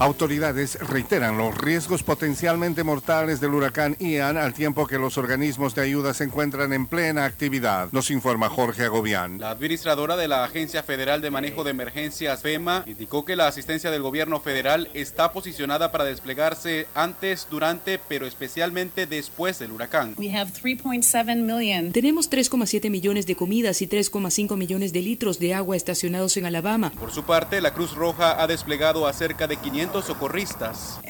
Autoridades 0.00 0.78
reiteran 0.78 1.38
los 1.38 1.58
riesgos 1.58 2.04
potencialmente 2.04 2.84
mortales 2.84 3.40
del 3.40 3.52
huracán 3.52 3.96
Ian 3.98 4.36
al 4.36 4.54
tiempo 4.54 4.86
que 4.86 4.96
los 4.96 5.18
organismos 5.18 5.74
de 5.74 5.82
ayuda 5.82 6.14
se 6.14 6.22
encuentran 6.22 6.72
en 6.72 6.86
plena 6.86 7.24
actividad, 7.24 7.88
nos 7.90 8.12
informa 8.12 8.48
Jorge 8.48 8.84
Agobián. 8.84 9.40
La 9.40 9.50
administradora 9.50 10.16
de 10.16 10.28
la 10.28 10.44
Agencia 10.44 10.84
Federal 10.84 11.20
de 11.20 11.32
Manejo 11.32 11.64
de 11.64 11.72
Emergencias 11.72 12.42
FEMA 12.42 12.84
indicó 12.86 13.24
que 13.24 13.34
la 13.34 13.48
asistencia 13.48 13.90
del 13.90 14.02
gobierno 14.02 14.38
federal 14.38 14.88
está 14.94 15.32
posicionada 15.32 15.90
para 15.90 16.04
desplegarse 16.04 16.86
antes, 16.94 17.48
durante, 17.50 17.98
pero 17.98 18.28
especialmente 18.28 19.08
después 19.08 19.58
del 19.58 19.72
huracán. 19.72 20.14
Tenemos 20.14 20.60
3,7 22.30 22.90
millones 22.90 23.26
de 23.26 23.34
comidas 23.34 23.82
y 23.82 23.88
3,5 23.88 24.56
millones 24.56 24.92
de 24.92 25.02
litros 25.02 25.40
de 25.40 25.54
agua 25.54 25.74
estacionados 25.74 26.36
en 26.36 26.46
Alabama. 26.46 26.92
Por 26.92 27.10
su 27.10 27.24
parte, 27.24 27.60
la 27.60 27.74
Cruz 27.74 27.96
Roja 27.96 28.40
ha 28.40 28.46
desplegado 28.46 29.08
a 29.08 29.12
cerca 29.12 29.48
de 29.48 29.56
500 29.56 29.87
2.500 29.88 30.02
socorristas. 30.02 31.00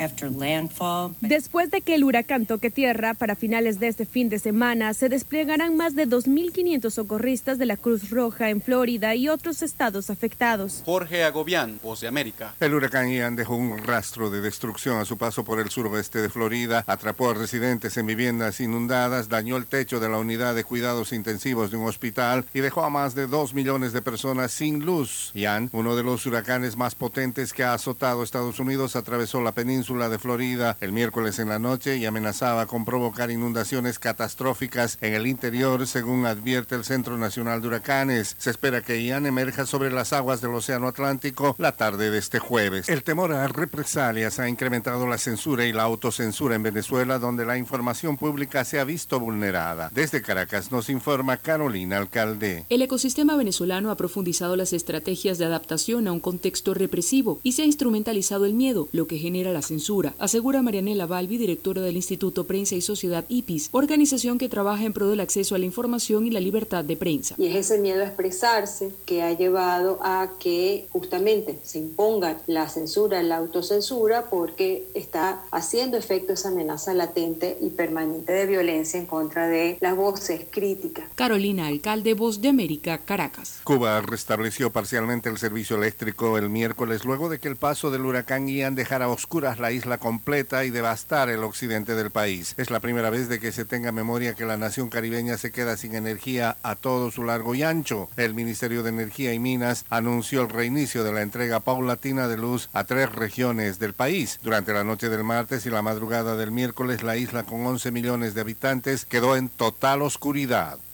Después 1.21 1.71
de 1.71 1.81
que 1.81 1.95
el 1.95 2.05
huracán 2.05 2.47
toque 2.47 2.71
tierra, 2.71 3.15
para 3.15 3.37
finales 3.37 3.81
de 3.81 3.89
este 3.89 4.07
fin 4.07 4.29
de 4.29 4.39
semana 4.39 4.95
se 4.95 5.09
desplegarán 5.09 5.77
más 5.77 5.95
de 5.95 6.07
2.500 6.07 6.91
socorristas 6.91 7.59
de 7.59 7.67
la 7.67 7.77
Cruz 7.77 8.11
Roja 8.11 8.51
en 8.51 8.63
Florida 8.63 9.15
y 9.15 9.29
otros 9.29 9.63
estados 9.63 10.11
afectados. 10.11 10.83
Jorge 10.85 11.25
Agobián, 11.25 11.79
Voz 11.83 12.01
de 12.01 12.09
América. 12.09 12.55
El 12.61 12.75
huracán 12.75 13.11
Ian 13.11 13.37
dejó 13.37 13.57
un 13.57 13.79
rastro 13.79 14.31
de 14.31 14.41
destrucción 14.41 14.99
a 14.99 15.05
su 15.05 15.19
paso 15.19 15.45
por 15.45 15.61
el 15.61 15.71
suroeste 15.71 16.21
de 16.21 16.29
Florida, 16.29 16.85
atrapó 16.87 17.31
a 17.31 17.35
residentes 17.35 17.97
en 17.97 18.07
viviendas 18.07 18.61
inundadas, 18.61 19.29
dañó 19.29 19.57
el 19.57 19.67
techo 19.67 20.01
de 20.01 20.09
la 20.09 20.19
unidad 20.19 20.55
de 20.55 20.65
cuidados 20.65 21.13
intensivos 21.13 21.71
de 21.71 21.77
un 21.77 21.87
hospital 21.87 22.45
y 22.55 22.61
dejó 22.61 22.85
a 22.85 22.91
más 22.91 23.15
de 23.15 23.27
2 23.27 23.55
millones 23.55 23.93
de 23.93 24.03
personas 24.03 24.53
sin 24.53 24.85
luz. 24.85 25.31
Ian, 25.35 25.69
uno 25.73 25.97
de 25.97 26.03
los 26.03 26.25
huracanes 26.27 26.77
más 26.77 26.95
potentes 26.95 27.53
que 27.53 27.65
ha 27.65 27.75
azotado 27.75 28.23
Estados 28.23 28.59
Unidos, 28.61 28.68
atravesó 28.69 29.41
la 29.41 29.53
península 29.53 30.11
de 30.11 30.19
Florida 30.19 30.77
el 30.81 30.93
miércoles 30.93 31.39
en 31.39 31.49
la 31.49 31.59
noche 31.59 31.97
y 31.97 32.05
amenazaba 32.05 32.67
con 32.67 32.85
provocar 32.85 33.31
inundaciones 33.31 33.99
catastróficas 33.99 34.99
en 35.01 35.15
el 35.15 35.27
interior, 35.27 35.87
según 35.87 36.27
advierte 36.27 36.75
el 36.75 36.85
Centro 36.85 37.17
Nacional 37.17 37.63
de 37.63 37.69
Huracanes. 37.69 38.37
Se 38.39 38.51
espera 38.51 38.83
que 38.83 39.03
Ian 39.03 39.25
emerja 39.25 39.65
sobre 39.65 39.91
las 39.91 40.13
aguas 40.13 40.43
del 40.43 40.55
Océano 40.55 40.87
Atlántico 40.87 41.57
la 41.59 41.73
tarde 41.73 42.11
de 42.11 42.19
este 42.19 42.41
jueves. 42.41 42.91
El 42.91 43.03
temor 43.03 43.33
a 43.33 43.49
represalias 43.49 44.39
ha 44.39 44.49
incrementado 44.51 45.07
la 45.07 45.17
censura 45.17 45.65
y 45.65 45.73
la 45.73 45.85
autocensura 45.85 46.55
en 46.55 46.63
Venezuela, 46.63 47.19
donde 47.19 47.47
la 47.47 47.57
información 47.57 48.19
pública 48.19 48.67
se 48.67 48.81
ha 48.81 48.85
visto 48.85 49.19
vulnerada. 49.19 49.91
Desde 49.95 50.21
Caracas 50.21 50.71
nos 50.71 50.91
informa 50.91 51.39
Carolina 51.39 51.97
Alcalde. 51.97 52.67
El 52.69 52.83
ecosistema 52.83 53.35
venezolano 53.37 53.91
ha 53.91 53.97
profundizado 53.97 54.57
las 54.57 54.75
estrategias 54.75 55.39
de 55.39 55.47
adaptación 55.47 56.07
a 56.07 56.13
un 56.13 56.21
contexto 56.21 56.75
represivo 56.75 57.41
y 57.43 57.53
se 57.53 57.63
ha 57.63 57.65
instrumentalizado 57.65 58.45
el 58.45 58.58
miedo, 58.59 58.89
lo 58.93 59.07
que 59.07 59.17
genera 59.17 59.53
la 59.53 59.63
censura, 59.63 60.13
asegura 60.19 60.61
Marianela 60.61 61.07
Balbi, 61.07 61.39
directora 61.39 61.81
del 61.81 61.97
Instituto 61.97 62.45
Prensa 62.45 62.75
y 62.75 62.83
Sociedad 62.83 63.25
IPIS, 63.29 63.71
organización 63.73 64.37
que 64.37 64.51
trabaja 64.51 64.85
en 64.85 64.93
pro 64.93 65.09
del 65.09 65.21
acceso 65.21 65.55
a 65.55 65.59
la 65.59 65.65
información 65.65 66.27
y 66.27 66.31
la 66.31 66.41
libertad 66.41 66.85
de 66.85 66.97
prensa. 66.97 67.37
Y 67.39 67.47
es 67.47 67.55
ese 67.55 67.79
miedo 67.79 68.03
a 68.03 68.07
expresarse 68.07 68.91
que 69.07 69.23
ha 69.23 69.33
llevado 69.33 69.99
a 70.03 70.33
que 70.39 70.87
justamente 70.91 71.59
se 71.63 71.79
imponga 71.79 72.39
la 72.47 72.69
censura, 72.69 73.23
la 73.23 73.37
autocensura, 73.37 74.29
porque 74.29 74.87
está 74.95 75.43
haciendo 75.51 75.97
efecto 75.97 76.33
esa 76.35 76.49
amenaza 76.49 76.93
latente 76.93 77.57
y 77.63 77.71
permanente 77.71 78.33
de 78.33 78.47
violencia 78.47 78.99
en 78.99 79.07
contra 79.07 79.49
de 79.49 79.79
las 79.81 79.97
voces 79.97 80.45
críticas. 80.51 81.09
Carolina 81.15 81.69
Alcalde, 81.69 82.15
Voz 82.15 82.41
de 82.41 82.49
América, 82.49 82.99
Caracas. 82.99 83.61
Cuba 83.65 84.01
restableció 84.01 84.71
parcialmente 84.71 85.29
el 85.29 85.39
servicio 85.39 85.77
eléctrico 85.77 86.37
el 86.39 86.51
miércoles 86.51 87.05
luego 87.05 87.29
de 87.29 87.39
que 87.39 87.49
el 87.49 87.57
paso 87.57 87.91
del 87.91 88.05
huracán 88.05 88.48
Ian 88.49 88.75
dejara 88.75 89.07
a 89.07 89.09
oscuras 89.09 89.59
la 89.59 89.73
isla 89.73 89.99
completa 89.99 90.65
y 90.65 90.71
devastar 90.71 91.29
el 91.29 91.45
occidente 91.45 91.95
del 91.95 92.11
país. 92.11 92.55
Es 92.57 92.71
la 92.71 92.81
primera 92.81 93.11
vez 93.11 93.29
de 93.29 93.41
que 93.41 93.53
se 93.53 93.65
tenga 93.65 93.93
memoria 93.93 94.35
que 94.35 94.45
la 94.45 94.57
nación 94.57 94.89
caribeña 94.89 95.39
se 95.39 95.53
queda 95.53 95.77
sin 95.77 95.95
energía 95.95 96.57
a 96.63 96.75
todo 96.75 97.11
su 97.11 97.25
largo 97.25 97.55
y 97.55 97.63
ancho. 97.63 98.09
El 98.17 98.35
Ministerio 98.35 98.83
de 98.83 98.91
Energía 98.91 99.33
y 99.33 99.39
Minas 99.39 99.85
anunció 99.91 100.43
el 100.43 100.49
reinicio 100.49 101.05
de 101.05 101.13
la 101.13 101.23
entrega 101.23 101.61
paulatina 101.61 102.29
de 102.29 102.37
luz 102.37 102.69
a 102.73 102.85
tres 102.85 103.13
regiones 103.13 103.79
del 103.79 103.95
país. 103.95 104.41
Durante 104.43 104.73
la 104.73 104.85
noche 104.85 105.09
del 105.09 105.25
martes 105.25 105.67
y 105.67 105.71
la 105.71 105.83
madrugada 105.83 106.37
del 106.37 106.51
miércoles, 106.51 107.03
la 107.03 107.17
isla 107.17 107.45
con 107.45 107.65
11 107.67 107.91
millones 107.91 108.35
de 108.35 108.41
habitantes 108.41 109.05
quedó 109.05 109.37
en 109.37 109.49
total 109.49 110.03
oscuridad. 110.03 110.79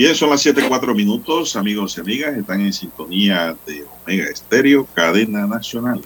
Bien, 0.00 0.14
son 0.14 0.30
las 0.30 0.40
7:04 0.46 0.94
minutos, 0.94 1.56
amigos 1.56 1.94
y 1.94 2.00
amigas. 2.00 2.34
Están 2.34 2.62
en 2.62 2.72
sintonía 2.72 3.54
de 3.66 3.84
Omega 3.84 4.30
Estéreo, 4.30 4.86
cadena 4.94 5.46
nacional. 5.46 6.00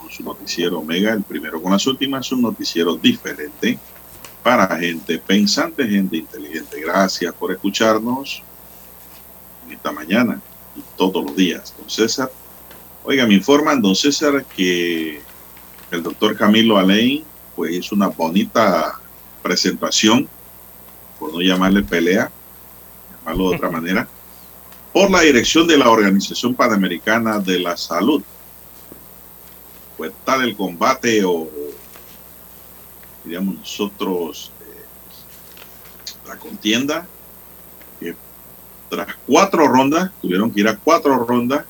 Con 0.00 0.10
su 0.10 0.24
noticiero 0.24 0.80
Omega, 0.80 1.12
el 1.12 1.22
primero 1.22 1.62
con 1.62 1.70
las 1.70 1.86
últimas, 1.86 2.32
un 2.32 2.42
noticiero 2.42 2.96
diferente 2.96 3.78
para 4.42 4.76
gente 4.76 5.20
pensante, 5.20 5.86
gente 5.86 6.16
inteligente. 6.16 6.80
Gracias 6.80 7.32
por 7.32 7.52
escucharnos 7.52 8.42
esta 9.70 9.92
mañana 9.92 10.40
y 10.74 10.82
todos 10.96 11.24
los 11.24 11.36
días, 11.36 11.72
don 11.78 11.88
César. 11.88 12.32
Oiga, 13.04 13.28
me 13.28 13.34
informan, 13.34 13.80
don 13.80 13.94
César, 13.94 14.44
que 14.56 15.20
el 15.92 16.02
doctor 16.02 16.36
Camilo 16.36 16.76
Alain, 16.76 17.22
pues 17.54 17.74
hizo 17.74 17.94
una 17.94 18.08
bonita 18.08 19.00
presentación, 19.40 20.28
por 21.16 21.32
no 21.32 21.40
llamarle 21.40 21.84
pelea, 21.84 22.28
llamarlo 23.20 23.50
de 23.50 23.56
otra 23.56 23.70
manera, 23.70 24.08
por 24.92 25.10
la 25.10 25.20
dirección 25.20 25.66
de 25.66 25.78
la 25.78 25.88
Organización 25.88 26.54
Panamericana 26.54 27.38
de 27.38 27.58
la 27.60 27.76
Salud. 27.76 28.22
Pues 29.96 30.12
tal 30.24 30.42
el 30.42 30.56
combate 30.56 31.24
o, 31.24 31.48
diríamos 33.24 33.56
nosotros, 33.56 34.50
eh, 34.60 36.28
la 36.28 36.36
contienda, 36.36 37.06
que 38.00 38.16
tras 38.88 39.14
cuatro 39.26 39.68
rondas, 39.68 40.10
tuvieron 40.20 40.50
que 40.50 40.60
ir 40.60 40.68
a 40.68 40.76
cuatro 40.76 41.24
rondas, 41.24 41.64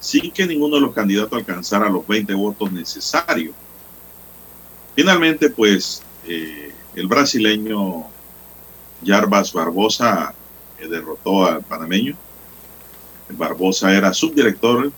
sin 0.00 0.30
que 0.30 0.46
ninguno 0.46 0.76
de 0.76 0.82
los 0.82 0.94
candidatos 0.94 1.38
alcanzara 1.38 1.88
los 1.88 2.06
20 2.06 2.34
votos 2.34 2.70
necesarios. 2.70 3.54
Finalmente, 4.94 5.48
pues, 5.48 6.02
eh, 6.26 6.72
el 6.94 7.08
brasileño 7.08 8.04
Jarbas 9.04 9.52
Barbosa 9.52 10.34
derrotó 10.88 11.46
al 11.46 11.62
panameño. 11.62 12.16
Barbosa 13.30 13.92
era 13.92 14.12
subdirector 14.12 14.92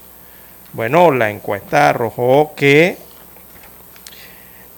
Bueno, 0.73 1.13
la 1.13 1.31
encuesta 1.31 1.91
arrojó 1.91 2.53
que 2.57 3.04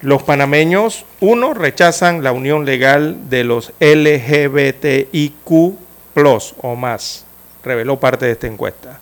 los 0.01 0.23
panameños, 0.23 1.05
uno, 1.19 1.53
rechazan 1.53 2.23
la 2.23 2.31
unión 2.31 2.65
legal 2.65 3.29
de 3.29 3.43
los 3.43 3.73
LGBTIQ 3.79 5.49
o 6.61 6.75
más, 6.75 7.25
reveló 7.63 7.99
parte 7.99 8.25
de 8.25 8.31
esta 8.31 8.47
encuesta. 8.47 8.99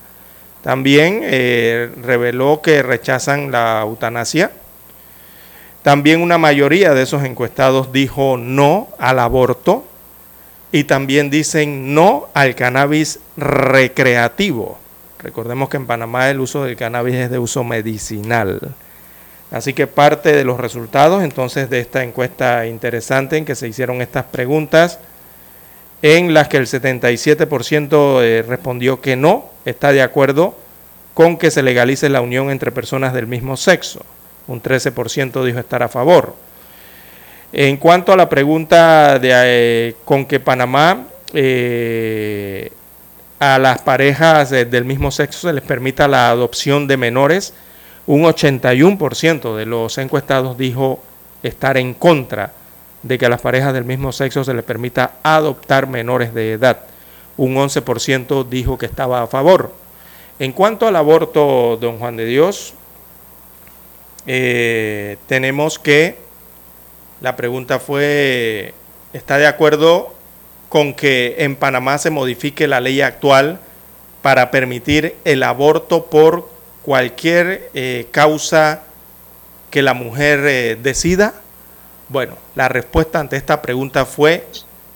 También 0.62 1.22
eh, 1.24 1.90
reveló 2.02 2.62
que 2.62 2.82
rechazan 2.82 3.52
la 3.52 3.82
eutanasia. 3.84 4.52
También 5.84 6.22
una 6.22 6.38
mayoría 6.38 6.94
de 6.94 7.04
esos 7.04 7.24
encuestados 7.24 7.92
dijo 7.94 8.38
no 8.38 8.88
al 8.98 9.20
aborto 9.20 9.86
y 10.72 10.86
también 10.86 11.30
dicen 11.30 11.94
no 11.94 12.28
al 12.34 12.56
cannabis 12.56 13.20
recreativo. 13.38 14.80
Recordemos 15.20 15.70
que 15.70 15.78
en 15.78 15.86
Panamá 15.86 16.30
el 16.30 16.40
uso 16.40 16.64
del 16.64 16.76
cannabis 16.76 17.16
es 17.16 17.30
de 17.30 17.40
uso 17.40 17.64
medicinal. 17.64 18.74
Así 19.52 19.74
que 19.74 19.88
parte 19.88 20.34
de 20.34 20.44
los 20.44 20.60
resultados 20.60 21.24
entonces 21.24 21.70
de 21.70 21.80
esta 21.80 22.04
encuesta 22.04 22.66
interesante 22.66 23.38
en 23.38 23.46
que 23.46 23.56
se 23.56 23.68
hicieron 23.68 24.02
estas 24.02 24.26
preguntas, 24.26 25.00
en 26.02 26.34
las 26.34 26.48
que 26.48 26.58
el 26.58 26.68
77% 26.68 28.22
eh, 28.22 28.44
respondió 28.48 29.02
que 29.02 29.16
no 29.16 29.50
está 29.66 29.92
de 29.92 30.02
acuerdo 30.02 30.56
con 31.14 31.38
que 31.38 31.52
se 31.52 31.64
legalice 31.64 32.10
la 32.10 32.22
unión 32.22 32.50
entre 32.52 32.72
personas 32.72 33.14
del 33.14 33.28
mismo 33.28 33.56
sexo. 33.56 34.02
Un 34.48 34.62
13% 34.62 35.44
dijo 35.44 35.60
estar 35.60 35.82
a 35.82 35.88
favor. 35.88 36.36
En 37.54 37.78
cuanto 37.78 38.12
a 38.12 38.18
la 38.18 38.28
pregunta 38.28 39.18
de 39.18 39.32
eh, 39.34 39.96
con 40.04 40.26
que 40.26 40.40
Panamá 40.40 41.06
eh, 41.34 42.72
a 43.40 43.58
las 43.60 43.82
parejas 43.82 44.50
del 44.50 44.86
mismo 44.86 45.12
sexo 45.12 45.48
se 45.48 45.54
les 45.54 45.64
permita 45.64 46.08
la 46.08 46.30
adopción 46.30 46.88
de 46.88 46.98
menores, 46.98 47.54
un 48.07 48.23
81% 48.23 49.56
de 49.56 49.65
los 49.65 49.98
encuestados 49.98 50.57
dijo 50.57 50.99
estar 51.44 51.77
en 51.77 51.94
contra 51.94 52.53
de 53.03 53.18
que 53.18 53.26
a 53.26 53.30
las 53.30 53.41
parejas 53.41 53.73
del 53.73 53.86
mismo 53.86 54.11
sexo 54.11 54.44
se 54.44 54.53
les 54.53 54.64
permita 54.64 55.14
adoptar 55.23 55.88
menores 55.88 56.34
de 56.34 56.53
edad. 56.53 56.82
Un 57.38 57.56
11% 57.56 58.48
dijo 58.48 58.77
que 58.77 58.86
estaba 58.86 59.22
a 59.22 59.27
favor. 59.27 59.73
En 60.40 60.52
cuanto 60.52 60.88
al 60.88 60.95
aborto, 60.95 61.77
don 61.80 61.98
Juan 61.99 62.18
de 62.18 62.26
Dios, 62.26 62.73
eh, 64.27 65.18
tenemos 65.27 65.77
que, 65.80 66.18
la 67.22 67.36
pregunta 67.36 67.80
fue, 67.80 68.73
¿está 69.14 69.38
de 69.38 69.48
acuerdo 69.48 70.14
con 70.69 70.94
que 70.94 71.36
en 71.40 71.56
Panamá 71.56 71.98
se 71.98 72.10
modifique 72.10 72.68
la 72.68 72.82
ley 72.82 73.02
actual 73.02 73.60
para 74.22 74.49
permitir 74.52 75.15
el 75.26 75.44
aborto 75.44 76.07
por 76.07 76.55
cualquier 76.86 77.72
eh, 77.74 78.07
causa 78.12 78.84
que 79.72 79.82
la 79.82 79.95
mujer 79.95 80.45
eh, 80.45 80.78
decida? 80.82 81.34
Bueno, 82.10 82.38
la 82.53 82.70
respuesta 82.70 83.20
ante 83.20 83.38
esta 83.38 83.64
pregunta 83.64 84.06
fue 84.06 84.45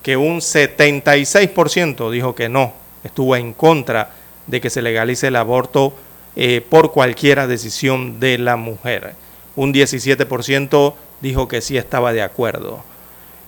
que 0.04 0.16
un 0.16 0.38
76% 0.38 2.10
dijo 2.10 2.36
que 2.36 2.48
no, 2.48 2.72
estuvo 3.02 3.34
en 3.34 3.52
contra 3.52 4.12
de 4.46 4.60
que 4.60 4.70
se 4.70 4.82
legalice 4.82 5.26
el 5.26 5.36
aborto 5.36 5.92
eh, 6.36 6.64
por 6.66 6.92
cualquiera 6.92 7.48
decisión 7.48 8.20
de 8.20 8.38
la 8.38 8.54
mujer. 8.54 9.14
Un 9.56 9.74
17% 9.74 10.94
dijo 11.20 11.48
que 11.48 11.60
sí 11.60 11.76
estaba 11.76 12.12
de 12.12 12.22
acuerdo. 12.22 12.84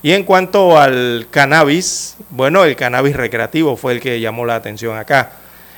Y 0.02 0.12
en 0.12 0.24
cuanto 0.24 0.78
al 0.78 1.28
cannabis, 1.30 2.16
bueno, 2.30 2.64
el 2.64 2.74
cannabis 2.74 3.14
recreativo 3.14 3.76
fue 3.76 3.92
el 3.92 4.00
que 4.00 4.18
llamó 4.18 4.44
la 4.44 4.56
atención 4.56 4.98
acá. 4.98 5.30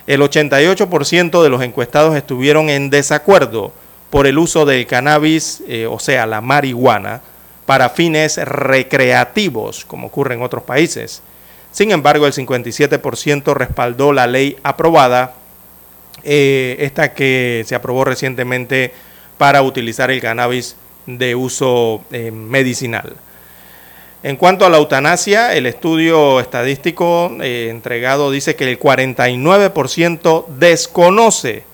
El 0.06 0.20
88% 0.20 1.42
de 1.42 1.48
los 1.48 1.62
encuestados 1.62 2.14
estuvieron 2.14 2.68
en 2.68 2.90
desacuerdo 2.90 3.72
por 4.10 4.26
el 4.26 4.38
uso 4.38 4.66
del 4.66 4.86
cannabis, 4.86 5.62
eh, 5.66 5.86
o 5.86 5.98
sea, 5.98 6.26
la 6.26 6.40
marihuana, 6.40 7.22
para 7.66 7.88
fines 7.88 8.36
recreativos, 8.36 9.84
como 9.84 10.08
ocurre 10.08 10.34
en 10.34 10.42
otros 10.42 10.62
países. 10.62 11.22
Sin 11.72 11.90
embargo, 11.90 12.26
el 12.26 12.32
57% 12.32 13.54
respaldó 13.54 14.12
la 14.12 14.26
ley 14.26 14.56
aprobada, 14.62 15.34
eh, 16.22 16.76
esta 16.80 17.14
que 17.14 17.64
se 17.66 17.74
aprobó 17.74 18.04
recientemente 18.04 18.92
para 19.38 19.62
utilizar 19.62 20.10
el 20.10 20.20
cannabis 20.20 20.76
de 21.06 21.34
uso 21.34 22.04
eh, 22.12 22.30
medicinal. 22.30 23.14
En 24.24 24.36
cuanto 24.36 24.64
a 24.64 24.70
la 24.70 24.78
eutanasia, 24.78 25.52
el 25.52 25.66
estudio 25.66 26.40
estadístico 26.40 27.30
eh, 27.42 27.68
entregado 27.70 28.30
dice 28.30 28.56
que 28.56 28.70
el 28.70 28.80
49% 28.80 30.46
desconoce 30.46 31.64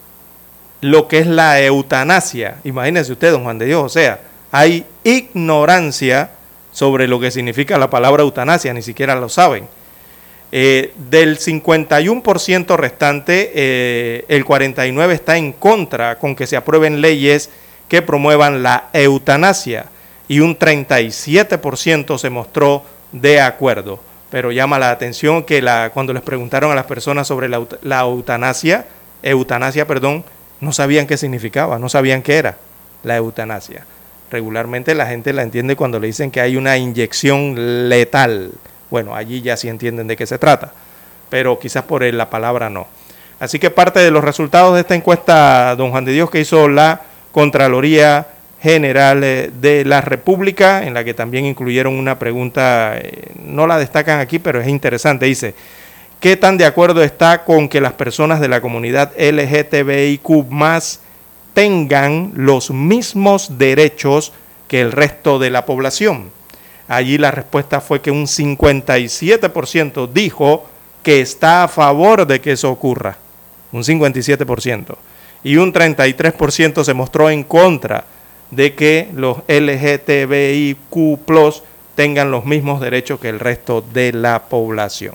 lo 0.80 1.06
que 1.06 1.20
es 1.20 1.28
la 1.28 1.60
eutanasia. 1.62 2.56
Imagínense 2.64 3.12
usted, 3.12 3.30
don 3.30 3.44
Juan 3.44 3.58
de 3.58 3.66
Dios, 3.66 3.84
o 3.84 3.88
sea, 3.88 4.18
hay 4.50 4.84
ignorancia 5.04 6.32
sobre 6.72 7.06
lo 7.06 7.20
que 7.20 7.30
significa 7.30 7.78
la 7.78 7.88
palabra 7.88 8.24
eutanasia, 8.24 8.74
ni 8.74 8.82
siquiera 8.82 9.14
lo 9.14 9.28
saben. 9.28 9.68
Eh, 10.50 10.92
del 11.08 11.38
51% 11.38 12.76
restante, 12.76 13.52
eh, 13.54 14.24
el 14.26 14.44
49% 14.44 15.12
está 15.12 15.36
en 15.36 15.52
contra 15.52 16.18
con 16.18 16.34
que 16.34 16.48
se 16.48 16.56
aprueben 16.56 17.00
leyes 17.00 17.48
que 17.86 18.02
promuevan 18.02 18.64
la 18.64 18.88
eutanasia 18.92 19.86
y 20.30 20.38
un 20.38 20.56
37% 20.56 22.16
se 22.16 22.30
mostró 22.30 22.84
de 23.10 23.40
acuerdo. 23.40 23.98
Pero 24.30 24.52
llama 24.52 24.78
la 24.78 24.92
atención 24.92 25.42
que 25.42 25.60
la, 25.60 25.90
cuando 25.92 26.12
les 26.12 26.22
preguntaron 26.22 26.70
a 26.70 26.76
las 26.76 26.86
personas 26.86 27.26
sobre 27.26 27.48
la, 27.48 28.00
eutanasia, 28.02 28.86
eutanasia, 29.24 29.88
perdón, 29.88 30.24
no 30.60 30.72
sabían 30.72 31.08
qué 31.08 31.16
significaba, 31.16 31.80
no 31.80 31.88
sabían 31.88 32.22
qué 32.22 32.36
era 32.36 32.58
la 33.02 33.16
eutanasia. 33.16 33.84
Regularmente 34.30 34.94
la 34.94 35.06
gente 35.06 35.32
la 35.32 35.42
entiende 35.42 35.74
cuando 35.74 35.98
le 35.98 36.06
dicen 36.06 36.30
que 36.30 36.40
hay 36.40 36.56
una 36.56 36.76
inyección 36.76 37.88
letal. 37.88 38.52
Bueno, 38.88 39.16
allí 39.16 39.42
ya 39.42 39.56
sí 39.56 39.66
entienden 39.66 40.06
de 40.06 40.16
qué 40.16 40.28
se 40.28 40.38
trata, 40.38 40.72
pero 41.28 41.58
quizás 41.58 41.82
por 41.82 42.04
la 42.04 42.30
palabra 42.30 42.70
no. 42.70 42.86
Así 43.40 43.58
que 43.58 43.70
parte 43.70 43.98
de 43.98 44.12
los 44.12 44.22
resultados 44.22 44.74
de 44.74 44.82
esta 44.82 44.94
encuesta, 44.94 45.74
don 45.74 45.90
Juan 45.90 46.04
de 46.04 46.12
Dios, 46.12 46.30
que 46.30 46.38
hizo 46.38 46.68
la 46.68 47.00
Contraloría 47.32 48.28
General 48.62 49.20
de 49.20 49.84
la 49.86 50.02
República, 50.02 50.86
en 50.86 50.92
la 50.92 51.02
que 51.02 51.14
también 51.14 51.46
incluyeron 51.46 51.94
una 51.94 52.18
pregunta, 52.18 52.98
eh, 52.98 53.32
no 53.42 53.66
la 53.66 53.78
destacan 53.78 54.20
aquí, 54.20 54.38
pero 54.38 54.60
es 54.60 54.68
interesante, 54.68 55.24
dice, 55.24 55.54
¿qué 56.20 56.36
tan 56.36 56.58
de 56.58 56.66
acuerdo 56.66 57.02
está 57.02 57.44
con 57.44 57.70
que 57.70 57.80
las 57.80 57.94
personas 57.94 58.38
de 58.38 58.48
la 58.48 58.60
comunidad 58.60 59.12
LGTBIQ 59.18 60.50
más 60.50 61.00
tengan 61.54 62.32
los 62.34 62.70
mismos 62.70 63.56
derechos 63.56 64.34
que 64.68 64.82
el 64.82 64.92
resto 64.92 65.38
de 65.38 65.48
la 65.48 65.64
población? 65.64 66.30
Allí 66.86 67.16
la 67.16 67.30
respuesta 67.30 67.80
fue 67.80 68.02
que 68.02 68.10
un 68.10 68.26
57% 68.26 70.12
dijo 70.12 70.68
que 71.02 71.22
está 71.22 71.64
a 71.64 71.68
favor 71.68 72.26
de 72.26 72.42
que 72.42 72.52
eso 72.52 72.70
ocurra, 72.70 73.16
un 73.72 73.84
57%, 73.84 74.96
y 75.44 75.56
un 75.56 75.72
33% 75.72 76.84
se 76.84 76.92
mostró 76.92 77.30
en 77.30 77.42
contra 77.44 78.04
de 78.50 78.74
que 78.74 79.08
los 79.14 79.38
LGTBIQ 79.48 81.28
tengan 81.94 82.30
los 82.30 82.44
mismos 82.44 82.80
derechos 82.80 83.20
que 83.20 83.28
el 83.28 83.40
resto 83.40 83.84
de 83.92 84.12
la 84.12 84.44
población. 84.44 85.14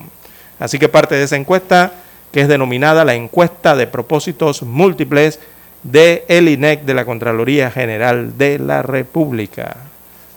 Así 0.59 0.79
que 0.79 0.89
parte 0.89 1.15
de 1.15 1.23
esa 1.23 1.35
encuesta, 1.35 1.93
que 2.31 2.41
es 2.41 2.47
denominada 2.47 3.05
la 3.05 3.15
encuesta 3.15 3.75
de 3.75 3.87
propósitos 3.87 4.63
múltiples 4.63 5.39
de 5.83 6.25
el 6.27 6.49
INEC 6.49 6.83
de 6.83 6.93
la 6.93 7.05
Contraloría 7.05 7.71
General 7.71 8.37
de 8.37 8.59
la 8.59 8.81
República. 8.81 9.77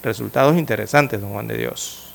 resultados 0.03 0.57
interesantes, 0.57 1.20
don 1.20 1.33
Juan 1.33 1.49
de 1.49 1.59
Dios. 1.59 2.15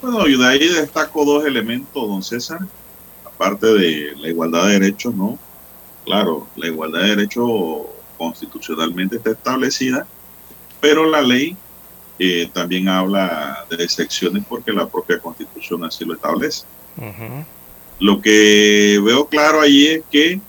Bueno, 0.00 0.26
y 0.26 0.36
de 0.36 0.46
ahí 0.46 0.66
destaco 0.66 1.24
dos 1.24 1.44
elementos, 1.44 2.08
don 2.08 2.22
César, 2.22 2.58
aparte 3.24 3.66
de 3.66 4.16
la 4.16 4.28
igualdad 4.28 4.66
de 4.66 4.80
derechos, 4.80 5.14
¿no? 5.14 5.38
Claro, 6.04 6.48
la 6.56 6.66
igualdad 6.66 7.02
de 7.02 7.16
derechos 7.16 7.50
constitucionalmente 8.22 9.16
está 9.16 9.32
establecida, 9.32 10.06
pero 10.80 11.04
la 11.10 11.20
ley 11.20 11.56
eh, 12.20 12.48
también 12.52 12.88
habla 12.88 13.66
de 13.68 13.82
excepciones 13.82 14.44
porque 14.48 14.72
la 14.72 14.86
propia 14.86 15.18
constitución 15.18 15.82
así 15.84 16.04
lo 16.04 16.14
establece. 16.14 16.64
Lo 17.98 18.20
que 18.20 19.00
veo 19.04 19.26
claro 19.26 19.60
allí 19.60 19.88
es 19.88 20.02
que 20.08 20.40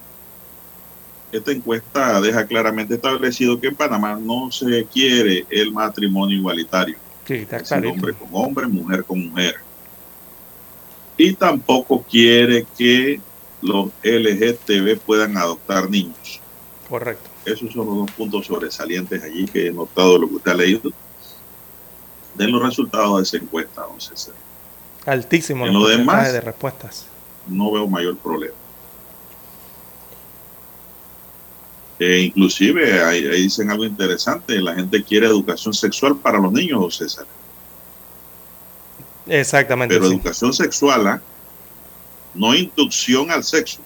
esta 1.32 1.52
encuesta 1.52 2.22
deja 2.22 2.46
claramente 2.46 2.94
establecido 2.94 3.60
que 3.60 3.70
en 3.70 3.76
Panamá 3.76 4.20
no 4.22 4.52
se 4.52 4.86
quiere 4.86 5.48
el 5.50 5.72
matrimonio 5.72 6.38
igualitario. 6.38 6.98
Sí, 7.26 7.34
está 7.36 7.58
Es 7.58 7.70
decir, 7.70 7.88
hombre 7.88 8.14
con 8.14 8.30
hombre, 8.34 8.68
mujer 8.68 9.04
con 9.04 9.30
mujer. 9.30 9.56
Y 11.18 11.34
tampoco 11.34 12.04
quiere 12.04 12.68
que 12.78 13.20
los 13.64 13.88
LGTB 14.04 15.00
puedan 15.00 15.38
adoptar 15.38 15.90
niños. 15.90 16.40
Correcto. 16.88 17.33
Esos 17.46 17.74
son 17.74 17.86
los 17.88 17.98
dos 17.98 18.12
puntos 18.12 18.46
sobresalientes 18.46 19.22
allí 19.22 19.46
que 19.46 19.68
he 19.68 19.72
notado 19.72 20.18
lo 20.18 20.30
que 20.30 20.36
usted 20.36 20.52
ha 20.52 20.56
leído 20.56 20.92
de 22.36 22.48
los 22.48 22.64
resultados 22.64 23.18
de 23.18 23.24
esa 23.24 23.38
encuesta, 23.38 23.82
don 23.82 24.00
César. 24.00 24.34
Altísimo 25.06 25.68
En 25.68 25.74
lo 25.74 25.88
demás, 25.88 26.32
de 26.32 26.42
respuestas. 26.42 27.08
no 27.48 27.72
veo 27.72 27.88
mayor 27.88 28.18
problema. 28.18 28.56
E 32.00 32.20
inclusive 32.22 33.04
ahí, 33.04 33.26
ahí 33.28 33.44
dicen 33.44 33.70
algo 33.70 33.86
interesante, 33.86 34.60
la 34.60 34.74
gente 34.74 35.04
quiere 35.04 35.28
educación 35.28 35.74
sexual 35.74 36.18
para 36.18 36.40
los 36.40 36.52
niños, 36.52 36.82
don 36.82 36.92
César. 36.92 37.26
Exactamente. 39.28 39.96
Pero 39.96 40.08
sí. 40.08 40.16
educación 40.16 40.54
sexual, 40.54 41.08
¿ah? 41.08 41.22
no 42.34 42.56
inducción 42.56 43.30
al 43.32 43.44
sexo, 43.44 43.80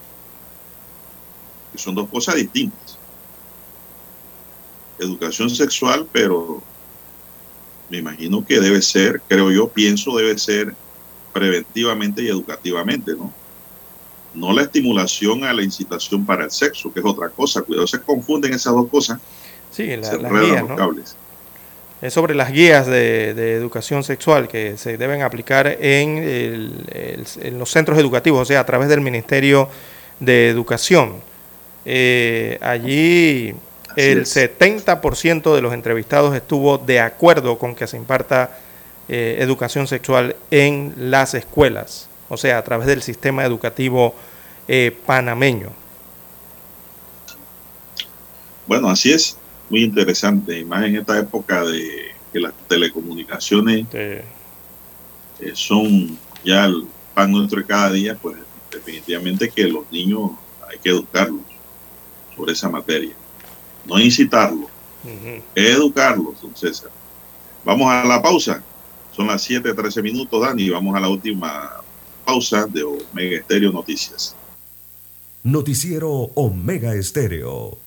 que 1.72 1.78
son 1.78 1.94
dos 1.94 2.08
cosas 2.08 2.36
distintas. 2.36 2.97
Educación 4.98 5.48
sexual, 5.50 6.06
pero 6.12 6.62
me 7.90 7.98
imagino 7.98 8.44
que 8.44 8.60
debe 8.60 8.82
ser, 8.82 9.20
creo 9.28 9.50
yo, 9.50 9.68
pienso 9.68 10.16
debe 10.16 10.36
ser 10.38 10.74
preventivamente 11.32 12.22
y 12.22 12.28
educativamente, 12.28 13.12
¿no? 13.16 13.32
No 14.34 14.52
la 14.52 14.62
estimulación 14.62 15.44
a 15.44 15.52
la 15.52 15.62
incitación 15.62 16.24
para 16.26 16.44
el 16.44 16.50
sexo, 16.50 16.92
que 16.92 17.00
es 17.00 17.06
otra 17.06 17.28
cosa. 17.28 17.62
Cuidado, 17.62 17.86
se 17.86 18.00
confunden 18.00 18.52
esas 18.52 18.72
dos 18.74 18.88
cosas. 18.88 19.18
Sí, 19.70 19.86
la- 19.96 20.04
se 20.04 20.18
las 20.18 20.30
guías, 20.32 20.60
los 20.60 20.68
¿no? 20.70 20.76
cables. 20.76 21.16
Es 22.00 22.12
sobre 22.14 22.34
las 22.34 22.52
guías 22.52 22.86
de, 22.86 23.34
de 23.34 23.54
educación 23.54 24.04
sexual 24.04 24.46
que 24.46 24.76
se 24.76 24.96
deben 24.98 25.22
aplicar 25.22 25.66
en, 25.66 26.18
el- 26.18 26.84
el- 26.92 27.26
en 27.42 27.58
los 27.58 27.70
centros 27.70 27.98
educativos, 27.98 28.40
o 28.42 28.44
sea, 28.44 28.60
a 28.60 28.66
través 28.66 28.88
del 28.88 29.00
Ministerio 29.00 29.68
de 30.20 30.48
Educación. 30.50 31.14
Eh, 31.84 32.58
allí 32.60 33.54
el 33.98 34.26
70% 34.26 35.54
de 35.56 35.60
los 35.60 35.72
entrevistados 35.72 36.32
estuvo 36.36 36.78
de 36.78 37.00
acuerdo 37.00 37.58
con 37.58 37.74
que 37.74 37.88
se 37.88 37.96
imparta 37.96 38.56
eh, 39.08 39.38
educación 39.40 39.88
sexual 39.88 40.36
en 40.52 40.94
las 40.96 41.34
escuelas, 41.34 42.08
o 42.28 42.36
sea, 42.36 42.58
a 42.58 42.62
través 42.62 42.86
del 42.86 43.02
sistema 43.02 43.44
educativo 43.44 44.14
eh, 44.68 44.96
panameño. 45.04 45.70
Bueno, 48.68 48.88
así 48.88 49.10
es. 49.10 49.36
Muy 49.68 49.82
interesante. 49.82 50.56
Y 50.56 50.64
más 50.64 50.84
en 50.84 50.96
esta 50.96 51.18
época 51.18 51.64
de 51.64 52.12
que 52.32 52.38
las 52.38 52.52
telecomunicaciones 52.68 53.86
eh, 53.94 54.22
son 55.54 56.16
ya 56.44 56.66
el 56.66 56.86
pan 57.14 57.32
nuestro 57.32 57.60
de 57.60 57.66
cada 57.66 57.90
día, 57.90 58.14
pues 58.14 58.36
definitivamente 58.70 59.48
que 59.48 59.64
los 59.64 59.90
niños 59.90 60.30
hay 60.70 60.78
que 60.78 60.90
educarlos 60.90 61.42
sobre 62.36 62.52
esa 62.52 62.68
materia. 62.68 63.14
No 63.88 63.98
incitarlos, 63.98 64.68
educarlos, 65.54 66.40
don 66.42 66.54
César. 66.54 66.90
Vamos 67.64 67.90
a 67.90 68.04
la 68.04 68.20
pausa. 68.20 68.62
Son 69.12 69.26
las 69.26 69.42
7:13 69.48 70.02
minutos, 70.02 70.40
Dani. 70.40 70.68
Vamos 70.70 70.94
a 70.94 71.00
la 71.00 71.08
última 71.08 71.70
pausa 72.24 72.66
de 72.66 72.82
Omega 72.82 73.38
Estéreo 73.38 73.72
Noticias. 73.72 74.36
Noticiero 75.42 76.10
Omega 76.34 76.94
Estéreo. 76.94 77.78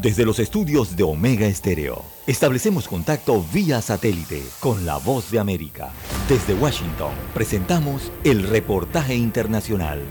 Desde 0.00 0.24
los 0.24 0.38
estudios 0.38 0.96
de 0.96 1.02
Omega 1.02 1.46
Estéreo, 1.46 2.02
establecemos 2.26 2.88
contacto 2.88 3.44
vía 3.52 3.80
satélite 3.80 4.42
con 4.60 4.84
la 4.84 4.98
voz 4.98 5.30
de 5.30 5.38
América. 5.38 5.92
Desde 6.28 6.54
Washington, 6.54 7.12
presentamos 7.32 8.12
el 8.22 8.42
reportaje 8.42 9.14
internacional. 9.14 10.02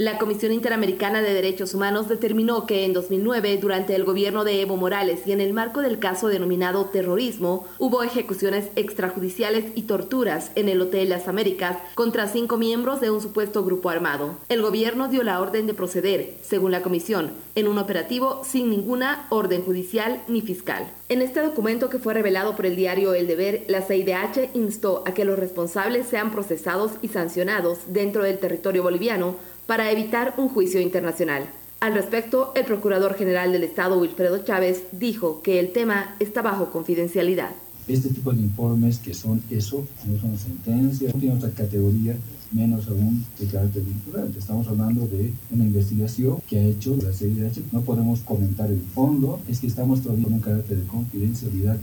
La 0.00 0.16
Comisión 0.16 0.50
Interamericana 0.52 1.20
de 1.20 1.34
Derechos 1.34 1.74
Humanos 1.74 2.08
determinó 2.08 2.64
que 2.64 2.86
en 2.86 2.94
2009, 2.94 3.58
durante 3.58 3.94
el 3.94 4.04
gobierno 4.04 4.44
de 4.44 4.62
Evo 4.62 4.78
Morales 4.78 5.26
y 5.26 5.32
en 5.32 5.42
el 5.42 5.52
marco 5.52 5.82
del 5.82 5.98
caso 5.98 6.28
denominado 6.28 6.86
terrorismo, 6.86 7.66
hubo 7.78 8.02
ejecuciones 8.02 8.70
extrajudiciales 8.76 9.66
y 9.74 9.82
torturas 9.82 10.52
en 10.54 10.70
el 10.70 10.80
Hotel 10.80 11.10
Las 11.10 11.28
Américas 11.28 11.76
contra 11.94 12.28
cinco 12.28 12.56
miembros 12.56 13.02
de 13.02 13.10
un 13.10 13.20
supuesto 13.20 13.62
grupo 13.62 13.90
armado. 13.90 14.36
El 14.48 14.62
gobierno 14.62 15.08
dio 15.08 15.22
la 15.22 15.38
orden 15.38 15.66
de 15.66 15.74
proceder, 15.74 16.32
según 16.40 16.72
la 16.72 16.80
comisión, 16.80 17.32
en 17.54 17.68
un 17.68 17.76
operativo 17.76 18.40
sin 18.42 18.70
ninguna 18.70 19.26
orden 19.28 19.62
judicial 19.62 20.22
ni 20.28 20.40
fiscal. 20.40 20.90
En 21.10 21.20
este 21.20 21.42
documento 21.42 21.90
que 21.90 21.98
fue 21.98 22.14
revelado 22.14 22.56
por 22.56 22.64
el 22.64 22.76
diario 22.76 23.12
El 23.12 23.26
Deber, 23.26 23.64
la 23.68 23.82
CIDH 23.82 24.50
instó 24.54 25.02
a 25.06 25.12
que 25.12 25.26
los 25.26 25.38
responsables 25.38 26.06
sean 26.06 26.30
procesados 26.30 26.92
y 27.02 27.08
sancionados 27.08 27.80
dentro 27.88 28.22
del 28.22 28.38
territorio 28.38 28.82
boliviano 28.82 29.36
para 29.70 29.92
evitar 29.92 30.34
un 30.36 30.48
juicio 30.48 30.80
internacional. 30.80 31.44
Al 31.78 31.94
respecto, 31.94 32.50
el 32.56 32.64
Procurador 32.64 33.14
General 33.14 33.52
del 33.52 33.62
Estado, 33.62 34.00
Wilfredo 34.00 34.42
Chávez, 34.42 34.82
dijo 34.90 35.42
que 35.42 35.60
el 35.60 35.70
tema 35.70 36.16
está 36.18 36.42
bajo 36.42 36.72
confidencialidad. 36.72 37.50
Este 37.86 38.08
tipo 38.08 38.32
de 38.32 38.40
informes 38.40 38.98
que 38.98 39.14
son 39.14 39.40
eso, 39.48 39.86
no 40.08 40.20
son 40.20 40.36
sentencias, 40.36 41.14
no 41.14 41.20
tiene 41.20 41.36
otra 41.36 41.50
categoría, 41.50 42.16
menos 42.50 42.88
aún 42.88 43.24
de 43.38 43.46
carácter 43.46 43.84
vinculante. 43.84 44.40
Estamos 44.40 44.66
hablando 44.66 45.06
de 45.06 45.32
una 45.52 45.62
investigación 45.62 46.42
que 46.48 46.58
ha 46.58 46.64
hecho 46.64 46.96
la 46.96 47.12
CIDH. 47.12 47.62
No 47.70 47.82
podemos 47.82 48.22
comentar 48.22 48.72
el 48.72 48.80
fondo, 48.80 49.38
es 49.46 49.60
que 49.60 49.68
estamos 49.68 50.02
todavía 50.02 50.26
en 50.26 50.32
un 50.32 50.40
carácter 50.40 50.78
de 50.78 50.86
confidencialidad. 50.88 51.78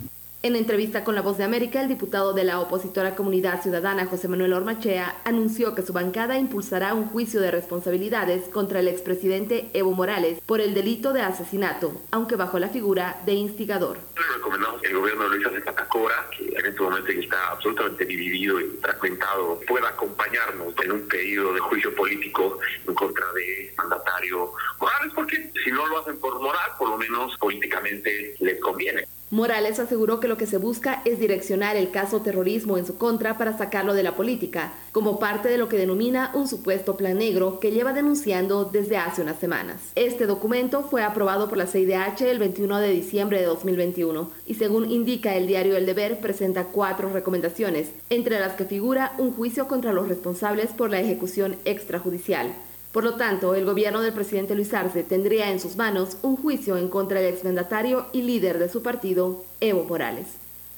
En 0.47 0.55
entrevista 0.55 1.03
con 1.03 1.13
La 1.13 1.21
Voz 1.21 1.37
de 1.37 1.43
América, 1.43 1.81
el 1.81 1.89
diputado 1.89 2.31
de 2.31 2.45
la 2.45 2.61
opositora 2.61 3.15
Comunidad 3.15 3.61
Ciudadana, 3.61 4.05
José 4.05 4.29
Manuel 4.29 4.53
Ormachea, 4.53 5.17
anunció 5.25 5.75
que 5.75 5.81
su 5.81 5.91
bancada 5.91 6.37
impulsará 6.37 6.93
un 6.93 7.07
juicio 7.09 7.41
de 7.41 7.51
responsabilidades 7.51 8.47
contra 8.47 8.79
el 8.79 8.87
expresidente 8.87 9.69
Evo 9.73 9.91
Morales 9.91 10.39
por 10.45 10.61
el 10.61 10.73
delito 10.73 11.11
de 11.11 11.21
asesinato, 11.21 12.01
aunque 12.11 12.37
bajo 12.37 12.59
la 12.59 12.69
figura 12.69 13.19
de 13.25 13.33
instigador. 13.33 13.97
Recomendamos 14.35 14.81
que 14.81 14.87
el 14.87 14.95
gobierno 14.95 15.29
de 15.29 15.37
Luis 15.37 15.65
Catacora, 15.65 16.29
que 16.37 16.45
en 16.45 16.65
este 16.65 16.81
momento 16.81 17.11
está 17.11 17.51
absolutamente 17.51 18.05
dividido 18.05 18.61
y 18.61 18.67
fragmentado, 18.81 19.59
pueda 19.67 19.89
acompañarnos 19.89 20.73
en 20.81 20.91
un 20.93 21.07
pedido 21.09 21.51
de 21.51 21.59
juicio 21.59 21.93
político 21.93 22.57
en 22.87 22.93
contra 22.93 23.25
de 23.33 23.73
mandatario 23.77 24.53
Morales, 24.79 25.11
porque 25.13 25.51
si 25.61 25.71
no 25.71 25.85
lo 25.87 25.99
hacen 25.99 26.17
por 26.21 26.39
moral, 26.39 26.71
por 26.79 26.89
lo 26.89 26.97
menos 26.97 27.35
políticamente 27.35 28.33
les 28.39 28.61
conviene. 28.61 29.03
Morales 29.29 29.77
aseguró 29.77 30.21
que 30.21 30.29
lo 30.29 30.37
que 30.37 30.45
se 30.45 30.55
busca 30.55 31.01
es 31.03 31.19
direccionar 31.19 31.75
el 31.75 31.91
caso 31.91 32.21
terrorismo 32.21 32.77
en 32.77 32.85
su 32.85 32.97
contra 32.97 33.37
para 33.37 33.57
sacarlo 33.57 33.93
de 33.93 34.01
la 34.01 34.15
política, 34.15 34.71
como 34.93 35.19
parte 35.19 35.49
de 35.49 35.57
lo 35.57 35.67
que 35.67 35.77
denomina 35.77 36.31
un 36.33 36.47
supuesto 36.47 36.95
plan 36.95 37.17
negro 37.17 37.59
que 37.59 37.71
lleva 37.71 37.91
denunciando 37.91 38.63
desde 38.63 38.95
hace 38.95 39.21
unas 39.21 39.37
semanas. 39.37 39.81
Este 39.95 40.27
documento 40.27 40.83
fue 40.83 41.03
aprobado 41.03 41.49
por 41.49 41.57
la 41.57 41.67
CIDH 41.67 42.21
el 42.21 42.39
21 42.39 42.79
de 42.79 42.91
diciembre 42.91 43.41
de 43.41 43.47
2021 43.47 44.31
y 44.45 44.53
según 44.53 44.89
indica 44.89 45.35
el 45.35 45.45
diario 45.45 45.75
El 45.75 45.85
Deber 45.85 46.21
presenta 46.21 46.63
cuatro 46.63 47.09
recomendaciones, 47.09 47.89
entre 48.09 48.39
las 48.39 48.53
que 48.53 48.63
figura 48.63 49.11
un 49.17 49.33
juicio 49.33 49.67
contra 49.67 49.91
los 49.91 50.07
responsables 50.07 50.69
por 50.69 50.89
la 50.89 51.01
ejecución 51.01 51.57
extrajudicial. 51.65 52.53
Por 52.91 53.03
lo 53.03 53.15
tanto, 53.15 53.53
el 53.53 53.65
gobierno 53.65 54.01
del 54.01 54.13
presidente 54.13 54.55
Luis 54.55 54.73
Arce 54.73 55.03
tendría 55.03 55.51
en 55.51 55.59
sus 55.59 55.75
manos 55.75 56.17
un 56.21 56.37
juicio 56.37 56.77
en 56.77 56.87
contra 56.87 57.19
del 57.19 57.33
exmandatario 57.33 58.07
y 58.13 58.21
líder 58.21 58.59
de 58.59 58.69
su 58.69 58.81
partido, 58.81 59.43
Evo 59.59 59.83
Morales. 59.83 60.25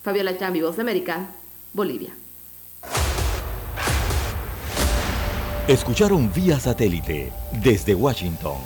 Fabiola 0.04 0.38
Chambi, 0.38 0.62
Voz 0.62 0.76
de 0.76 0.82
América, 0.82 1.30
Bolivia. 1.74 2.14
Escucharon 5.68 6.34
vía 6.34 6.60
satélite 6.60 7.32
desde 7.64 7.94
Washington 7.94 8.58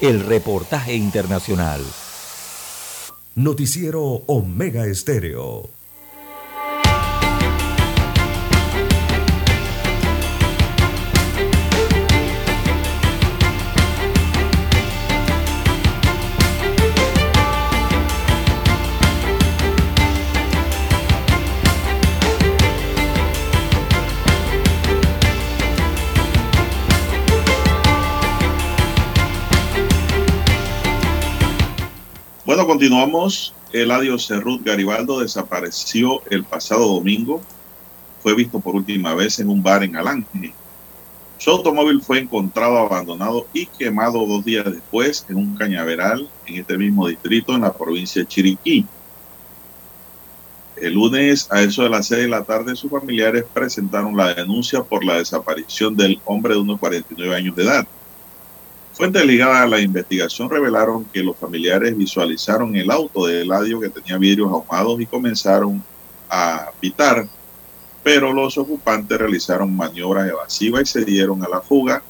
el 0.00 0.20
reportaje 0.20 0.94
internacional. 0.94 1.80
Noticiero 3.34 4.02
Omega 4.26 4.86
Estéreo. 4.86 5.79
Bueno, 32.60 32.72
continuamos. 32.72 33.54
Eladio 33.72 34.18
Cerrut 34.18 34.62
Garibaldo 34.62 35.20
desapareció 35.20 36.20
el 36.28 36.44
pasado 36.44 36.86
domingo. 36.86 37.40
Fue 38.22 38.34
visto 38.34 38.60
por 38.60 38.76
última 38.76 39.14
vez 39.14 39.38
en 39.38 39.48
un 39.48 39.62
bar 39.62 39.82
en 39.82 39.96
Alange. 39.96 40.52
Su 41.38 41.52
automóvil 41.52 42.02
fue 42.02 42.18
encontrado 42.18 42.76
abandonado 42.76 43.46
y 43.54 43.64
quemado 43.64 44.26
dos 44.26 44.44
días 44.44 44.66
después 44.66 45.24
en 45.30 45.36
un 45.36 45.56
cañaveral 45.56 46.28
en 46.44 46.56
este 46.56 46.76
mismo 46.76 47.08
distrito 47.08 47.54
en 47.54 47.62
la 47.62 47.72
provincia 47.72 48.20
de 48.20 48.28
Chiriquí. 48.28 48.84
El 50.76 50.92
lunes, 50.92 51.48
a 51.50 51.62
eso 51.62 51.82
de 51.84 51.88
las 51.88 52.08
seis 52.08 52.24
de 52.24 52.28
la 52.28 52.44
tarde, 52.44 52.76
sus 52.76 52.90
familiares 52.90 53.46
presentaron 53.54 54.14
la 54.14 54.34
denuncia 54.34 54.82
por 54.82 55.02
la 55.02 55.14
desaparición 55.14 55.96
del 55.96 56.20
hombre 56.26 56.52
de 56.52 56.60
unos 56.60 56.78
49 56.78 57.34
años 57.34 57.56
de 57.56 57.62
edad. 57.62 57.88
Fuentes 59.00 59.24
ligadas 59.24 59.62
a 59.62 59.66
la 59.66 59.80
investigación 59.80 60.50
revelaron 60.50 61.06
que 61.06 61.22
los 61.22 61.34
familiares 61.34 61.96
visualizaron 61.96 62.76
el 62.76 62.90
auto 62.90 63.24
de 63.24 63.40
Eladio 63.40 63.80
que 63.80 63.88
tenía 63.88 64.18
vidrios 64.18 64.50
ahumados 64.50 65.00
y 65.00 65.06
comenzaron 65.06 65.82
a 66.28 66.70
pitar, 66.78 67.26
pero 68.02 68.30
los 68.30 68.58
ocupantes 68.58 69.16
realizaron 69.16 69.74
maniobras 69.74 70.28
evasivas 70.28 70.82
y 70.82 70.84
se 70.84 71.04
dieron 71.06 71.42
a 71.42 71.48
la 71.48 71.62
fuga 71.62 72.02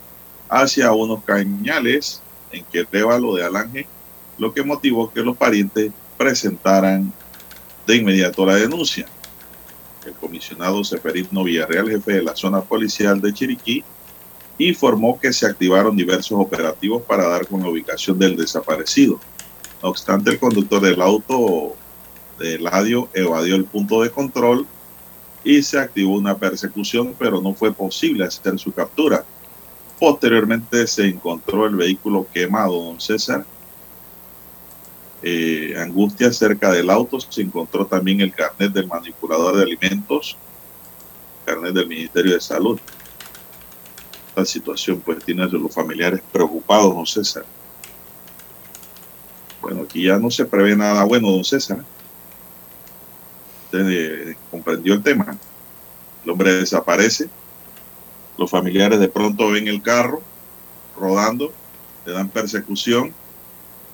hacia 0.48 0.90
unos 0.90 1.22
cañales 1.22 2.22
en 2.50 2.64
Querévalo 2.64 3.36
de 3.36 3.44
Alange, 3.44 3.86
lo 4.36 4.52
que 4.52 4.64
motivó 4.64 5.12
que 5.12 5.22
los 5.22 5.36
parientes 5.36 5.92
presentaran 6.18 7.12
de 7.86 7.96
inmediato 7.98 8.44
la 8.44 8.56
denuncia. 8.56 9.06
El 10.04 10.14
comisionado 10.14 10.82
Seferino 10.82 11.44
Villarreal, 11.44 11.88
jefe 11.88 12.14
de 12.14 12.22
la 12.24 12.34
zona 12.34 12.62
policial 12.62 13.20
de 13.20 13.32
Chiriquí, 13.32 13.84
informó 14.68 15.18
que 15.18 15.32
se 15.32 15.46
activaron 15.46 15.96
diversos 15.96 16.38
operativos 16.38 17.02
para 17.02 17.26
dar 17.26 17.46
con 17.46 17.62
la 17.62 17.68
ubicación 17.68 18.18
del 18.18 18.36
desaparecido. 18.36 19.18
No 19.82 19.88
obstante, 19.88 20.30
el 20.30 20.38
conductor 20.38 20.82
del 20.82 21.00
auto 21.00 21.74
de 22.38 22.58
Ladio 22.58 23.08
evadió 23.14 23.56
el 23.56 23.64
punto 23.64 24.02
de 24.02 24.10
control 24.10 24.66
y 25.42 25.62
se 25.62 25.78
activó 25.78 26.14
una 26.14 26.36
persecución, 26.36 27.14
pero 27.18 27.40
no 27.40 27.54
fue 27.54 27.72
posible 27.72 28.24
hacer 28.24 28.58
su 28.58 28.72
captura. 28.72 29.24
Posteriormente 29.98 30.86
se 30.86 31.06
encontró 31.06 31.66
el 31.66 31.76
vehículo 31.76 32.26
quemado, 32.32 32.82
don 32.82 33.00
César. 33.00 33.44
Eh, 35.22 35.74
angustia 35.78 36.32
cerca 36.32 36.70
del 36.70 36.88
auto 36.88 37.20
se 37.20 37.42
encontró 37.42 37.86
también 37.86 38.20
el 38.20 38.32
carnet 38.32 38.72
del 38.72 38.86
manipulador 38.86 39.56
de 39.56 39.62
alimentos, 39.62 40.36
carnet 41.44 41.74
del 41.74 41.88
Ministerio 41.88 42.34
de 42.34 42.40
Salud 42.40 42.80
esta 44.30 44.44
situación 44.44 45.00
pues 45.04 45.24
tiene 45.24 45.42
a 45.42 45.46
los 45.46 45.74
familiares 45.74 46.20
preocupados, 46.32 46.94
don 46.94 47.06
César. 47.06 47.44
Bueno, 49.60 49.82
aquí 49.82 50.04
ya 50.04 50.18
no 50.18 50.30
se 50.30 50.44
prevé 50.44 50.76
nada 50.76 51.04
bueno, 51.04 51.30
don 51.30 51.44
César. 51.44 51.84
Usted 53.64 53.86
eh, 53.90 54.36
comprendió 54.50 54.94
el 54.94 55.02
tema. 55.02 55.36
El 56.24 56.30
hombre 56.30 56.54
desaparece. 56.54 57.28
Los 58.38 58.50
familiares 58.50 59.00
de 59.00 59.08
pronto 59.08 59.50
ven 59.50 59.68
el 59.68 59.82
carro 59.82 60.22
rodando, 60.96 61.52
le 62.06 62.12
dan 62.12 62.28
persecución, 62.28 63.12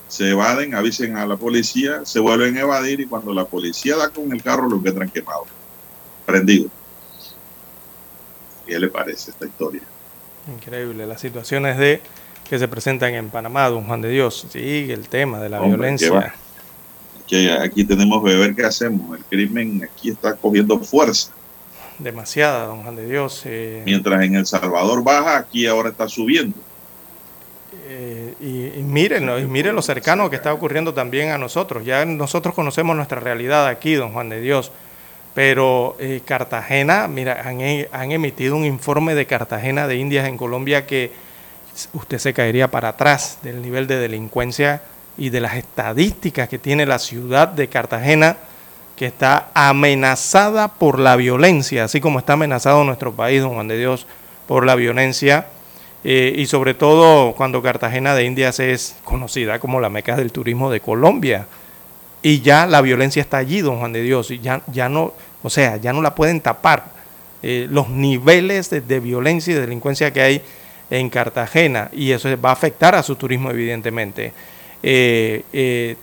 se 0.09 0.31
evaden, 0.31 0.75
avisen 0.75 1.17
a 1.17 1.27
la 1.27 1.37
policía, 1.37 2.05
se 2.05 2.21
vuelven 2.21 2.57
a 2.59 2.61
evadir 2.61 3.01
y 3.01 3.07
cuando 3.07 3.33
la 3.33 3.45
policía 3.45 3.97
da 3.97 4.11
con 4.11 4.33
el 4.33 4.43
carro 4.43 4.69
lo 4.69 4.77
encuentran 4.77 5.09
quemado, 5.09 5.47
prendido. 6.27 6.69
¿Qué 8.67 8.79
le 8.79 8.89
parece 8.89 9.31
esta 9.31 9.47
historia? 9.47 9.83
Increíble, 10.47 11.07
las 11.07 11.21
situaciones 11.21 11.77
de 11.79 12.01
que 12.49 12.59
se 12.59 12.69
presentan 12.69 13.15
en 13.15 13.29
Panamá, 13.31 13.69
don 13.69 13.85
Juan 13.85 14.01
de 14.01 14.09
Dios. 14.11 14.47
Sigue 14.51 14.93
el 14.93 15.09
tema 15.09 15.41
de 15.41 15.49
la 15.49 15.61
Hombre, 15.61 15.77
violencia. 15.79 16.35
Que 17.27 17.51
aquí 17.51 17.85
tenemos 17.85 18.23
que 18.25 18.37
ver 18.37 18.55
qué 18.55 18.65
hacemos. 18.65 19.19
El 19.19 19.25
crimen 19.25 19.83
aquí 19.93 20.11
está 20.11 20.37
cogiendo 20.37 20.79
fuerza. 20.79 21.33
Demasiada, 21.99 22.67
don 22.67 22.83
Juan 22.83 22.95
de 22.95 23.09
Dios. 23.09 23.43
eh, 23.47 23.83
Mientras 23.85 24.23
en 24.23 24.37
El 24.37 24.47
Salvador 24.47 25.03
baja, 25.03 25.39
aquí 25.39 25.67
ahora 25.67 25.89
está 25.89 26.09
subiendo. 26.09 26.57
eh, 27.89 28.35
y, 28.41 28.47
y 28.47 28.81
y 28.81 28.83
miren 28.83 29.75
lo 29.75 29.83
cercano 29.83 30.31
que 30.31 30.37
está 30.37 30.53
ocurriendo 30.53 30.95
también 30.95 31.31
a 31.31 31.39
nosotros. 31.39 31.85
Ya 31.85 32.05
nosotros 32.05 32.55
conocemos 32.55 32.95
nuestra 32.95 33.19
realidad 33.19 33.67
aquí, 33.67 33.95
don 33.95 34.13
Juan 34.13 34.29
de 34.29 34.41
Dios. 34.41 34.71
Pero 35.37 35.97
eh, 36.01 36.23
Cartagena, 36.25 37.09
mira, 37.09 37.43
han, 37.45 37.61
e- 37.61 37.91
han 37.93 38.11
emitido 38.11 38.57
un 38.57 38.65
informe 38.65 39.15
de 39.15 39.27
Cartagena 39.27 39.87
de 39.87 39.97
Indias 39.97 40.27
en 40.27 40.39
Colombia 40.39 40.87
que 40.87 41.13
usted 41.93 42.17
se 42.19 42.33
caería 42.33 42.71
para 42.71 42.89
atrás 42.89 43.39
del 43.43 43.61
nivel 43.61 43.87
de 43.87 43.99
delincuencia 43.99 44.81
y 45.19 45.29
de 45.29 45.43
las 45.43 45.57
estadísticas 45.57 46.49
que 46.49 46.59
tiene 46.59 46.87
la 46.87 46.99
ciudad 46.99 47.49
de 47.49 47.69
Cartagena, 47.69 48.39
que 48.97 49.05
está 49.05 49.51
amenazada 49.53 50.69
por 50.69 50.99
la 50.99 51.17
violencia, 51.17 51.85
así 51.85 52.01
como 52.01 52.19
está 52.19 52.33
amenazado 52.33 52.83
nuestro 52.85 53.13
país, 53.13 53.43
don 53.43 53.53
Juan 53.53 53.69
de 53.69 53.77
Dios, 53.77 54.07
por 54.49 54.65
la 54.65 54.75
violencia. 54.75 55.49
eh, 56.03 56.33
y 56.35 56.47
sobre 56.47 56.73
todo 56.73 57.35
cuando 57.35 57.61
Cartagena 57.63 58.15
de 58.15 58.25
Indias 58.25 58.59
es 58.61 58.97
conocida 59.05 59.59
como 59.59 59.81
la 59.81 59.91
meca 59.91 60.17
del 60.17 60.33
turismo 60.33 60.71
de 60.71 60.81
Colombia. 60.81 61.47
Y 62.23 62.41
ya 62.41 62.67
la 62.67 62.81
violencia 62.81 63.21
está 63.21 63.37
allí, 63.39 63.61
don 63.61 63.79
Juan 63.79 63.93
de 63.93 64.03
Dios, 64.03 64.31
y 64.31 64.39
ya, 64.41 64.61
ya 64.73 64.89
no, 64.89 65.13
o 65.43 65.51
sea, 65.51 65.77
ya 65.77 65.93
no 65.93 66.03
la 66.03 66.15
pueden 66.15 66.41
tapar. 66.41 66.97
Eh, 67.43 67.69
los 67.71 67.89
niveles 67.89 68.71
de, 68.71 69.01
violencia 69.01 69.53
y 69.53 69.55
de 69.55 69.61
delincuencia 69.61 70.13
que 70.13 70.21
hay 70.21 70.43
en 70.91 71.11
Cartagena, 71.11 71.91
y 71.93 72.13
eso 72.13 72.29
va 72.41 72.51
a 72.51 72.53
afectar 72.53 72.95
a 72.95 73.03
su 73.03 73.17
turismo, 73.17 73.51
evidentemente. 73.51 74.33
Eh, 74.83 75.43
eh, 75.53 75.97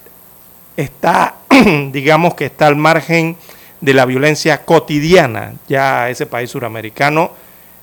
está, 0.78 1.36
digamos 1.92 2.36
que 2.36 2.46
está 2.46 2.68
al 2.68 2.76
margen 2.76 3.36
de 3.82 3.94
la 3.94 4.06
violencia 4.06 4.64
cotidiana, 4.64 5.56
ya 5.68 6.10
ese 6.10 6.26
país 6.26 6.50
suramericano, 6.50 7.32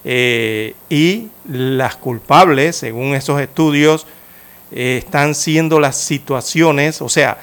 y 0.03 1.29
las 1.47 1.97
culpables, 1.97 2.77
según 2.77 3.15
esos 3.15 3.39
estudios, 3.39 4.07
están 4.71 5.35
siendo 5.35 5.79
las 5.79 5.99
situaciones, 5.99 7.03
o 7.03 7.11
sea, 7.11 7.37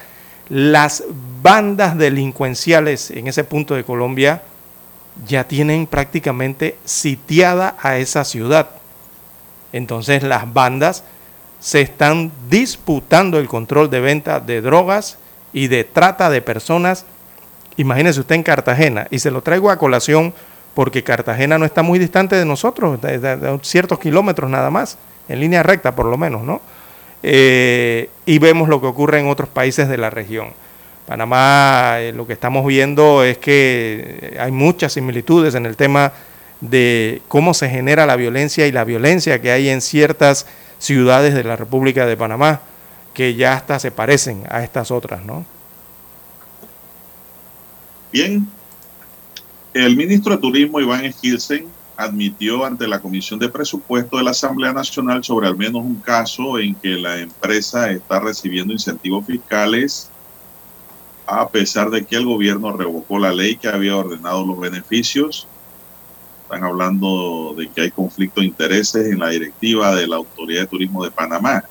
las 0.49 1.03
bandas 1.41 1.97
delincuenciales 1.97 3.11
en 3.11 3.27
ese 3.27 3.43
punto 3.43 3.75
de 3.75 3.83
Colombia 3.83 4.41
ya 5.25 5.45
tienen 5.45 5.87
prácticamente 5.87 6.77
sitiada 6.85 7.75
a 7.81 7.97
esa 7.97 8.23
ciudad. 8.23 8.69
Entonces 9.73 10.23
las 10.23 10.51
bandas 10.53 11.03
se 11.59 11.81
están 11.81 12.31
disputando 12.49 13.39
el 13.39 13.47
control 13.47 13.89
de 13.89 13.99
venta 13.99 14.39
de 14.39 14.61
drogas 14.61 15.17
y 15.53 15.67
de 15.67 15.83
trata 15.83 16.29
de 16.29 16.41
personas. 16.41 17.05
Imagínese 17.77 18.19
usted 18.19 18.35
en 18.35 18.43
Cartagena, 18.43 19.07
y 19.09 19.19
se 19.19 19.31
lo 19.31 19.41
traigo 19.41 19.69
a 19.69 19.77
colación 19.77 20.33
porque 20.73 21.03
Cartagena 21.03 21.57
no 21.57 21.65
está 21.65 21.81
muy 21.81 21.97
distante 21.97 22.35
de 22.35 22.45
nosotros, 22.45 23.01
de, 23.01 23.59
ciertos 23.63 23.99
kilómetros 23.99 24.49
nada 24.49 24.69
más, 24.69 24.97
en 25.27 25.39
línea 25.39 25.63
recta 25.63 25.95
por 25.95 26.05
lo 26.05 26.17
menos, 26.17 26.43
¿no? 26.43 26.61
Eh, 27.23 28.11
y 28.27 28.37
vemos 28.37 28.69
lo 28.69 28.79
que 28.79 28.85
ocurre 28.85 29.19
en 29.19 29.27
otros 29.27 29.49
países 29.49 29.89
de 29.89 29.97
la 29.97 30.11
región. 30.11 30.53
Panamá, 31.07 32.01
eh, 32.01 32.11
lo 32.11 32.27
que 32.27 32.33
estamos 32.33 32.65
viendo 32.67 33.23
es 33.23 33.37
que 33.37 34.35
hay 34.37 34.51
muchas 34.51 34.91
similitudes 34.91 35.55
en 35.55 35.65
el 35.65 35.77
tema 35.77 36.11
de 36.59 37.21
cómo 37.29 37.53
se 37.53 37.69
genera 37.69 38.05
la 38.05 38.17
violencia 38.17 38.67
y 38.67 38.73
la 38.73 38.83
violencia 38.83 39.41
que 39.41 39.51
hay 39.51 39.69
en 39.69 39.79
ciertas 39.79 40.45
ciudades 40.79 41.33
de 41.33 41.45
la 41.45 41.55
República 41.55 42.05
de 42.05 42.17
Panamá, 42.17 42.59
que 43.13 43.35
ya 43.35 43.53
hasta 43.53 43.79
se 43.79 43.89
parecen 43.89 44.43
a 44.49 44.65
estas 44.65 44.91
otras, 44.91 45.23
¿no? 45.23 45.45
Bien, 48.11 48.45
el 49.73 49.95
ministro 49.95 50.35
de 50.35 50.41
Turismo 50.41 50.81
Iván 50.81 51.05
Esquilsen 51.05 51.67
admitió 51.95 52.65
ante 52.65 52.85
la 52.85 52.99
Comisión 52.99 53.39
de 53.39 53.47
Presupuesto 53.47 54.17
de 54.17 54.23
la 54.23 54.31
Asamblea 54.31 54.73
Nacional 54.73 55.23
sobre 55.23 55.47
al 55.47 55.55
menos 55.55 55.83
un 55.83 55.95
caso 56.01 56.59
en 56.59 56.75
que 56.75 56.89
la 56.89 57.17
empresa 57.19 57.89
está 57.91 58.19
recibiendo 58.19 58.73
incentivos 58.73 59.25
fiscales 59.25 60.11
a 61.27 61.49
pesar 61.49 61.89
de 61.89 62.05
que 62.05 62.15
el 62.15 62.25
gobierno 62.25 62.75
revocó 62.75 63.19
la 63.19 63.33
ley 63.33 63.57
que 63.57 63.67
había 63.67 63.97
ordenado 63.97 64.45
los 64.45 64.59
beneficios. 64.59 65.45
Están 66.43 66.63
hablando 66.63 67.53
de 67.57 67.67
que 67.69 67.81
hay 67.81 67.91
conflicto 67.91 68.39
de 68.39 68.47
intereses 68.47 69.07
en 69.07 69.19
la 69.19 69.29
directiva 69.29 69.93
de 69.93 70.07
la 70.07 70.15
Autoridad 70.15 70.61
de 70.61 70.67
Turismo 70.67 71.03
de 71.03 71.11
Panamá. 71.11 71.65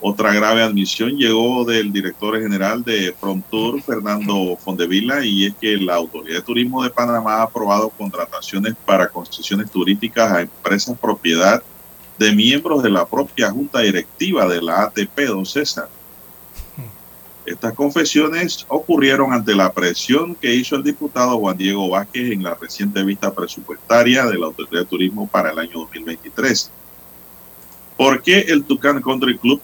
Otra 0.00 0.32
grave 0.32 0.62
admisión 0.62 1.16
llegó 1.16 1.64
del 1.64 1.92
director 1.92 2.40
general 2.40 2.84
de 2.84 3.12
Frontour, 3.18 3.82
Fernando 3.82 4.56
Fondevila, 4.56 5.24
y 5.24 5.46
es 5.46 5.54
que 5.60 5.76
la 5.76 5.96
Autoridad 5.96 6.36
de 6.36 6.42
Turismo 6.42 6.82
de 6.84 6.90
Panamá 6.90 7.38
ha 7.38 7.42
aprobado 7.42 7.90
contrataciones 7.90 8.74
para 8.86 9.08
concesiones 9.08 9.70
turísticas 9.70 10.32
a 10.32 10.40
empresas 10.42 10.96
propiedad 10.96 11.62
de 12.16 12.32
miembros 12.32 12.82
de 12.82 12.90
la 12.90 13.04
propia 13.04 13.50
junta 13.50 13.80
directiva 13.80 14.46
de 14.46 14.62
la 14.62 14.84
ATP, 14.84 15.18
don 15.26 15.44
César. 15.44 15.88
Estas 17.50 17.74
confesiones 17.74 18.64
ocurrieron 18.68 19.32
ante 19.32 19.56
la 19.56 19.72
presión 19.72 20.36
que 20.36 20.54
hizo 20.54 20.76
el 20.76 20.84
diputado 20.84 21.36
Juan 21.36 21.56
Diego 21.56 21.88
Vázquez 21.88 22.30
en 22.30 22.44
la 22.44 22.54
reciente 22.54 23.02
vista 23.02 23.34
presupuestaria 23.34 24.24
de 24.26 24.38
la 24.38 24.46
Autoridad 24.46 24.82
de 24.82 24.86
Turismo 24.86 25.26
para 25.26 25.50
el 25.50 25.58
año 25.58 25.80
2023. 25.80 26.70
¿Por 27.96 28.22
qué 28.22 28.38
el 28.46 28.62
Tucán 28.62 29.02
Country 29.02 29.36
Club 29.36 29.60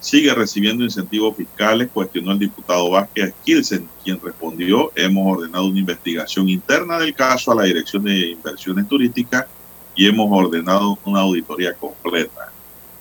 sigue 0.00 0.34
recibiendo 0.34 0.82
incentivos 0.82 1.36
fiscales, 1.36 1.88
cuestionó 1.92 2.32
el 2.32 2.40
diputado 2.40 2.90
Vázquez 2.90 3.32
Kilsen, 3.44 3.88
quien 4.02 4.20
respondió, 4.20 4.90
hemos 4.96 5.36
ordenado 5.36 5.66
una 5.66 5.78
investigación 5.78 6.48
interna 6.48 6.98
del 6.98 7.14
caso 7.14 7.52
a 7.52 7.54
la 7.54 7.62
Dirección 7.62 8.02
de 8.02 8.30
Inversiones 8.30 8.88
Turísticas 8.88 9.46
y 9.94 10.08
hemos 10.08 10.26
ordenado 10.32 10.98
una 11.04 11.20
auditoría 11.20 11.74
completa. 11.74 12.49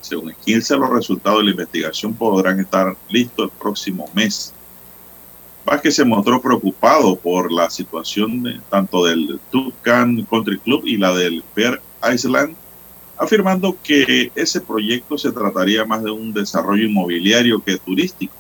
Según 0.10 0.34
Kilsen, 0.44 0.80
los 0.80 0.90
resultados 0.90 1.38
de 1.38 1.45
la 1.45 1.52
investigación 1.52 2.15
podrán 2.15 2.60
estar 2.60 2.98
listos 3.10 3.52
el 3.52 3.57
próximo 3.60 4.10
mes. 4.15 4.52
Vázquez 5.64 5.98
se 5.98 6.03
mostró 6.03 6.41
preocupado 6.41 7.15
por 7.15 7.52
la 7.52 7.69
situación 7.69 8.41
de, 8.41 8.60
tanto 8.72 9.06
del 9.06 9.40
Tucson 9.52 10.26
Country 10.27 10.57
Club 10.57 10.81
y 10.84 10.98
la 10.98 11.14
del 11.14 11.44
Fair 11.53 11.80
Island 12.11 12.56
afirmando 13.19 13.77
que 13.84 14.31
ese 14.34 14.61
proyecto 14.61 15.15
se 15.15 15.31
trataría 15.31 15.86
más 15.86 16.02
de 16.03 16.10
un 16.10 16.34
desarrollo 16.34 16.86
inmobiliario 16.86 17.61
que 17.64 17.77
turístico 17.77 18.34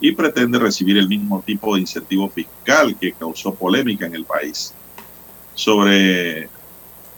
y 0.00 0.12
pretende 0.12 0.58
recibir 0.58 0.98
el 0.98 1.08
mismo 1.08 1.42
tipo 1.46 1.74
de 1.74 1.80
incentivo 1.80 2.28
fiscal 2.28 2.94
que 3.00 3.12
causó 3.12 3.54
polémica 3.54 4.04
en 4.04 4.14
el 4.14 4.24
país. 4.24 4.74
Sobre 5.54 6.50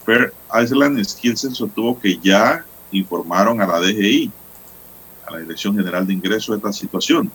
Fair 0.05 0.33
Island, 0.63 1.03
Skilsen 1.03 1.53
sostuvo 1.53 1.99
que 1.99 2.17
ya 2.23 2.63
informaron 2.91 3.61
a 3.61 3.67
la 3.67 3.79
DGI, 3.79 4.31
a 5.27 5.31
la 5.31 5.39
Dirección 5.39 5.75
General 5.75 6.05
de 6.05 6.13
Ingresos, 6.13 6.49
de 6.49 6.57
esta 6.57 6.73
situación. 6.73 7.31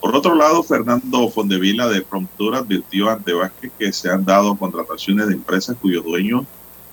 Por 0.00 0.16
otro 0.16 0.34
lado, 0.34 0.62
Fernando 0.62 1.28
Fondevila 1.28 1.88
de 1.88 2.00
Promptura 2.00 2.58
advirtió 2.58 3.10
ante 3.10 3.34
Vázquez 3.34 3.70
que 3.78 3.92
se 3.92 4.08
han 4.08 4.24
dado 4.24 4.56
contrataciones 4.56 5.26
de 5.28 5.34
empresas 5.34 5.76
cuyos 5.80 6.04
dueños 6.04 6.46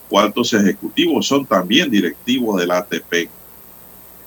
o 0.09 0.19
altos 0.19 0.53
ejecutivos 0.53 1.27
son 1.27 1.45
también 1.45 1.89
directivos 1.89 2.59
del 2.59 2.71
ATP. 2.71 3.29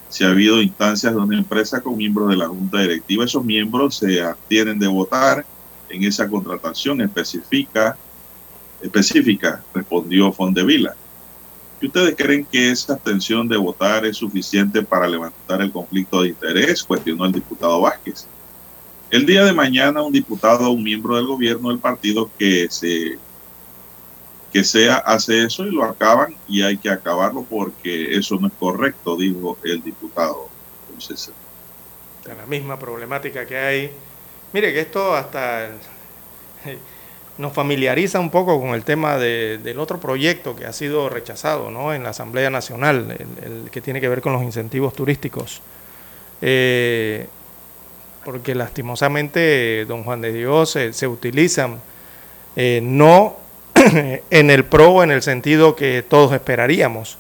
Si 0.09 0.25
ha 0.25 0.31
habido 0.31 0.61
instancias 0.61 1.15
de 1.15 1.21
una 1.21 1.39
empresa 1.39 1.81
con 1.81 1.97
miembros 1.97 2.31
de 2.31 2.37
la 2.37 2.49
junta 2.49 2.81
directiva, 2.81 3.25
esos 3.25 3.45
miembros 3.45 3.97
se 3.97 4.23
abstienen 4.23 4.79
de 4.79 4.89
votar 4.89 5.45
en 5.89 6.05
esa 6.05 6.29
contratación 6.29 7.01
específica, 7.01 7.97
específica 8.81 9.63
respondió 9.75 10.33
Fondevila. 10.33 10.97
¿Y 11.81 11.87
ustedes 11.87 12.15
creen 12.17 12.45
que 12.45 12.71
esa 12.71 12.95
abstención 12.95 13.49
de 13.49 13.57
votar 13.57 14.05
es 14.05 14.19
suficiente 14.19 14.83
para 14.83 15.09
levantar 15.09 15.63
el 15.63 15.73
conflicto 15.73 16.23
de 16.23 16.29
interés? 16.29 16.85
Cuestionó 16.85 17.25
el 17.25 17.33
diputado 17.33 17.81
Vázquez. 17.81 18.27
El 19.11 19.25
día 19.25 19.45
de 19.45 19.53
mañana, 19.53 20.03
un 20.03 20.13
diputado 20.13 20.71
un 20.71 20.83
miembro 20.83 21.17
del 21.17 21.27
gobierno 21.27 21.71
del 21.71 21.79
partido 21.79 22.31
que 22.39 22.69
se 22.71 23.19
que 24.53 24.65
sea 24.65 24.97
hace 24.97 25.45
eso 25.45 25.65
y 25.65 25.71
lo 25.71 25.85
acaban 25.85 26.35
y 26.49 26.63
hay 26.63 26.77
que 26.77 26.91
acabarlo 26.91 27.47
porque 27.49 28.17
eso 28.17 28.37
no 28.41 28.49
es 28.49 28.53
correcto, 28.59 29.17
dijo 29.17 29.57
el 29.63 29.81
diputado. 29.81 30.49
Entonces, 30.89 31.33
la 32.27 32.47
misma 32.47 32.79
problemática 32.79 33.47
que 33.47 33.57
hay. 33.57 33.91
Mire 34.53 34.73
que 34.73 34.81
esto 34.81 35.15
hasta 35.15 35.71
nos 37.41 37.53
familiariza 37.53 38.21
un 38.21 38.31
poco 38.31 38.61
con 38.61 38.71
el 38.71 38.85
tema 38.85 39.17
de, 39.17 39.59
del 39.59 39.79
otro 39.81 39.99
proyecto 39.99 40.55
que 40.55 40.67
ha 40.67 40.73
sido 40.73 41.09
rechazado 41.09 41.71
¿no? 41.71 41.95
en 41.95 42.03
la 42.03 42.11
Asamblea 42.11 42.51
Nacional, 42.51 43.17
el, 43.43 43.71
que 43.71 43.81
tiene 43.81 44.01
que 44.01 44.09
ver 44.09 44.21
con 44.21 44.35
los 44.35 44.43
incentivos 44.43 44.93
turísticos. 44.93 45.63
Eh, 46.43 47.27
porque 48.25 48.55
lastimosamente, 48.55 49.87
don 49.87 50.05
Juan 50.05 50.21
de 50.21 50.33
Dios, 50.33 50.79
se 50.91 51.09
utilizan 51.09 51.81
eh, 52.57 52.81
no 52.83 53.37
en 54.31 54.51
el 54.51 54.65
pro 54.65 55.03
en 55.03 55.11
el 55.11 55.23
sentido 55.23 55.75
que 55.75 56.03
todos 56.03 56.33
esperaríamos, 56.33 57.17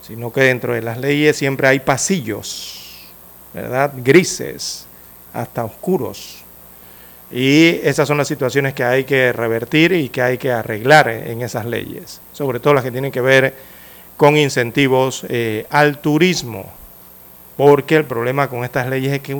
sino 0.00 0.32
que 0.32 0.40
dentro 0.40 0.72
de 0.72 0.80
las 0.80 0.98
leyes 0.98 1.36
siempre 1.36 1.68
hay 1.68 1.80
pasillos, 1.80 3.06
¿verdad? 3.52 3.92
Grises, 3.96 4.86
hasta 5.34 5.64
oscuros. 5.64 6.44
Y 7.30 7.80
esas 7.82 8.08
son 8.08 8.16
las 8.16 8.28
situaciones 8.28 8.72
que 8.72 8.84
hay 8.84 9.04
que 9.04 9.32
revertir 9.32 9.92
y 9.92 10.08
que 10.08 10.22
hay 10.22 10.38
que 10.38 10.50
arreglar 10.50 11.08
en 11.08 11.42
esas 11.42 11.66
leyes, 11.66 12.20
sobre 12.32 12.58
todo 12.58 12.72
las 12.74 12.84
que 12.84 12.90
tienen 12.90 13.12
que 13.12 13.20
ver 13.20 13.54
con 14.16 14.36
incentivos 14.36 15.26
eh, 15.28 15.66
al 15.70 15.98
turismo, 15.98 16.72
porque 17.56 17.96
el 17.96 18.04
problema 18.04 18.48
con 18.48 18.64
estas 18.64 18.88
leyes 18.88 19.12
es 19.12 19.20
que 19.20 19.36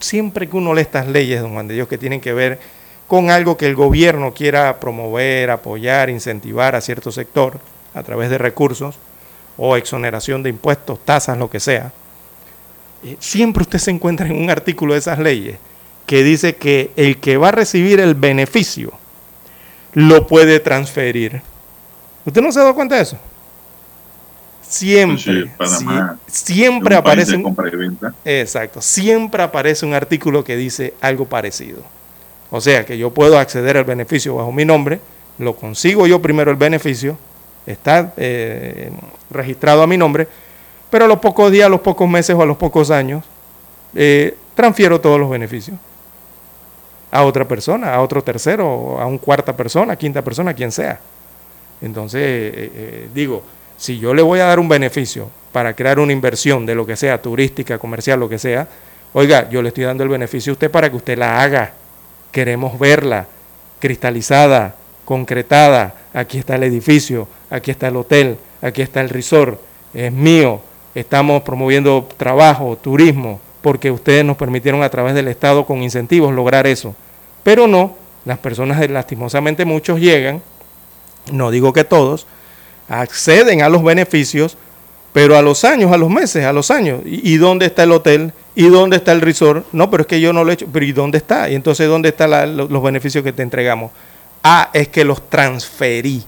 siempre 0.00 0.48
que 0.48 0.56
uno 0.56 0.72
lee 0.72 0.80
estas 0.80 1.06
leyes, 1.06 1.42
don 1.42 1.52
Juan 1.52 1.68
de 1.68 1.74
Dios, 1.74 1.88
que 1.88 1.98
tienen 1.98 2.20
que 2.20 2.32
ver 2.32 2.58
con 3.06 3.30
algo 3.30 3.56
que 3.56 3.66
el 3.66 3.74
gobierno 3.74 4.32
quiera 4.32 4.80
promover, 4.80 5.50
apoyar, 5.50 6.08
incentivar 6.08 6.74
a 6.74 6.80
cierto 6.80 7.12
sector 7.12 7.60
a 7.92 8.02
través 8.02 8.30
de 8.30 8.38
recursos 8.38 8.96
o 9.58 9.76
exoneración 9.76 10.42
de 10.42 10.50
impuestos, 10.50 10.98
tasas, 11.04 11.36
lo 11.36 11.50
que 11.50 11.60
sea, 11.60 11.92
eh, 13.04 13.16
siempre 13.18 13.62
usted 13.62 13.78
se 13.78 13.90
encuentra 13.90 14.26
en 14.26 14.42
un 14.42 14.48
artículo 14.48 14.94
de 14.94 15.00
esas 15.00 15.18
leyes 15.18 15.58
que 16.10 16.24
dice 16.24 16.56
que 16.56 16.90
el 16.96 17.18
que 17.18 17.36
va 17.36 17.50
a 17.50 17.52
recibir 17.52 18.00
el 18.00 18.16
beneficio 18.16 18.90
lo 19.92 20.26
puede 20.26 20.58
transferir. 20.58 21.40
¿Usted 22.24 22.42
no 22.42 22.50
se 22.50 22.58
ha 22.58 22.62
dado 22.62 22.74
cuenta 22.74 22.96
de 22.96 23.02
eso? 23.02 23.16
Siempre, 24.60 25.52
siempre 26.26 26.96
aparece 26.96 27.36
un, 27.36 27.56
exacto, 28.24 28.82
siempre 28.82 29.44
aparece 29.44 29.86
un 29.86 29.94
artículo 29.94 30.42
que 30.42 30.56
dice 30.56 30.94
algo 31.00 31.26
parecido. 31.26 31.78
O 32.50 32.60
sea 32.60 32.84
que 32.84 32.98
yo 32.98 33.12
puedo 33.12 33.38
acceder 33.38 33.76
al 33.76 33.84
beneficio 33.84 34.34
bajo 34.34 34.50
mi 34.50 34.64
nombre, 34.64 34.98
lo 35.38 35.54
consigo 35.54 36.08
yo 36.08 36.20
primero 36.20 36.50
el 36.50 36.56
beneficio, 36.56 37.16
está 37.66 38.14
eh, 38.16 38.90
registrado 39.30 39.84
a 39.84 39.86
mi 39.86 39.96
nombre, 39.96 40.26
pero 40.90 41.04
a 41.04 41.08
los 41.08 41.20
pocos 41.20 41.52
días, 41.52 41.66
a 41.66 41.70
los 41.70 41.82
pocos 41.82 42.10
meses 42.10 42.34
o 42.34 42.42
a 42.42 42.46
los 42.46 42.56
pocos 42.56 42.90
años, 42.90 43.24
eh, 43.94 44.36
transfiero 44.56 45.00
todos 45.00 45.20
los 45.20 45.30
beneficios 45.30 45.76
a 47.10 47.24
otra 47.24 47.46
persona, 47.46 47.94
a 47.94 48.00
otro 48.00 48.22
tercero, 48.22 49.00
a 49.00 49.06
un 49.06 49.18
cuarta 49.18 49.56
persona, 49.56 49.96
quinta 49.96 50.22
persona, 50.22 50.54
quien 50.54 50.72
sea. 50.72 51.00
Entonces, 51.80 52.22
eh, 52.22 53.08
digo, 53.12 53.42
si 53.76 53.98
yo 53.98 54.14
le 54.14 54.22
voy 54.22 54.40
a 54.40 54.44
dar 54.44 54.58
un 54.58 54.68
beneficio 54.68 55.30
para 55.52 55.74
crear 55.74 55.98
una 55.98 56.12
inversión 56.12 56.66
de 56.66 56.74
lo 56.74 56.86
que 56.86 56.96
sea, 56.96 57.20
turística, 57.20 57.78
comercial, 57.78 58.20
lo 58.20 58.28
que 58.28 58.38
sea, 58.38 58.68
oiga, 59.12 59.48
yo 59.48 59.62
le 59.62 59.68
estoy 59.68 59.84
dando 59.84 60.04
el 60.04 60.10
beneficio 60.10 60.52
a 60.52 60.54
usted 60.54 60.70
para 60.70 60.90
que 60.90 60.96
usted 60.96 61.18
la 61.18 61.42
haga 61.42 61.72
queremos 62.30 62.78
verla 62.78 63.26
cristalizada, 63.78 64.74
concretada. 65.04 65.94
Aquí 66.12 66.38
está 66.38 66.56
el 66.56 66.64
edificio, 66.64 67.28
aquí 67.48 67.70
está 67.70 67.88
el 67.88 67.96
hotel, 67.96 68.38
aquí 68.60 68.82
está 68.82 69.00
el 69.00 69.08
resort, 69.08 69.60
es 69.94 70.12
mío. 70.12 70.60
Estamos 70.94 71.42
promoviendo 71.42 72.08
trabajo, 72.16 72.76
turismo, 72.76 73.40
porque 73.62 73.90
ustedes 73.90 74.24
nos 74.24 74.36
permitieron 74.36 74.82
a 74.82 74.88
través 74.88 75.14
del 75.14 75.28
Estado 75.28 75.66
con 75.66 75.82
incentivos 75.82 76.34
lograr 76.34 76.66
eso. 76.66 76.94
Pero 77.42 77.66
no, 77.66 77.96
las 78.24 78.38
personas 78.38 78.88
lastimosamente 78.90 79.64
muchos 79.64 80.00
llegan, 80.00 80.42
no 81.32 81.50
digo 81.50 81.72
que 81.72 81.84
todos, 81.84 82.26
acceden 82.88 83.62
a 83.62 83.68
los 83.68 83.82
beneficios, 83.82 84.56
pero 85.12 85.36
a 85.36 85.42
los 85.42 85.64
años, 85.64 85.92
a 85.92 85.96
los 85.96 86.10
meses, 86.10 86.44
a 86.44 86.52
los 86.52 86.70
años. 86.70 87.00
¿Y, 87.04 87.36
dónde 87.36 87.66
está 87.66 87.82
el 87.82 87.92
hotel? 87.92 88.32
¿Y 88.54 88.68
dónde 88.68 88.96
está 88.96 89.12
el 89.12 89.20
resort? 89.20 89.66
No, 89.72 89.90
pero 89.90 90.02
es 90.02 90.06
que 90.06 90.20
yo 90.20 90.32
no 90.32 90.44
lo 90.44 90.50
he 90.50 90.54
hecho. 90.54 90.66
Pero 90.72 90.84
¿y 90.84 90.92
dónde 90.92 91.18
está? 91.18 91.48
Y 91.50 91.54
entonces, 91.54 91.88
¿dónde 91.88 92.10
están 92.10 92.56
los 92.56 92.82
beneficios 92.82 93.24
que 93.24 93.32
te 93.32 93.42
entregamos? 93.42 93.90
Ah, 94.42 94.70
es 94.72 94.88
que 94.88 95.04
los 95.04 95.28
transferí 95.28 96.24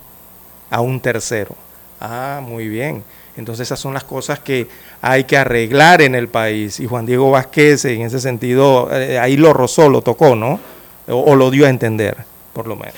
a 0.69 0.81
un 0.81 1.01
tercero. 1.01 1.55
Ah, 2.01 2.41
muy 2.43 2.69
bien. 2.69 3.05
Entonces 3.37 3.69
esas 3.69 3.79
son 3.79 3.95
las 3.95 4.05
cosas 4.05 4.41
que 4.41 4.69
hay 5.03 5.25
que 5.25 5.37
arreglar 5.37 6.01
en 6.01 6.15
el 6.15 6.29
país. 6.29 6.79
Y 6.81 6.87
Juan 6.87 7.05
Diego 7.05 7.31
Vázquez, 7.31 7.85
en 7.85 8.03
ese 8.03 8.21
sentido, 8.21 8.89
eh, 8.93 9.19
ahí 9.19 9.37
lo 9.37 9.53
rozó, 9.53 9.91
lo 9.91 10.01
tocó, 10.01 10.37
¿no? 10.37 10.61
O, 11.09 11.35
lo 11.35 11.51
dio 11.51 11.67
a 11.67 11.69
entender, 11.69 12.17
por 12.53 12.69
lo 12.69 12.77
menos. 12.77 12.95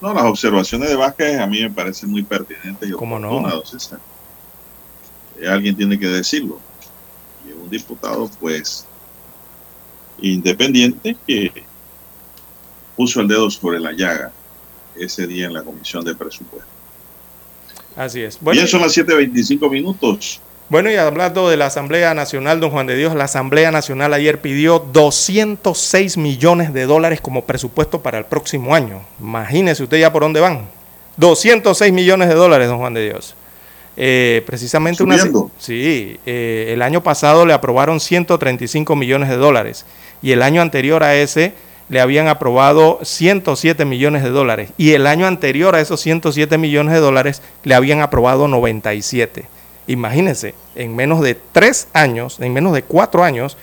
No, 0.00 0.14
las 0.14 0.24
observaciones 0.24 0.88
de 0.88 0.94
Vázquez 0.94 1.40
a 1.40 1.46
mí 1.48 1.60
me 1.60 1.70
parecen 1.70 2.10
muy 2.10 2.22
pertinentes 2.22 2.88
y 2.88 2.92
¿Cómo 2.92 3.18
no? 3.18 3.44
Eh, 5.40 5.48
alguien 5.48 5.76
tiene 5.76 5.98
que 5.98 6.06
decirlo. 6.06 6.60
Y 7.46 7.50
un 7.52 7.68
diputado, 7.68 8.30
pues, 8.38 8.86
independiente 10.20 11.16
que 11.26 11.64
puso 12.96 13.20
el 13.20 13.26
dedo 13.26 13.50
sobre 13.50 13.80
la 13.80 13.90
llaga 13.90 14.30
ese 14.94 15.26
día 15.26 15.46
en 15.46 15.54
la 15.54 15.64
comisión 15.64 16.04
de 16.04 16.14
presupuesto. 16.14 16.77
Así 17.98 18.22
es. 18.22 18.38
Bueno, 18.40 18.58
Bien, 18.58 18.68
son 18.68 18.80
las 18.80 18.96
7.25 18.96 19.68
minutos. 19.68 20.40
Bueno, 20.68 20.88
y 20.88 20.94
hablando 20.94 21.50
de 21.50 21.56
la 21.56 21.66
Asamblea 21.66 22.14
Nacional, 22.14 22.60
don 22.60 22.70
Juan 22.70 22.86
de 22.86 22.94
Dios, 22.94 23.14
la 23.16 23.24
Asamblea 23.24 23.72
Nacional 23.72 24.14
ayer 24.14 24.40
pidió 24.40 24.78
206 24.78 26.16
millones 26.16 26.72
de 26.72 26.86
dólares 26.86 27.20
como 27.20 27.44
presupuesto 27.44 28.00
para 28.00 28.18
el 28.18 28.26
próximo 28.26 28.74
año. 28.74 29.00
Imagínese 29.18 29.82
usted 29.82 29.98
ya 29.98 30.12
por 30.12 30.22
dónde 30.22 30.38
van. 30.38 30.66
206 31.16 31.92
millones 31.92 32.28
de 32.28 32.34
dólares, 32.34 32.68
don 32.68 32.78
Juan 32.78 32.94
de 32.94 33.06
Dios. 33.06 33.34
Eh, 33.96 34.44
precisamente 34.46 35.02
una... 35.02 35.18
Sí, 35.58 36.20
eh, 36.24 36.66
el 36.68 36.82
año 36.82 37.02
pasado 37.02 37.44
le 37.46 37.52
aprobaron 37.52 37.98
135 37.98 38.94
millones 38.94 39.28
de 39.28 39.36
dólares 39.36 39.84
y 40.22 40.30
el 40.30 40.42
año 40.42 40.62
anterior 40.62 41.02
a 41.02 41.16
ese 41.16 41.52
le 41.88 42.00
habían 42.00 42.28
aprobado 42.28 42.98
107 43.02 43.84
millones 43.84 44.22
de 44.22 44.30
dólares 44.30 44.70
y 44.76 44.92
el 44.92 45.06
año 45.06 45.26
anterior 45.26 45.74
a 45.74 45.80
esos 45.80 46.00
107 46.00 46.58
millones 46.58 46.94
de 46.94 47.00
dólares 47.00 47.42
le 47.64 47.74
habían 47.74 48.00
aprobado 48.00 48.48
97. 48.48 49.46
Imagínense, 49.86 50.54
en 50.74 50.94
menos 50.94 51.22
de 51.22 51.34
tres 51.34 51.88
años, 51.94 52.40
en 52.40 52.52
menos 52.52 52.74
de 52.74 52.82
cuatro 52.82 53.24
años, 53.24 53.56